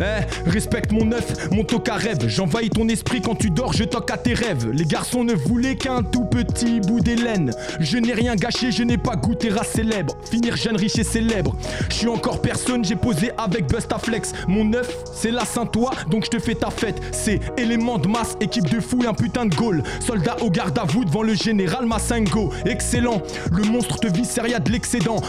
Eh, 0.00 0.50
respecte 0.50 0.92
mon 0.92 1.12
œuf, 1.12 1.50
mon 1.50 1.64
toc 1.64 1.88
à 1.88 1.94
rêve. 1.94 2.26
J'envahis 2.26 2.70
ton 2.70 2.88
esprit 2.88 3.20
quand 3.20 3.34
tu 3.34 3.50
dors, 3.50 3.72
je 3.72 3.84
toque 3.84 4.10
à 4.10 4.16
tes 4.16 4.34
rêves. 4.34 4.70
Les 4.72 4.84
garçons 4.84 5.24
ne 5.24 5.34
voulaient 5.34 5.76
qu'un 5.76 6.02
tout 6.02 6.24
petit 6.24 6.80
bout 6.80 7.00
d'Hélène. 7.00 7.52
Je 7.80 7.98
n'ai 7.98 8.12
rien 8.12 8.34
gâché, 8.34 8.72
je 8.72 8.82
n'ai 8.82 8.98
pas 8.98 9.16
goûté 9.16 9.50
race 9.50 9.68
célèbre. 9.68 10.16
Finir 10.30 10.56
jeune, 10.56 10.76
riche 10.76 10.98
et 10.98 11.04
célèbre. 11.04 11.56
Je 11.88 11.94
suis 11.94 12.08
encore 12.08 12.40
personne, 12.40 12.84
j'ai 12.84 12.96
posé 12.96 13.30
avec 13.38 13.66
Bustaflex. 13.66 14.32
Mon 14.48 14.72
œuf, 14.74 14.90
c'est 15.14 15.30
la 15.30 15.44
Saint-Toi, 15.44 15.92
donc 16.10 16.24
je 16.24 16.30
te 16.30 16.38
fais 16.38 16.54
ta 16.54 16.70
fête. 16.70 17.00
C'est 17.12 17.40
élément 17.56 17.98
de 17.98 18.08
masse, 18.08 18.36
équipe 18.40 18.68
de 18.68 18.80
fou 18.80 19.02
et 19.04 19.06
un 19.06 19.14
putain 19.14 19.46
de 19.46 19.54
goal. 19.54 19.82
Soldat 20.00 20.36
au 20.40 20.50
garde 20.50 20.78
à 20.78 20.84
vous 20.84 21.04
devant 21.04 21.22
le 21.22 21.34
général 21.34 21.86
Massingo. 21.86 22.52
Excellent, 22.66 23.22
le 23.52 23.64
monstre 23.64 23.98
te 23.98 24.08
viscéria 24.08 24.58
de 24.58 24.70
l'excédent. 24.70 25.20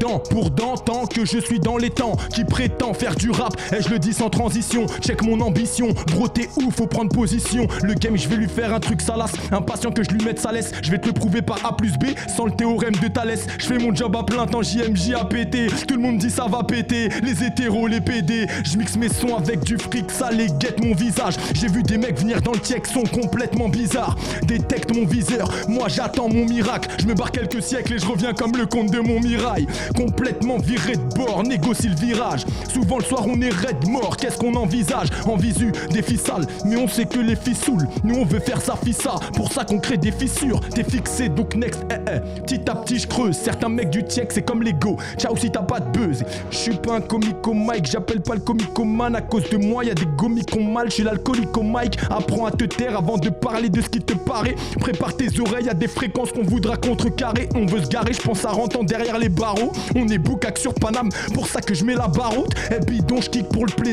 Dans 0.00 0.18
pour 0.18 0.50
dans 0.50 0.76
tant 0.76 1.06
que 1.06 1.24
je 1.24 1.38
suis 1.38 1.60
dans 1.60 1.76
les 1.76 1.90
temps. 1.90 2.16
Qui 2.34 2.44
prétend 2.44 2.92
faire 2.92 3.14
du 3.14 3.30
rap, 3.30 3.54
et 3.72 3.82
je 3.82 3.88
le 3.88 3.98
dis 3.98 4.05
sans 4.12 4.30
transition. 4.30 4.86
Check 5.00 5.22
mon 5.22 5.40
ambition, 5.40 5.88
gros 6.12 6.28
t'es 6.28 6.48
ouf, 6.56 6.74
faut 6.74 6.86
prendre 6.86 7.14
position. 7.14 7.66
Le 7.82 7.94
game, 7.94 8.16
je 8.16 8.28
vais 8.28 8.36
lui 8.36 8.48
faire 8.48 8.72
un 8.74 8.80
truc 8.80 9.00
salace. 9.00 9.32
Impatient 9.52 9.90
que 9.90 10.02
je 10.02 10.10
lui 10.10 10.24
mette 10.24 10.40
sa 10.40 10.52
laisse. 10.52 10.72
Je 10.82 10.90
vais 10.90 10.98
te 10.98 11.06
le 11.06 11.12
prouver 11.12 11.42
par 11.42 11.64
A 11.64 11.76
plus 11.76 11.92
B, 11.98 12.06
sans 12.34 12.46
le 12.46 12.52
théorème 12.52 12.94
de 13.02 13.08
Thalès. 13.08 13.46
Je 13.58 13.66
fais 13.66 13.78
mon 13.78 13.94
job 13.94 14.14
à 14.16 14.22
plein 14.22 14.46
temps, 14.46 14.62
JMJ 14.62 15.14
à 15.18 15.24
péter. 15.24 15.68
Tout 15.86 15.94
le 15.94 16.00
monde 16.00 16.18
dit 16.18 16.30
ça 16.30 16.46
va 16.46 16.62
péter. 16.62 17.08
Les 17.22 17.44
hétéros, 17.44 17.86
les 17.86 18.00
PD. 18.00 18.46
Je 18.64 18.76
mixe 18.76 18.96
mes 18.96 19.08
sons 19.08 19.36
avec 19.36 19.64
du 19.64 19.78
fric, 19.78 20.10
ça 20.10 20.30
les 20.30 20.48
guette 20.58 20.82
mon 20.82 20.94
visage. 20.94 21.34
J'ai 21.54 21.68
vu 21.68 21.82
des 21.82 21.98
mecs 21.98 22.18
venir 22.18 22.42
dans 22.42 22.52
le 22.52 22.58
check, 22.58 22.86
sont 22.86 23.04
complètement 23.04 23.68
bizarres. 23.68 24.16
Détecte 24.46 24.94
mon 24.94 25.06
viseur, 25.06 25.50
moi 25.68 25.88
j'attends 25.88 26.28
mon 26.28 26.44
miracle. 26.44 26.88
Je 27.00 27.06
me 27.06 27.14
barre 27.14 27.30
quelques 27.30 27.62
siècles 27.62 27.94
et 27.94 27.98
je 27.98 28.06
reviens 28.06 28.32
comme 28.32 28.52
le 28.56 28.66
comte 28.66 28.90
de 28.90 29.00
mon 29.00 29.20
mirail. 29.20 29.66
Complètement 29.96 30.58
viré 30.58 30.96
de 30.96 31.14
bord, 31.14 31.42
négocie 31.42 31.88
le 31.88 31.96
virage. 31.96 32.44
Souvent 32.72 32.98
le 32.98 33.04
soir 33.04 33.24
on 33.26 33.40
est 33.40 33.52
raide 33.52 33.86
qu'est-ce 34.18 34.38
qu'on 34.38 34.54
envisage 34.54 35.08
En 35.26 35.36
visu, 35.36 35.72
des 35.90 36.02
sales, 36.16 36.46
mais 36.64 36.76
on 36.76 36.88
sait 36.88 37.04
que 37.04 37.18
les 37.18 37.36
filles 37.36 37.54
saoulent. 37.54 37.88
Nous 38.04 38.14
on 38.14 38.24
veut 38.24 38.40
faire 38.40 38.60
ça, 38.60 38.78
ça, 38.92 39.16
pour 39.34 39.52
ça 39.52 39.64
qu'on 39.64 39.78
crée 39.78 39.96
des 39.96 40.12
fissures. 40.12 40.60
T'es 40.74 40.84
fixé 40.84 41.28
donc 41.28 41.54
next, 41.54 41.84
eh 41.90 41.94
eh. 42.10 42.40
Petit 42.42 42.70
à 42.70 42.74
petit 42.74 42.98
je 42.98 43.06
creuse, 43.06 43.36
certains 43.36 43.68
mecs 43.68 43.90
du 43.90 44.00
check 44.00 44.32
c'est 44.32 44.42
comme 44.42 44.62
l'ego. 44.62 44.96
Ciao 45.18 45.36
si 45.36 45.50
t'as 45.50 45.62
pas 45.62 45.80
de 45.80 45.90
buzz. 45.90 46.24
Je 46.50 46.56
suis 46.56 46.76
pas 46.76 46.96
un 46.96 47.00
comico 47.00 47.52
Mike, 47.52 47.86
j'appelle 47.90 48.20
pas 48.20 48.34
le 48.34 48.40
comico 48.40 48.84
man 48.84 49.16
à 49.16 49.20
cause 49.20 49.48
de 49.50 49.56
moi. 49.56 49.84
Y 49.84 49.90
a 49.90 49.94
des 49.94 50.06
gomicons 50.16 50.64
mal, 50.64 50.88
je 50.88 50.94
suis 50.94 51.02
l'alcoolico 51.02 51.62
Mike. 51.62 51.98
Apprends 52.10 52.46
à 52.46 52.50
te 52.50 52.64
taire 52.64 52.96
avant 52.96 53.16
de 53.16 53.30
parler 53.30 53.68
de 53.68 53.80
ce 53.80 53.88
qui 53.88 54.00
te 54.00 54.14
paraît. 54.14 54.54
Prépare 54.80 55.16
tes 55.16 55.28
oreilles 55.40 55.68
à 55.68 55.74
des 55.74 55.88
fréquences 55.88 56.32
qu'on 56.32 56.44
voudra 56.44 56.76
contrecarrer. 56.76 57.48
On 57.54 57.66
veut 57.66 57.82
se 57.82 57.88
garer, 57.88 58.12
je 58.12 58.22
pense 58.22 58.44
à 58.44 58.50
rentrer 58.50 58.76
derrière 58.84 59.18
les 59.18 59.28
barreaux. 59.28 59.72
On 59.94 60.06
est 60.08 60.18
boucac 60.18 60.58
sur 60.58 60.74
Paname, 60.74 61.08
pour 61.32 61.46
ça 61.46 61.60
que 61.60 61.74
je 61.74 61.84
mets 61.84 61.94
la 61.94 62.08
baroute. 62.08 62.52
Et 62.70 62.84
bidon, 62.84 63.20
je 63.20 63.30
kick 63.30 63.48
pour 63.48 63.66
le 63.66 63.72
plaisir. 63.72 63.85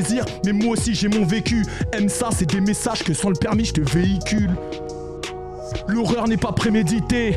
Mais 0.45 0.53
moi 0.53 0.73
aussi 0.73 0.95
j'ai 0.95 1.07
mon 1.07 1.25
vécu. 1.25 1.65
Aime 1.91 2.09
ça, 2.09 2.29
c'est 2.35 2.45
des 2.45 2.61
messages 2.61 3.03
que 3.03 3.13
sans 3.13 3.29
le 3.29 3.35
permis 3.35 3.65
je 3.65 3.73
te 3.73 3.81
véhicule. 3.81 4.51
L'horreur 5.87 6.27
n'est 6.27 6.37
pas 6.37 6.51
préméditée. 6.51 7.35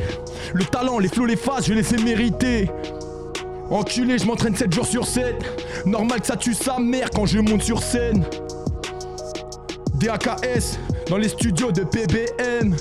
Le 0.54 0.64
talent, 0.64 0.98
les 0.98 1.08
flots, 1.08 1.26
les 1.26 1.36
phases, 1.36 1.66
je 1.66 1.74
les 1.74 1.94
ai 1.94 2.02
mérités. 2.02 2.70
Enculé, 3.70 4.18
je 4.18 4.26
m'entraîne 4.26 4.54
7 4.54 4.72
jours 4.72 4.86
sur 4.86 5.06
7. 5.06 5.34
Normal 5.86 6.20
que 6.20 6.26
ça 6.26 6.36
tue 6.36 6.54
sa 6.54 6.78
mère 6.78 7.10
quand 7.10 7.26
je 7.26 7.38
monte 7.38 7.62
sur 7.62 7.82
scène. 7.82 8.24
DAKS 9.94 10.78
dans 11.08 11.16
les 11.16 11.28
studios 11.28 11.72
de 11.72 11.82
PBM. 11.82 12.76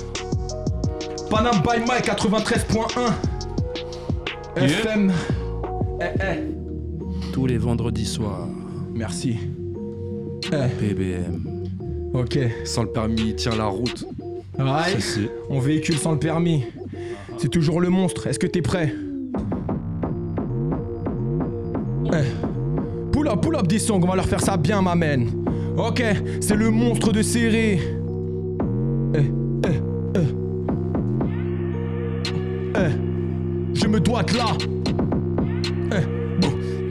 Panam 1.30 1.60
by 1.62 1.84
Mike 1.86 2.06
93.1. 2.06 3.12
FM. 4.56 5.12
Eh, 6.00 6.04
eh. 6.20 7.32
Tous 7.32 7.46
les 7.46 7.58
vendredis 7.58 8.06
soirs. 8.06 8.46
Merci. 8.94 9.38
PBM. 10.50 11.42
Ok. 12.14 12.38
Sans 12.64 12.82
le 12.82 12.88
permis, 12.90 13.34
tiens 13.36 13.56
la 13.56 13.66
route. 13.66 14.06
Ouais. 14.58 14.96
On 15.50 15.58
véhicule 15.58 15.96
sans 15.96 16.12
le 16.12 16.18
permis. 16.18 16.64
C'est 17.38 17.50
toujours 17.50 17.80
le 17.80 17.90
monstre. 17.90 18.26
Est-ce 18.26 18.38
que 18.38 18.46
t'es 18.46 18.62
prêt? 18.62 18.94
Pull 23.12 23.28
up, 23.28 23.40
pull 23.40 23.56
up 23.56 23.66
des 23.66 23.78
songs, 23.78 24.00
on 24.02 24.06
va 24.06 24.16
leur 24.16 24.26
faire 24.26 24.40
ça 24.40 24.56
bien, 24.56 24.80
ma 24.80 24.94
man. 24.94 25.26
Ok, 25.76 26.02
c'est 26.40 26.54
le 26.54 26.70
monstre 26.70 27.12
de 27.12 27.22
série. 27.22 27.80
Eh, 29.14 29.30
eh. 29.64 30.20
Eh. 32.74 32.90
Je 33.74 33.86
me 33.86 34.00
dois 34.00 34.22
de 34.22 34.36
là. 34.36 34.46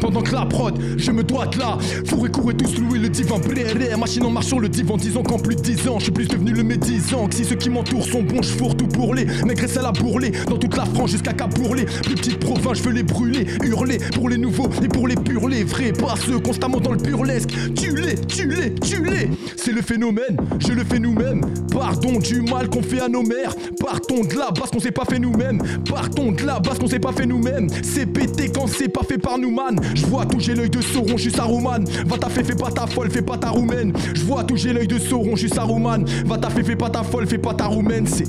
Pendant 0.05 0.21
que 0.21 0.33
la 0.33 0.45
prod, 0.45 0.79
je 0.97 1.09
me 1.09 1.23
dois 1.23 1.47
de 1.47 1.57
là. 1.57 1.79
Fourré 2.05 2.29
courir 2.29 2.55
tous 2.57 2.77
louer 2.77 2.99
le 2.99 3.09
divan. 3.09 3.39
Brrr, 3.39 3.97
machine 3.97 4.23
en 4.23 4.29
marchant 4.29 4.59
le 4.59 4.69
divan. 4.69 4.97
Disant 4.97 5.23
qu'en 5.23 5.39
plus 5.39 5.55
de 5.55 5.61
10 5.61 5.87
ans, 5.87 5.97
je 5.97 6.03
suis 6.03 6.11
plus 6.11 6.27
devenu 6.27 6.51
le 6.51 6.61
médisant. 6.61 7.25
Que 7.27 7.33
si 7.33 7.43
ceux 7.43 7.55
qui 7.55 7.71
m'entourent 7.71 8.05
sont 8.05 8.21
bons, 8.21 8.43
je 8.43 8.49
fourre 8.49 8.77
tout 8.77 8.85
pour 8.85 9.15
les. 9.15 9.25
À 9.25 9.81
la 9.81 9.91
bourrelée. 9.91 10.31
Dans 10.47 10.57
toute 10.57 10.77
la 10.77 10.85
France 10.85 11.09
jusqu'à 11.09 11.33
Cabourlé. 11.33 11.85
Plus 12.03 12.13
petite 12.13 12.39
province, 12.39 12.77
je 12.77 12.83
veux 12.83 12.91
les 12.91 13.01
brûler. 13.01 13.47
Hurler 13.63 13.97
pour 14.13 14.29
les 14.29 14.37
nouveaux 14.37 14.69
et 14.83 14.87
pour 14.87 15.07
les 15.07 15.15
purs. 15.15 15.47
Les 15.47 15.63
vrais, 15.63 15.91
pas 15.91 16.13
ceux 16.15 16.37
constamment 16.37 16.79
dans 16.79 16.91
le 16.91 16.97
burlesque. 16.97 17.49
Tu-les, 17.75 18.15
tu-les, 18.27 18.75
tu-les. 18.75 19.31
C'est 19.57 19.71
le 19.71 19.81
phénomène, 19.81 20.37
je 20.59 20.71
le 20.71 20.83
fais 20.83 20.99
nous-mêmes. 20.99 21.41
Pardon 21.71 22.19
du 22.19 22.41
mal 22.41 22.69
qu'on 22.69 22.83
fait 22.83 23.01
à 23.01 23.09
nos 23.09 23.23
mères. 23.23 23.55
Partons 23.79 24.23
de 24.23 24.35
là 24.35 24.51
parce 24.55 24.69
qu'on 24.69 24.79
s'est 24.79 24.91
pas 24.91 25.05
fait 25.05 25.17
nous-mêmes. 25.17 25.61
Partons 25.89 26.31
de 26.31 26.45
là 26.45 26.61
parce 26.63 26.77
qu'on 26.77 26.87
s'est 26.87 26.99
pas 26.99 27.11
fait 27.11 27.25
nous-mêmes. 27.25 27.67
C'est 27.81 28.05
pété 28.05 28.49
quand 28.53 28.67
c'est 28.67 28.87
pas 28.87 29.03
fait 29.03 29.17
par 29.17 29.39
nous, 29.39 29.51
man. 29.51 29.79
Je 29.95 30.05
vois 30.05 30.25
tout, 30.25 30.39
j'ai 30.39 30.53
l'œil 30.53 30.69
de 30.69 30.81
Sauron, 30.81 31.15
je 31.15 31.23
suis 31.23 31.31
Saruman. 31.31 31.85
Va 32.05 32.17
ta 32.17 32.29
fait, 32.29 32.43
fais 32.43 32.55
pas 32.55 32.69
ta 32.69 32.85
folle, 32.85 33.09
fais 33.09 33.21
pas 33.21 33.37
ta 33.37 33.49
roumaine. 33.49 33.93
Je 34.13 34.23
vois 34.23 34.43
tout, 34.43 34.57
j'ai 34.57 34.73
l'œil 34.73 34.87
de 34.87 34.99
Sauron, 34.99 35.35
je 35.35 35.47
suis 35.47 35.49
Saruman. 35.49 36.03
Va 36.25 36.37
ta 36.37 36.49
fait, 36.49 36.63
fais 36.63 36.75
pas 36.75 36.89
ta 36.89 37.01
folle, 37.03 37.25
fais 37.25 37.37
pas 37.37 37.53
ta 37.53 37.65
roumaine. 37.65 38.05
C'est 38.05 38.27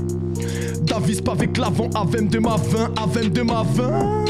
Davis 0.85 1.21
pas 1.21 1.33
avec 1.33 1.59
l'avant, 1.59 1.91
Avem 1.95 2.29
de 2.29 2.39
ma 2.39 2.57
vin, 2.57 2.93
Avem 2.97 3.29
de 3.31 3.43
ma 3.43 3.65
vin. 3.65 4.25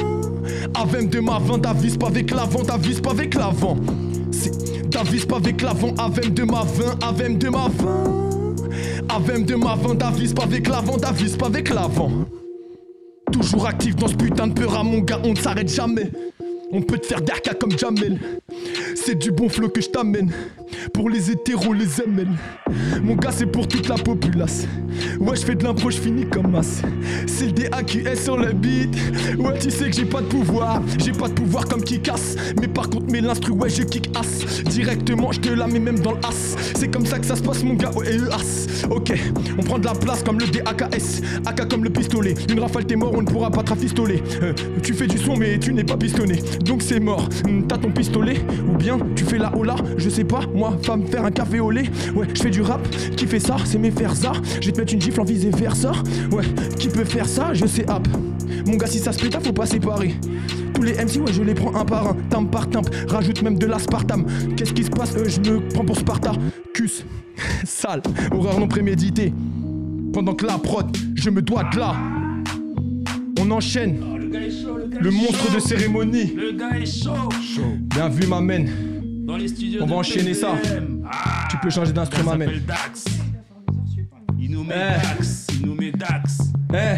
Avem 0.74 1.08
de 1.08 1.20
ma 1.20 1.38
vin, 1.38 1.58
Davis 1.58 1.96
pas 1.96 2.06
avec 2.06 2.30
l'avant, 2.30 2.62
Davis 2.62 3.00
pas 3.00 3.10
avec 3.10 3.34
l'avant. 3.34 3.76
C'est 4.30 4.88
Davis 4.88 5.26
pas 5.26 5.36
avec 5.36 5.60
l'avant, 5.60 5.94
Avem 5.98 6.32
de 6.32 6.42
ma 6.44 6.62
vin, 6.62 6.98
Avem 7.02 7.36
de 7.36 7.48
ma 7.50 7.68
vin. 7.68 8.26
Avem 9.08 9.44
de 9.44 9.54
ma 9.54 9.74
vin, 9.76 9.94
Davis 9.94 10.32
pas 10.32 10.44
avec 10.44 10.68
l'avant, 10.68 10.96
Davis 10.96 11.36
pas 11.36 11.46
avec 11.46 11.68
l'avant. 11.68 12.10
Toujours 13.30 13.66
actif 13.66 13.94
dans 13.96 14.08
ce 14.08 14.14
putain 14.14 14.46
de 14.46 14.54
peur 14.54 14.78
à 14.78 14.82
mon 14.82 15.00
gars, 15.00 15.20
on 15.24 15.30
ne 15.32 15.36
s'arrête 15.36 15.72
jamais. 15.72 16.10
On 16.72 16.82
peut 16.82 16.98
te 16.98 17.06
faire 17.06 17.20
d'arca 17.20 17.54
comme 17.54 17.76
Jamel. 17.76 18.18
C'est 19.06 19.14
du 19.14 19.30
bon 19.30 19.48
flow 19.48 19.68
que 19.68 19.80
je 19.80 19.88
t'amène. 19.88 20.32
Pour 20.92 21.08
les 21.08 21.30
hétéros, 21.30 21.72
les 21.72 22.00
ML. 22.04 22.26
Mon 23.04 23.14
gars, 23.14 23.30
c'est 23.30 23.46
pour 23.46 23.68
toute 23.68 23.86
la 23.86 23.94
populace. 23.94 24.66
Ouais, 25.20 25.36
je 25.36 25.42
fais 25.44 25.54
de 25.54 25.62
l'impro, 25.62 25.90
je 25.90 25.98
finis 25.98 26.26
comme 26.26 26.50
masse. 26.50 26.82
C'est 27.28 27.46
le 27.46 27.52
DA 27.52 27.84
qui 27.84 27.98
est 28.00 28.16
sur 28.16 28.36
le 28.36 28.52
beat. 28.52 28.96
Ouais, 29.38 29.56
tu 29.60 29.70
sais 29.70 29.90
que 29.90 29.94
j'ai 29.94 30.06
pas 30.06 30.22
de 30.22 30.26
pouvoir. 30.26 30.82
J'ai 30.98 31.12
pas 31.12 31.28
de 31.28 31.34
pouvoir 31.34 31.66
comme 31.66 31.84
qui 31.84 32.00
casse. 32.00 32.34
Mais 32.60 32.66
par 32.66 32.90
contre, 32.90 33.12
mes 33.12 33.20
l'instru, 33.20 33.52
ouais, 33.52 33.68
je 33.68 33.84
kick 33.84 34.10
ass. 34.18 34.62
Directement, 34.64 35.30
je 35.30 35.38
te 35.38 35.50
la 35.50 35.68
mets 35.68 35.78
même 35.78 36.00
dans 36.00 36.12
le 36.12 36.18
as. 36.26 36.56
C'est 36.74 36.88
comme 36.88 37.06
ça 37.06 37.20
que 37.20 37.26
ça 37.26 37.36
se 37.36 37.42
passe, 37.42 37.62
mon 37.62 37.74
gars. 37.74 37.92
Ouais, 37.92 38.08
e 38.18 38.28
as. 38.32 38.66
Ok, 38.90 39.12
on 39.56 39.62
prend 39.62 39.78
de 39.78 39.84
la 39.84 39.94
place 39.94 40.24
comme 40.24 40.40
le 40.40 40.46
DAKS. 40.46 41.20
AK 41.46 41.68
comme 41.68 41.84
le 41.84 41.90
pistolet. 41.90 42.34
Une 42.50 42.58
rafale, 42.58 42.86
t'es 42.86 42.96
mort, 42.96 43.12
on 43.14 43.22
ne 43.22 43.26
pourra 43.26 43.50
pas 43.52 43.62
te 43.62 43.70
rafistoler. 43.70 44.20
Euh, 44.42 44.52
tu 44.82 44.94
fais 44.94 45.06
du 45.06 45.18
son, 45.18 45.36
mais 45.36 45.60
tu 45.60 45.72
n'es 45.72 45.84
pas 45.84 45.96
pistonné. 45.96 46.42
Donc 46.64 46.82
c'est 46.82 46.98
mort. 46.98 47.28
Hmm, 47.46 47.62
T'as 47.68 47.78
ton 47.78 47.92
pistolet? 47.92 48.40
Ou 48.68 48.76
bien 48.76 48.95
tu 49.14 49.24
fais 49.24 49.38
la 49.38 49.54
hola 49.56 49.76
Je 49.96 50.08
sais 50.08 50.24
pas, 50.24 50.40
moi, 50.54 50.76
femme, 50.82 51.06
faire 51.06 51.24
un 51.24 51.30
café 51.30 51.60
au 51.60 51.70
lait. 51.70 51.84
Ouais, 52.14 52.26
je 52.34 52.42
fais 52.42 52.50
du 52.50 52.62
rap. 52.62 52.80
Qui 53.16 53.26
fait 53.26 53.40
ça 53.40 53.56
C'est 53.64 53.78
mes 53.78 53.90
faire 53.90 54.14
ça. 54.14 54.32
Je 54.60 54.66
vais 54.66 54.72
te 54.72 54.80
mettre 54.80 54.94
une 54.94 55.00
gifle 55.00 55.20
en 55.20 55.24
visée 55.24 55.50
vers 55.50 55.74
ça. 55.76 55.92
Ouais, 56.30 56.44
qui 56.78 56.88
peut 56.88 57.04
faire 57.04 57.26
ça 57.28 57.54
Je 57.54 57.66
sais 57.66 57.88
hop. 57.90 58.06
Mon 58.66 58.76
gars, 58.76 58.86
si 58.86 58.98
ça 58.98 59.12
se 59.12 59.20
péta, 59.20 59.40
faut 59.40 59.52
pas 59.52 59.66
séparer. 59.66 60.14
Tous 60.74 60.82
les 60.82 60.92
MC, 60.94 61.18
ouais, 61.20 61.32
je 61.32 61.42
les 61.42 61.54
prends 61.54 61.74
un 61.74 61.84
par 61.84 62.08
un, 62.08 62.16
tam 62.28 62.48
par 62.50 62.68
tam, 62.68 62.82
rajoute 63.08 63.42
même 63.42 63.58
de 63.58 63.66
l'aspartame. 63.66 64.26
Qu'est-ce 64.56 64.72
qui 64.72 64.84
se 64.84 64.90
passe 64.90 65.14
Euh, 65.16 65.24
Je 65.28 65.40
me 65.50 65.60
prends 65.68 65.84
pour 65.84 65.96
Sparta. 65.96 66.32
Cus, 66.74 67.04
sale, 67.64 68.02
horreur 68.32 68.60
non 68.60 68.68
préméditée. 68.68 69.32
Pendant 70.12 70.34
que 70.34 70.46
la 70.46 70.58
prod, 70.58 70.86
je 71.14 71.30
me 71.30 71.42
dois 71.42 71.64
de 71.72 71.78
là. 71.78 71.94
On 73.38 73.50
enchaîne. 73.50 74.15
Le 75.00 75.10
monstre 75.10 75.54
de 75.54 75.60
cérémonie. 75.60 76.32
Le 76.34 76.52
gars 76.52 76.78
est 76.78 76.86
chaud. 76.86 77.12
Bien 77.94 78.08
vu, 78.08 78.26
ma 78.26 78.40
mène. 78.40 78.68
Dans 79.26 79.36
les 79.36 79.48
studios 79.48 79.80
On 79.82 79.86
va 79.86 79.96
enchaîner 79.96 80.34
ça. 80.34 80.54
Ah, 81.10 81.48
Tu 81.50 81.56
peux 81.58 81.70
changer 81.70 81.92
d'instrument, 81.92 82.36
Dax. 82.36 83.04
Il 84.38 84.50
nous 84.52 84.64
met 84.64 84.74
Eh. 84.74 85.02
Dax. 85.16 85.46
Il 85.60 85.66
nous 85.66 85.74
met 85.74 85.90
Dax. 85.92 86.38
Eh, 86.72 86.96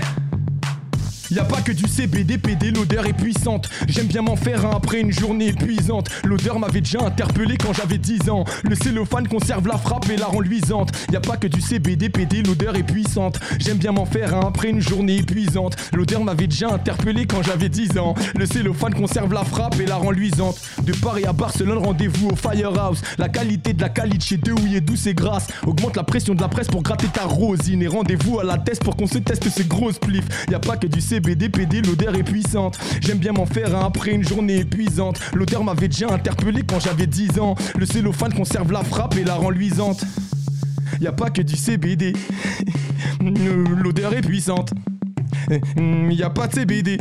Y 1.30 1.38
a 1.38 1.44
pas 1.44 1.60
que 1.60 1.72
du 1.72 1.86
CBD, 1.86 2.38
PD, 2.38 2.70
l'odeur 2.70 3.04
est 3.04 3.12
puissante. 3.12 3.68
J'aime 3.86 4.06
bien 4.06 4.22
m'en 4.22 4.36
faire 4.36 4.64
un 4.64 4.70
après 4.70 5.00
une 5.00 5.12
journée 5.12 5.48
épuisante. 5.48 6.08
L'odeur 6.24 6.58
m'avait 6.58 6.80
déjà 6.80 7.04
interpellé 7.04 7.58
quand 7.58 7.74
j'avais 7.74 7.98
10 7.98 8.30
ans. 8.30 8.44
Le 8.64 8.74
cellophane 8.74 9.28
conserve 9.28 9.68
la 9.68 9.76
frappe 9.76 10.08
et 10.08 10.16
la 10.16 10.24
rend 10.24 10.40
luisante. 10.40 10.90
Y 11.12 11.16
a 11.16 11.20
pas 11.20 11.36
que 11.36 11.46
du 11.46 11.60
CBD, 11.60 12.08
PD, 12.08 12.42
l'odeur 12.42 12.76
est 12.76 12.82
puissante. 12.82 13.38
J'aime 13.58 13.76
bien 13.76 13.92
m'en 13.92 14.06
faire 14.06 14.34
un 14.34 14.48
après 14.48 14.70
une 14.70 14.80
journée 14.80 15.16
épuisante. 15.16 15.76
L'odeur 15.92 16.24
m'avait 16.24 16.46
déjà 16.46 16.72
interpellé 16.72 17.26
quand 17.26 17.42
j'avais 17.42 17.68
10 17.68 17.98
ans. 17.98 18.14
Le 18.34 18.46
cellophane 18.46 18.94
conserve 18.94 19.34
la 19.34 19.44
frappe 19.44 19.78
et 19.80 19.86
la 19.86 19.96
rend 19.96 20.12
luisante. 20.12 20.58
De 20.82 20.94
Paris 20.94 21.26
à 21.26 21.34
Barcelone, 21.34 21.78
rendez-vous 21.78 22.30
au 22.30 22.36
Firehouse. 22.36 23.02
La 23.18 23.28
qualité 23.28 23.74
de 23.74 23.82
la 23.82 23.90
qualité 23.90 24.24
chez 24.24 24.36
deux 24.38 24.54
est 24.74 24.80
douce 24.80 25.06
et 25.06 25.14
grasse. 25.14 25.48
Augmente 25.66 25.96
la 25.96 26.04
pression 26.04 26.34
de 26.34 26.40
la 26.40 26.48
presse 26.48 26.68
pour 26.68 26.82
gratter 26.82 27.08
ta 27.08 27.24
rosine. 27.24 27.82
Et 27.82 27.86
rendez-vous 27.86 28.40
à 28.40 28.44
la 28.44 28.56
test 28.56 28.82
pour 28.82 28.96
qu'on 28.96 29.06
se 29.06 29.18
teste 29.18 29.46
ces 29.50 29.64
grosses 29.64 29.98
plifs. 29.98 30.24
Y 30.50 30.54
a 30.54 30.58
pas 30.58 30.78
que 30.78 30.86
du 30.86 31.02
CBD, 31.02 31.17
PD, 31.20 31.82
l'odeur 31.82 32.14
est 32.14 32.22
puissante. 32.22 32.78
J'aime 33.00 33.18
bien 33.18 33.32
m'en 33.32 33.46
faire 33.46 33.74
après 33.76 34.12
une 34.12 34.26
journée 34.26 34.58
épuisante. 34.58 35.20
L'odeur 35.34 35.64
m'avait 35.64 35.88
déjà 35.88 36.12
interpellé 36.12 36.62
quand 36.66 36.80
j'avais 36.80 37.06
10 37.06 37.38
ans. 37.38 37.54
Le 37.76 37.86
cellophane 37.86 38.32
conserve 38.32 38.72
la 38.72 38.84
frappe 38.84 39.16
et 39.16 39.24
la 39.24 39.34
rend 39.34 39.50
luisante. 39.50 40.04
Y 41.00 41.06
a 41.06 41.12
pas 41.12 41.30
que 41.30 41.42
du 41.42 41.56
CBD. 41.56 42.12
L'odeur 43.20 44.14
est 44.14 44.22
puissante. 44.22 44.72
Y 45.86 46.22
a 46.22 46.30
pas 46.30 46.46
de 46.46 46.54
CBD. 46.54 46.98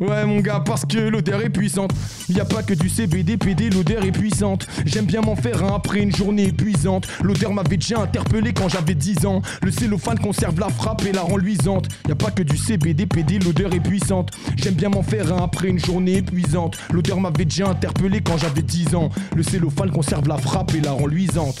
Ouais 0.00 0.26
mon 0.26 0.40
gars 0.40 0.60
parce 0.64 0.84
que 0.84 0.98
l'odeur 0.98 1.40
est 1.40 1.48
puissante. 1.48 1.90
Y 2.28 2.40
a 2.40 2.44
pas 2.44 2.62
que 2.62 2.74
du 2.74 2.88
CBD 2.88 3.38
PD 3.38 3.70
l'odeur 3.70 4.04
est 4.04 4.12
puissante. 4.12 4.66
J'aime 4.84 5.06
bien 5.06 5.22
m'en 5.22 5.36
faire 5.36 5.64
un 5.64 5.74
après 5.74 6.00
une 6.00 6.14
journée 6.14 6.48
épuisante. 6.48 7.08
L'odeur 7.22 7.54
m'avait 7.54 7.78
déjà 7.78 8.00
interpellé 8.00 8.52
quand 8.52 8.68
j'avais 8.68 8.94
10 8.94 9.24
ans. 9.24 9.40
Le 9.62 9.70
cellophane 9.70 10.18
conserve 10.18 10.60
la 10.60 10.68
frappe 10.68 11.02
et 11.06 11.12
la 11.12 11.22
rend 11.22 11.38
luisante. 11.38 11.88
Y 12.08 12.12
a 12.12 12.14
pas 12.14 12.30
que 12.30 12.42
du 12.42 12.58
CBD 12.58 13.06
PD 13.06 13.38
l'odeur 13.38 13.72
est 13.72 13.80
puissante. 13.80 14.32
J'aime 14.56 14.74
bien 14.74 14.90
m'en 14.90 15.02
faire 15.02 15.32
un 15.32 15.42
après 15.42 15.68
une 15.68 15.78
journée 15.78 16.18
épuisante. 16.18 16.76
L'odeur 16.92 17.18
m'avait 17.18 17.46
déjà 17.46 17.68
interpellé 17.68 18.20
quand 18.20 18.36
j'avais 18.36 18.62
10 18.62 18.94
ans. 18.94 19.08
Le 19.34 19.42
cellophane 19.42 19.90
conserve 19.90 20.28
la 20.28 20.36
frappe 20.36 20.74
et 20.74 20.80
la 20.80 20.92
rend 20.92 21.06
luisante. 21.06 21.56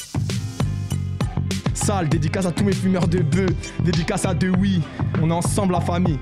Sale, 1.72 2.10
dédicace 2.10 2.44
à 2.44 2.52
tous 2.52 2.64
mes 2.64 2.72
fumeurs 2.72 3.08
de 3.08 3.20
bœufs. 3.20 3.54
Dédicace 3.82 4.26
à 4.26 4.34
deux 4.34 4.52
oui. 4.58 4.82
On 5.22 5.30
est 5.30 5.34
ensemble 5.34 5.72
la 5.72 5.80
famille 5.80 6.18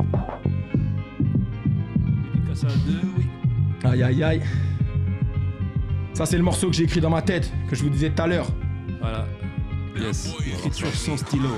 Dédicace 2.55 2.65
à 2.65 2.77
deux, 2.87 3.01
oui. 3.19 3.25
Aïe 3.85 4.03
aïe 4.03 4.23
aïe. 4.23 4.43
Ça 6.15 6.27
c'est 6.27 6.37
le 6.37 6.43
morceau 6.43 6.69
que 6.69 6.75
j'ai 6.75 6.85
écrit 6.85 7.01
dans 7.01 7.11
ma 7.11 7.23
tête, 7.23 7.53
que 7.69 7.77
je 7.77 7.83
vous 7.83 7.91
disais 7.91 8.11
tout 8.11 8.23
à 8.23 8.27
l'heure. 8.27 8.47
Voilà. 9.01 9.27
Yes. 9.97 10.33
Écriture 10.47 10.95
sans 10.95 11.17
stylo. 11.17 11.49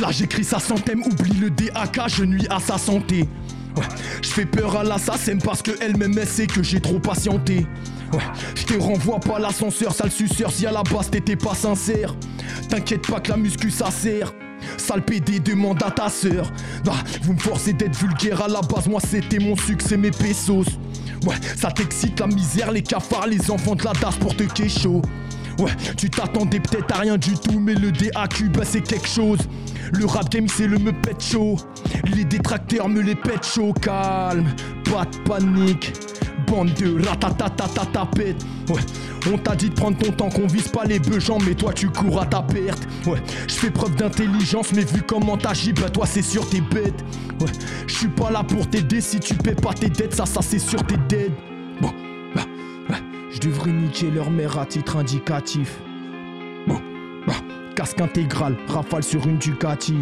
Là 0.00 0.10
j'écris 0.10 0.44
sa 0.44 0.58
centaine, 0.58 1.00
oublie 1.00 1.38
le 1.38 1.50
DAK, 1.50 2.00
je 2.08 2.24
nuis 2.24 2.46
à 2.50 2.60
sa 2.60 2.78
santé. 2.78 3.28
Ouais, 3.76 3.84
je 4.22 4.28
fais 4.28 4.46
peur 4.46 4.76
à 4.76 4.84
l'assassin 4.84 5.38
parce 5.38 5.62
que 5.62 5.72
elle 5.80 5.96
m'aime, 5.96 6.16
elle 6.18 6.26
sait 6.26 6.46
que 6.46 6.62
j'ai 6.62 6.80
trop 6.80 6.98
patienté. 6.98 7.66
Ouais, 8.12 8.20
je 8.54 8.64
te 8.64 8.74
renvoie 8.74 9.20
pas 9.20 9.38
l'ascenseur, 9.38 9.92
sale 9.92 10.10
suceur, 10.10 10.50
si 10.50 10.66
à 10.66 10.72
la 10.72 10.82
base 10.82 11.10
t'étais 11.10 11.36
pas 11.36 11.54
sincère. 11.54 12.14
T'inquiète 12.68 13.06
pas 13.06 13.20
que 13.20 13.30
la 13.30 13.36
muscu 13.36 13.70
ça 13.70 13.90
sert. 13.90 14.32
Sale 14.78 15.02
PD 15.02 15.40
demande 15.40 15.82
à 15.82 15.90
ta 15.90 16.08
sœur. 16.08 16.50
Ah, 16.88 16.92
vous 17.22 17.34
me 17.34 17.38
forcez 17.38 17.72
d'être 17.72 17.96
vulgaire 17.96 18.42
à 18.42 18.48
la 18.48 18.60
base, 18.60 18.88
moi 18.88 19.00
c'était 19.00 19.38
mon 19.38 19.56
succès, 19.56 19.96
mes 19.96 20.10
pesos. 20.10 20.66
Ouais, 21.26 21.36
ça 21.56 21.70
t'excite 21.70 22.20
la 22.20 22.26
misère, 22.26 22.70
les 22.70 22.82
cafards, 22.82 23.26
les 23.26 23.50
enfants 23.50 23.74
de 23.74 23.84
la 23.84 23.92
DAS 23.92 24.16
pour 24.20 24.36
te 24.36 24.44
chaud. 24.68 25.02
Ouais, 25.58 25.72
tu 25.96 26.10
t'attendais 26.10 26.60
peut-être 26.60 26.94
à 26.94 26.98
rien 27.00 27.16
du 27.16 27.32
tout, 27.32 27.58
mais 27.58 27.74
le 27.74 27.90
DAQ, 27.92 28.50
bah 28.50 28.62
c'est 28.64 28.82
quelque 28.82 29.08
chose. 29.08 29.38
Le 29.92 30.04
rap 30.04 30.30
game, 30.30 30.48
c'est 30.48 30.66
le 30.66 30.78
me 30.78 30.92
pète 30.92 31.22
chaud. 31.22 31.56
Les 32.14 32.24
détracteurs 32.24 32.88
me 32.88 33.00
les 33.00 33.14
pètent 33.14 33.46
chaud, 33.46 33.72
calme, 33.72 34.46
pas 34.84 35.04
de 35.04 35.16
panique. 35.28 35.92
Bande 36.46 36.74
de 36.74 37.02
ratatatatapette. 37.08 38.44
Ouais, 38.68 38.80
on 39.32 39.38
t'a 39.38 39.56
dit 39.56 39.70
de 39.70 39.74
prendre 39.74 39.96
ton 39.96 40.12
temps, 40.12 40.28
qu'on 40.28 40.46
vise 40.46 40.68
pas 40.68 40.84
les 40.84 40.98
beujants, 40.98 41.38
mais 41.44 41.54
toi 41.54 41.72
tu 41.72 41.88
cours 41.88 42.20
à 42.20 42.26
ta 42.26 42.42
perte. 42.42 42.86
Ouais, 43.06 43.20
je 43.48 43.54
fais 43.54 43.70
preuve 43.70 43.96
d'intelligence, 43.96 44.72
mais 44.74 44.84
vu 44.84 45.02
comment 45.02 45.36
t'agis, 45.36 45.72
bah 45.72 45.88
toi 45.88 46.06
c'est 46.06 46.22
sûr 46.22 46.48
t'es 46.48 46.60
bête. 46.60 47.04
Ouais, 47.40 47.50
je 47.86 47.94
suis 47.94 48.08
pas 48.08 48.30
là 48.30 48.44
pour 48.44 48.68
t'aider 48.68 49.00
si 49.00 49.18
tu 49.18 49.34
paies 49.34 49.54
pas 49.54 49.72
tes 49.72 49.88
dettes, 49.88 50.14
ça, 50.14 50.26
ça 50.26 50.40
c'est 50.42 50.58
sûr 50.58 50.84
t'es 50.86 50.96
dead. 51.08 51.32
Bon, 51.80 51.90
bah, 52.34 52.42
je 53.36 53.48
devrais 53.48 53.70
niquer 53.70 54.10
leur 54.10 54.30
mère 54.30 54.58
à 54.58 54.64
titre 54.64 54.96
indicatif. 54.96 55.78
Bon, 56.66 56.80
bah, 57.26 57.34
casque 57.74 58.00
intégral, 58.00 58.56
rafale 58.66 59.02
sur 59.02 59.26
une 59.26 59.36
Ducati. 59.36 59.96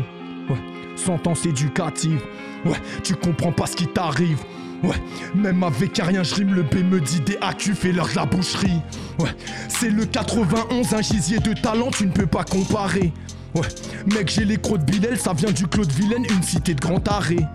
Ouais, 0.49 0.59
sentence 0.95 1.45
éducative. 1.45 2.23
Ouais, 2.65 2.81
tu 3.03 3.17
comprends 3.17 3.51
pas 3.51 3.67
ce 3.67 3.75
qui 3.75 3.89
t'arrive. 3.89 4.39
Ouais, 4.85 4.97
même 5.35 5.63
avec 5.65 5.99
rien, 5.99 6.23
je 6.23 6.35
rime 6.35 6.55
le 6.55 6.63
B 6.63 6.77
me 6.77 7.01
dit 7.01 7.21
des 7.21 7.37
AQ, 7.41 7.75
fais 7.75 7.93
leur 7.93 8.09
la 8.15 8.25
boucherie. 8.25 8.81
Ouais, 9.19 9.31
c'est 9.69 9.91
le 9.91 10.05
91, 10.05 10.95
un 10.95 11.03
gisier 11.03 11.39
de 11.41 11.55
talent, 11.55 11.91
tu 11.91 12.07
ne 12.07 12.13
peux 12.13 12.27
pas 12.27 12.45
comparer. 12.45 13.13
Ouais, 13.57 13.67
mec, 14.15 14.31
j'ai 14.31 14.45
les 14.45 14.59
crocs 14.59 14.85
de 14.85 14.93
Bilel, 14.93 15.19
ça 15.19 15.33
vient 15.33 15.51
du 15.51 15.67
Claude 15.67 15.91
Vilaine, 15.91 16.25
une 16.31 16.43
cité 16.43 16.75
de 16.75 16.81
grand 16.81 17.07
arrêt. 17.09 17.49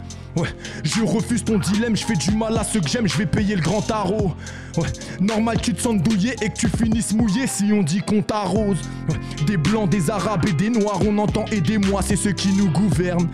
Je 0.83 1.01
refuse 1.03 1.43
ton 1.43 1.57
dilemme, 1.57 1.95
je 1.95 2.05
fais 2.05 2.15
du 2.15 2.31
mal 2.31 2.57
à 2.57 2.63
ceux 2.63 2.79
que 2.79 2.89
j'aime, 2.89 3.07
je 3.07 3.17
vais 3.17 3.25
payer 3.25 3.55
le 3.55 3.61
grand 3.61 3.81
tarot. 3.81 4.33
Normal 5.19 5.57
que 5.57 5.63
tu 5.63 5.73
te 5.73 5.81
sentes 5.81 6.01
douillé 6.03 6.35
et 6.41 6.49
que 6.49 6.57
tu 6.57 6.67
finisses 6.69 7.13
mouillé 7.13 7.47
si 7.47 7.71
on 7.73 7.83
dit 7.83 8.01
qu'on 8.01 8.21
t'arrose. 8.21 8.77
Des 9.45 9.57
blancs, 9.57 9.89
des 9.89 10.09
arabes 10.09 10.45
et 10.47 10.53
des 10.53 10.69
noirs, 10.69 10.99
on 11.05 11.17
entend 11.17 11.45
aidez-moi, 11.51 12.01
c'est 12.05 12.15
ceux 12.15 12.31
qui 12.31 12.53
nous 12.53 12.69
gouvernent. 12.69 13.27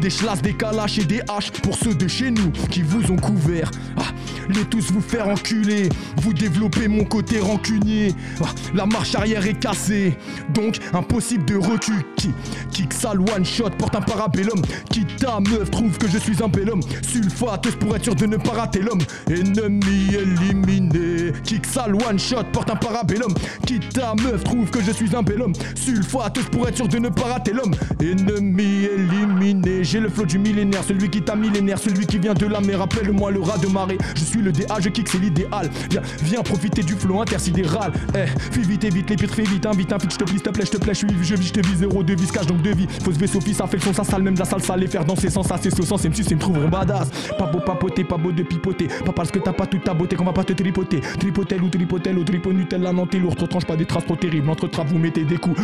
Des 0.00 0.10
chlasses, 0.10 0.42
des 0.42 0.54
calaches 0.54 0.98
et 0.98 1.04
des 1.04 1.20
haches 1.28 1.50
pour 1.50 1.76
ceux 1.76 1.94
de 1.94 2.08
chez 2.08 2.30
nous 2.30 2.50
qui 2.70 2.82
vous 2.82 3.10
ont 3.10 3.16
couvert. 3.16 3.70
Ah, 3.96 4.04
les 4.48 4.64
tous 4.64 4.92
vous 4.92 5.00
faire 5.00 5.28
enculer, 5.28 5.88
vous 6.22 6.32
développez 6.32 6.88
mon 6.88 7.04
côté 7.04 7.40
rancunier. 7.40 8.14
Ah, 8.42 8.48
la 8.74 8.86
marche 8.86 9.14
arrière 9.14 9.46
est 9.46 9.58
cassée, 9.58 10.16
donc 10.54 10.78
impossible 10.92 11.44
de 11.44 11.56
recul. 11.56 12.04
Qui, 12.16 12.30
kick 12.70 12.92
sale 12.92 13.20
one 13.20 13.44
shot, 13.44 13.70
porte 13.78 13.96
un 13.96 14.00
parabellum. 14.00 14.62
Qui 14.90 15.04
ta 15.04 15.40
meuf 15.40 15.70
trouve 15.70 15.98
que 15.98 16.08
je 16.08 16.18
suis 16.18 16.42
un 16.42 16.45
bel 16.48 16.70
homme. 16.70 16.80
Sulfateuse 17.02 17.76
pour 17.76 17.94
être 17.96 18.04
sûr 18.04 18.14
de 18.14 18.26
ne 18.26 18.36
pas 18.36 18.52
rater 18.52 18.80
l'homme. 18.80 19.00
Ennemi 19.30 20.14
éliminé. 20.14 21.32
Kick 21.44 21.66
sale 21.66 21.94
one 21.94 22.18
shot, 22.18 22.44
porte 22.52 22.70
un 22.70 22.76
parabellum. 22.76 23.32
Qui 23.66 23.80
ta 23.80 24.14
meuf 24.14 24.44
trouve 24.44 24.70
que 24.70 24.82
je 24.82 24.92
suis 24.92 25.14
un 25.14 25.22
bel 25.22 25.42
homme. 25.42 25.52
Sulfateuse 25.74 26.46
pour 26.50 26.68
être 26.68 26.76
sûr 26.76 26.88
de 26.88 26.98
ne 26.98 27.08
pas 27.08 27.24
rater 27.24 27.52
l'homme. 27.52 27.74
Ennemi 28.00 28.84
éliminé. 28.84 29.84
J'ai 29.84 30.00
le 30.00 30.08
flot 30.08 30.26
du 30.26 30.38
millénaire, 30.38 30.82
celui 30.84 31.08
qui 31.08 31.22
t'a 31.22 31.36
millénaire, 31.36 31.78
celui 31.78 32.06
qui 32.06 32.18
vient 32.18 32.34
de 32.34 32.46
la 32.46 32.60
mer. 32.60 32.78
Rappelle-moi 32.78 33.30
le 33.30 33.40
rat 33.40 33.58
de 33.58 33.68
marée. 33.68 33.98
Je 34.14 34.24
suis 34.24 34.42
le 34.42 34.52
DA, 34.52 34.76
je 34.80 34.88
kick, 34.88 35.08
c'est 35.08 35.18
l'idéal. 35.18 35.70
Viens, 35.90 36.02
viens 36.22 36.42
profiter 36.42 36.82
du 36.82 36.94
flot 36.94 37.20
intersidéral. 37.20 37.92
Eh, 38.14 38.26
fais 38.38 38.62
vite, 38.62 38.84
évite 38.84 39.10
les 39.10 39.16
pitres, 39.16 39.34
fais 39.34 39.42
vite, 39.42 39.66
invite 39.66 39.92
un 39.92 39.98
fit, 39.98 40.08
je 40.10 40.16
te 40.16 40.24
plie, 40.24 40.40
te 40.40 40.50
plaît, 40.50 40.64
je 40.66 40.70
te 40.70 40.76
plaît, 40.76 40.94
je 40.94 40.98
suis, 40.98 41.08
je 41.22 41.34
vis, 41.34 41.48
je 41.48 41.52
te 41.52 41.66
vis, 41.66 41.76
zéro 41.76 42.02
de 42.02 42.14
vie, 42.14 42.26
cache 42.26 42.46
donc 42.46 42.62
de 42.62 42.70
vie. 42.70 42.86
Fausse 43.02 43.16
vaisseau, 43.16 43.40
fils, 43.40 43.56
ça 43.56 43.66
fait 43.66 43.76
le 43.76 43.82
son, 43.82 43.92
ça 43.92 44.04
sale, 44.04 44.22
même 44.22 44.36
la 44.36 44.44
salle, 44.44 44.62
ça 44.62 44.76
les 44.76 44.86
faire 44.86 45.04
danser 45.04 45.30
sans 45.30 45.42
ça, 45.42 45.58
c'est 45.60 45.74
ce 45.74 45.82
sens, 45.82 46.04
C'est 46.26 46.34
me 46.34 46.40
trouveront 46.40 46.68
badass. 46.68 47.10
Pas 47.38 47.46
beau 47.46 47.60
papoter, 47.60 48.04
pas 48.04 48.16
beau 48.16 48.32
de 48.32 48.42
pipoter. 48.42 48.88
Pas 49.04 49.12
parce 49.12 49.30
que 49.30 49.38
t'as 49.38 49.52
pas 49.52 49.66
toute 49.66 49.84
ta 49.84 49.94
beauté 49.94 50.16
qu'on 50.16 50.24
va 50.24 50.32
pas 50.32 50.44
te 50.44 50.52
tripoter. 50.52 51.00
Tripotel 51.00 51.62
ou 51.62 51.68
tripotel 51.68 52.18
ou 52.18 52.24
triponutel, 52.24 52.82
la 52.82 52.92
nanté 52.92 53.18
lourd, 53.18 53.36
trop 53.36 53.46
tranche 53.46 53.64
pas 53.64 53.76
des 53.76 53.86
traces 53.86 54.06
trop 54.06 54.16
terribles. 54.16 54.50
Entre 54.50 54.68
traves, 54.68 54.88
vous 54.88 54.98
mettez 54.98 55.24
des 55.24 55.36
coups. 55.36 55.60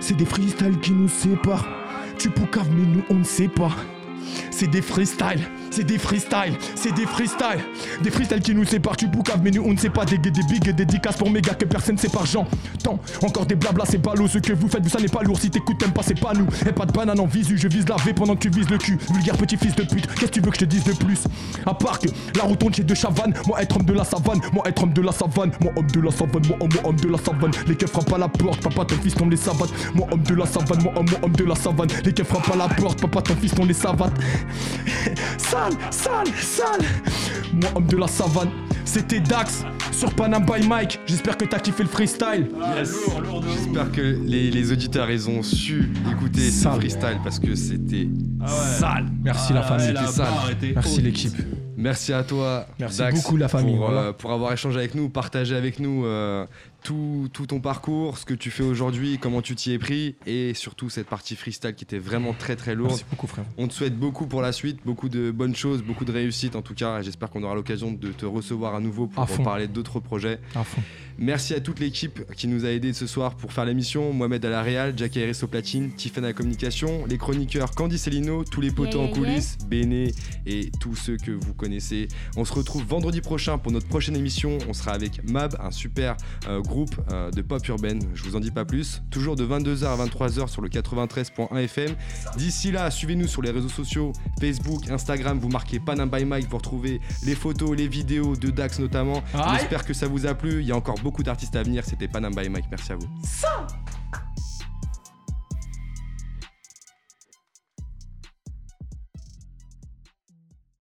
C'est 0.00 0.16
des 0.16 0.26
freestyles 0.26 0.78
qui 0.78 0.92
nous 0.92 1.08
séparent. 1.08 1.66
Tu 2.18 2.30
poucaves, 2.30 2.68
mais 2.70 2.86
nous 2.86 3.02
on 3.10 3.14
ne 3.14 3.24
sait 3.24 3.48
pas. 3.48 3.70
C'est 4.58 4.66
des 4.66 4.82
freestyles, 4.82 5.46
c'est 5.70 5.84
des 5.84 5.98
freestyles, 5.98 6.58
c'est 6.74 6.92
des 6.92 7.06
freestyles. 7.06 7.62
Des 8.02 8.10
freestyles 8.10 8.40
qui 8.40 8.56
nous 8.56 8.64
séparent, 8.64 8.96
tu 8.96 9.06
poucaves, 9.06 9.40
mais 9.40 9.52
nous 9.52 9.62
on 9.62 9.72
ne 9.72 9.76
sait 9.76 9.88
pas. 9.88 10.04
Des 10.04 10.18
des 10.18 10.32
big 10.32 10.74
dédicaces 10.74 11.16
pour 11.16 11.30
méga 11.30 11.54
que 11.54 11.64
personne 11.64 11.94
ne 11.94 12.00
sait 12.00 12.08
par 12.08 12.26
Jean. 12.26 12.44
Tant, 12.82 12.98
encore 13.22 13.46
des 13.46 13.54
blabla, 13.54 13.84
c'est 13.86 14.04
l'eau. 14.16 14.26
Ce 14.26 14.38
que 14.38 14.52
vous 14.52 14.68
faites, 14.68 14.84
ça 14.88 14.98
n'est 14.98 15.06
pas 15.06 15.22
lourd. 15.22 15.38
Si 15.38 15.48
t'écoutes, 15.48 15.78
t'aimes 15.78 15.92
pas, 15.92 16.02
c'est 16.02 16.18
pas 16.18 16.32
nous. 16.32 16.48
Et 16.68 16.72
pas 16.72 16.86
de 16.86 16.90
banane 16.90 17.20
en 17.20 17.26
visu, 17.26 17.56
je 17.56 17.68
vise 17.68 17.88
la 17.88 17.94
V 18.04 18.12
pendant 18.14 18.34
que 18.34 18.40
tu 18.40 18.50
vises 18.50 18.68
le 18.68 18.78
cul. 18.78 18.98
Vulgaire 19.12 19.36
petit 19.36 19.56
fils 19.56 19.76
de 19.76 19.84
pute, 19.84 20.08
qu'est-ce 20.14 20.26
que 20.26 20.26
tu 20.26 20.40
veux 20.40 20.50
que 20.50 20.56
je 20.56 20.62
te 20.62 20.64
dise 20.64 20.82
de 20.82 20.92
plus? 20.92 21.22
À 21.64 21.74
part 21.74 22.00
que 22.00 22.08
la 22.36 22.42
rotonde 22.42 22.74
chez 22.74 22.82
de 22.82 22.94
Chavannes, 22.96 23.34
moi 23.46 23.62
être 23.62 23.76
homme 23.76 23.84
de 23.84 23.92
la 23.92 24.02
savane, 24.02 24.40
moi 24.52 24.64
être 24.66 24.82
homme 24.82 24.92
de 24.92 25.02
la 25.02 25.12
savane, 25.12 25.52
moi 25.60 25.72
homme 25.76 25.86
de 25.86 26.00
la 26.00 26.10
savane, 26.10 26.42
moi 26.48 26.56
homme, 26.60 26.70
homme 26.84 26.96
de 26.96 27.08
la 27.08 27.18
savane. 27.18 27.52
Les 27.68 27.76
keufs 27.76 27.92
frappent 27.92 28.12
à 28.12 28.18
la 28.18 28.28
porte, 28.28 28.60
papa 28.60 28.84
ton 28.86 28.96
fils 28.96 29.14
tombe 29.14 29.30
les 29.30 29.36
savates. 29.36 29.70
Moi 29.94 30.08
homme 30.10 30.24
de 30.24 30.34
la 30.34 30.46
savane, 30.46 30.82
moi 30.82 30.92
homme, 30.96 31.06
homme 31.22 31.36
de 31.36 31.44
la 31.44 31.54
savane. 31.54 31.88
Les 32.04 32.12
keufs 32.12 32.26
frappent 32.26 32.50
à 32.52 32.56
la 32.56 32.68
porte, 32.68 33.00
papa 33.00 33.22
ton 33.22 33.36
fils 33.36 33.54
tombe 33.54 33.68
les 33.68 33.74
savates. 33.74 34.18
Sale, 35.38 35.72
sale, 35.90 36.26
sale. 36.40 36.86
Moi 37.54 37.70
homme 37.74 37.86
de 37.86 37.96
la 37.96 38.06
savane, 38.08 38.50
c'était 38.84 39.20
Dax 39.20 39.64
sur 39.92 40.12
Panam 40.14 40.44
by 40.44 40.66
Mike. 40.66 41.00
J'espère 41.06 41.36
que 41.36 41.44
t'as 41.44 41.58
kiffé 41.58 41.82
le 41.82 41.88
freestyle. 41.88 42.48
J'espère 42.76 43.90
que 43.92 44.00
les, 44.24 44.50
les 44.50 44.72
auditeurs 44.72 45.10
ils 45.10 45.28
ont 45.28 45.42
su 45.42 45.90
écouter 46.10 46.50
ce 46.50 46.68
freestyle 46.68 47.18
parce 47.24 47.38
que 47.38 47.54
c'était 47.54 48.08
sale. 48.78 49.06
Merci 49.22 49.52
la 49.52 49.62
famille. 49.62 49.86
C'était 49.88 50.06
sale. 50.12 50.26
Merci 50.74 51.00
l'équipe. 51.02 51.36
Merci 51.80 52.12
à 52.12 52.24
toi. 52.24 52.66
Merci 52.80 52.98
Dax, 52.98 53.22
beaucoup, 53.22 53.36
la 53.36 53.46
famille, 53.46 53.76
Pour, 53.76 53.86
voilà. 53.86 54.00
euh, 54.00 54.12
pour 54.12 54.32
avoir 54.32 54.52
échangé 54.52 54.78
avec 54.80 54.96
nous, 54.96 55.08
partagé 55.10 55.54
avec 55.54 55.78
nous 55.78 56.04
euh, 56.06 56.44
tout, 56.82 57.28
tout 57.32 57.46
ton 57.46 57.60
parcours, 57.60 58.18
ce 58.18 58.24
que 58.24 58.34
tu 58.34 58.50
fais 58.50 58.62
aujourd'hui, 58.62 59.18
comment 59.18 59.42
tu 59.42 59.54
t'y 59.54 59.72
es 59.72 59.78
pris 59.78 60.16
et 60.26 60.54
surtout 60.54 60.90
cette 60.90 61.06
partie 61.06 61.36
freestyle 61.36 61.74
qui 61.74 61.84
était 61.84 61.98
vraiment 61.98 62.32
très 62.32 62.56
très 62.56 62.74
lourde. 62.74 62.90
Merci 62.90 63.04
beaucoup, 63.10 63.26
frère. 63.26 63.44
On 63.56 63.68
te 63.68 63.74
souhaite 63.74 63.98
beaucoup 63.98 64.26
pour 64.26 64.42
la 64.42 64.52
suite, 64.52 64.80
beaucoup 64.84 65.08
de 65.08 65.30
bonnes 65.30 65.56
choses, 65.56 65.82
beaucoup 65.82 66.04
de 66.04 66.12
réussite 66.12 66.56
en 66.56 66.62
tout 66.62 66.74
cas. 66.74 67.00
et 67.00 67.02
J'espère 67.02 67.30
qu'on 67.30 67.42
aura 67.42 67.54
l'occasion 67.54 67.92
de 67.92 68.08
te 68.08 68.26
recevoir 68.26 68.74
à 68.74 68.80
nouveau 68.80 69.10
À 69.16 69.26
pour 69.26 69.42
parler 69.42 69.66
d'autres 69.68 70.00
projets. 70.00 70.40
À 70.54 70.64
fond. 70.64 70.82
Merci 71.20 71.52
à 71.54 71.60
toute 71.60 71.80
l'équipe 71.80 72.32
qui 72.36 72.46
nous 72.46 72.64
a 72.64 72.68
aidés 72.68 72.92
ce 72.92 73.08
soir 73.08 73.34
pour 73.34 73.52
faire 73.52 73.64
l'émission. 73.64 74.12
Mohamed 74.12 74.44
à 74.44 74.50
la 74.50 74.62
Réal, 74.62 74.94
Jackie 74.96 75.20
Harris 75.20 75.40
au 75.42 75.48
platine, 75.48 75.90
Tiffany 75.90 76.26
à 76.26 76.28
la 76.28 76.32
communication, 76.32 77.06
les 77.06 77.18
chroniqueurs 77.18 77.72
Candy 77.72 77.98
Cellino, 77.98 78.44
tous 78.44 78.60
les 78.60 78.70
potos 78.70 78.88
Yeah, 78.98 79.02
en 79.02 79.06
yeah, 79.06 79.14
coulisses, 79.14 79.58
Béné 79.66 80.14
et 80.46 80.70
tous 80.80 80.94
ceux 80.94 81.16
que 81.16 81.32
vous 81.32 81.54
connaissez. 81.54 82.06
On 82.36 82.44
se 82.44 82.52
retrouve 82.52 82.84
vendredi 82.84 83.20
prochain 83.20 83.58
pour 83.58 83.72
notre 83.72 83.88
prochaine 83.88 84.16
émission. 84.16 84.58
On 84.68 84.72
sera 84.72 84.92
avec 84.92 85.28
Mab, 85.28 85.56
un 85.60 85.72
super 85.72 86.16
euh, 86.48 86.62
groupe 86.68 86.94
euh, 87.10 87.30
de 87.30 87.42
pop 87.42 87.66
urbaine. 87.66 88.00
Je 88.14 88.22
vous 88.22 88.36
en 88.36 88.40
dis 88.40 88.50
pas 88.50 88.64
plus. 88.64 89.02
Toujours 89.10 89.34
de 89.34 89.44
22h 89.44 89.84
à 89.84 89.96
23h 90.06 90.48
sur 90.48 90.62
le 90.62 90.68
93.1 90.68 91.56
FM. 91.56 91.94
D'ici 92.36 92.70
là, 92.70 92.90
suivez-nous 92.90 93.26
sur 93.26 93.42
les 93.42 93.50
réseaux 93.50 93.68
sociaux 93.68 94.12
Facebook, 94.40 94.88
Instagram. 94.88 95.38
Vous 95.38 95.48
marquez 95.48 95.80
Panam 95.80 96.08
by 96.08 96.24
Mike. 96.24 96.48
Vous 96.48 96.58
retrouvez 96.58 97.00
les 97.24 97.34
photos, 97.34 97.76
les 97.76 97.88
vidéos 97.88 98.36
de 98.36 98.50
Dax 98.50 98.78
notamment. 98.78 99.22
J'espère 99.52 99.84
que 99.84 99.94
ça 99.94 100.06
vous 100.06 100.26
a 100.26 100.34
plu. 100.34 100.60
Il 100.60 100.66
y 100.66 100.72
a 100.72 100.76
encore 100.76 100.98
beaucoup 101.02 101.22
d'artistes 101.22 101.56
à 101.56 101.62
venir. 101.62 101.84
C'était 101.84 102.08
Panam 102.08 102.34
by 102.34 102.48
Mike. 102.48 102.66
Merci 102.70 102.92
à 102.92 102.96
vous. 102.96 103.08